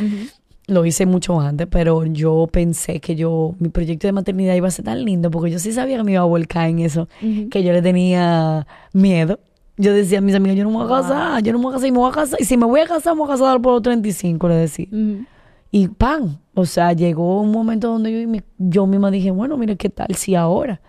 Lo 0.68 0.84
hice 0.84 1.06
mucho 1.06 1.40
antes, 1.40 1.66
pero 1.68 2.04
yo 2.04 2.46
pensé 2.52 3.00
que 3.00 3.16
yo, 3.16 3.54
mi 3.58 3.70
proyecto 3.70 4.06
de 4.06 4.12
maternidad 4.12 4.54
iba 4.54 4.68
a 4.68 4.70
ser 4.70 4.84
tan 4.84 5.04
lindo, 5.04 5.30
porque 5.30 5.50
yo 5.50 5.58
sí 5.58 5.72
sabía 5.72 5.96
que 5.96 6.04
me 6.04 6.12
iba 6.12 6.20
a 6.20 6.26
volcar 6.26 6.68
en 6.68 6.78
eso, 6.78 7.08
que 7.50 7.62
yo 7.64 7.72
le 7.72 7.82
tenía 7.82 8.66
miedo. 8.92 9.40
Yo 9.78 9.92
decía 9.92 10.18
a 10.18 10.20
mis 10.20 10.34
amigas, 10.34 10.56
yo 10.56 10.64
no 10.64 10.70
me 10.70 10.76
voy 10.76 10.86
a 10.86 11.00
casar, 11.02 11.42
yo 11.42 11.52
no 11.52 11.58
me 11.58 11.64
voy 11.64 11.72
a 11.72 11.76
casar, 11.76 11.88
y 11.88 11.92
me 11.92 11.98
voy 11.98 12.10
a 12.10 12.14
casar, 12.14 12.40
y 12.40 12.44
si 12.44 12.56
me 12.56 12.66
voy 12.66 12.80
a 12.80 12.86
casar, 12.86 13.14
me 13.14 13.20
voy 13.20 13.28
a 13.28 13.32
casar 13.32 13.60
por 13.60 13.72
los 13.72 13.82
35, 13.82 14.48
le 14.48 14.54
decía. 14.54 14.86
Y 15.70 15.88
pan, 15.88 16.38
o 16.54 16.64
sea, 16.64 16.92
llegó 16.92 17.40
un 17.40 17.50
momento 17.50 17.88
donde 17.88 18.12
yo, 18.12 18.40
yo 18.58 18.86
misma 18.86 19.10
dije, 19.10 19.30
bueno, 19.30 19.56
mira, 19.56 19.74
¿qué 19.76 19.88
tal 19.88 20.14
si 20.14 20.34
ahora? 20.34 20.80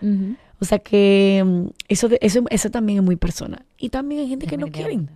O 0.61 0.65
sea 0.65 0.79
que 0.79 1.43
mm, 1.45 1.67
eso, 1.87 2.09
eso, 2.19 2.43
eso 2.49 2.69
también 2.69 2.99
es 2.99 3.05
muy 3.05 3.15
personal. 3.15 3.65
Y 3.77 3.89
también 3.89 4.21
hay 4.21 4.27
gente 4.27 4.45
que 4.45 4.57
no 4.57 4.67
quieren. 4.67 5.09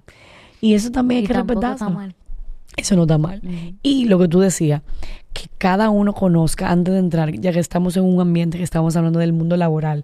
Y 0.61 0.74
eso 0.74 0.91
también 0.91 1.22
hay 1.22 1.28
que 1.28 1.34
mal. 1.89 2.16
Eso 2.78 2.95
no 2.95 3.03
está 3.03 3.17
mal. 3.17 3.41
Y 3.82 4.05
lo 4.05 4.19
que 4.19 4.28
tú 4.28 4.39
decías, 4.39 4.82
que 5.34 5.47
cada 5.57 5.89
uno 5.89 6.13
conozca 6.13 6.71
antes 6.71 6.93
de 6.93 6.99
entrar, 6.99 7.32
ya 7.39 7.51
que 7.51 7.59
estamos 7.59 7.97
en 7.97 8.03
un 8.03 8.21
ambiente 8.21 8.57
que 8.57 8.63
estamos 8.63 8.95
hablando 8.95 9.19
del 9.19 9.34
mundo 9.34 9.57
laboral, 9.57 10.03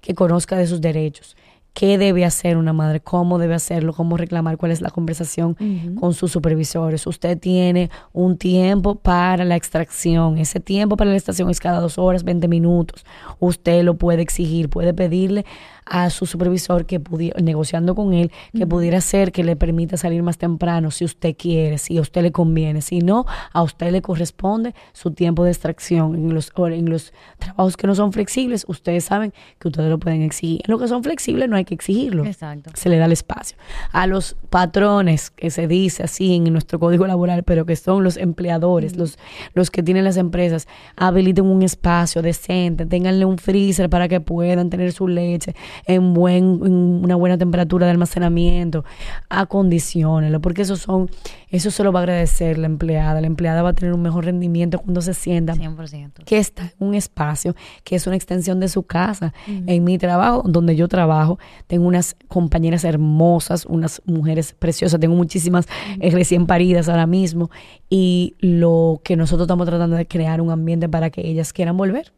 que 0.00 0.14
conozca 0.14 0.56
de 0.56 0.66
sus 0.66 0.80
derechos. 0.80 1.36
¿Qué 1.72 1.98
debe 1.98 2.24
hacer 2.24 2.56
una 2.56 2.72
madre? 2.72 2.98
¿Cómo 2.98 3.38
debe 3.38 3.54
hacerlo? 3.54 3.92
¿Cómo 3.92 4.16
reclamar? 4.16 4.56
¿Cuál 4.56 4.72
es 4.72 4.80
la 4.80 4.90
conversación 4.90 5.56
con 5.98 6.14
sus 6.14 6.32
supervisores? 6.32 7.06
Usted 7.06 7.38
tiene 7.38 7.90
un 8.12 8.36
tiempo 8.36 8.96
para 8.96 9.44
la 9.44 9.54
extracción. 9.54 10.36
Ese 10.36 10.58
tiempo 10.58 10.96
para 10.96 11.10
la 11.10 11.16
extracción 11.16 11.48
es 11.48 11.60
cada 11.60 11.78
dos 11.78 11.96
horas, 11.96 12.24
20 12.24 12.48
minutos. 12.48 13.04
Usted 13.38 13.84
lo 13.84 13.94
puede 13.94 14.20
exigir, 14.20 14.68
puede 14.68 14.92
pedirle 14.92 15.46
a 15.90 16.08
su 16.08 16.24
supervisor 16.24 16.86
que 16.86 17.00
pudiera, 17.00 17.38
negociando 17.40 17.96
con 17.96 18.14
él, 18.14 18.30
que 18.56 18.64
pudiera 18.64 18.98
hacer 18.98 19.32
que 19.32 19.42
le 19.42 19.56
permita 19.56 19.96
salir 19.96 20.22
más 20.22 20.38
temprano 20.38 20.92
si 20.92 21.04
usted 21.04 21.34
quiere, 21.36 21.78
si 21.78 21.98
a 21.98 22.00
usted 22.00 22.22
le 22.22 22.30
conviene. 22.30 22.80
Si 22.80 23.00
no, 23.00 23.26
a 23.52 23.62
usted 23.62 23.90
le 23.90 24.00
corresponde 24.00 24.74
su 24.92 25.10
tiempo 25.10 25.42
de 25.42 25.50
extracción. 25.50 26.14
En 26.14 26.32
los, 26.32 26.52
en 26.56 26.88
los 26.88 27.12
trabajos 27.38 27.76
que 27.76 27.88
no 27.88 27.96
son 27.96 28.12
flexibles, 28.12 28.64
ustedes 28.68 29.04
saben 29.04 29.34
que 29.58 29.66
ustedes 29.66 29.90
lo 29.90 29.98
pueden 29.98 30.22
exigir. 30.22 30.62
En 30.64 30.70
los 30.70 30.80
que 30.80 30.86
son 30.86 31.02
flexibles 31.02 31.48
no 31.48 31.56
hay 31.56 31.64
que 31.64 31.74
exigirlo 31.74 32.24
Exacto. 32.24 32.70
se 32.74 32.88
le 32.88 32.96
da 32.96 33.06
el 33.06 33.12
espacio. 33.12 33.56
A 33.90 34.06
los 34.06 34.36
patrones, 34.48 35.30
que 35.30 35.50
se 35.50 35.66
dice 35.66 36.04
así 36.04 36.36
en 36.36 36.44
nuestro 36.52 36.78
código 36.78 37.08
laboral, 37.08 37.42
pero 37.42 37.66
que 37.66 37.74
son 37.74 38.04
los 38.04 38.16
empleadores, 38.16 38.96
los, 38.96 39.18
los 39.54 39.72
que 39.72 39.82
tienen 39.82 40.04
las 40.04 40.16
empresas, 40.16 40.68
habiliten 40.94 41.46
un 41.46 41.62
espacio 41.62 42.22
decente, 42.22 42.86
ténganle 42.86 43.24
un 43.24 43.38
freezer 43.38 43.90
para 43.90 44.06
que 44.06 44.20
puedan 44.20 44.70
tener 44.70 44.92
su 44.92 45.08
leche 45.08 45.56
en, 45.86 46.14
buen, 46.14 46.60
en 46.64 46.72
una 47.04 47.16
buena 47.16 47.38
temperatura 47.38 47.86
de 47.86 47.92
almacenamiento, 47.92 48.84
acondicionenlo, 49.28 50.40
porque 50.40 50.62
eso 50.62 50.76
son, 50.76 51.10
eso 51.48 51.70
se 51.70 51.84
lo 51.84 51.92
va 51.92 52.00
a 52.00 52.02
agradecer 52.02 52.58
la 52.58 52.66
empleada, 52.66 53.20
la 53.20 53.26
empleada 53.26 53.62
va 53.62 53.70
a 53.70 53.72
tener 53.72 53.94
un 53.94 54.02
mejor 54.02 54.24
rendimiento 54.24 54.78
cuando 54.78 55.00
se 55.00 55.14
sienta. 55.14 55.54
100%. 55.54 56.24
que 56.24 56.38
está 56.38 56.72
en 56.78 56.88
un 56.88 56.94
espacio 56.94 57.54
que 57.84 57.96
es 57.96 58.06
una 58.06 58.16
extensión 58.16 58.60
de 58.60 58.68
su 58.68 58.82
casa. 58.82 59.32
En 59.46 59.84
mi 59.84 59.98
trabajo, 59.98 60.42
donde 60.46 60.76
yo 60.76 60.88
trabajo, 60.88 61.38
tengo 61.66 61.86
unas 61.86 62.16
compañeras 62.28 62.84
hermosas, 62.84 63.66
unas 63.66 64.02
mujeres 64.06 64.54
preciosas, 64.58 65.00
tengo 65.00 65.14
muchísimas 65.14 65.66
eh, 66.00 66.10
recién 66.10 66.46
paridas 66.46 66.88
ahora 66.88 67.06
mismo. 67.06 67.50
Y 67.88 68.34
lo 68.40 69.00
que 69.04 69.16
nosotros 69.16 69.46
estamos 69.46 69.66
tratando 69.66 69.96
de 69.96 70.06
crear 70.06 70.40
un 70.40 70.50
ambiente 70.50 70.88
para 70.88 71.10
que 71.10 71.26
ellas 71.26 71.52
quieran 71.52 71.76
volver. 71.76 72.12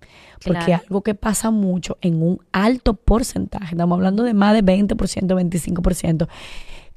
Porque 0.44 0.74
algo 0.74 1.02
que 1.02 1.14
pasa 1.14 1.50
mucho 1.50 1.98
en 2.00 2.22
un 2.22 2.40
alto 2.52 2.94
porcentaje, 2.94 3.74
estamos 3.74 3.96
hablando 3.96 4.22
de 4.22 4.34
más 4.34 4.54
de 4.54 4.62
20%, 4.62 4.96
25%, 4.96 6.28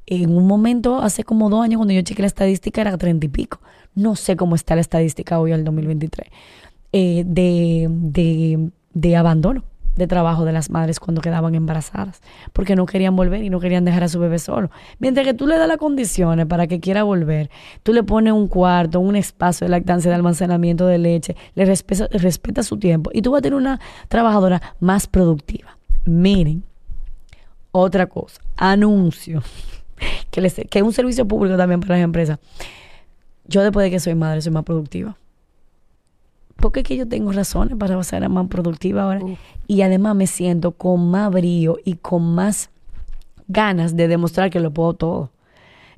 en 0.06 0.36
un 0.36 0.46
momento, 0.46 1.00
hace 1.02 1.24
como 1.24 1.50
dos 1.50 1.64
años, 1.64 1.78
cuando 1.78 1.94
yo 1.94 2.02
chequeé 2.02 2.22
la 2.22 2.28
estadística, 2.28 2.80
era 2.80 2.96
30 2.96 3.26
y 3.26 3.28
pico. 3.28 3.60
No 3.94 4.14
sé 4.14 4.36
cómo 4.36 4.54
está 4.54 4.74
la 4.74 4.80
estadística 4.80 5.40
hoy, 5.40 5.52
al 5.52 5.64
2023, 5.64 6.28
eh, 6.92 7.24
de, 7.26 7.88
de, 7.90 8.70
de 8.92 9.16
abandono 9.16 9.64
de 9.96 10.06
trabajo 10.06 10.44
de 10.44 10.52
las 10.52 10.70
madres 10.70 11.00
cuando 11.00 11.20
quedaban 11.20 11.54
embarazadas, 11.54 12.20
porque 12.52 12.76
no 12.76 12.86
querían 12.86 13.16
volver 13.16 13.42
y 13.42 13.50
no 13.50 13.60
querían 13.60 13.84
dejar 13.84 14.04
a 14.04 14.08
su 14.08 14.20
bebé 14.20 14.38
solo. 14.38 14.70
Mientras 14.98 15.26
que 15.26 15.34
tú 15.34 15.46
le 15.46 15.56
das 15.56 15.68
las 15.68 15.78
condiciones 15.78 16.46
para 16.46 16.66
que 16.66 16.80
quiera 16.80 17.02
volver, 17.02 17.50
tú 17.82 17.92
le 17.92 18.02
pones 18.02 18.32
un 18.32 18.48
cuarto, 18.48 19.00
un 19.00 19.16
espacio 19.16 19.64
de 19.64 19.70
lactancia, 19.70 20.10
de 20.10 20.14
almacenamiento 20.14 20.86
de 20.86 20.98
leche, 20.98 21.36
le 21.54 21.64
respeta, 21.64 22.08
respeta 22.10 22.62
su 22.62 22.78
tiempo 22.78 23.10
y 23.12 23.22
tú 23.22 23.32
vas 23.32 23.40
a 23.40 23.42
tener 23.42 23.56
una 23.56 23.80
trabajadora 24.08 24.60
más 24.80 25.06
productiva. 25.06 25.76
Miren, 26.04 26.62
otra 27.72 28.06
cosa, 28.06 28.40
anuncio, 28.56 29.42
que, 30.30 30.40
les, 30.40 30.54
que 30.54 30.78
es 30.78 30.82
un 30.82 30.92
servicio 30.92 31.26
público 31.26 31.56
también 31.56 31.80
para 31.80 31.96
las 31.96 32.04
empresas. 32.04 32.38
Yo 33.48 33.62
después 33.62 33.84
de 33.84 33.90
que 33.90 34.00
soy 34.00 34.14
madre 34.14 34.42
soy 34.42 34.52
más 34.52 34.64
productiva. 34.64 35.16
Porque 36.56 36.80
es 36.80 36.86
que 36.86 36.96
yo 36.96 37.06
tengo 37.06 37.32
razones 37.32 37.76
para 37.76 38.02
ser 38.02 38.28
más 38.28 38.48
productiva 38.48 39.02
ahora. 39.02 39.20
Y 39.66 39.82
además 39.82 40.16
me 40.16 40.26
siento 40.26 40.72
con 40.72 41.10
más 41.10 41.30
brío 41.30 41.78
y 41.84 41.94
con 41.94 42.34
más 42.34 42.70
ganas 43.48 43.96
de 43.96 44.08
demostrar 44.08 44.50
que 44.50 44.60
lo 44.60 44.70
puedo 44.72 44.94
todo. 44.94 45.30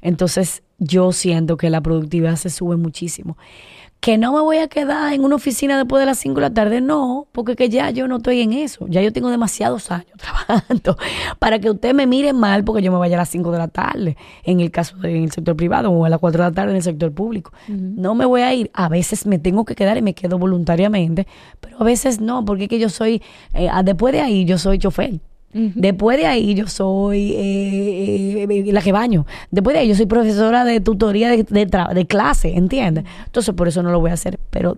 Entonces 0.00 0.62
yo 0.78 1.12
siento 1.12 1.56
que 1.56 1.70
la 1.70 1.80
productividad 1.80 2.36
se 2.36 2.50
sube 2.50 2.76
muchísimo. 2.76 3.36
Que 4.00 4.16
no 4.16 4.32
me 4.32 4.40
voy 4.40 4.58
a 4.58 4.68
quedar 4.68 5.12
en 5.12 5.24
una 5.24 5.34
oficina 5.34 5.76
después 5.76 6.00
de 6.00 6.06
las 6.06 6.18
5 6.18 6.34
de 6.36 6.40
la 6.40 6.54
tarde, 6.54 6.80
no, 6.80 7.26
porque 7.32 7.56
que 7.56 7.68
ya 7.68 7.90
yo 7.90 8.06
no 8.06 8.18
estoy 8.18 8.40
en 8.42 8.52
eso. 8.52 8.86
Ya 8.88 9.02
yo 9.02 9.12
tengo 9.12 9.30
demasiados 9.30 9.90
años 9.90 10.12
trabajando 10.16 10.96
para 11.38 11.58
que 11.58 11.70
usted 11.70 11.94
me 11.94 12.06
mire 12.06 12.32
mal 12.32 12.64
porque 12.64 12.82
yo 12.82 12.92
me 12.92 12.98
vaya 12.98 13.16
a 13.16 13.18
las 13.18 13.28
5 13.28 13.50
de 13.50 13.58
la 13.58 13.68
tarde, 13.68 14.16
en 14.44 14.60
el 14.60 14.70
caso 14.70 14.96
del 14.98 15.30
sector 15.32 15.56
privado, 15.56 15.90
o 15.90 16.04
a 16.04 16.08
las 16.08 16.20
4 16.20 16.44
de 16.44 16.50
la 16.50 16.54
tarde 16.54 16.70
en 16.70 16.76
el 16.76 16.82
sector 16.82 17.12
público. 17.12 17.52
No 17.68 18.14
me 18.14 18.24
voy 18.24 18.42
a 18.42 18.54
ir. 18.54 18.70
A 18.72 18.88
veces 18.88 19.26
me 19.26 19.38
tengo 19.38 19.64
que 19.64 19.74
quedar 19.74 19.96
y 19.96 20.02
me 20.02 20.14
quedo 20.14 20.38
voluntariamente, 20.38 21.26
pero 21.60 21.80
a 21.80 21.84
veces 21.84 22.20
no, 22.20 22.44
porque 22.44 22.64
es 22.64 22.68
que 22.68 22.78
yo 22.78 22.88
soy, 22.88 23.22
eh, 23.54 23.68
ah, 23.70 23.82
después 23.82 24.12
de 24.12 24.20
ahí 24.20 24.44
yo 24.44 24.58
soy 24.58 24.78
chofer. 24.78 25.20
Después 25.52 26.18
de 26.18 26.26
ahí 26.26 26.54
yo 26.54 26.66
soy 26.68 27.32
eh, 27.32 28.46
eh, 28.48 28.72
la 28.72 28.82
que 28.82 28.92
baño. 28.92 29.26
Después 29.50 29.74
de 29.74 29.80
ahí 29.80 29.88
yo 29.88 29.94
soy 29.94 30.06
profesora 30.06 30.64
de 30.64 30.80
tutoría 30.80 31.30
de, 31.30 31.44
de 31.44 32.06
clase, 32.06 32.56
¿entiendes? 32.56 33.04
Entonces 33.24 33.54
por 33.54 33.66
eso 33.66 33.82
no 33.82 33.90
lo 33.90 33.98
voy 33.98 34.10
a 34.10 34.14
hacer. 34.14 34.38
Pero 34.50 34.76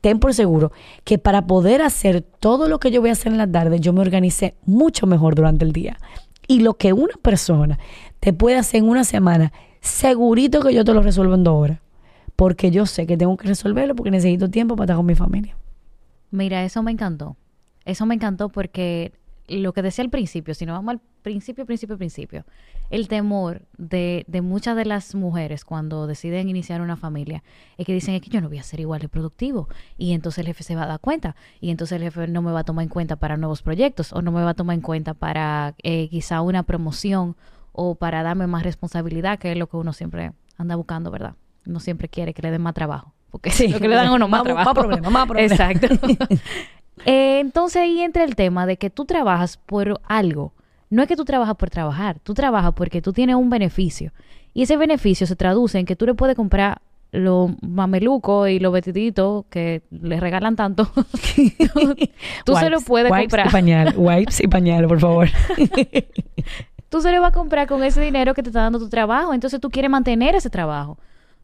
ten 0.00 0.18
por 0.18 0.34
seguro 0.34 0.72
que 1.04 1.18
para 1.18 1.46
poder 1.46 1.82
hacer 1.82 2.22
todo 2.22 2.68
lo 2.68 2.78
que 2.78 2.90
yo 2.90 3.00
voy 3.00 3.10
a 3.10 3.12
hacer 3.12 3.32
en 3.32 3.38
la 3.38 3.50
tarde, 3.50 3.80
yo 3.80 3.92
me 3.92 4.00
organicé 4.00 4.54
mucho 4.64 5.06
mejor 5.06 5.34
durante 5.34 5.64
el 5.64 5.72
día. 5.72 5.98
Y 6.46 6.60
lo 6.60 6.74
que 6.74 6.92
una 6.92 7.14
persona 7.20 7.78
te 8.20 8.32
puede 8.32 8.56
hacer 8.56 8.78
en 8.78 8.88
una 8.88 9.04
semana, 9.04 9.52
segurito 9.80 10.60
que 10.62 10.74
yo 10.74 10.84
te 10.84 10.94
lo 10.94 11.02
resuelvo 11.02 11.34
en 11.34 11.44
dos 11.44 11.54
horas. 11.54 11.78
Porque 12.36 12.70
yo 12.70 12.86
sé 12.86 13.06
que 13.06 13.16
tengo 13.16 13.36
que 13.36 13.48
resolverlo 13.48 13.96
porque 13.96 14.10
necesito 14.10 14.48
tiempo 14.48 14.76
para 14.76 14.84
estar 14.84 14.96
con 14.96 15.06
mi 15.06 15.14
familia. 15.14 15.56
Mira, 16.30 16.64
eso 16.64 16.82
me 16.82 16.92
encantó. 16.92 17.36
Eso 17.84 18.06
me 18.06 18.14
encantó 18.14 18.48
porque 18.48 19.12
lo 19.48 19.72
que 19.72 19.82
decía 19.82 20.04
al 20.04 20.10
principio, 20.10 20.54
si 20.54 20.66
no 20.66 20.72
vamos 20.72 20.92
al 20.92 21.00
principio, 21.22 21.66
principio, 21.66 21.96
principio, 21.98 22.44
el 22.90 23.08
temor 23.08 23.62
de, 23.76 24.24
de, 24.28 24.40
muchas 24.40 24.76
de 24.76 24.84
las 24.84 25.14
mujeres 25.14 25.64
cuando 25.64 26.06
deciden 26.06 26.48
iniciar 26.48 26.80
una 26.80 26.96
familia 26.96 27.42
es 27.76 27.86
que 27.86 27.92
dicen 27.92 28.14
es 28.14 28.22
que 28.22 28.30
yo 28.30 28.40
no 28.40 28.48
voy 28.48 28.58
a 28.58 28.62
ser 28.62 28.80
igual 28.80 29.00
de 29.00 29.08
productivo 29.08 29.68
y 29.96 30.12
entonces 30.12 30.38
el 30.38 30.46
jefe 30.46 30.62
se 30.62 30.76
va 30.76 30.84
a 30.84 30.86
dar 30.86 31.00
cuenta 31.00 31.36
y 31.60 31.70
entonces 31.70 31.96
el 31.96 32.02
jefe 32.02 32.28
no 32.28 32.42
me 32.42 32.52
va 32.52 32.60
a 32.60 32.64
tomar 32.64 32.82
en 32.82 32.88
cuenta 32.88 33.16
para 33.16 33.36
nuevos 33.36 33.62
proyectos 33.62 34.12
o 34.12 34.22
no 34.22 34.32
me 34.32 34.42
va 34.42 34.50
a 34.50 34.54
tomar 34.54 34.74
en 34.74 34.82
cuenta 34.82 35.14
para 35.14 35.74
eh, 35.82 36.08
quizá 36.08 36.40
una 36.40 36.62
promoción 36.62 37.36
o 37.72 37.94
para 37.94 38.24
darme 38.24 38.48
más 38.48 38.64
responsabilidad, 38.64 39.38
que 39.38 39.52
es 39.52 39.56
lo 39.56 39.68
que 39.68 39.76
uno 39.76 39.92
siempre 39.92 40.32
anda 40.56 40.74
buscando, 40.74 41.10
¿verdad? 41.10 41.34
Uno 41.64 41.78
siempre 41.78 42.08
quiere 42.08 42.34
que 42.34 42.42
le 42.42 42.50
den 42.50 42.62
más 42.62 42.74
trabajo. 42.74 43.14
Porque 43.30 43.50
sí. 43.52 43.68
lo 43.68 43.78
que 43.78 43.88
le 43.88 43.94
dan 43.94 44.08
a 44.08 44.14
uno 44.14 44.26
más, 44.26 44.42
trabajo. 44.44 44.74
Más 44.74 44.74
problemas, 44.74 45.12
más 45.12 45.26
problemas. 45.26 45.52
Exacto. 45.52 45.86
Eh, 47.04 47.40
entonces 47.40 47.82
ahí 47.82 48.00
entra 48.00 48.24
el 48.24 48.34
tema 48.36 48.66
de 48.66 48.76
que 48.76 48.90
tú 48.90 49.04
trabajas 49.04 49.56
por 49.56 50.00
algo. 50.06 50.52
No 50.90 51.02
es 51.02 51.08
que 51.08 51.16
tú 51.16 51.24
trabajas 51.24 51.56
por 51.56 51.70
trabajar, 51.70 52.18
tú 52.20 52.34
trabajas 52.34 52.72
porque 52.74 53.02
tú 53.02 53.12
tienes 53.12 53.36
un 53.36 53.50
beneficio. 53.50 54.12
Y 54.54 54.62
ese 54.62 54.76
beneficio 54.76 55.26
se 55.26 55.36
traduce 55.36 55.78
en 55.78 55.86
que 55.86 55.96
tú 55.96 56.06
le 56.06 56.14
puedes 56.14 56.34
comprar 56.34 56.80
los 57.10 57.50
mamelucos 57.62 58.50
y 58.50 58.58
los 58.58 58.72
vestiditos 58.72 59.44
que 59.50 59.82
le 59.90 60.20
regalan 60.20 60.56
tanto. 60.56 60.90
tú 62.44 62.56
se 62.56 62.70
lo 62.70 62.80
puedes 62.80 63.10
wipes 63.10 63.24
comprar. 63.24 63.46
Y 63.48 63.50
pañal, 63.50 63.94
wipes 63.96 64.40
y 64.40 64.48
pañal, 64.48 64.86
por 64.86 65.00
favor. 65.00 65.28
tú 66.88 67.00
se 67.00 67.12
lo 67.12 67.20
vas 67.20 67.30
a 67.30 67.34
comprar 67.34 67.66
con 67.66 67.84
ese 67.84 68.00
dinero 68.00 68.34
que 68.34 68.42
te 68.42 68.50
está 68.50 68.62
dando 68.62 68.78
tu 68.78 68.88
trabajo. 68.88 69.34
Entonces 69.34 69.60
tú 69.60 69.70
quieres 69.70 69.90
mantener 69.90 70.34
ese 70.34 70.50
trabajo 70.50 70.98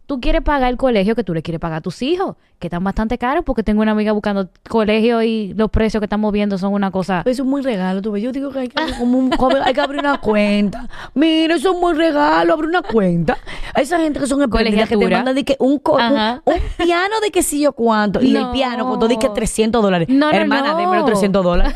tú 0.07 0.21
quieres 0.21 0.43
pagar 0.43 0.71
el 0.71 0.77
colegio 0.77 1.15
que 1.15 1.25
tú 1.25 1.35
le 1.35 1.43
quieres 1.43 1.61
pagar 1.61 1.79
a 1.79 1.81
tus 1.81 2.03
hijos, 2.03 2.37
que 2.59 2.67
están 2.67 2.85
bastante 2.85 3.19
caros, 3.19 3.45
porque 3.45 3.63
tengo 3.63 3.83
una 3.83 3.93
amiga 3.93 4.13
buscando 4.13 4.49
colegio 4.69 5.23
y 5.23 5.55
los 5.55 5.71
precios 5.71 6.01
que 6.01 6.07
estamos 6.07 6.33
viendo 6.33 6.59
son 6.59 6.73
una 6.73 6.91
cosa. 6.91 7.23
Eso 7.25 7.43
es 7.43 7.49
muy 7.49 7.63
regalo, 7.63 8.03
tú 8.03 8.13
ves. 8.13 8.23
Yo 8.23 8.33
digo 8.33 8.51
que 8.51 8.61
hay 8.61 8.69
que, 8.69 8.83
como 8.99 9.19
un, 9.19 9.31
hay 9.65 9.73
que 9.73 9.81
abrir 9.81 10.01
una 10.01 10.19
cuenta. 10.19 10.89
Mira, 11.15 11.55
eso 11.55 11.75
es 11.75 11.81
muy 11.81 11.95
regalo, 11.95 12.55
abre 12.55 12.67
una 12.69 12.83
cuenta. 12.83 13.39
Hay 13.75 13.85
esa 13.85 13.99
gente 13.99 14.21
que 14.21 14.27
son 14.27 14.43
emprendidas 14.43 14.89
que 14.89 14.97
te 14.97 15.09
mandan 15.09 15.35
de 15.35 15.45
que 15.45 15.57
un, 15.59 15.75
un, 15.75 15.81
piano 15.83 17.21
de 17.23 17.31
que 17.33 17.43
sí 17.43 17.61
yo 17.61 17.73
cuánto. 17.73 18.23
Y 18.23 18.37
el 18.37 18.51
piano 18.51 18.87
costó 18.87 19.09
de 19.09 19.19
que 19.19 19.29
300 19.29 19.83
dólares. 19.83 20.09
No, 20.09 20.31
no, 20.31 20.37
Hermana, 20.37 20.75
no. 20.75 20.95
los 20.95 21.07
300 21.07 21.43
dólares. 21.43 21.75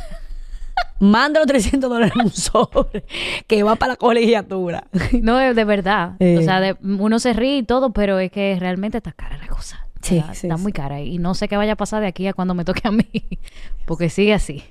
Mándalo 1.01 1.47
300 1.47 1.89
dólares 1.89 2.13
en 2.17 2.23
un 2.23 2.31
sobre 2.33 3.05
que 3.47 3.63
va 3.63 3.77
para 3.77 3.93
la 3.93 3.97
colegiatura. 3.97 4.85
No, 5.23 5.41
es 5.41 5.55
de 5.55 5.65
verdad. 5.65 6.17
O 6.21 6.43
sea, 6.43 6.77
uno 6.83 7.19
se 7.19 7.33
ríe 7.33 7.59
y 7.59 7.63
todo, 7.63 7.93
pero 7.93 8.19
es 8.19 8.31
que 8.31 8.57
realmente 8.59 8.99
está 8.99 9.13
cara 9.13 9.39
la 9.39 9.49
cosa. 9.49 9.87
Sí, 10.01 10.23
está 10.31 10.57
muy 10.57 10.73
cara. 10.73 11.01
Y 11.01 11.19
no 11.19 11.35
sé 11.35 11.49
qué 11.49 11.57
vaya 11.57 11.73
a 11.73 11.77
pasar 11.77 12.01
de 12.01 12.09
aquí 12.09 12.27
a 12.27 12.33
cuando 12.33 12.55
me 12.55 12.65
toque 12.65 12.83
a 12.85 12.91
mí. 12.91 13.09
Porque 13.87 14.11
sigue 14.11 14.35
así. 14.35 14.63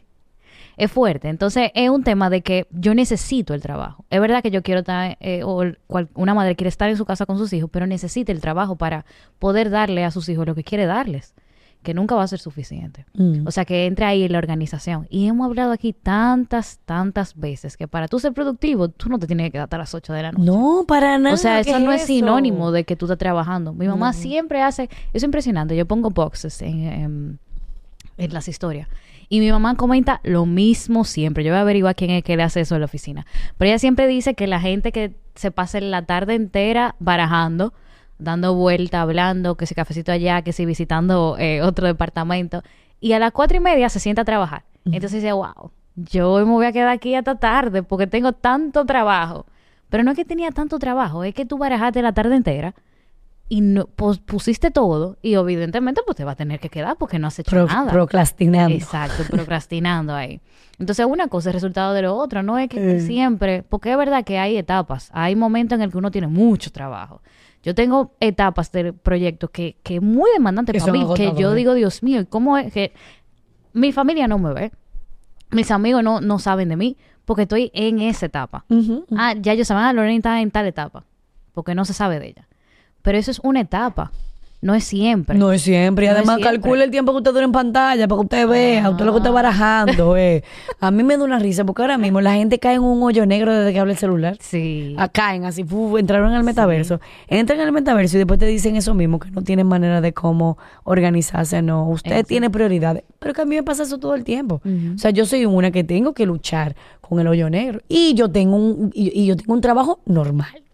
Es 0.78 0.92
fuerte. 0.92 1.30
Entonces, 1.30 1.72
es 1.74 1.90
un 1.90 2.04
tema 2.04 2.30
de 2.30 2.42
que 2.42 2.68
yo 2.72 2.94
necesito 2.94 3.54
el 3.54 3.62
trabajo. 3.62 4.06
Es 4.10 4.22
verdad 4.22 4.44
que 4.44 4.52
yo 4.52 4.62
quiero 4.62 4.82
estar, 4.82 5.18
eh, 5.20 5.42
o 5.44 5.64
una 6.14 6.34
madre 6.34 6.56
quiere 6.56 6.70
estar 6.70 6.90
en 6.90 6.98
su 6.98 7.06
casa 7.06 7.26
con 7.26 7.38
sus 7.38 7.52
hijos, 7.54 7.70
pero 7.72 7.88
necesita 7.88 8.32
el 8.32 8.42
trabajo 8.42 8.76
para 8.76 9.06
poder 9.40 9.70
darle 9.70 10.06
a 10.06 10.12
sus 10.12 10.30
hijos 10.30 10.46
lo 10.46 10.56
que 10.56 10.64
quiere 10.64 10.86
darles 10.86 11.34
que 11.84 11.94
nunca 11.94 12.16
va 12.16 12.24
a 12.24 12.28
ser 12.28 12.40
suficiente. 12.40 13.06
Mm. 13.14 13.48
O 13.48 13.52
sea, 13.52 13.66
que 13.66 13.86
entre 13.86 14.06
ahí 14.06 14.24
en 14.24 14.32
la 14.32 14.38
organización. 14.38 15.08
Y 15.10 15.28
hemos 15.28 15.46
hablado 15.46 15.72
aquí 15.72 15.94
tantas, 15.94 16.80
tantas 16.86 17.36
veces 17.36 17.78
que 17.78 17.88
para 17.88 18.08
tú 18.08 18.20
ser 18.20 18.34
productivo, 18.34 18.90
tú 18.90 19.10
no 19.10 19.20
te 19.20 19.28
tienes 19.28 19.48
que 19.48 19.52
quedar 19.52 19.64
hasta 19.66 19.78
las 19.78 19.94
8 19.94 20.14
de 20.14 20.22
la 20.22 20.32
noche. 20.32 20.46
No, 20.46 20.86
para 20.88 21.18
nada. 21.18 21.34
O 21.34 21.38
sea, 21.38 21.60
eso 21.60 21.80
no 21.80 21.92
es, 21.92 22.04
sinónimo 22.04 22.72
de 22.72 22.84
que 22.84 22.96
tú 22.96 23.06
estás 23.06 23.18
trabajando. 23.18 23.74
Mi 23.74 23.88
mamá 23.88 24.14
siempre 24.14 24.62
hace, 24.62 24.90
es 25.14 25.24
impresionante, 25.24 25.76
yo 25.76 25.86
pongo 25.86 26.10
boxes 26.10 26.62
en, 26.62 27.40
en, 28.18 28.34
las 28.34 28.48
historias. 28.48 28.90
Y 29.30 29.40
mi 29.40 29.52
mamá 29.52 29.76
comenta 29.76 30.22
lo 30.24 30.46
mismo 30.46 31.04
siempre. 31.04 31.44
Yo 31.44 31.52
voy 31.52 31.60
a 31.60 31.62
averiguar 31.62 31.96
quién 31.96 32.12
es 32.12 32.24
que 32.24 32.38
le 32.38 32.44
hace 32.44 32.62
eso 32.62 32.76
en 32.76 32.82
la 32.82 32.86
oficina. 32.86 33.26
Pero 33.58 33.70
ella 33.70 33.80
siempre 33.80 34.08
dice 34.08 34.36
que 34.36 34.48
la 34.48 34.60
gente 34.60 34.92
que 34.92 35.16
se 35.36 35.52
pasa 35.52 35.80
la 35.82 36.06
tarde 36.06 36.36
entera 36.36 36.96
barajando, 37.00 37.74
dando 38.18 38.56
vuelta, 38.56 39.02
hablando, 39.02 39.56
que 39.56 39.66
si 39.66 39.76
cafecito 39.76 40.12
allá, 40.12 40.42
que 40.42 40.54
si 40.54 40.66
visitando 40.66 41.36
eh, 41.40 41.62
otro 41.62 41.88
departamento. 41.88 42.64
Y 43.00 43.14
a 43.14 43.20
las 43.20 43.32
cuatro 43.32 43.58
y 43.58 43.60
media 43.60 43.90
se 43.90 44.00
sienta 44.00 44.24
a 44.24 44.26
trabajar. 44.26 44.64
Entonces 44.86 45.22
dice, 45.22 45.34
wow, 45.34 45.72
yo 45.96 46.38
me 46.38 46.52
voy 46.52 46.66
a 46.66 46.72
quedar 46.72 46.88
aquí 46.88 47.16
hasta 47.16 47.36
tarde 47.36 47.84
porque 47.84 48.08
tengo 48.08 48.32
tanto 48.32 48.86
trabajo. 48.86 49.46
Pero 49.90 50.04
no 50.04 50.12
es 50.12 50.18
que 50.18 50.26
tenía 50.26 50.52
tanto 50.52 50.80
trabajo, 50.80 51.24
es 51.24 51.34
que 51.34 51.46
tú 51.46 51.58
barajaste 51.58 52.02
la 52.02 52.14
tarde 52.14 52.36
entera 52.36 52.76
y 53.50 53.62
no, 53.62 53.86
pues, 53.88 54.18
pusiste 54.20 54.72
todo 54.72 55.18
y 55.22 55.36
evidentemente 55.36 56.02
pues 56.06 56.18
te 56.18 56.26
va 56.26 56.32
a 56.34 56.36
tener 56.36 56.60
que 56.60 56.70
quedar 56.70 56.98
porque 56.98 57.18
no 57.20 57.28
has 57.28 57.40
hecho 57.40 57.66
nada. 57.66 57.92
Procrastinando. 57.92 58.76
Exacto, 58.76 59.24
procrastinando 59.30 60.14
ahí. 60.14 60.42
Entonces 60.80 61.06
una 61.06 61.28
cosa 61.28 61.50
es 61.50 61.56
resultado 61.56 61.94
de 61.94 62.02
lo 62.02 62.16
otro, 62.16 62.44
no 62.44 62.58
es 62.58 62.70
que 62.70 63.00
siempre, 63.00 63.64
porque 63.64 63.92
es 63.92 63.98
verdad 63.98 64.24
que 64.26 64.38
hay 64.38 64.58
etapas, 64.58 65.10
hay 65.14 65.36
momentos 65.36 65.78
en 65.78 65.84
el 65.84 65.92
que 65.92 65.98
uno 65.98 66.12
tiene 66.12 66.28
mucho 66.28 66.72
trabajo. 66.72 67.22
Yo 67.64 67.76
tengo 67.76 68.16
etapas 68.20 68.72
de 68.72 68.94
proyectos 68.94 69.50
que, 69.50 69.78
que 69.84 70.00
muy 70.00 70.30
demandantes 70.32 70.82
para 70.82 70.92
mí, 70.94 71.06
que 71.16 71.34
yo 71.36 71.54
digo, 71.54 71.74
Dios 71.74 72.04
mío, 72.04 72.26
¿cómo 72.30 72.58
es 72.58 72.72
que 72.72 72.94
mi 73.74 73.92
familia 73.92 74.28
no 74.28 74.38
me 74.40 74.54
ve? 74.54 74.72
Mis 75.52 75.72
amigos 75.72 76.04
no, 76.04 76.22
no 76.22 76.40
saben 76.40 76.70
de 76.70 76.76
mí 76.76 76.98
porque 77.26 77.44
estoy 77.44 77.72
en 77.74 78.00
esa 78.00 78.28
etapa. 78.28 78.66
Ah, 79.18 79.34
ya 79.38 79.54
ellos 79.54 79.68
saben, 79.68 79.84
ah, 79.84 79.92
Lorena 79.92 80.16
está 80.16 80.42
en 80.42 80.50
tal 80.50 80.66
etapa, 80.66 81.04
porque 81.54 81.76
no 81.76 81.84
se 81.84 81.94
sabe 81.94 82.20
de 82.20 82.28
ella. 82.28 82.48
Pero 83.02 83.18
eso 83.18 83.32
es 83.32 83.40
una 83.44 83.60
etapa. 83.60 84.12
No 84.60 84.74
es 84.74 84.86
siempre. 84.86 85.38
No 85.38 85.52
es 85.52 85.62
siempre. 85.62 86.06
Y 86.06 86.10
además 86.10 86.40
calcula 86.42 86.84
el 86.84 86.90
tiempo 86.90 87.12
que 87.12 87.18
usted 87.18 87.32
dura 87.32 87.46
en 87.46 87.52
pantalla 87.52 88.08
para 88.08 88.20
que 88.20 88.24
usted 88.24 88.48
vea, 88.48 88.90
usted 88.90 89.06
lo 89.06 89.12
que 89.12 89.20
está 89.20 89.32
barajando. 89.32 90.16
Eh. 90.28 90.44
A 90.80 90.90
mí 90.90 91.04
me 91.04 91.16
da 91.16 91.24
una 91.24 91.38
risa 91.38 91.64
porque 91.64 91.84
ahora 91.84 91.98
mismo 91.98 92.22
la 92.22 92.34
gente 92.34 92.58
cae 92.58 92.76
en 92.76 92.82
un 92.82 93.04
hoyo 93.04 93.26
negro 93.26 93.54
desde 93.54 93.72
que 93.72 93.80
habla 93.80 93.94
el 93.94 94.00
celular. 94.00 94.38
Sí. 94.40 94.96
Ah, 94.98 95.10
caen 95.10 95.46
así, 95.46 95.64
entraron 95.98 96.32
en 96.32 96.38
el 96.38 96.44
metaverso. 96.44 97.00
Entran 97.28 97.60
en 97.60 97.68
el 97.68 97.72
metaverso 97.72 98.18
y 98.18 98.20
después 98.20 98.40
te 98.40 98.48
dicen 98.48 98.76
eso 98.76 98.96
mismo, 98.96 99.20
que 99.20 99.30
no 99.30 99.44
tienen 99.44 99.68
manera 99.68 100.02
de 100.02 100.14
cómo 100.14 100.58
organizarse. 100.86 101.62
No, 101.62 101.88
usted 101.88 102.26
tiene 102.26 102.50
prioridades. 102.50 103.04
Pero 103.20 103.34
que 103.34 103.42
a 103.42 103.46
mí 103.46 103.56
me 103.56 103.64
pasa 103.64 103.84
eso 103.84 104.00
todo 104.00 104.16
el 104.16 104.24
tiempo. 104.24 104.62
O 104.96 104.98
sea, 104.98 105.12
yo 105.12 105.26
soy 105.26 105.46
una 105.46 105.70
que 105.70 105.84
tengo 105.84 106.14
que 106.14 106.26
luchar 106.26 106.76
con 107.02 107.20
el 107.20 107.28
hoyo 107.28 107.50
negro. 107.50 107.82
Y 107.88 108.14
yo 108.16 108.30
tengo 108.32 108.56
un, 108.56 108.92
y, 108.94 109.26
yo 109.26 109.36
tengo 109.36 109.54
un 109.54 109.62
trabajo 109.62 110.00
normal 110.06 110.67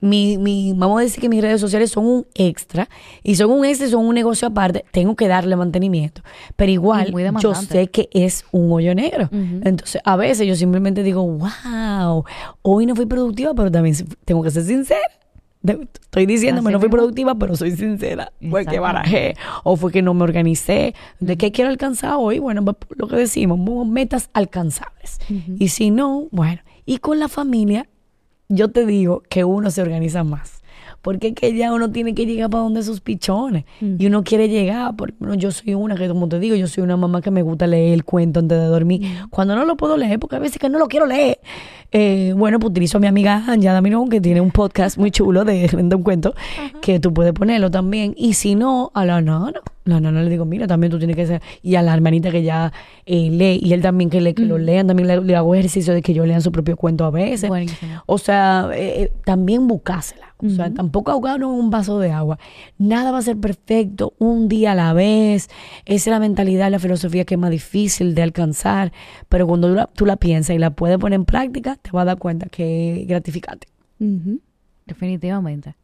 mi, 0.00 0.38
mi, 0.38 0.72
vamos 0.74 1.00
a 1.00 1.02
decir 1.02 1.20
que 1.20 1.28
mis 1.28 1.42
redes 1.42 1.60
sociales 1.60 1.90
son 1.90 2.06
un 2.06 2.26
extra 2.34 2.88
y 3.22 3.36
son 3.36 3.50
un 3.50 3.64
extra 3.64 3.86
y 3.86 3.90
son 3.90 4.06
un 4.06 4.14
negocio 4.14 4.48
aparte, 4.48 4.84
tengo 4.92 5.16
que 5.16 5.26
darle 5.28 5.56
mantenimiento. 5.56 6.22
Pero 6.54 6.70
igual, 6.70 7.12
yo 7.40 7.54
sé 7.54 7.88
que 7.88 8.08
es 8.12 8.44
un 8.52 8.72
hoyo 8.72 8.94
negro. 8.94 9.28
Entonces, 9.32 10.00
a 10.04 10.16
veces 10.16 10.46
yo 10.46 10.54
simplemente 10.54 11.02
digo, 11.02 11.26
wow, 11.26 12.24
hoy 12.62 12.86
no 12.86 12.94
fui 12.94 13.06
productiva, 13.06 13.54
pero 13.54 13.70
también 13.70 13.96
tengo 14.24 14.42
que 14.42 14.50
ser 14.50 14.64
sincera. 14.64 15.00
Estoy 15.66 16.26
diciéndome, 16.26 16.70
no 16.70 16.78
fui 16.78 16.88
productiva, 16.88 17.34
pero 17.34 17.56
soy 17.56 17.72
sincera. 17.72 18.32
Fue 18.50 18.66
que 18.66 18.78
barajé 18.78 19.34
o 19.64 19.76
fue 19.76 19.90
que 19.90 20.02
no 20.02 20.14
me 20.14 20.22
organicé. 20.22 20.94
¿De 21.18 21.36
qué 21.36 21.50
quiero 21.50 21.70
alcanzar 21.70 22.14
hoy? 22.18 22.38
Bueno, 22.38 22.64
lo 22.96 23.08
que 23.08 23.16
decimos, 23.16 23.58
metas 23.88 24.30
alcanzables. 24.32 25.18
Y 25.58 25.68
si 25.68 25.90
no, 25.90 26.28
bueno. 26.30 26.60
Y 26.84 26.98
con 26.98 27.18
la 27.18 27.28
familia, 27.28 27.88
yo 28.48 28.70
te 28.70 28.86
digo 28.86 29.22
que 29.28 29.44
uno 29.44 29.70
se 29.70 29.82
organiza 29.82 30.24
más. 30.24 30.62
Porque 31.02 31.28
es 31.28 31.34
que 31.34 31.54
ya 31.54 31.72
uno 31.72 31.92
tiene 31.92 32.16
que 32.16 32.26
llegar 32.26 32.50
para 32.50 32.64
donde 32.64 32.82
sus 32.82 33.00
pichones. 33.00 33.64
Y 33.80 34.06
uno 34.06 34.24
quiere 34.24 34.48
llegar. 34.48 34.96
Por, 34.96 35.14
yo 35.36 35.52
soy 35.52 35.74
una 35.74 35.94
que, 35.94 36.08
como 36.08 36.28
te 36.28 36.40
digo, 36.40 36.56
yo 36.56 36.66
soy 36.66 36.82
una 36.82 36.96
mamá 36.96 37.22
que 37.22 37.30
me 37.30 37.42
gusta 37.42 37.68
leer 37.68 37.94
el 37.94 38.04
cuento 38.04 38.40
antes 38.40 38.58
de 38.58 38.64
dormir. 38.64 39.02
Cuando 39.30 39.54
no 39.54 39.64
lo 39.64 39.76
puedo 39.76 39.96
leer, 39.96 40.18
porque 40.18 40.34
a 40.34 40.40
veces 40.40 40.58
que 40.58 40.68
no 40.68 40.80
lo 40.80 40.88
quiero 40.88 41.06
leer. 41.06 41.38
Eh, 41.92 42.32
bueno, 42.36 42.58
pues 42.58 42.70
utilizo 42.70 42.98
a 42.98 43.00
mi 43.00 43.06
amiga 43.06 43.44
Anja 43.46 43.72
Daminón, 43.72 44.08
que 44.08 44.20
tiene 44.20 44.40
un 44.40 44.50
podcast 44.50 44.98
muy 44.98 45.10
chulo 45.10 45.44
de 45.44 45.70
un 45.74 46.02
cuento, 46.02 46.34
que 46.82 47.00
tú 47.00 47.12
puedes 47.12 47.32
ponerlo 47.32 47.70
también. 47.70 48.14
Y 48.16 48.34
si 48.34 48.54
no, 48.54 48.90
a 48.94 49.04
la 49.04 49.20
no 49.20 49.50
la 49.86 50.00
nana 50.00 50.22
le 50.22 50.30
digo, 50.30 50.44
mira, 50.44 50.66
también 50.66 50.90
tú 50.90 50.98
tienes 50.98 51.16
que 51.16 51.26
ser, 51.26 51.42
y 51.62 51.76
a 51.76 51.82
la 51.82 51.94
hermanita 51.94 52.30
que 52.30 52.42
ya 52.42 52.72
eh, 53.06 53.30
lee, 53.30 53.60
y 53.62 53.72
él 53.72 53.82
también 53.82 54.10
que, 54.10 54.20
le, 54.20 54.34
que 54.34 54.44
lo 54.44 54.58
lean, 54.58 54.88
también 54.88 55.06
le, 55.06 55.20
le 55.20 55.36
hago 55.36 55.54
ejercicio 55.54 55.94
de 55.94 56.02
que 56.02 56.12
yo 56.12 56.26
lean 56.26 56.42
su 56.42 56.52
propio 56.52 56.76
cuento 56.76 57.04
a 57.04 57.10
veces. 57.10 57.48
Buenísimo. 57.48 58.02
O 58.06 58.18
sea, 58.18 58.68
eh, 58.74 59.02
eh, 59.02 59.12
también 59.24 59.66
buscásela. 59.66 60.34
O 60.38 60.50
sea, 60.50 60.70
tampoco 60.70 61.12
ahogarnos 61.12 61.50
en 61.50 61.60
un 61.60 61.70
vaso 61.70 61.98
de 61.98 62.12
agua. 62.12 62.38
Nada 62.76 63.10
va 63.10 63.18
a 63.18 63.22
ser 63.22 63.38
perfecto, 63.38 64.12
un 64.18 64.48
día 64.48 64.72
a 64.72 64.74
la 64.74 64.92
vez. 64.92 65.48
Esa 65.86 65.94
es 65.94 66.06
la 66.08 66.20
mentalidad, 66.20 66.70
la 66.70 66.78
filosofía 66.78 67.24
que 67.24 67.36
es 67.36 67.40
más 67.40 67.50
difícil 67.50 68.14
de 68.14 68.22
alcanzar. 68.22 68.92
Pero 69.30 69.46
cuando 69.46 69.68
tú 69.68 69.74
la, 69.74 69.86
tú 69.86 70.04
la 70.04 70.16
piensas 70.16 70.54
y 70.54 70.58
la 70.58 70.72
puedes 70.72 70.98
poner 70.98 71.16
en 71.16 71.24
práctica, 71.24 71.75
te 71.82 71.90
vas 71.92 72.02
a 72.02 72.06
dar 72.06 72.18
cuenta 72.18 72.46
que 72.48 73.02
es 73.02 73.08
gratificante. 73.08 73.68
Definitivamente. 74.86 75.74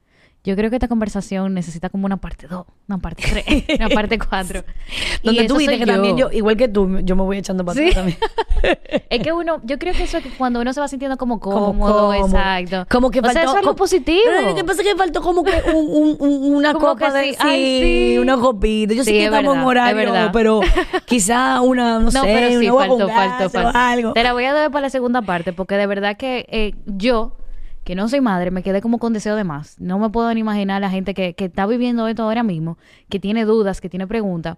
Yo 0.44 0.56
creo 0.56 0.70
que 0.70 0.76
esta 0.76 0.88
conversación 0.88 1.54
necesita 1.54 1.88
como 1.88 2.04
una 2.06 2.16
parte 2.16 2.48
2, 2.48 2.66
una 2.88 2.98
parte 2.98 3.22
3, 3.30 3.78
una 3.78 3.88
parte 3.90 4.18
4. 4.18 4.64
Donde 5.22 5.44
tú 5.46 5.56
dices 5.56 5.78
que 5.78 5.86
también 5.86 6.16
yo, 6.16 6.32
igual 6.32 6.56
que 6.56 6.66
tú, 6.66 6.98
yo 7.04 7.14
me 7.14 7.22
voy 7.22 7.38
echando 7.38 7.64
para 7.64 7.78
Sí. 7.78 7.88
atrás 7.90 7.94
también. 7.94 8.18
Es 9.10 9.20
que 9.22 9.32
uno, 9.32 9.60
yo 9.64 9.78
creo 9.78 9.92
que 9.92 10.04
eso 10.04 10.18
es 10.18 10.22
que 10.22 10.30
cuando 10.30 10.60
uno 10.60 10.72
se 10.72 10.80
va 10.80 10.86
sintiendo 10.88 11.16
como 11.16 11.38
Como 11.40 11.66
cómodo, 11.66 11.92
cómodo. 12.12 12.14
exacto. 12.14 12.86
Como 12.90 13.10
que 13.10 13.18
o 13.20 13.22
sea, 13.24 13.32
faltó- 13.32 13.40
eso 13.40 13.50
es 13.50 13.56
algo 13.56 13.66
como- 13.70 13.76
positivo. 13.76 14.20
Pero 14.24 14.54
que 14.54 14.64
pasa 14.64 14.82
que 14.82 14.94
faltó 14.96 15.20
como 15.22 15.42
que 15.44 15.52
un, 15.74 15.86
un- 15.88 16.16
un- 16.20 16.54
una 16.54 16.72
Como 16.74 16.86
copa 16.88 17.12
de 17.12 17.30
sí, 17.32 17.36
ay, 17.40 17.80
sí. 18.14 18.18
una 18.18 18.36
copita. 18.36 18.94
Yo 18.94 19.04
sé 19.04 19.10
Sí, 19.10 19.16
que 19.16 19.18
es 19.20 19.24
estamos 19.26 19.54
en 19.56 19.66
verdad, 19.66 19.92
horario, 19.92 20.14
es 20.26 20.30
pero 20.32 20.60
quizá 21.06 21.60
una, 21.60 21.94
no, 21.98 22.00
No, 22.00 22.10
sé, 22.10 22.20
pero 22.22 22.48
sí, 22.60 22.68
una 22.70 22.78
faltó, 22.86 23.08
faltó, 23.08 23.46
o 23.46 23.50
faltó. 23.50 23.78
algo. 23.78 24.12
Te 24.12 24.22
la 24.22 24.32
voy 24.32 24.44
a 24.44 24.52
dar 24.52 24.70
para 24.70 24.82
la 24.82 24.90
segunda 24.90 25.22
parte, 25.22 25.52
porque 25.52 25.76
de 25.76 25.86
verdad 25.86 26.16
que 26.16 26.46
eh, 26.48 26.74
yo, 26.86 27.36
que 27.84 27.94
no 27.94 28.08
soy 28.08 28.20
madre, 28.20 28.50
me 28.50 28.62
quedé 28.62 28.80
como 28.80 28.98
con 28.98 29.12
deseo 29.12 29.36
de 29.36 29.44
más. 29.44 29.80
No 29.80 29.98
me 29.98 30.10
puedo 30.10 30.32
ni 30.32 30.40
imaginar 30.40 30.80
la 30.80 30.90
gente 30.90 31.14
que, 31.14 31.34
que 31.34 31.46
está 31.46 31.66
viviendo 31.66 32.06
esto 32.08 32.22
ahora 32.22 32.42
mismo, 32.42 32.78
que 33.08 33.18
tiene 33.18 33.44
dudas, 33.44 33.80
que 33.80 33.88
tiene 33.88 34.06
preguntas. 34.06 34.56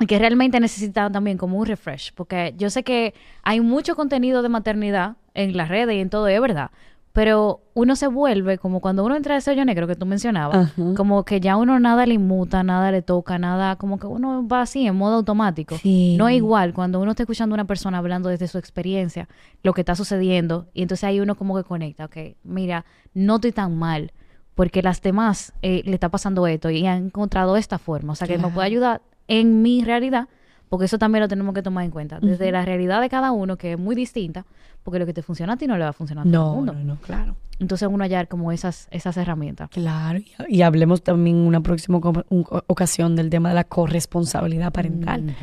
Y 0.00 0.06
que 0.06 0.18
realmente 0.18 0.60
necesita 0.60 1.10
también 1.10 1.38
como 1.38 1.58
un 1.58 1.66
refresh, 1.66 2.12
porque 2.14 2.54
yo 2.56 2.70
sé 2.70 2.84
que 2.84 3.14
hay 3.42 3.60
mucho 3.60 3.96
contenido 3.96 4.42
de 4.42 4.48
maternidad 4.48 5.16
en 5.34 5.56
las 5.56 5.68
redes 5.68 5.96
y 5.96 6.00
en 6.00 6.08
todo, 6.08 6.28
es 6.28 6.40
verdad. 6.40 6.70
Pero 7.18 7.62
uno 7.74 7.96
se 7.96 8.06
vuelve 8.06 8.58
como 8.58 8.78
cuando 8.78 9.04
uno 9.04 9.16
entra 9.16 9.34
a 9.34 9.38
ese 9.38 9.50
hoyo 9.50 9.64
negro 9.64 9.88
que 9.88 9.96
tú 9.96 10.06
mencionabas, 10.06 10.70
Ajá. 10.70 10.94
como 10.96 11.24
que 11.24 11.40
ya 11.40 11.56
uno 11.56 11.80
nada 11.80 12.06
le 12.06 12.14
inmuta, 12.14 12.62
nada 12.62 12.92
le 12.92 13.02
toca, 13.02 13.40
nada, 13.40 13.74
como 13.74 13.98
que 13.98 14.06
uno 14.06 14.46
va 14.46 14.62
así 14.62 14.86
en 14.86 14.94
modo 14.94 15.16
automático. 15.16 15.76
Sí. 15.78 16.14
No 16.16 16.28
es 16.28 16.36
igual 16.36 16.72
cuando 16.72 17.00
uno 17.00 17.10
está 17.10 17.24
escuchando 17.24 17.54
a 17.54 17.56
una 17.56 17.64
persona 17.64 17.98
hablando 17.98 18.28
desde 18.28 18.46
su 18.46 18.56
experiencia, 18.56 19.28
lo 19.64 19.72
que 19.72 19.80
está 19.80 19.96
sucediendo, 19.96 20.68
y 20.74 20.82
entonces 20.82 21.02
ahí 21.02 21.18
uno 21.18 21.34
como 21.34 21.56
que 21.56 21.64
conecta, 21.64 22.04
ok, 22.04 22.36
mira, 22.44 22.84
no 23.14 23.34
estoy 23.34 23.50
tan 23.50 23.76
mal, 23.76 24.12
porque 24.54 24.80
las 24.80 25.02
demás 25.02 25.52
eh, 25.62 25.82
le 25.86 25.94
está 25.94 26.10
pasando 26.10 26.46
esto 26.46 26.70
y 26.70 26.86
han 26.86 27.06
encontrado 27.06 27.56
esta 27.56 27.78
forma, 27.78 28.12
o 28.12 28.14
sea, 28.14 28.28
que 28.28 28.38
me 28.38 28.46
puede 28.46 28.68
ayudar 28.68 29.02
en 29.26 29.60
mi 29.60 29.82
realidad, 29.82 30.28
porque 30.68 30.84
eso 30.86 30.98
también 30.98 31.22
lo 31.22 31.28
tenemos 31.28 31.54
que 31.54 31.62
tomar 31.62 31.84
en 31.84 31.90
cuenta, 31.90 32.18
desde 32.20 32.50
la 32.52 32.64
realidad 32.64 33.00
de 33.00 33.08
cada 33.08 33.32
uno, 33.32 33.56
que 33.56 33.72
es 33.72 33.78
muy 33.78 33.94
distinta, 33.94 34.44
porque 34.82 34.98
lo 34.98 35.06
que 35.06 35.12
te 35.14 35.22
funciona 35.22 35.54
a 35.54 35.56
ti 35.56 35.66
no 35.66 35.76
le 35.76 35.84
va 35.84 35.90
a 35.90 35.92
funcionar 35.92 36.26
a 36.26 36.30
todo 36.30 36.42
el 36.42 36.48
No, 36.48 36.54
mundo. 36.54 36.72
no, 36.74 36.84
no, 36.94 36.96
claro. 37.00 37.36
Entonces 37.58 37.88
uno 37.90 38.04
hallar 38.04 38.28
como 38.28 38.52
esas, 38.52 38.86
esas 38.92 39.16
herramientas. 39.16 39.68
Claro, 39.70 40.20
y, 40.48 40.62
hablemos 40.62 41.02
también 41.02 41.36
en 41.38 41.42
una 41.42 41.60
próxima 41.60 41.98
un- 42.28 42.44
ocasión 42.68 43.16
del 43.16 43.30
tema 43.30 43.48
de 43.48 43.56
la 43.56 43.64
corresponsabilidad 43.64 44.72
parental, 44.72 45.34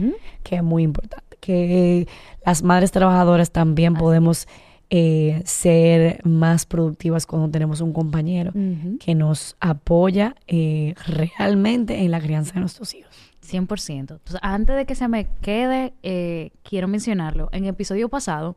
que 0.44 0.56
es 0.58 0.64
muy 0.64 0.84
importante. 0.84 1.24
Que 1.42 2.08
las 2.46 2.64
madres 2.64 2.92
trabajadoras 2.92 3.52
también 3.52 3.94
Así 3.96 4.02
podemos 4.02 4.48
eh, 4.90 5.42
ser 5.46 6.22
más 6.24 6.66
productivas 6.66 7.26
cuando 7.26 7.50
tenemos 7.50 7.82
un 7.82 7.92
compañero 7.92 8.54
que 9.00 9.14
nos 9.14 9.56
apoya 9.60 10.36
eh, 10.48 10.94
realmente 11.06 12.00
en 12.04 12.12
la 12.12 12.20
crianza 12.22 12.54
de 12.54 12.62
nuestros 12.62 12.94
hijos. 12.94 13.14
100%. 13.46 14.00
Entonces, 14.00 14.40
antes 14.42 14.76
de 14.76 14.86
que 14.86 14.96
se 14.96 15.08
me 15.08 15.28
quede, 15.42 15.94
eh, 16.04 16.52
quiero 16.64 16.88
mencionarlo. 16.88 17.50
En 17.52 17.64
el 17.64 17.70
episodio 17.70 18.10
pasado 18.10 18.56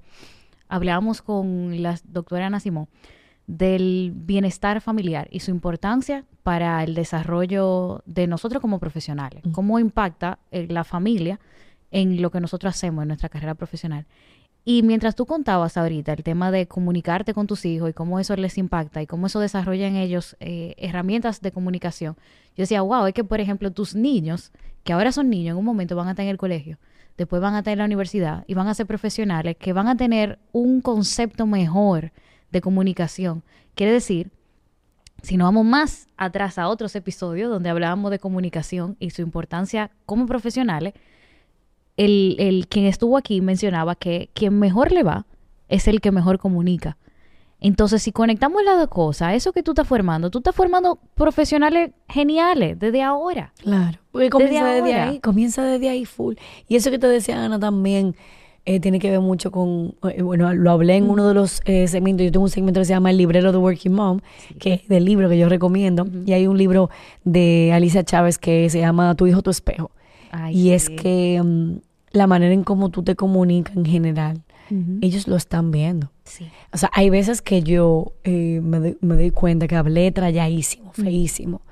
hablábamos 0.68 1.22
con 1.22 1.82
la 1.82 1.98
doctora 2.04 2.46
Ana 2.46 2.60
Simón 2.60 2.88
del 3.48 4.12
bienestar 4.14 4.82
familiar 4.82 5.26
y 5.30 5.40
su 5.40 5.50
importancia 5.50 6.24
para 6.42 6.84
el 6.84 6.94
desarrollo 6.94 8.02
de 8.04 8.26
nosotros 8.26 8.60
como 8.60 8.78
profesionales. 8.78 9.42
Cómo 9.52 9.78
impacta 9.78 10.38
eh, 10.50 10.66
la 10.68 10.84
familia 10.84 11.40
en 11.90 12.20
lo 12.20 12.30
que 12.30 12.40
nosotros 12.40 12.74
hacemos 12.74 13.02
en 13.02 13.08
nuestra 13.08 13.30
carrera 13.30 13.54
profesional. 13.54 14.06
Y 14.70 14.82
mientras 14.82 15.14
tú 15.14 15.24
contabas 15.24 15.78
ahorita 15.78 16.12
el 16.12 16.22
tema 16.22 16.50
de 16.50 16.68
comunicarte 16.68 17.32
con 17.32 17.46
tus 17.46 17.64
hijos 17.64 17.88
y 17.88 17.94
cómo 17.94 18.20
eso 18.20 18.36
les 18.36 18.58
impacta 18.58 19.00
y 19.00 19.06
cómo 19.06 19.26
eso 19.26 19.40
desarrolla 19.40 19.86
en 19.86 19.96
ellos 19.96 20.36
eh, 20.40 20.74
herramientas 20.76 21.40
de 21.40 21.52
comunicación, 21.52 22.16
yo 22.54 22.64
decía, 22.64 22.82
wow, 22.82 23.06
es 23.06 23.14
que 23.14 23.24
por 23.24 23.40
ejemplo 23.40 23.70
tus 23.70 23.94
niños, 23.94 24.52
que 24.84 24.92
ahora 24.92 25.10
son 25.10 25.30
niños, 25.30 25.52
en 25.52 25.56
un 25.56 25.64
momento 25.64 25.96
van 25.96 26.08
a 26.08 26.10
estar 26.10 26.24
en 26.24 26.28
el 26.28 26.36
colegio, 26.36 26.76
después 27.16 27.40
van 27.40 27.54
a 27.54 27.60
estar 27.60 27.72
en 27.72 27.78
la 27.78 27.86
universidad 27.86 28.44
y 28.46 28.52
van 28.52 28.68
a 28.68 28.74
ser 28.74 28.84
profesionales 28.84 29.56
que 29.58 29.72
van 29.72 29.88
a 29.88 29.96
tener 29.96 30.38
un 30.52 30.82
concepto 30.82 31.46
mejor 31.46 32.12
de 32.50 32.60
comunicación. 32.60 33.44
Quiere 33.74 33.92
decir, 33.92 34.30
si 35.22 35.38
nos 35.38 35.46
vamos 35.46 35.64
más 35.64 36.08
atrás 36.18 36.58
a 36.58 36.68
otros 36.68 36.94
episodios 36.94 37.48
donde 37.48 37.70
hablábamos 37.70 38.10
de 38.10 38.18
comunicación 38.18 38.98
y 39.00 39.12
su 39.12 39.22
importancia 39.22 39.92
como 40.04 40.26
profesionales, 40.26 40.92
el, 41.98 42.36
el 42.38 42.66
quien 42.68 42.86
estuvo 42.86 43.18
aquí 43.18 43.42
mencionaba 43.42 43.94
que 43.94 44.30
quien 44.32 44.58
mejor 44.58 44.92
le 44.92 45.02
va 45.02 45.26
es 45.68 45.86
el 45.86 46.00
que 46.00 46.10
mejor 46.10 46.38
comunica. 46.38 46.96
Entonces, 47.60 48.02
si 48.02 48.12
conectamos 48.12 48.62
las 48.64 48.78
dos 48.78 48.88
cosas, 48.88 49.34
eso 49.34 49.52
que 49.52 49.64
tú 49.64 49.72
estás 49.72 49.86
formando, 49.86 50.30
tú 50.30 50.38
estás 50.38 50.54
formando 50.54 50.98
profesionales 51.14 51.90
geniales 52.08 52.78
desde 52.78 53.02
ahora. 53.02 53.52
Claro. 53.60 53.98
Porque 54.12 54.30
comienza 54.30 54.64
Desde 54.66 54.94
ahí, 54.94 55.18
comienza 55.18 55.64
desde 55.64 55.88
ahí 55.88 56.04
full. 56.04 56.36
Y 56.68 56.76
eso 56.76 56.90
que 56.90 57.00
te 57.00 57.08
decía 57.08 57.44
Ana 57.44 57.58
también 57.58 58.14
eh, 58.64 58.78
tiene 58.78 59.00
que 59.00 59.10
ver 59.10 59.20
mucho 59.20 59.50
con, 59.50 59.96
eh, 60.08 60.22
bueno, 60.22 60.54
lo 60.54 60.70
hablé 60.70 60.96
en 60.96 61.10
uno 61.10 61.26
de 61.26 61.34
los 61.34 61.60
eh, 61.64 61.88
segmentos, 61.88 62.24
yo 62.24 62.30
tengo 62.30 62.44
un 62.44 62.50
segmento 62.50 62.80
que 62.80 62.84
se 62.84 62.92
llama 62.92 63.10
El 63.10 63.16
librero 63.16 63.50
de 63.50 63.58
Working 63.58 63.92
Mom, 63.92 64.20
que 64.60 64.74
es 64.74 64.88
del 64.88 65.04
libro 65.04 65.28
que 65.28 65.38
yo 65.38 65.48
recomiendo, 65.48 66.06
y 66.26 66.34
hay 66.34 66.46
un 66.46 66.58
libro 66.58 66.90
de 67.24 67.72
Alicia 67.72 68.04
Chávez 68.04 68.38
que 68.38 68.70
se 68.70 68.78
llama 68.78 69.14
Tu 69.16 69.26
hijo, 69.26 69.42
tu 69.42 69.50
espejo. 69.50 69.90
Ay, 70.30 70.54
y 70.54 70.70
es 70.72 70.90
que 70.90 71.40
mm, 71.42 71.76
la 72.12 72.26
manera 72.26 72.52
en 72.54 72.64
cómo 72.64 72.88
tú 72.90 73.02
te 73.02 73.14
comunicas 73.16 73.76
en 73.76 73.84
general, 73.84 74.42
ellos 75.00 75.26
lo 75.28 75.36
están 75.36 75.70
viendo. 75.70 76.10
Sí. 76.24 76.46
O 76.74 76.76
sea, 76.76 76.90
hay 76.92 77.08
veces 77.08 77.40
que 77.40 77.62
yo 77.62 78.12
eh, 78.24 78.60
me, 78.62 78.78
doy, 78.80 78.98
me 79.00 79.14
doy 79.14 79.30
cuenta 79.30 79.66
que 79.66 79.76
hablé 79.76 80.12
tralladísimo, 80.12 80.92
feísimo. 80.92 81.62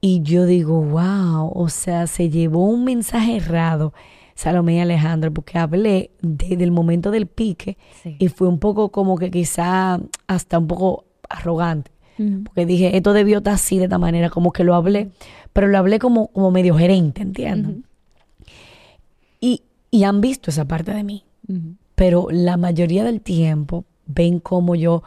Y 0.00 0.22
yo 0.22 0.46
digo, 0.46 0.80
wow, 0.82 1.50
o 1.54 1.68
sea, 1.68 2.06
se 2.06 2.30
llevó 2.30 2.66
un 2.68 2.84
mensaje 2.84 3.36
errado 3.36 3.92
Salomé 4.36 4.76
y 4.76 4.78
Alejandro, 4.80 5.32
porque 5.32 5.58
hablé 5.58 6.10
desde 6.20 6.62
el 6.64 6.70
momento 6.72 7.10
del 7.10 7.26
pique 7.26 7.78
Sí. 8.02 8.16
y 8.18 8.28
fue 8.28 8.48
un 8.48 8.58
poco 8.58 8.90
como 8.90 9.16
que 9.16 9.30
quizá 9.30 10.00
hasta 10.26 10.58
un 10.58 10.66
poco 10.66 11.04
arrogante. 11.28 11.90
Porque 12.44 12.64
dije, 12.64 12.96
esto 12.96 13.12
debió 13.12 13.38
estar 13.38 13.54
así 13.54 13.78
de 13.78 13.84
esta 13.84 13.98
manera, 13.98 14.30
como 14.30 14.52
que 14.52 14.62
lo 14.62 14.76
hablé, 14.76 15.10
pero 15.52 15.66
lo 15.66 15.78
hablé 15.78 15.98
como, 15.98 16.28
como 16.28 16.52
medio 16.52 16.76
gerente, 16.76 17.22
¿entiendes? 17.22 17.76
Y, 19.44 19.62
y 19.90 20.04
han 20.04 20.22
visto 20.22 20.50
esa 20.50 20.64
parte 20.64 20.92
de 20.94 21.04
mí 21.04 21.24
pero 21.94 22.28
la 22.30 22.56
mayoría 22.56 23.04
del 23.04 23.20
tiempo 23.20 23.84
ven 24.06 24.40
como 24.40 24.74
yo 24.74 25.02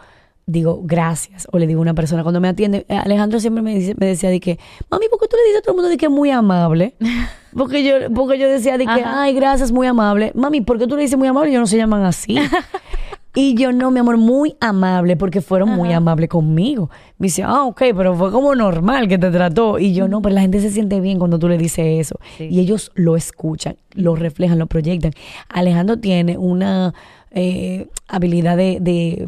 digo 0.45 0.81
gracias 0.83 1.47
o 1.51 1.57
le 1.57 1.65
digo 1.65 1.79
a 1.79 1.81
una 1.81 1.95
persona 1.95 2.21
cuando 2.21 2.39
me 2.39 2.47
atiende 2.47 2.85
eh, 2.87 2.95
Alejandro 2.95 3.39
siempre 3.39 3.63
me, 3.63 3.73
dice, 3.73 3.95
me 3.97 4.05
decía 4.05 4.29
de 4.29 4.39
que 4.39 4.59
mami 4.89 5.07
¿por 5.09 5.19
qué 5.19 5.27
tú 5.27 5.35
le 5.35 5.43
dices 5.47 5.59
a 5.59 5.61
todo 5.63 5.71
el 5.71 5.77
mundo 5.77 5.89
de 5.89 5.97
que 5.97 6.05
es 6.05 6.11
muy 6.11 6.29
amable? 6.29 6.95
porque 7.57 7.83
yo 7.83 8.13
porque 8.13 8.37
yo 8.37 8.47
decía 8.47 8.77
de 8.77 8.85
que 8.85 8.91
Ajá. 8.91 9.23
ay 9.23 9.33
gracias 9.33 9.71
muy 9.71 9.87
amable 9.87 10.31
mami 10.35 10.61
¿por 10.61 10.77
qué 10.77 10.85
tú 10.85 10.95
le 10.95 11.01
dices 11.01 11.17
muy 11.17 11.27
amable? 11.27 11.49
ellos 11.49 11.61
no 11.61 11.67
se 11.67 11.77
llaman 11.77 12.03
así 12.05 12.37
y 13.39 13.53
yo 13.53 13.71
no 13.71 13.91
mi 13.91 13.99
amor 13.99 14.17
muy 14.17 14.55
amable 14.59 15.15
porque 15.15 15.41
fueron 15.41 15.69
muy 15.69 15.93
amables 15.93 16.27
conmigo. 16.27 16.89
Me 17.19 17.25
dice 17.27 17.43
ah 17.43 17.65
ok 17.65 17.81
pero 17.95 18.15
fue 18.15 18.31
como 18.31 18.55
normal 18.55 19.07
que 19.07 19.17
te 19.19 19.29
trató 19.29 19.77
y 19.77 19.93
yo 19.93 20.07
no 20.07 20.21
pero 20.23 20.33
la 20.33 20.41
gente 20.41 20.59
se 20.59 20.71
siente 20.71 20.99
bien 21.01 21.19
cuando 21.19 21.37
tú 21.37 21.47
le 21.47 21.57
dices 21.59 21.85
eso 21.99 22.19
Sí. 22.37 22.47
y 22.49 22.59
ellos 22.59 22.91
lo 22.95 23.15
escuchan, 23.15 23.75
lo 23.93 24.15
reflejan, 24.15 24.57
lo 24.57 24.65
proyectan. 24.65 25.11
Alejandro 25.49 25.99
tiene 25.99 26.37
una 26.37 26.93
eh, 27.31 27.87
habilidad 28.07 28.57
de, 28.57 28.79
de- 28.81 29.27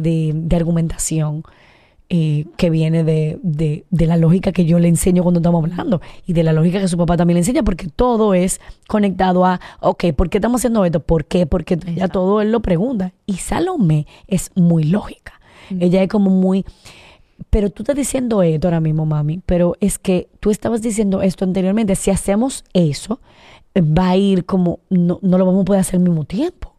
de- 0.00 0.32
de 0.34 0.56
argumentación 0.56 1.42
eh, 2.10 2.46
que 2.56 2.70
viene 2.70 3.04
de, 3.04 3.38
de- 3.42 3.84
de 3.90 4.06
la 4.06 4.16
lógica 4.16 4.50
que 4.52 4.64
yo 4.64 4.78
le 4.78 4.88
enseño 4.88 5.22
cuando 5.22 5.40
estamos 5.40 5.62
hablando 5.62 6.00
y 6.26 6.32
de 6.32 6.42
la 6.42 6.52
lógica 6.54 6.80
que 6.80 6.88
su 6.88 6.96
papá 6.96 7.16
también 7.16 7.34
le 7.34 7.40
enseña, 7.40 7.62
porque 7.62 7.88
todo 7.94 8.32
es 8.34 8.60
conectado 8.86 9.44
a, 9.44 9.60
ok, 9.80 10.12
¿por 10.16 10.30
qué 10.30 10.38
estamos 10.38 10.60
haciendo 10.60 10.84
esto? 10.84 11.00
¿Por 11.00 11.26
qué? 11.26 11.44
Porque 11.46 11.76
ya 11.76 11.90
Exacto. 11.92 12.20
todo 12.20 12.40
él 12.40 12.50
lo 12.52 12.60
pregunta. 12.60 13.12
Y 13.26 13.34
Salomé 13.34 14.06
es 14.26 14.50
muy 14.54 14.84
lógica. 14.84 15.34
Ella 15.78 16.02
es 16.02 16.08
como 16.08 16.30
muy 16.30 16.64
pero 17.50 17.70
tú 17.70 17.82
estás 17.82 17.94
diciendo 17.96 18.42
esto 18.42 18.66
ahora 18.66 18.80
mismo, 18.80 19.06
mami, 19.06 19.40
pero 19.46 19.76
es 19.80 19.98
que 19.98 20.28
tú 20.40 20.50
estabas 20.50 20.82
diciendo 20.82 21.22
esto 21.22 21.44
anteriormente. 21.44 21.94
Si 21.94 22.10
hacemos 22.10 22.64
eso, 22.72 23.20
va 23.76 24.10
a 24.10 24.16
ir 24.16 24.44
como, 24.44 24.80
no, 24.90 25.18
no 25.22 25.38
lo 25.38 25.46
vamos 25.46 25.62
a 25.62 25.64
poder 25.64 25.80
hacer 25.80 25.96
al 25.96 26.02
mismo 26.02 26.24
tiempo. 26.24 26.74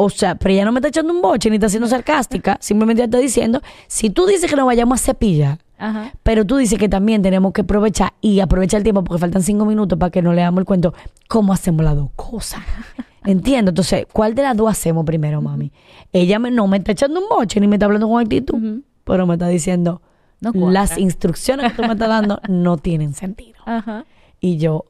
O 0.00 0.10
sea, 0.10 0.36
pero 0.36 0.54
ella 0.54 0.64
no 0.64 0.70
me 0.70 0.78
está 0.78 0.88
echando 0.88 1.12
un 1.12 1.20
boche 1.20 1.50
ni 1.50 1.56
está 1.56 1.68
siendo 1.68 1.88
sarcástica, 1.88 2.56
simplemente 2.60 3.02
ella 3.02 3.06
está 3.06 3.18
diciendo, 3.18 3.60
si 3.88 4.10
tú 4.10 4.26
dices 4.26 4.48
que 4.48 4.54
nos 4.54 4.64
vayamos 4.66 5.00
a 5.00 5.04
cepillar, 5.04 5.58
Ajá. 5.80 6.12
Pero 6.24 6.44
tú 6.44 6.56
dices 6.56 6.76
que 6.78 6.88
también 6.88 7.22
tenemos 7.22 7.52
que 7.52 7.60
aprovechar 7.60 8.12
y 8.20 8.40
aprovechar 8.40 8.78
el 8.78 8.82
tiempo 8.84 9.02
porque 9.04 9.20
faltan 9.20 9.42
cinco 9.42 9.64
minutos 9.64 9.96
para 9.98 10.10
que 10.10 10.22
no 10.22 10.32
leamos 10.32 10.58
el 10.60 10.64
cuento. 10.64 10.92
¿Cómo 11.28 11.52
hacemos 11.52 11.84
las 11.84 11.94
dos 11.94 12.10
cosas? 12.16 12.60
Entiendo. 13.24 13.70
Entonces, 13.70 14.04
¿cuál 14.12 14.34
de 14.34 14.42
las 14.42 14.56
dos 14.56 14.68
hacemos 14.70 15.04
primero, 15.04 15.40
mami? 15.40 15.70
Ella 16.12 16.40
me- 16.40 16.50
no 16.50 16.66
me 16.66 16.78
está 16.78 16.90
echando 16.92 17.20
un 17.20 17.28
boche 17.28 17.60
ni 17.60 17.68
me 17.68 17.76
está 17.76 17.86
hablando 17.86 18.08
con 18.08 18.20
actitud, 18.20 18.80
pero 19.04 19.24
me 19.26 19.34
está 19.34 19.46
diciendo 19.46 20.02
No 20.40 20.52
las 20.70 20.98
instrucciones 20.98 21.70
que 21.72 21.76
tú 21.82 21.86
me 21.86 21.92
estás 21.94 22.08
dando 22.08 22.40
no 22.48 22.76
tienen 22.76 23.14
sentido. 23.14 23.58
Ajá. 23.64 24.04
Y 24.40 24.56
yo, 24.58 24.84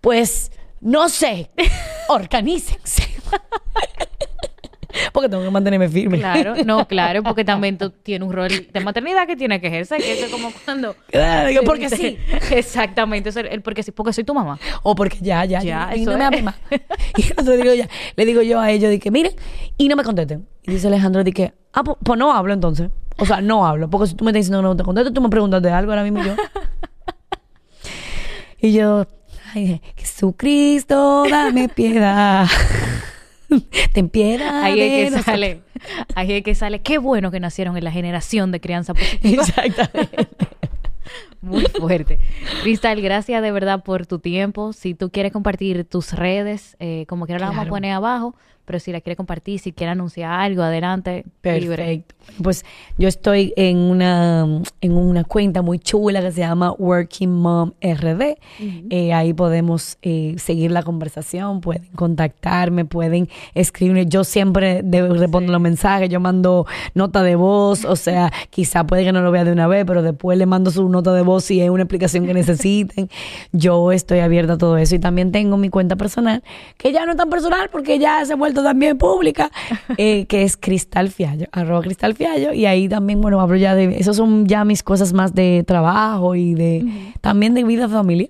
pues, 0.00 0.52
no 0.80 1.08
sé, 1.10 1.50
organícense. 2.08 3.02
porque 5.12 5.28
tengo 5.28 5.42
que 5.42 5.50
mantenerme 5.50 5.88
firme. 5.88 6.18
Claro, 6.18 6.54
no, 6.64 6.86
claro, 6.86 7.22
porque 7.22 7.44
también 7.44 7.78
tú 7.78 7.90
tienes 7.90 8.26
un 8.26 8.32
rol 8.34 8.50
de 8.72 8.80
maternidad 8.80 9.26
que 9.26 9.36
tienes 9.36 9.60
que 9.60 9.68
ejercer, 9.68 10.00
que 10.00 10.12
eso 10.12 10.26
es 10.26 10.32
como 10.32 10.52
cuando... 10.64 10.96
Claro, 11.10 11.60
porque 11.64 11.88
sí. 11.90 12.18
Exactamente, 12.50 13.28
eso 13.30 13.40
es 13.40 13.46
el 13.50 13.62
porque 13.62 13.82
sí, 13.82 13.90
porque 13.92 14.12
soy 14.12 14.24
tu 14.24 14.34
mamá. 14.34 14.58
O 14.82 14.94
porque 14.94 15.18
ya, 15.20 15.44
ya, 15.44 15.60
Ya, 15.62 15.90
ya. 15.90 15.96
Y 15.96 16.04
no 16.04 16.12
me 16.12 16.18
es. 16.18 16.26
hable 16.26 16.42
más. 16.42 16.56
Y 17.16 17.22
entonces 17.22 17.62
digo, 17.62 17.74
ya, 17.74 17.88
le 18.16 18.24
digo 18.26 18.42
yo 18.42 18.60
a 18.60 18.70
ellos, 18.70 18.90
dije, 18.90 19.10
miren, 19.10 19.32
y 19.76 19.88
no 19.88 19.96
me 19.96 20.04
contesten. 20.04 20.46
Y 20.66 20.72
dice 20.72 20.86
Alejandro, 20.88 21.22
dije, 21.24 21.54
ah, 21.72 21.84
pues, 21.84 21.96
pues 22.02 22.18
no 22.18 22.32
hablo 22.32 22.52
entonces. 22.52 22.90
O 23.18 23.26
sea, 23.26 23.40
no 23.40 23.66
hablo. 23.66 23.88
Porque 23.88 24.08
si 24.08 24.14
tú 24.14 24.24
me 24.24 24.30
estás 24.30 24.40
diciendo 24.40 24.58
que 24.58 24.62
no 24.64 24.76
te 24.76 24.82
contesto, 24.82 25.12
tú 25.12 25.20
me 25.20 25.28
preguntas 25.28 25.62
de 25.62 25.70
algo 25.70 25.92
ahora 25.92 26.02
mismo 26.02 26.22
yo. 26.22 26.34
y 28.60 28.72
yo, 28.72 29.06
ay, 29.54 29.80
Jesucristo, 29.96 31.24
dame 31.30 31.68
piedad. 31.68 32.46
Ten 33.92 34.08
piedad. 34.08 34.62
Ahí 34.62 34.80
es 34.80 34.90
que 34.90 35.04
nosotros. 35.10 35.24
sale, 35.24 35.60
ahí 36.14 36.32
es 36.32 36.42
que 36.42 36.54
sale, 36.54 36.80
qué 36.82 36.98
bueno 36.98 37.30
que 37.30 37.40
nacieron 37.40 37.76
en 37.76 37.84
la 37.84 37.90
generación 37.92 38.52
de 38.52 38.60
crianza 38.60 38.94
positiva. 38.94 39.42
Exactamente. 39.42 40.26
Muy 41.42 41.64
fuerte. 41.66 42.18
Cristal, 42.62 43.02
gracias 43.02 43.42
de 43.42 43.52
verdad 43.52 43.84
por 43.84 44.06
tu 44.06 44.18
tiempo. 44.18 44.72
Si 44.72 44.94
tú 44.94 45.10
quieres 45.10 45.30
compartir 45.32 45.84
tus 45.84 46.12
redes, 46.14 46.74
eh, 46.80 47.04
como 47.06 47.26
quiera 47.26 47.38
la 47.38 47.46
vamos 47.46 47.58
a 47.58 47.62
Claro. 47.64 47.70
poner 47.74 47.92
abajo, 47.92 48.34
pero 48.64 48.78
si 48.78 48.92
la 48.92 49.00
quieres 49.00 49.16
compartir, 49.16 49.58
si 49.60 49.72
quieres 49.72 49.92
anunciar 49.92 50.32
algo, 50.32 50.62
adelante. 50.62 51.24
libre. 51.42 51.76
Perfecto. 51.76 52.14
Pues 52.42 52.64
yo 52.96 53.06
estoy 53.08 53.52
en 53.56 53.76
una, 53.76 54.46
en 54.80 54.92
una 54.96 55.24
cuenta 55.24 55.60
muy 55.62 55.78
chula 55.78 56.22
que 56.22 56.32
se 56.32 56.40
llama 56.40 56.72
Working 56.72 57.30
Mom 57.30 57.72
RD. 57.82 58.36
Eh, 58.90 59.12
ahí 59.12 59.34
podemos 59.34 59.98
eh, 60.02 60.34
seguir 60.38 60.70
la 60.70 60.82
conversación, 60.82 61.60
pueden 61.60 61.84
contactarme, 61.94 62.84
pueden 62.86 63.28
escribirme. 63.54 64.06
Yo 64.06 64.24
siempre 64.24 64.80
de- 64.82 65.06
respondo 65.08 65.52
los 65.52 65.60
mensajes, 65.60 66.08
yo 66.08 66.18
mando 66.20 66.66
nota 66.94 67.22
de 67.22 67.36
voz, 67.36 67.84
o 67.84 67.96
sea, 67.96 68.32
quizá 68.50 68.86
puede 68.86 69.04
que 69.04 69.12
no 69.12 69.20
lo 69.20 69.30
vea 69.30 69.44
de 69.44 69.52
una 69.52 69.66
vez, 69.66 69.84
pero 69.86 70.02
después 70.02 70.38
le 70.38 70.46
mando 70.46 70.70
su 70.70 70.88
nota 70.88 71.12
de 71.12 71.22
voz 71.22 71.44
si 71.44 71.60
es 71.60 71.68
una 71.68 71.82
explicación 71.82 72.26
que 72.26 72.32
necesiten. 72.34 73.10
Yo 73.52 73.92
estoy 73.92 74.20
abierta 74.20 74.54
a 74.54 74.58
todo 74.58 74.78
eso 74.78 74.94
y 74.94 74.98
también 74.98 75.30
tengo 75.30 75.56
mi 75.58 75.68
cuenta 75.68 75.96
personal, 75.96 76.42
que 76.78 76.92
ya 76.92 77.04
no 77.04 77.12
es 77.12 77.18
tan 77.18 77.28
personal 77.28 77.68
porque 77.70 77.98
ya 77.98 78.24
se 78.24 78.32
ha 78.32 78.36
también 78.62 78.98
pública, 78.98 79.50
eh, 79.98 80.26
que 80.26 80.42
es 80.42 80.56
Cristal 80.56 81.10
Fiallo, 81.10 81.46
arroba 81.52 81.82
Cristal 81.82 82.14
Fiallo, 82.14 82.52
y 82.52 82.66
ahí 82.66 82.88
también, 82.88 83.20
bueno, 83.20 83.40
hablo 83.40 83.56
ya 83.56 83.74
de, 83.74 83.98
esos 83.98 84.16
son 84.16 84.46
ya 84.46 84.64
mis 84.64 84.82
cosas 84.82 85.12
más 85.12 85.34
de 85.34 85.64
trabajo 85.66 86.34
y 86.34 86.54
de, 86.54 87.12
también 87.20 87.54
de 87.54 87.64
vida 87.64 87.88
familia. 87.88 88.28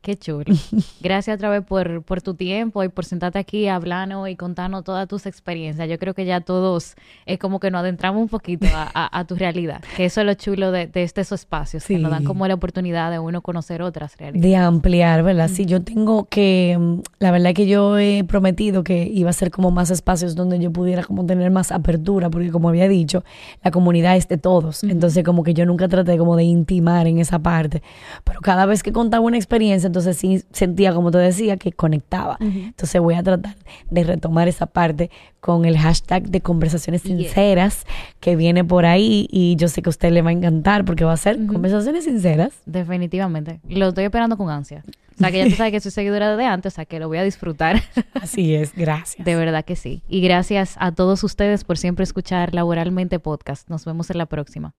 Qué 0.00 0.16
chulo. 0.16 0.44
Gracias 1.00 1.34
otra 1.36 1.50
vez 1.50 1.64
por, 1.64 2.02
por 2.02 2.22
tu 2.22 2.34
tiempo 2.34 2.84
y 2.84 2.88
por 2.88 3.04
sentarte 3.04 3.38
aquí 3.40 3.66
hablando 3.66 4.26
y 4.28 4.36
contarnos 4.36 4.84
todas 4.84 5.08
tus 5.08 5.26
experiencias. 5.26 5.88
Yo 5.88 5.98
creo 5.98 6.14
que 6.14 6.24
ya 6.24 6.40
todos 6.40 6.94
es 7.26 7.38
como 7.38 7.58
que 7.58 7.70
nos 7.72 7.80
adentramos 7.80 8.22
un 8.22 8.28
poquito 8.28 8.66
a, 8.74 8.88
a- 8.94 9.18
a 9.18 9.24
tu 9.24 9.34
realidad, 9.34 9.82
que 9.96 10.04
eso 10.04 10.20
es 10.20 10.26
lo 10.26 10.34
chulo 10.34 10.70
de, 10.70 10.86
de 10.86 11.02
estos 11.02 11.32
espacios, 11.32 11.84
que 11.84 11.98
nos 11.98 12.10
dan 12.12 12.20
Sí. 12.20 12.26
como 12.26 12.46
la 12.46 12.54
oportunidad 12.54 13.10
de 13.10 13.18
uno 13.18 13.42
conocer 13.42 13.82
otras 13.82 14.16
realidades. 14.16 14.48
De 14.50 14.56
ampliar, 14.56 15.22
¿verdad? 15.24 15.48
Sí, 15.52 15.66
yo 15.66 15.82
tengo 15.82 16.26
que, 16.26 16.76
mm, 16.78 17.00
la 17.18 17.30
verdad 17.32 17.52
que 17.52 17.66
yo 17.66 17.98
he 17.98 18.22
prometido 18.24 18.84
que 18.84 19.02
iba 19.12 19.30
a 19.30 19.32
ser 19.32 19.50
como 19.50 19.72
más 19.72 19.90
espacios 19.90 20.36
donde 20.36 20.60
yo 20.60 20.70
pudiera 20.72 21.02
como 21.02 21.26
tener 21.26 21.50
más 21.50 21.72
apertura, 21.72 22.30
porque 22.30 22.50
como 22.52 22.68
había 22.68 22.86
dicho, 22.88 23.24
la 23.64 23.72
comunidad 23.72 24.16
es 24.16 24.28
de 24.28 24.38
todos, 24.38 24.84
entonces 24.84 25.24
como 25.24 25.42
que 25.42 25.54
yo 25.54 25.66
nunca 25.66 25.88
traté 25.88 26.16
como 26.16 26.36
de 26.36 26.44
intimar 26.44 27.08
en 27.08 27.18
esa 27.18 27.40
parte, 27.40 27.82
pero 28.24 28.40
cada 28.40 28.64
vez 28.64 28.82
que 28.84 28.92
contaba 28.92 29.24
una 29.24 29.36
experiencia, 29.36 29.87
entonces 29.88 30.16
sí 30.16 30.42
sentía, 30.52 30.94
como 30.94 31.10
te 31.10 31.18
decía, 31.18 31.56
que 31.56 31.72
conectaba. 31.72 32.36
Entonces 32.40 33.00
voy 33.00 33.14
a 33.14 33.22
tratar 33.22 33.56
de 33.90 34.04
retomar 34.04 34.46
esa 34.48 34.66
parte 34.66 35.10
con 35.40 35.64
el 35.64 35.76
hashtag 35.78 36.28
de 36.30 36.40
conversaciones 36.40 37.02
Yeah. 37.02 37.16
sinceras 37.18 37.84
que 38.20 38.36
viene 38.36 38.64
por 38.64 38.84
ahí 38.86 39.26
y 39.30 39.56
yo 39.56 39.68
sé 39.68 39.82
que 39.82 39.88
a 39.88 39.90
usted 39.90 40.10
le 40.10 40.22
va 40.22 40.30
a 40.30 40.32
encantar 40.32 40.84
porque 40.84 41.04
va 41.04 41.12
a 41.12 41.16
ser 41.16 41.44
conversaciones 41.46 42.04
sinceras. 42.04 42.52
Definitivamente. 42.66 43.60
Lo 43.68 43.88
estoy 43.88 44.04
esperando 44.04 44.36
con 44.36 44.50
ansia. 44.50 44.82
O 44.86 45.18
sea, 45.18 45.32
que 45.32 45.38
ya 45.38 45.44
tú 45.46 45.56
sabes 45.56 45.72
que 45.72 45.80
soy 45.80 45.90
seguidora 45.90 46.36
de 46.36 46.44
antes, 46.44 46.72
o 46.72 46.76
sea, 46.76 46.84
que 46.84 47.00
lo 47.00 47.08
voy 47.08 47.18
a 47.18 47.24
disfrutar. 47.24 47.82
Así 48.14 48.54
es, 48.54 48.72
gracias. 48.74 49.24
De 49.24 49.34
verdad 49.34 49.64
que 49.64 49.74
sí. 49.74 50.02
Y 50.08 50.20
gracias 50.20 50.76
a 50.78 50.92
todos 50.92 51.24
ustedes 51.24 51.64
por 51.64 51.76
siempre 51.76 52.04
escuchar 52.04 52.54
Laboralmente 52.54 53.18
Podcast. 53.18 53.68
Nos 53.68 53.84
vemos 53.84 54.10
en 54.10 54.18
la 54.18 54.26
próxima. 54.26 54.74